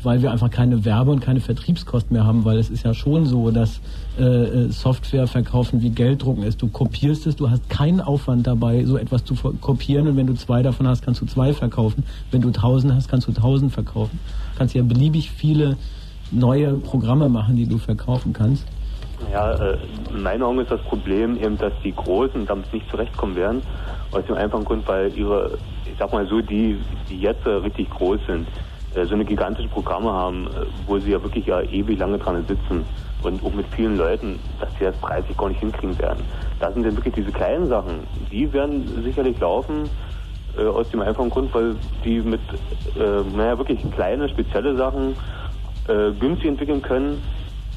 weil 0.03 0.23
wir 0.23 0.31
einfach 0.33 0.51
keine 0.51 0.85
Werbe- 0.85 1.11
und 1.11 1.21
keine 1.21 1.41
Vertriebskosten 1.41 2.15
mehr 2.15 2.27
haben, 2.27 2.45
weil 2.45 2.59
es 2.59 2.71
ist 2.71 2.85
ja 2.85 2.95
schon 2.95 3.27
so, 3.27 3.51
dass 3.51 3.81
äh, 4.19 4.23
äh, 4.23 4.71
Software 4.71 5.29
verkaufen 5.29 5.81
wie 5.81 5.91
Gelddrucken 5.91 6.43
ist. 6.43 6.61
Du 6.61 6.67
kopierst 6.69 7.27
es, 7.29 7.37
du 7.37 7.51
hast 7.51 7.71
keinen 7.71 8.01
Aufwand 8.01 8.49
dabei, 8.49 8.85
so 8.85 8.97
etwas 8.97 9.25
zu 9.25 9.35
kopieren 9.61 10.09
und 10.09 10.17
wenn 10.17 10.27
du 10.27 10.35
zwei 10.35 10.63
davon 10.63 10.89
hast, 10.89 11.03
kannst 11.03 11.21
du 11.21 11.27
zwei 11.27 11.53
verkaufen. 11.53 12.03
Wenn 12.33 12.41
du 12.41 12.51
tausend 12.51 12.93
hast, 12.93 13.09
kannst 13.09 13.29
du 13.29 13.33
tausend 13.33 13.73
verkaufen. 13.73 14.19
Kannst 14.57 14.75
ja 14.75 14.83
beliebig 14.83 15.31
viele 15.31 15.77
neue 16.33 16.75
Programme 16.75 17.29
machen, 17.29 17.55
die 17.55 17.67
du 17.67 17.79
verkaufen 17.79 18.33
kannst. 18.33 18.67
Ja, 19.33 19.53
äh, 19.53 19.79
in 20.11 20.23
meinen 20.23 20.43
Augen 20.43 20.59
ist 20.59 20.71
das 20.71 20.81
Problem 20.83 21.37
eben, 21.37 21.57
dass 21.57 21.73
die 21.85 21.95
Großen 21.95 22.45
damit 22.45 22.73
nicht 22.73 22.91
zurechtkommen 22.91 23.37
werden. 23.37 23.63
Aus 24.11 24.25
dem 24.27 24.35
einfachen 24.35 24.65
Grund, 24.65 24.89
weil 24.89 25.17
ihre, 25.17 25.59
ich 25.85 25.97
sag 25.97 26.13
mal 26.13 26.27
so, 26.27 26.41
die, 26.41 26.77
die 27.09 27.21
jetzt 27.21 27.47
richtig 27.47 27.89
groß 27.91 28.19
sind, 28.27 28.49
so 28.95 29.15
eine 29.15 29.25
gigantische 29.25 29.69
Programme 29.69 30.11
haben, 30.11 30.49
wo 30.87 30.99
sie 30.99 31.13
ja 31.13 31.23
wirklich 31.23 31.47
ja 31.47 31.61
ewig 31.61 31.99
lange 31.99 32.19
dran 32.19 32.45
sitzen 32.49 32.85
und 33.23 33.45
auch 33.45 33.53
mit 33.53 33.67
vielen 33.75 33.97
Leuten, 33.97 34.39
dass 34.61 34.71
sie 34.79 34.85
das 34.85 34.97
preislich 34.97 35.37
gar 35.37 35.49
nicht 35.49 35.61
hinkriegen 35.61 35.99
werden. 35.99 36.25
Da 36.61 36.73
sind 36.73 36.85
dann 36.85 36.97
wirklich 36.97 37.15
diese 37.15 37.33
kleinen 37.33 37.69
Sachen, 37.69 38.07
die 38.31 38.53
werden 38.53 39.03
sicherlich 39.03 39.39
laufen, 39.41 39.89
äh, 40.57 40.65
aus 40.65 40.89
dem 40.91 41.01
einfachen 41.01 41.31
Grund, 41.31 41.55
weil 41.55 41.77
die 42.05 42.21
mit, 42.21 42.41
äh, 42.97 43.37
naja, 43.37 43.59
wirklich 43.59 43.81
kleine, 43.93 44.29
spezielle 44.29 44.77
Sachen 44.77 45.17
äh, 45.89 46.13
günstig 46.13 46.49
entwickeln 46.49 46.83
können 46.83 47.23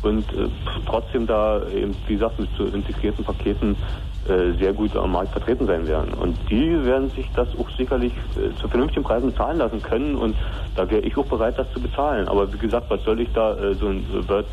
und 0.03 0.23
äh, 0.33 0.47
trotzdem 0.85 1.27
da 1.27 1.61
eben, 1.67 1.95
wie 2.07 2.13
gesagt, 2.13 2.39
mit 2.39 2.49
so 2.57 2.65
integrierten 2.65 3.23
Paketen 3.23 3.75
äh, 4.27 4.51
sehr 4.59 4.73
gut 4.73 4.95
am 4.95 5.11
Markt 5.11 5.31
vertreten 5.31 5.65
sein 5.65 5.87
werden. 5.87 6.13
Und 6.13 6.37
die 6.49 6.83
werden 6.85 7.09
sich 7.09 7.29
das 7.35 7.47
auch 7.59 7.69
sicherlich 7.77 8.13
äh, 8.35 8.55
zu 8.59 8.67
vernünftigen 8.67 9.03
Preisen 9.03 9.31
bezahlen 9.31 9.57
lassen 9.57 9.81
können 9.81 10.15
und 10.15 10.35
da 10.75 10.89
wäre 10.89 11.01
ich 11.01 11.17
auch 11.17 11.25
bereit, 11.25 11.57
das 11.57 11.71
zu 11.73 11.81
bezahlen. 11.81 12.27
Aber 12.27 12.51
wie 12.53 12.57
gesagt, 12.57 12.89
was 12.89 13.03
soll 13.03 13.19
ich 13.19 13.29
da 13.33 13.55
so 13.75 13.87
ein 13.87 14.05
äh, 14.13 14.43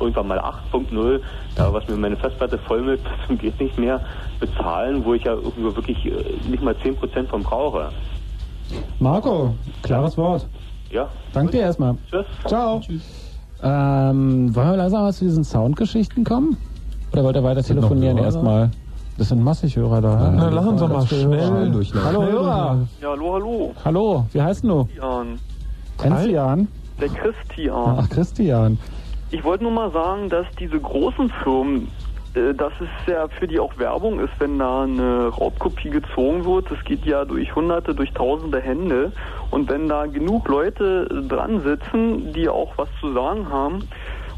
irgendwann 0.00 0.28
mal 0.28 0.38
8.0, 0.38 1.20
ja, 1.56 1.72
was 1.72 1.86
mir 1.88 1.96
meine 1.96 2.16
Festplatte 2.16 2.58
voll 2.58 2.82
mit 2.82 3.00
zum 3.26 3.38
geht 3.38 3.58
nicht 3.60 3.78
mehr 3.78 4.00
bezahlen, 4.40 5.04
wo 5.04 5.14
ich 5.14 5.24
ja 5.24 5.32
irgendwo 5.32 5.74
wirklich 5.74 6.04
äh, 6.06 6.12
nicht 6.48 6.62
mal 6.62 6.74
10% 6.74 7.26
von 7.28 7.42
brauche. 7.42 7.88
Marco, 8.98 9.54
klares 9.82 10.16
Wort. 10.16 10.46
Ja, 10.90 11.08
Danke 11.32 11.52
dir 11.52 11.60
erstmal. 11.60 11.96
Tschüss. 12.10 12.26
Ciao. 12.46 12.80
Ähm, 13.62 14.54
wollen 14.54 14.70
wir 14.70 14.76
langsam 14.76 15.02
mal 15.02 15.12
zu 15.12 15.24
diesen 15.24 15.44
Soundgeschichten 15.44 16.24
kommen? 16.24 16.56
Oder 17.12 17.24
wollt 17.24 17.36
ihr 17.36 17.44
weiter 17.44 17.62
telefonieren 17.62 18.18
erstmal? 18.18 18.70
Das 19.16 19.28
sind 19.28 19.42
massig 19.42 19.76
Hörer 19.76 20.00
da. 20.00 20.32
Na, 20.34 20.48
lass 20.48 20.66
uns 20.66 20.80
doch 20.80 20.88
mal 20.88 21.06
schnell 21.06 21.70
durchlaufen. 21.70 22.08
Hallo 22.08 22.22
Hörer. 22.24 22.78
Ja, 23.00 23.08
hallo, 23.10 23.34
hallo. 23.34 23.74
Hallo, 23.84 24.26
wie 24.32 24.42
heißt 24.42 24.64
du? 24.64 24.88
Jan. 24.96 25.38
Enzian? 26.02 26.68
Der 27.00 27.08
Christian. 27.08 27.98
Ach, 28.00 28.08
Christian. 28.10 28.78
Ich 29.34 29.42
wollte 29.42 29.64
nur 29.64 29.72
mal 29.72 29.90
sagen, 29.90 30.28
dass 30.28 30.46
diese 30.60 30.78
großen 30.78 31.28
Firmen, 31.42 31.88
äh, 32.34 32.54
dass 32.54 32.72
es 32.80 33.12
ja 33.12 33.26
für 33.26 33.48
die 33.48 33.58
auch 33.58 33.76
Werbung 33.78 34.20
ist, 34.20 34.30
wenn 34.38 34.60
da 34.60 34.84
eine 34.84 35.26
Raubkopie 35.26 35.90
gezogen 35.90 36.44
wird. 36.44 36.70
Das 36.70 36.78
geht 36.84 37.04
ja 37.04 37.24
durch 37.24 37.52
hunderte, 37.52 37.96
durch 37.96 38.12
tausende 38.12 38.60
Hände. 38.60 39.10
Und 39.50 39.68
wenn 39.68 39.88
da 39.88 40.06
genug 40.06 40.46
Leute 40.48 41.06
dran 41.28 41.60
sitzen, 41.62 42.32
die 42.32 42.48
auch 42.48 42.74
was 42.76 42.88
zu 43.00 43.12
sagen 43.12 43.48
haben, 43.50 43.88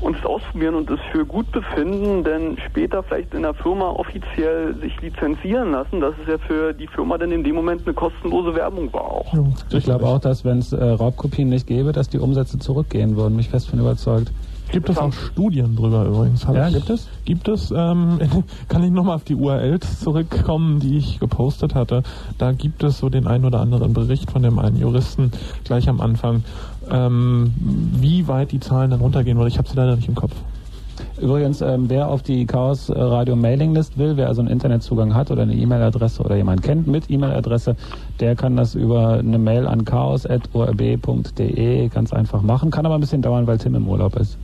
und 0.01 0.17
es 0.17 0.25
ausprobieren 0.27 0.75
und 0.75 0.91
es 0.91 1.01
für 1.11 1.25
gut 1.25 1.51
befinden, 1.53 2.23
denn 2.23 2.59
später 2.67 3.03
vielleicht 3.03 3.33
in 3.33 3.43
der 3.43 3.55
Firma 3.55 3.89
offiziell 3.89 4.75
sich 4.81 5.01
lizenzieren 5.01 5.73
lassen, 5.73 6.01
dass 6.01 6.15
es 6.23 6.29
ja 6.29 6.39
für 6.39 6.75
die 6.75 6.87
Firma 6.87 7.17
dann 7.17 7.33
in 7.33 7.43
dem 7.43 7.55
Moment 7.55 7.83
eine 7.87 7.95
kostenlose 7.95 8.55
Werbung 8.55 8.93
war 8.93 9.05
auch. 9.05 9.35
Ich 9.71 9.85
glaube 9.85 10.05
auch, 10.05 10.19
dass 10.19 10.45
wenn 10.45 10.59
es 10.59 10.73
äh, 10.73 10.85
Raubkopien 10.85 11.49
nicht 11.49 11.67
gäbe, 11.67 11.93
dass 11.93 12.11
die 12.11 12.19
Umsätze 12.19 12.59
zurückgehen 12.59 13.17
würden. 13.17 13.37
Mich 13.37 13.49
fest 13.49 13.71
von 13.71 13.79
überzeugt. 13.79 14.33
Gibt 14.73 14.89
es 14.89 14.99
auch 14.99 15.13
Studien 15.13 15.77
drüber 15.77 16.07
übrigens? 16.07 16.45
Ja, 16.53 16.69
ich- 16.69 16.75
gibt 16.75 16.91
es? 16.91 17.09
Gibt 17.25 17.49
es, 17.49 17.73
ähm, 17.75 18.19
kann 18.69 18.83
ich 18.83 18.91
nochmal 18.91 19.15
auf 19.17 19.25
die 19.25 19.35
URLs 19.37 20.01
zurückkommen, 20.01 20.81
die 20.81 20.97
ich 20.99 21.19
gepostet 21.21 21.75
hatte. 21.75 22.03
Da 22.39 22.53
gibt 22.53 22.83
es 22.83 22.99
so 22.99 23.09
den 23.09 23.27
einen 23.27 23.45
oder 23.45 23.61
anderen 23.61 23.93
Bericht 23.95 24.31
von 24.31 24.43
dem 24.43 24.59
einen 24.59 24.77
Juristen 24.77 25.31
gleich 25.65 25.89
am 25.89 26.01
Anfang, 26.01 26.43
ähm, 26.91 27.53
wie 27.59 28.27
weit 28.29 28.53
die 28.53 28.61
Zahlen 28.61 28.91
dann 28.91 29.01
runtergehen, 29.01 29.39
weil 29.39 29.49
ich 29.49 29.59
habe 29.59 29.69
sie 29.69 29.77
leider 29.77 29.97
nicht 29.97 30.09
im 30.09 30.15
Kopf. 30.15 30.33
Übrigens, 31.21 31.61
ähm, 31.61 31.85
wer 31.89 32.09
auf 32.09 32.23
die 32.23 32.47
Chaos 32.47 32.89
äh, 32.89 32.99
Radio 32.99 33.37
Mailinglist 33.37 33.99
will, 33.99 34.17
wer 34.17 34.29
also 34.29 34.41
einen 34.41 34.51
Internetzugang 34.51 35.15
hat 35.15 35.31
oder 35.31 35.43
eine 35.43 35.55
E-Mail-Adresse 35.55 36.23
oder 36.23 36.37
jemand 36.37 36.63
kennt 36.63 36.87
mit 36.87 37.11
E-Mail-Adresse, 37.11 37.77
der 38.21 38.35
kann 38.35 38.57
das 38.57 38.75
über 38.75 39.15
eine 39.19 39.39
Mail 39.39 39.67
an 39.67 39.85
chaos.orb.de 39.85 41.89
ganz 41.89 42.13
einfach 42.13 42.43
machen. 42.43 42.71
Kann 42.71 42.87
aber 42.87 42.95
ein 42.95 43.01
bisschen 43.01 43.23
dauern, 43.23 43.47
weil 43.47 43.59
Tim 43.59 43.75
im 43.75 43.89
Urlaub 43.89 44.17
ist. 44.17 44.39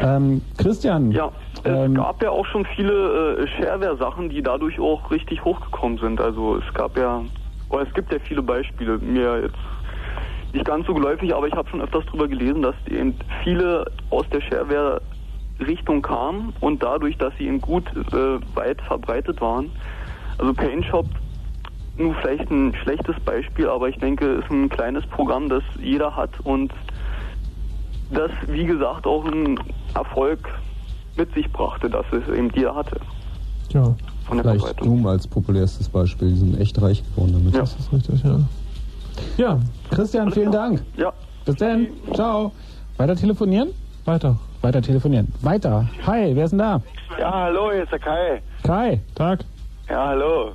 Ähm, 0.00 0.42
Christian. 0.56 1.12
Ja, 1.12 1.30
es 1.62 1.94
gab 1.94 2.22
ja 2.22 2.30
auch 2.30 2.46
schon 2.46 2.64
viele 2.74 3.36
äh, 3.36 3.46
Shareware-Sachen, 3.46 4.30
die 4.30 4.42
dadurch 4.42 4.80
auch 4.80 5.10
richtig 5.10 5.44
hochgekommen 5.44 5.98
sind. 5.98 6.20
Also 6.20 6.56
es 6.56 6.74
gab 6.74 6.96
ja, 6.96 7.22
oder 7.68 7.86
es 7.86 7.92
gibt 7.94 8.12
ja 8.12 8.18
viele 8.18 8.42
Beispiele. 8.42 8.98
Mir 8.98 9.42
jetzt 9.42 9.58
nicht 10.54 10.64
ganz 10.64 10.86
so 10.86 10.94
geläufig, 10.94 11.34
aber 11.34 11.46
ich 11.46 11.54
habe 11.54 11.68
schon 11.68 11.82
öfters 11.82 12.04
drüber 12.06 12.28
gelesen, 12.28 12.62
dass 12.62 12.74
eben 12.88 13.14
viele 13.44 13.84
aus 14.08 14.24
der 14.30 14.40
Shareware-Richtung 14.40 16.02
kamen 16.02 16.54
und 16.60 16.82
dadurch, 16.82 17.18
dass 17.18 17.32
sie 17.38 17.46
eben 17.46 17.60
gut 17.60 17.84
äh, 17.94 18.38
weit 18.56 18.80
verbreitet 18.82 19.40
waren. 19.40 19.70
Also 20.38 20.54
PaintShop 20.54 21.06
nur 21.96 22.14
vielleicht 22.14 22.50
ein 22.50 22.74
schlechtes 22.82 23.18
Beispiel, 23.20 23.68
aber 23.68 23.88
ich 23.88 23.96
denke, 23.98 24.24
ist 24.26 24.50
ein 24.50 24.70
kleines 24.70 25.04
Programm, 25.06 25.50
das 25.50 25.62
jeder 25.78 26.16
hat 26.16 26.30
und 26.40 26.72
das, 28.10 28.30
wie 28.46 28.64
gesagt, 28.64 29.06
auch 29.06 29.24
einen 29.24 29.58
Erfolg 29.94 30.38
mit 31.16 31.32
sich 31.34 31.50
brachte, 31.52 31.88
dass 31.90 32.06
es 32.12 32.26
eben 32.34 32.50
jeder 32.54 32.74
hatte. 32.74 33.00
Ja. 33.70 33.94
Von 34.26 34.36
der 34.36 34.44
Vielleicht 34.44 34.64
Verbreitung. 34.66 34.96
Doom 34.96 35.06
als 35.06 35.26
populärstes 35.26 35.88
Beispiel. 35.88 36.28
Die 36.30 36.36
sind 36.36 36.60
echt 36.60 36.80
reich 36.80 37.02
geworden 37.04 37.32
damit. 37.34 37.54
Ja. 37.54 37.60
Das 37.60 37.76
ist 37.78 37.92
richtig, 37.92 38.22
ja. 38.22 38.38
Ja. 39.36 39.58
Christian, 39.90 40.30
vielen 40.30 40.52
Dank. 40.52 40.82
Ja. 40.96 41.12
Bis 41.44 41.56
dann. 41.56 41.88
Ciao. 42.14 42.52
Weiter 42.96 43.16
telefonieren? 43.16 43.70
Weiter. 44.04 44.36
Weiter 44.62 44.82
telefonieren. 44.82 45.32
Weiter. 45.42 45.88
Hi, 46.06 46.34
wer 46.34 46.44
ist 46.44 46.50
denn 46.50 46.58
da? 46.58 46.80
Ja, 47.18 47.32
hallo, 47.32 47.70
hier 47.72 47.82
ist 47.84 47.92
der 47.92 47.98
Kai. 47.98 48.42
Kai. 48.62 49.00
Tag. 49.14 49.40
Ja, 49.88 50.08
hallo. 50.08 50.52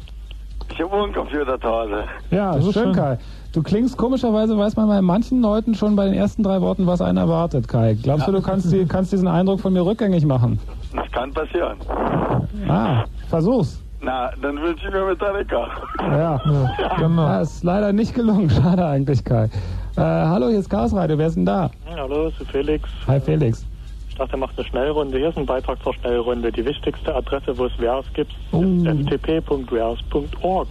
Ich 0.72 0.82
habe 0.82 0.96
einen 1.04 1.14
Computer 1.14 1.60
zu 1.60 1.68
Hause. 1.68 2.04
Ja, 2.32 2.56
Das 2.56 2.66
ist 2.66 2.74
schön, 2.74 2.84
schön. 2.86 2.94
Kai. 2.94 3.18
Du 3.56 3.64
klingst 3.64 3.96
komischerweise, 3.98 4.58
weiß 4.58 4.76
man 4.76 4.90
bei 4.90 5.02
manchen 5.02 5.42
Leuten 5.42 5.76
schon 5.76 5.96
bei 5.96 6.04
den 6.04 6.14
ersten 6.14 6.44
drei 6.44 6.60
Worten, 6.60 6.88
was 6.88 7.00
einen 7.00 7.18
erwartet, 7.18 7.70
Kai. 7.70 7.94
Glaubst 8.04 8.28
du, 8.28 8.34
du 8.34 8.42
kannst, 8.42 8.70
die, 8.70 8.84
kannst 8.86 9.14
diesen 9.14 9.30
Eindruck 9.30 9.62
von 9.62 9.72
mir 9.72 9.86
rückgängig 9.86 10.26
machen? 10.26 10.60
Das 10.94 11.10
kann 11.14 11.32
passieren. 11.32 11.78
Ah, 12.68 13.06
versuch's. 13.30 13.82
Na, 14.02 14.30
dann 14.42 14.58
wünsche 14.62 14.86
ich 14.86 14.94
mir 14.94 15.06
Metallica. 15.06 15.68
Ja, 16.02 16.42
genau. 16.98 17.28
Das 17.28 17.54
ist 17.54 17.64
leider 17.64 17.94
nicht 17.94 18.14
gelungen. 18.14 18.50
Schade 18.50 18.86
eigentlich, 18.86 19.24
Kai. 19.24 19.46
Äh, 19.46 20.02
hallo, 20.02 20.50
hier 20.50 20.60
ist 20.60 20.70
Chaos 20.70 20.94
Radio. 20.94 21.18
Wer 21.18 21.28
ist 21.28 21.38
denn 21.38 21.46
da? 21.46 21.72
Hallo, 21.96 22.28
ist 22.28 22.36
Felix. 22.52 22.90
Hi, 23.08 23.22
Felix. 23.22 23.66
Ich 24.10 24.16
dachte, 24.16 24.34
er 24.34 24.40
macht 24.40 24.58
eine 24.58 24.68
Schnellrunde. 24.68 25.18
Hier 25.18 25.30
ist 25.30 25.38
ein 25.38 25.46
Beitrag 25.46 25.82
zur 25.82 25.94
Schnellrunde. 25.94 26.52
Die 26.52 26.66
wichtigste 26.66 27.16
Adresse, 27.16 27.58
wo 27.58 27.68
es 27.68 27.72
Wares 27.80 28.06
gibt, 28.14 28.34
Oh. 28.52 28.62
ist 28.64 28.86
ftp.wares.org. 28.86 30.68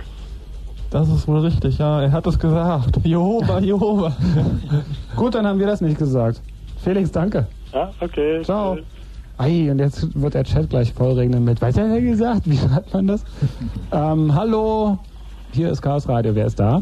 Das 0.94 1.08
ist 1.08 1.26
wohl 1.26 1.40
richtig, 1.40 1.78
ja. 1.78 2.02
Er 2.02 2.12
hat 2.12 2.24
es 2.24 2.38
gesagt. 2.38 3.00
Jehova, 3.04 3.58
Jehova. 3.58 4.16
Gut, 5.16 5.34
dann 5.34 5.44
haben 5.44 5.58
wir 5.58 5.66
das 5.66 5.80
nicht 5.80 5.98
gesagt. 5.98 6.40
Felix, 6.84 7.10
danke. 7.10 7.48
Ja, 7.72 7.90
okay. 7.98 8.42
Ciao. 8.44 8.78
Ei, 9.36 9.68
und 9.72 9.80
jetzt 9.80 10.14
wird 10.14 10.34
der 10.34 10.44
Chat 10.44 10.70
gleich 10.70 10.92
vollregnen 10.92 11.44
mit, 11.44 11.60
was 11.60 11.76
hat 11.76 11.88
er 11.88 12.00
gesagt? 12.00 12.42
Wie 12.44 12.56
schreibt 12.56 12.94
man 12.94 13.08
das? 13.08 13.24
ähm, 13.92 14.32
hallo, 14.32 14.96
hier 15.50 15.72
ist 15.72 15.82
Chaos 15.82 16.08
Radio. 16.08 16.32
Wer 16.32 16.46
ist 16.46 16.60
da? 16.60 16.80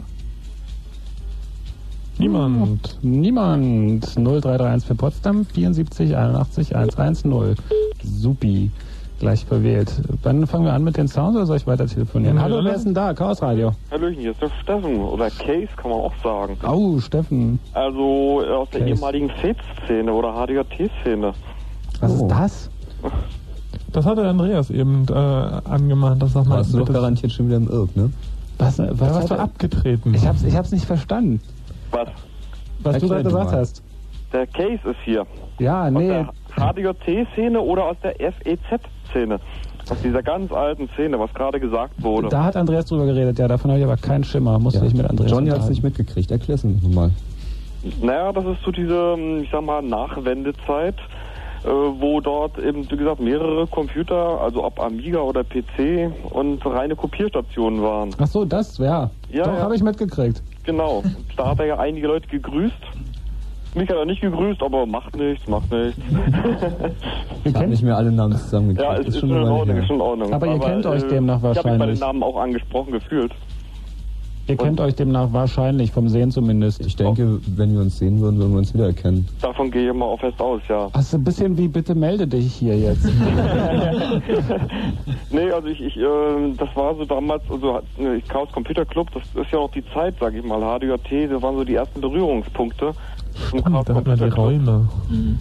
Niemand. 2.18 2.98
Niemand. 3.00 4.04
0331 4.14 4.88
für 4.88 4.94
Potsdam, 4.94 5.46
74 5.46 6.14
81 6.14 6.76
110. 6.76 7.56
Supi. 8.04 8.70
Gleich 9.22 9.44
verwählt. 9.44 10.02
Wann 10.24 10.48
fangen 10.48 10.64
wir 10.64 10.72
an 10.72 10.82
mit 10.82 10.96
den 10.96 11.06
Sounds 11.06 11.36
oder 11.36 11.46
soll 11.46 11.56
ich 11.56 11.64
weiter 11.68 11.86
telefonieren? 11.86 12.42
Hallo, 12.42 12.58
wer 12.64 12.74
ist 12.74 12.84
denn 12.84 12.92
da? 12.92 13.14
Chaos 13.14 13.40
Radio. 13.40 13.70
Hallöchen, 13.92 14.20
hier 14.20 14.32
ist 14.32 14.42
der 14.42 14.50
Steffen 14.60 15.00
oder 15.00 15.30
Case 15.30 15.68
kann 15.76 15.92
man 15.92 16.00
auch 16.00 16.12
sagen. 16.24 16.56
Au, 16.64 16.98
Steffen. 16.98 17.60
Also 17.72 18.42
äh, 18.44 18.50
aus 18.50 18.68
der 18.70 18.80
Case. 18.80 18.94
ehemaligen 18.94 19.30
Fed-Szene 19.30 20.12
oder 20.12 20.32
HDJT-Szene. 20.32 21.34
Was 22.00 22.14
ist 22.14 22.26
das? 22.26 22.70
Das 23.92 24.04
hatte 24.06 24.26
Andreas 24.28 24.70
eben 24.70 25.06
äh, 25.08 25.12
angemahnt. 25.14 26.20
Das 26.20 26.32
sag 26.32 26.44
mal. 26.46 26.56
Warst 26.56 26.74
du 26.74 26.78
doch 26.78 26.92
garantiert 26.92 27.30
schon 27.30 27.46
wieder 27.46 27.58
im 27.58 27.68
Irk, 27.68 27.94
ne? 27.96 28.10
Was, 28.58 28.80
was, 28.80 28.98
Was 28.98 29.16
hat 29.18 29.30
er 29.30 29.38
abgetreten? 29.38 30.14
Ich 30.14 30.26
hab's, 30.26 30.42
ich 30.42 30.56
hab's 30.56 30.72
nicht 30.72 30.84
verstanden, 30.84 31.40
Was? 31.92 32.08
was 32.82 32.98
du 32.98 33.06
Erklär 33.06 33.08
gerade 33.08 33.22
du 33.22 33.28
gesagt 33.30 33.50
mal. 33.52 33.60
hast. 33.60 33.82
Der 34.32 34.46
Case 34.48 34.80
ist 34.90 34.96
hier. 35.04 35.24
Ja, 35.60 35.84
Aus 35.84 35.92
nee. 35.92 36.08
der 36.08 36.32
HDJT-Szene 36.56 37.60
oder 37.60 37.84
aus 37.84 37.96
der 38.02 38.14
FEZ-Szene. 38.16 38.80
Aus 39.90 40.00
dieser 40.02 40.22
ganz 40.22 40.52
alten 40.52 40.88
Szene, 40.94 41.18
was 41.18 41.32
gerade 41.34 41.58
gesagt 41.58 41.94
wurde. 42.02 42.28
Da 42.28 42.44
hat 42.44 42.56
Andreas 42.56 42.86
drüber 42.86 43.04
geredet, 43.06 43.38
ja, 43.38 43.48
davon 43.48 43.70
habe 43.70 43.80
ich 43.80 43.84
aber 43.86 43.96
keinen 43.96 44.24
Schimmer. 44.24 44.58
Musste 44.58 44.80
Ja. 44.80 44.86
ich 44.86 44.94
mit 44.94 45.08
Andreas 45.08 45.30
Johnny 45.30 45.50
hat 45.50 45.60
es 45.60 45.68
nicht 45.68 45.82
mitgekriegt. 45.82 46.30
Erklär's 46.30 46.64
uns 46.64 46.82
nochmal. 46.82 47.10
Naja, 48.00 48.32
das 48.32 48.44
ist 48.44 48.62
so 48.64 48.70
diese, 48.70 49.16
ich 49.42 49.50
sag 49.50 49.62
mal, 49.64 49.82
Nachwendezeit, 49.82 50.94
äh, 51.64 51.68
wo 51.68 52.20
dort 52.20 52.56
eben, 52.58 52.88
wie 52.90 52.96
gesagt, 52.96 53.20
mehrere 53.20 53.66
Computer, 53.66 54.40
also 54.40 54.64
ob 54.64 54.78
Amiga 54.80 55.18
oder 55.18 55.42
PC 55.42 56.10
und 56.30 56.64
reine 56.64 56.94
Kopierstationen 56.94 57.82
waren. 57.82 58.10
Ach 58.18 58.26
so, 58.28 58.44
das, 58.44 58.78
ja. 58.78 59.10
Ja, 59.32 59.44
Doch, 59.44 59.52
ja. 59.54 59.60
habe 59.62 59.74
ich 59.74 59.82
mitgekriegt. 59.82 60.42
Genau. 60.64 61.02
Da 61.36 61.48
hat 61.50 61.58
er 61.58 61.66
ja 61.66 61.78
einige 61.78 62.06
Leute 62.06 62.28
gegrüßt. 62.28 62.72
Mich 63.74 63.88
hat 63.88 63.96
er 63.96 64.04
nicht 64.04 64.20
gegrüßt, 64.20 64.62
aber 64.62 64.84
macht 64.84 65.16
nichts, 65.16 65.48
macht 65.48 65.70
nichts. 65.72 65.98
Ich 67.44 67.54
habe 67.54 67.68
nicht 67.68 67.82
mehr 67.82 67.96
alle 67.96 68.12
Namen 68.12 68.36
zusammengekriegt. 68.36 68.88
ja, 68.88 68.98
es 68.98 69.08
ist, 69.08 69.20
schon 69.20 69.30
schon 69.30 69.42
in 69.42 69.48
Ordnung, 69.48 69.76
ist 69.78 69.86
schon 69.86 69.96
in 69.96 70.02
Ordnung. 70.02 70.32
Aber 70.32 70.46
ihr 70.46 70.58
kennt 70.58 70.86
euch 70.86 71.02
demnach 71.08 71.38
Ich 71.38 71.44
habe 71.44 71.54
mich 71.54 71.62
bei 71.62 71.70
wahrscheinlich. 71.70 71.98
den 71.98 72.06
Namen 72.06 72.22
auch 72.22 72.36
angesprochen 72.36 72.92
gefühlt. 72.92 73.32
Ihr 74.48 74.56
kennt 74.56 74.80
euch 74.80 74.96
demnach 74.96 75.32
wahrscheinlich, 75.32 75.92
vom 75.92 76.08
Sehen 76.08 76.32
zumindest. 76.32 76.84
Ich 76.84 76.96
denke, 76.96 77.38
wenn 77.56 77.72
wir 77.72 77.80
uns 77.80 77.98
sehen 77.98 78.20
würden, 78.20 78.38
würden 78.38 78.50
wir 78.52 78.58
uns 78.58 78.74
wiedererkennen. 78.74 79.28
Davon 79.40 79.70
gehe 79.70 79.88
ich 79.88 79.96
mal 79.96 80.04
auch 80.06 80.18
fest 80.18 80.40
aus, 80.40 80.60
ja. 80.68 80.90
Hast 80.92 81.12
du 81.12 81.18
ein 81.18 81.24
bisschen 81.24 81.56
wie, 81.56 81.68
bitte 81.68 81.94
melde 81.94 82.26
dich 82.26 82.52
hier 82.52 82.76
jetzt. 82.76 83.04
nee, 85.30 85.50
also 85.50 85.68
ich, 85.68 85.80
ich 85.80 85.96
äh, 85.96 86.52
das 86.58 86.68
war 86.74 86.94
so 86.96 87.04
damals, 87.04 87.42
also 87.48 87.78
äh, 87.98 88.20
Chaos 88.28 88.50
Computer 88.52 88.84
Club, 88.84 89.08
das 89.14 89.22
ist 89.42 89.52
ja 89.52 89.60
auch 89.60 89.70
die 89.70 89.84
Zeit, 89.94 90.16
sag 90.18 90.34
ich 90.34 90.44
mal, 90.44 90.60
HDJT, 90.60 91.30
das 91.30 91.40
waren 91.40 91.54
so 91.54 91.64
die 91.64 91.76
ersten 91.76 92.00
Berührungspunkte 92.00 92.92
Chaos 93.50 93.84
Da 93.86 93.94
hat 93.94 94.06
man 94.06 94.16
die 94.16 94.20
Computer 94.20 94.28
Club. 94.30 94.36
Räume. 94.46 94.88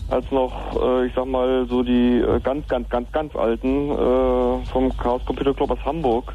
Als 0.10 0.32
noch, 0.32 0.52
äh, 0.82 1.06
ich 1.08 1.14
sag 1.16 1.26
mal, 1.28 1.66
so 1.70 1.84
die 1.84 2.20
äh, 2.20 2.40
ganz, 2.42 2.68
ganz, 2.68 2.90
ganz, 2.90 3.12
ganz 3.12 3.36
alten 3.36 3.90
äh, 3.92 4.66
vom 4.72 4.96
Chaos 4.98 5.22
Computer 5.26 5.54
Club 5.54 5.72
aus 5.72 5.80
Hamburg 5.86 6.34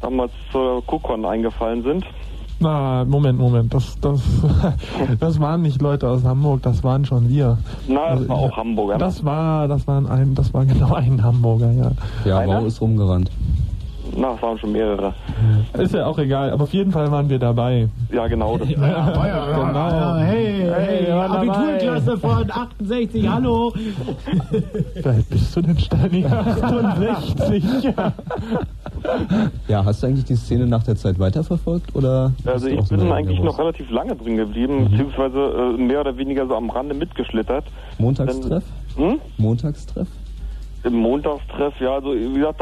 damals 0.00 0.32
zur 0.50 0.84
KuCon 0.86 1.24
eingefallen 1.24 1.82
sind. 1.82 2.04
Na, 2.60 3.04
Moment, 3.04 3.38
Moment. 3.40 3.74
Das, 3.74 3.98
das, 4.00 4.22
das 5.20 5.40
waren 5.40 5.62
nicht 5.62 5.82
Leute 5.82 6.08
aus 6.08 6.22
Hamburg, 6.24 6.62
das 6.62 6.84
waren 6.84 7.04
schon 7.04 7.28
wir. 7.28 7.58
Na, 7.88 8.10
das 8.10 8.10
Also, 8.18 8.28
war 8.28 8.36
auch 8.36 8.56
Hamburger. 8.56 8.98
Das 8.98 9.24
war, 9.24 9.66
das 9.66 9.86
waren 9.88 10.06
ein, 10.06 10.34
das 10.34 10.54
war 10.54 10.64
genau 10.64 10.94
ein 10.94 11.22
Hamburger, 11.22 11.72
ja. 11.72 11.90
Ja, 12.24 12.38
Einer? 12.38 12.58
Rau 12.60 12.64
ist 12.66 12.80
rumgerannt. 12.80 13.30
Na, 14.16 14.34
es 14.34 14.42
waren 14.42 14.58
schon 14.58 14.72
mehrere. 14.72 15.14
Ist 15.78 15.94
ja 15.94 16.06
auch 16.06 16.18
egal, 16.18 16.50
aber 16.50 16.64
auf 16.64 16.72
jeden 16.72 16.92
Fall 16.92 17.10
waren 17.10 17.28
wir 17.28 17.38
dabei. 17.38 17.88
Ja, 18.12 18.26
genau. 18.26 18.58
Das 18.62 18.68
genau. 18.68 20.16
Hey, 20.16 20.70
hey, 20.70 21.12
waren 21.12 21.32
Abiturklasse 21.32 22.18
von 22.18 22.50
68, 22.50 23.28
hallo. 23.28 23.72
Wie 23.74 25.08
alt 25.08 25.30
bist 25.30 25.56
du 25.56 25.62
denn, 25.62 25.78
Steini? 25.78 26.26
68. 26.26 27.64
Ja, 29.68 29.84
hast 29.84 30.02
du 30.02 30.06
eigentlich 30.06 30.24
die 30.24 30.36
Szene 30.36 30.66
nach 30.66 30.84
der 30.84 30.96
Zeit 30.96 31.18
weiterverfolgt 31.18 31.94
oder? 31.96 32.32
Also 32.44 32.68
ich 32.68 32.88
bin 32.88 33.10
eigentlich 33.10 33.40
noch 33.40 33.58
relativ 33.58 33.90
lange 33.90 34.14
drin 34.14 34.36
geblieben, 34.36 34.88
beziehungsweise 34.90 35.38
äh, 35.38 35.76
mehr 35.76 36.00
oder 36.00 36.16
weniger 36.16 36.46
so 36.46 36.54
am 36.54 36.70
Rande 36.70 36.94
mitgeschlittert. 36.94 37.64
Montagstreff? 37.98 38.64
Hm? 38.96 39.18
Montagstreff? 39.38 40.08
Im 40.84 40.94
Montagstreff, 40.94 41.80
ja, 41.80 41.94
also 41.94 42.12
wie 42.12 42.34
gesagt, 42.34 42.60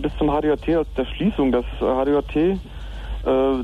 bis 0.00 0.12
zum 0.16 0.30
also 0.30 0.86
der 0.96 1.04
Schließung 1.06 1.50
des 1.50 1.64
HDJT, 1.80 2.36
äh, 2.36 2.56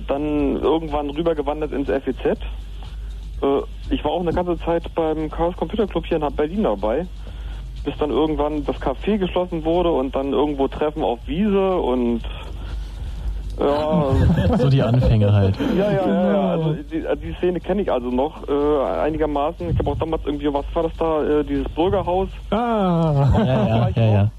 dann 0.08 0.56
irgendwann 0.60 1.10
rübergewandert 1.10 1.72
ins 1.72 1.88
FEZ. 1.88 2.24
Äh, 2.26 3.62
ich 3.90 4.04
war 4.04 4.12
auch 4.12 4.20
eine 4.20 4.32
ganze 4.32 4.58
Zeit 4.58 4.92
beim 4.94 5.30
Chaos 5.30 5.56
Computer 5.56 5.86
Club 5.86 6.06
hier 6.06 6.16
in 6.16 6.34
Berlin 6.34 6.64
dabei, 6.64 7.06
bis 7.84 7.96
dann 7.98 8.10
irgendwann 8.10 8.64
das 8.64 8.76
Café 8.80 9.16
geschlossen 9.16 9.64
wurde 9.64 9.92
und 9.92 10.14
dann 10.14 10.32
irgendwo 10.32 10.66
Treffen 10.66 11.02
auf 11.02 11.20
Wiese 11.26 11.76
und 11.76 12.22
ja. 13.58 14.56
So 14.58 14.68
die 14.70 14.82
Anfänge 14.82 15.32
halt. 15.32 15.54
Ja, 15.76 15.90
ja, 15.90 16.06
ja, 16.06 16.32
ja. 16.32 16.50
Also 16.50 16.74
die, 16.74 17.04
die 17.22 17.34
Szene 17.38 17.60
kenne 17.60 17.82
ich 17.82 17.90
also 17.92 18.10
noch 18.10 18.46
äh, 18.48 19.00
einigermaßen. 19.02 19.68
Ich 19.70 19.78
habe 19.78 19.90
auch 19.90 19.98
damals 19.98 20.22
irgendwie, 20.24 20.52
was 20.52 20.64
war 20.74 20.84
das 20.84 20.92
da, 20.98 21.22
äh, 21.22 21.44
dieses 21.44 21.68
Bürgerhaus. 21.68 22.28
Ah, 22.50 23.28
ja, 23.38 23.44
ja, 23.44 23.88
ja, 23.94 24.04
ja. 24.12 24.30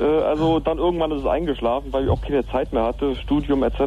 Äh, 0.00 0.22
also 0.24 0.60
dann 0.60 0.78
irgendwann 0.78 1.12
ist 1.12 1.20
es 1.20 1.26
eingeschlafen, 1.26 1.92
weil 1.92 2.04
ich 2.04 2.10
auch 2.10 2.20
keine 2.20 2.44
Zeit 2.46 2.72
mehr 2.72 2.84
hatte, 2.84 3.14
Studium 3.16 3.62
etc. 3.62 3.78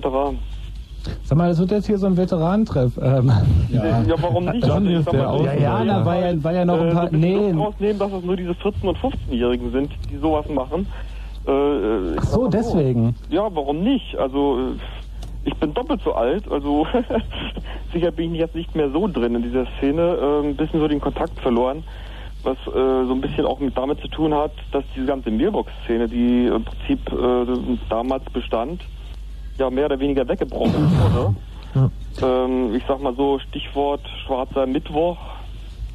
Sag 1.23 1.37
mal, 1.37 1.49
das 1.49 1.59
wird 1.59 1.71
jetzt 1.71 1.87
hier 1.87 1.97
so 1.97 2.07
ein 2.07 2.17
Veteranentreff. 2.17 2.97
Ähm, 2.97 3.31
Ja. 3.69 4.01
ja, 4.03 4.15
warum 4.21 4.45
nicht? 4.45 4.65
John 4.65 4.87
Also, 4.87 5.11
der 5.11 5.23
mal. 5.27 5.43
Ja, 5.45 5.53
ja, 5.53 5.83
da 5.85 6.05
war 6.05 6.15
ja- 6.17 6.43
war 6.43 6.53
ja 6.53 6.65
noch 6.65 6.79
ein 6.81 6.87
äh, 6.89 6.93
paar- 6.93 7.05
so 7.05 7.11
bisschen 7.11 7.55
nee. 7.57 7.63
Rausnehmen, 7.63 7.99
dass 7.99 8.11
es 8.13 8.23
nur 8.23 8.35
diese 8.35 8.51
14- 8.51 8.87
und 8.87 8.97
15-Jährigen 8.97 9.71
sind, 9.71 9.91
die 10.09 10.17
sowas 10.17 10.47
machen. 10.49 10.87
Äh, 11.47 12.17
Ach 12.19 12.25
so, 12.25 12.41
mal 12.43 12.49
deswegen. 12.49 13.15
Ja, 13.29 13.47
warum 13.55 13.81
nicht? 13.81 14.17
Also, 14.17 14.57
äh, 14.59 14.79
ich 15.43 15.55
bin 15.55 15.73
doppelt 15.73 16.01
so 16.03 16.13
alt, 16.13 16.49
also 16.51 16.85
sicher 17.93 18.11
bin 18.11 18.33
ich 18.33 18.39
jetzt 18.39 18.55
nicht 18.55 18.75
mehr 18.75 18.91
so 18.91 19.07
drin 19.07 19.35
in 19.35 19.43
dieser 19.43 19.65
Szene, 19.77 20.01
äh, 20.01 20.47
ein 20.47 20.57
bisschen 20.57 20.81
so 20.81 20.87
den 20.89 20.99
Kontakt 20.99 21.39
verloren, 21.39 21.85
was 22.43 22.57
äh, 22.67 22.71
so 23.05 23.13
ein 23.13 23.21
bisschen 23.21 23.45
auch 23.45 23.59
mit 23.59 23.77
damit 23.77 24.01
zu 24.01 24.09
tun 24.09 24.33
hat, 24.33 24.51
dass 24.73 24.83
diese 24.93 25.05
ganze 25.05 25.31
Mailbox-Szene, 25.31 26.09
die 26.09 26.47
im 26.47 26.65
Prinzip 26.65 27.11
äh, 27.13 27.77
damals 27.89 28.25
bestand, 28.33 28.83
ja 29.57 29.69
mehr 29.69 29.85
oder 29.85 29.99
weniger 29.99 30.27
weggebrochen 30.27 30.73
wurde. 30.91 31.35
Ähm, 32.21 32.75
ich 32.75 32.83
sag 32.87 32.99
mal 33.01 33.15
so, 33.15 33.39
Stichwort 33.39 34.01
schwarzer 34.25 34.65
Mittwoch. 34.65 35.17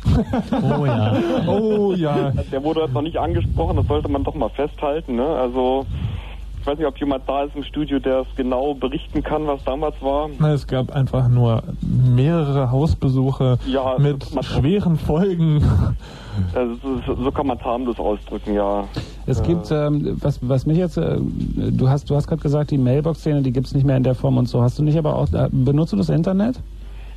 Oh 0.05 0.87
ja. 0.87 1.17
Oh 1.47 1.93
ja. 1.95 2.33
Der 2.51 2.63
wurde 2.63 2.83
halt 2.83 2.93
noch 2.93 3.03
nicht 3.03 3.17
angesprochen, 3.17 3.77
das 3.77 3.87
sollte 3.87 4.09
man 4.09 4.25
doch 4.25 4.35
mal 4.35 4.51
festhalten. 4.51 5.17
Ne? 5.17 5.27
Also 5.27 5.87
ich 6.63 6.67
weiß 6.69 6.79
nicht, 6.79 6.87
ob 6.87 6.97
jemand 6.99 7.29
da 7.29 7.43
ist 7.43 7.57
im 7.57 7.65
Studio, 7.65 7.99
der 7.99 8.21
es 8.21 8.29
genau 8.37 8.73
berichten 8.75 9.21
kann, 9.21 9.49
was 9.49 9.65
damals 9.65 10.01
war. 10.01 10.31
Na, 10.39 10.53
es 10.53 10.65
gab 10.69 10.93
einfach 10.93 11.29
nur 11.29 11.65
mehrere 11.81 12.71
Hausbesuche 12.71 13.59
Ja, 13.67 13.97
mit 13.99 14.25
schweren 14.43 14.97
Folgen. 14.97 15.61
Also, 16.55 16.77
so, 17.05 17.33
kann 17.33 17.49
man 17.49 17.59
es 17.59 17.65
harmlos 17.65 17.99
ausdrücken, 17.99 18.55
ja. 18.55 18.85
Es 19.27 19.43
gibt, 19.43 19.73
ähm, 19.73 20.17
was, 20.21 20.39
was 20.41 20.65
mich 20.65 20.79
jetzt, 20.79 20.97
äh, 20.99 21.19
du 21.19 21.89
hast, 21.89 22.09
du 22.09 22.15
hast 22.15 22.29
gerade 22.29 22.41
gesagt, 22.41 22.71
die 22.71 22.79
Mailbox-Szene, 22.79 23.43
die 23.43 23.53
gibt's 23.53 23.75
nicht 23.75 23.85
mehr 23.85 23.97
in 23.97 24.05
der 24.05 24.15
Form 24.15 24.39
und 24.39 24.49
so. 24.49 24.63
Hast 24.63 24.79
du 24.79 24.85
nicht 24.85 24.97
aber 24.97 25.17
auch, 25.17 25.33
äh, 25.33 25.49
benutzt 25.51 25.93
du 25.93 25.97
das 25.97 26.11
Internet? 26.11 26.61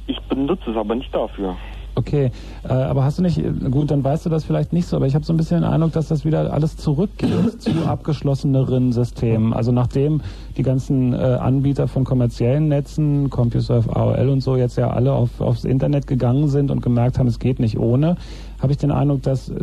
Ich 0.08 0.20
benutze 0.24 0.72
es 0.72 0.76
aber 0.76 0.96
nicht 0.96 1.14
dafür. 1.14 1.56
Okay, 1.98 2.32
äh, 2.66 2.74
aber 2.74 3.06
hast 3.06 3.20
du 3.20 3.22
nicht, 3.22 3.42
gut, 3.72 3.90
dann 3.90 4.04
weißt 4.04 4.26
du 4.26 4.30
das 4.30 4.44
vielleicht 4.44 4.74
nicht 4.74 4.86
so, 4.86 4.98
aber 4.98 5.08
ich 5.08 5.16
habe 5.16 5.24
so 5.24 5.32
ein 5.32 5.38
bisschen 5.38 5.62
den 5.62 5.70
Eindruck, 5.70 5.94
dass 5.94 6.10
das 6.10 6.26
wieder 6.26 6.52
alles 6.54 6.76
zurückgeht 6.76 7.30
zu 7.62 7.72
abgeschlosseneren 7.88 8.92
Systemen. 8.92 9.54
Also 9.54 9.72
nachdem 9.72 10.22
die 10.58 10.64
ganzen 10.64 11.14
äh, 11.14 11.18
Anbieter 11.18 11.88
von 11.88 12.04
kommerziellen 12.04 12.68
Netzen, 12.68 13.30
CompuServe, 13.30 13.96
AOL 13.96 14.28
und 14.28 14.42
so 14.42 14.58
jetzt 14.58 14.78
ja 14.78 14.90
alle 14.90 15.14
auf, 15.14 15.40
aufs 15.40 15.64
Internet 15.64 16.06
gegangen 16.06 16.50
sind 16.50 16.70
und 16.70 16.82
gemerkt 16.82 17.18
haben, 17.18 17.28
es 17.28 17.40
geht 17.40 17.60
nicht 17.60 17.80
ohne, 17.80 18.18
habe 18.60 18.74
ich 18.74 18.78
den 18.78 18.92
Eindruck, 18.92 19.22
dass 19.22 19.48
äh, 19.48 19.56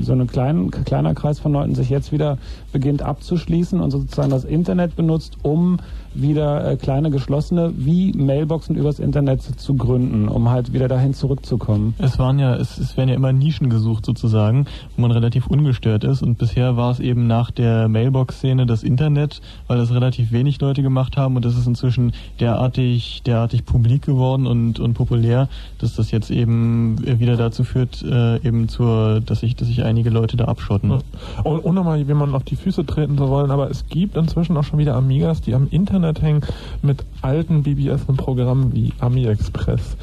so 0.00 0.12
ein 0.12 0.26
klein, 0.28 0.70
kleiner 0.70 1.14
Kreis 1.14 1.40
von 1.40 1.52
Leuten 1.52 1.74
sich 1.74 1.90
jetzt 1.90 2.12
wieder 2.12 2.38
beginnt 2.72 3.02
abzuschließen 3.02 3.80
und 3.80 3.90
sozusagen 3.90 4.30
das 4.30 4.44
Internet 4.44 4.94
benutzt, 4.94 5.38
um 5.42 5.78
wieder 6.14 6.70
äh, 6.70 6.76
kleine 6.76 7.10
geschlossene 7.10 7.72
wie 7.76 8.12
Mailboxen 8.12 8.76
übers 8.76 8.98
Internet 8.98 9.42
zu 9.42 9.74
gründen, 9.74 10.28
um 10.28 10.50
halt 10.50 10.72
wieder 10.72 10.88
dahin 10.88 11.14
zurückzukommen. 11.14 11.94
Es 11.98 12.18
waren 12.18 12.38
ja, 12.38 12.54
es, 12.56 12.78
es 12.78 12.96
werden 12.96 13.08
ja 13.08 13.14
immer 13.14 13.32
Nischen 13.32 13.70
gesucht 13.70 14.04
sozusagen, 14.04 14.66
wo 14.96 15.02
man 15.02 15.10
relativ 15.10 15.46
ungestört 15.46 16.04
ist 16.04 16.22
und 16.22 16.38
bisher 16.38 16.76
war 16.76 16.90
es 16.90 17.00
eben 17.00 17.26
nach 17.26 17.50
der 17.50 17.88
Mailbox-Szene 17.88 18.66
das 18.66 18.82
Internet, 18.82 19.40
weil 19.66 19.78
das 19.78 19.92
relativ 19.92 20.32
wenig 20.32 20.60
Leute 20.60 20.82
gemacht 20.82 21.16
haben 21.16 21.36
und 21.36 21.44
das 21.44 21.56
ist 21.56 21.66
inzwischen 21.66 22.12
derartig, 22.40 23.22
derartig 23.24 23.64
publik 23.64 24.02
geworden 24.02 24.46
und, 24.46 24.80
und 24.80 24.94
populär, 24.94 25.48
dass 25.78 25.96
das 25.96 26.10
jetzt 26.10 26.30
eben 26.30 26.98
wieder 27.18 27.36
dazu 27.36 27.64
führt, 27.64 28.02
äh, 28.02 28.36
eben 28.46 28.68
zur, 28.68 29.20
dass 29.20 29.40
sich, 29.40 29.56
dass 29.56 29.68
sich 29.68 29.82
einige 29.82 30.10
Leute 30.10 30.36
da 30.36 30.44
abschotten. 30.46 30.90
Und 30.90 31.64
ohne 31.64 31.82
mal 31.82 31.98
jemandem 31.98 32.34
auf 32.34 32.44
die 32.44 32.56
Füße 32.56 32.84
treten 32.84 33.16
zu 33.16 33.28
wollen, 33.28 33.50
aber 33.50 33.70
es 33.70 33.86
gibt 33.88 34.16
inzwischen 34.16 34.56
auch 34.56 34.64
schon 34.64 34.78
wieder 34.78 34.94
Amigas, 34.94 35.40
die 35.40 35.54
am 35.54 35.68
Internet 35.70 36.01
hängen 36.02 36.44
mit 36.82 37.04
alten 37.22 37.62
BBS-Programmen 37.62 38.74
wie 38.74 38.92
AmiExpress, 39.00 39.96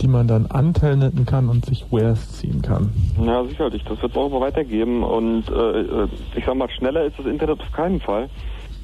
die 0.00 0.08
man 0.08 0.28
dann 0.28 0.46
antelneten 0.46 1.26
kann 1.26 1.48
und 1.48 1.66
sich 1.66 1.84
Wares 1.90 2.32
ziehen 2.32 2.62
kann. 2.62 2.90
Ja, 3.22 3.44
sicherlich. 3.44 3.82
Das 3.84 4.00
wird 4.00 4.12
es 4.12 4.16
auch 4.16 4.28
immer 4.28 4.40
weitergeben. 4.40 5.02
Und 5.02 5.48
äh, 5.48 5.80
äh, 5.80 6.08
ich 6.36 6.44
sag 6.44 6.54
mal, 6.54 6.70
schneller 6.70 7.04
ist 7.04 7.18
das 7.18 7.26
Internet 7.26 7.60
auf 7.60 7.72
keinen 7.72 8.00
Fall. 8.00 8.28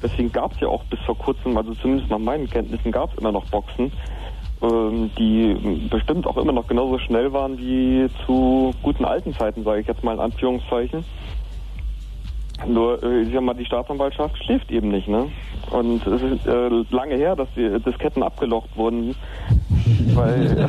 Deswegen 0.01 0.31
gab 0.31 0.53
es 0.53 0.59
ja 0.59 0.67
auch 0.67 0.83
bis 0.85 0.99
vor 1.01 1.17
kurzem, 1.17 1.57
also 1.57 1.73
zumindest 1.73 2.09
nach 2.11 2.19
meinen 2.19 2.49
Kenntnissen, 2.49 2.91
gab 2.91 3.11
es 3.11 3.17
immer 3.17 3.31
noch 3.31 3.45
Boxen, 3.45 3.91
ähm, 4.61 5.09
die 5.17 5.87
bestimmt 5.89 6.27
auch 6.27 6.37
immer 6.37 6.51
noch 6.51 6.67
genauso 6.67 6.99
schnell 6.99 7.33
waren 7.33 7.57
wie 7.57 8.07
zu 8.25 8.73
guten 8.83 9.05
alten 9.05 9.33
Zeiten, 9.33 9.63
sage 9.63 9.81
ich 9.81 9.87
jetzt 9.87 10.03
mal 10.03 10.13
in 10.13 10.19
Anführungszeichen. 10.19 11.03
Nur, 12.65 13.01
äh, 13.03 13.21
ich 13.21 13.33
sag 13.33 13.41
mal, 13.43 13.53
die 13.53 13.65
Staatsanwaltschaft 13.65 14.35
schläft 14.43 14.71
eben 14.71 14.89
nicht, 14.89 15.07
ne? 15.07 15.27
Und 15.71 16.05
es 16.07 16.21
ist 16.21 16.47
äh, 16.47 16.69
lange 16.95 17.15
her, 17.15 17.35
dass 17.35 17.47
die 17.55 17.69
Disketten 17.85 18.23
abgelocht 18.23 18.69
wurden, 18.75 19.15
weil 20.15 20.67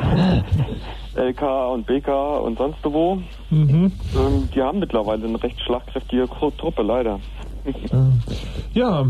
LK 1.16 1.42
und 1.72 1.86
BK 1.86 2.36
und 2.38 2.58
sonst 2.58 2.78
wo, 2.84 3.16
Mhm. 3.50 3.92
ähm, 4.16 4.48
die 4.54 4.60
haben 4.60 4.80
mittlerweile 4.80 5.26
eine 5.26 5.42
recht 5.42 5.60
schlagkräftige 5.62 6.28
Truppe, 6.58 6.82
leider. 6.82 7.18
Ja, 8.74 9.06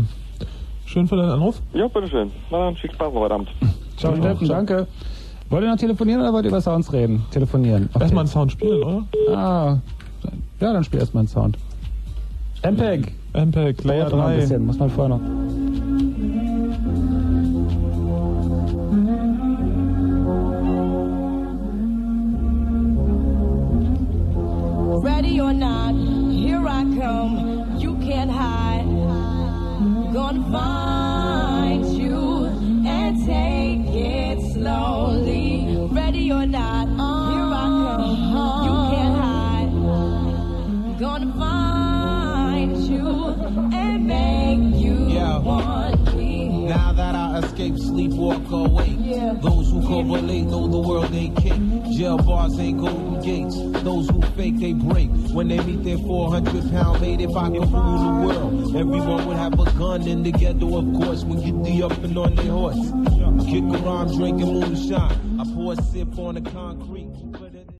schön 0.85 1.07
für 1.07 1.17
deinen 1.17 1.31
Anruf. 1.31 1.61
Ja, 1.73 1.87
bitteschön. 1.87 2.31
Na 2.49 2.65
dann, 2.65 2.75
viel 2.75 2.91
Spaß 2.91 3.13
heute 3.13 3.33
Abend. 3.33 3.49
Ciao, 3.97 4.15
Steffen, 4.15 4.47
danke. 4.47 4.87
Wollt 5.49 5.63
ihr 5.63 5.69
noch 5.71 5.77
telefonieren 5.77 6.21
oder 6.21 6.31
wollt 6.31 6.45
ihr 6.45 6.49
über 6.49 6.61
Sounds 6.61 6.93
reden? 6.93 7.25
Telefonieren. 7.31 7.89
Okay. 7.93 8.03
Erstmal 8.03 8.21
einen 8.21 8.29
Sound 8.29 8.51
spielen, 8.51 8.83
oder? 8.83 9.03
Ah, 9.35 9.77
ja, 10.59 10.73
dann 10.73 10.83
spiel 10.83 10.99
erstmal 10.99 11.21
einen 11.21 11.27
Sound. 11.27 11.57
MPEG. 12.61 13.13
MPEG, 13.33 13.83
Layer 13.85 14.09
Dauert 14.09 14.13
noch 14.13 14.25
ein 14.25 14.35
3. 14.35 14.41
bisschen, 14.41 14.65
muss 14.65 14.77
man 14.77 14.89
vorher 14.89 15.17
noch. 15.17 15.21
Ready 25.01 25.39
or 25.39 25.53
not, 25.53 25.95
here 26.31 26.67
I 26.67 26.83
come. 26.99 27.77
You 27.79 27.95
can't 27.99 28.29
hide. 28.29 28.85
Gonna 30.11 30.43
find 30.51 31.85
you 31.97 32.47
and 32.85 33.25
take 33.25 33.87
it 33.95 34.41
slowly. 34.51 35.87
Ready 35.91 36.31
or 36.33 36.45
not, 36.45 36.87
here 36.89 37.53
I 37.53 37.67
come. 37.79 38.65
You 38.65 38.73
can't 38.91 39.15
hide. 39.17 39.71
Gonna 40.99 41.33
find 41.37 41.63
you 41.63 41.68
and 43.73 44.07
make 44.07 44.81
you 44.81 45.07
Yeah. 45.09 45.39
want 45.39 46.15
me. 46.15 46.65
Now 46.67 46.93
that 46.93 47.15
I 47.15 47.39
escape, 47.39 47.75
sleepwalk 47.75 48.49
awake. 48.51 49.41
Those 49.41 49.71
who 49.71 49.81
correlate 49.87 50.45
know 50.45 50.67
the 50.67 50.77
world 50.79 51.13
ain't 51.13 51.35
cake. 51.37 51.61
Jail 51.91 52.17
bars 52.17 52.59
ain't 52.59 52.79
golden 52.79 53.19
gates. 53.21 53.55
Those 53.83 54.09
who 54.09 54.21
fake, 54.37 54.57
they 54.59 54.73
break. 54.73 55.09
When 55.33 55.47
they 55.47 55.59
meet 55.63 55.83
their 55.83 55.97
400 55.97 56.69
pound 56.71 57.01
mate, 57.01 57.21
if 57.21 57.35
I 57.35 57.49
could 57.49 57.71
rule 57.71 57.97
the 57.99 58.27
world, 58.27 58.75
everyone 58.75 59.25
would 59.27 59.37
have 59.37 59.53
a 59.59 59.65
gun 59.77 60.07
in 60.07 60.23
the 60.23 60.31
ghetto, 60.31 60.77
of 60.77 60.85
course, 61.01 61.23
when 61.23 61.39
get 61.41 61.63
the 61.63 61.83
up 61.83 62.03
and 62.03 62.17
on 62.17 62.35
their 62.35 62.51
horse. 62.51 62.77
Kick 63.49 63.63
around 63.63 64.15
drinking 64.15 64.53
moonshine. 64.53 65.39
I 65.39 65.43
pour 65.55 65.73
a 65.73 65.75
sip 65.81 66.17
on 66.19 66.35
the 66.35 66.41
concrete. 66.41 67.09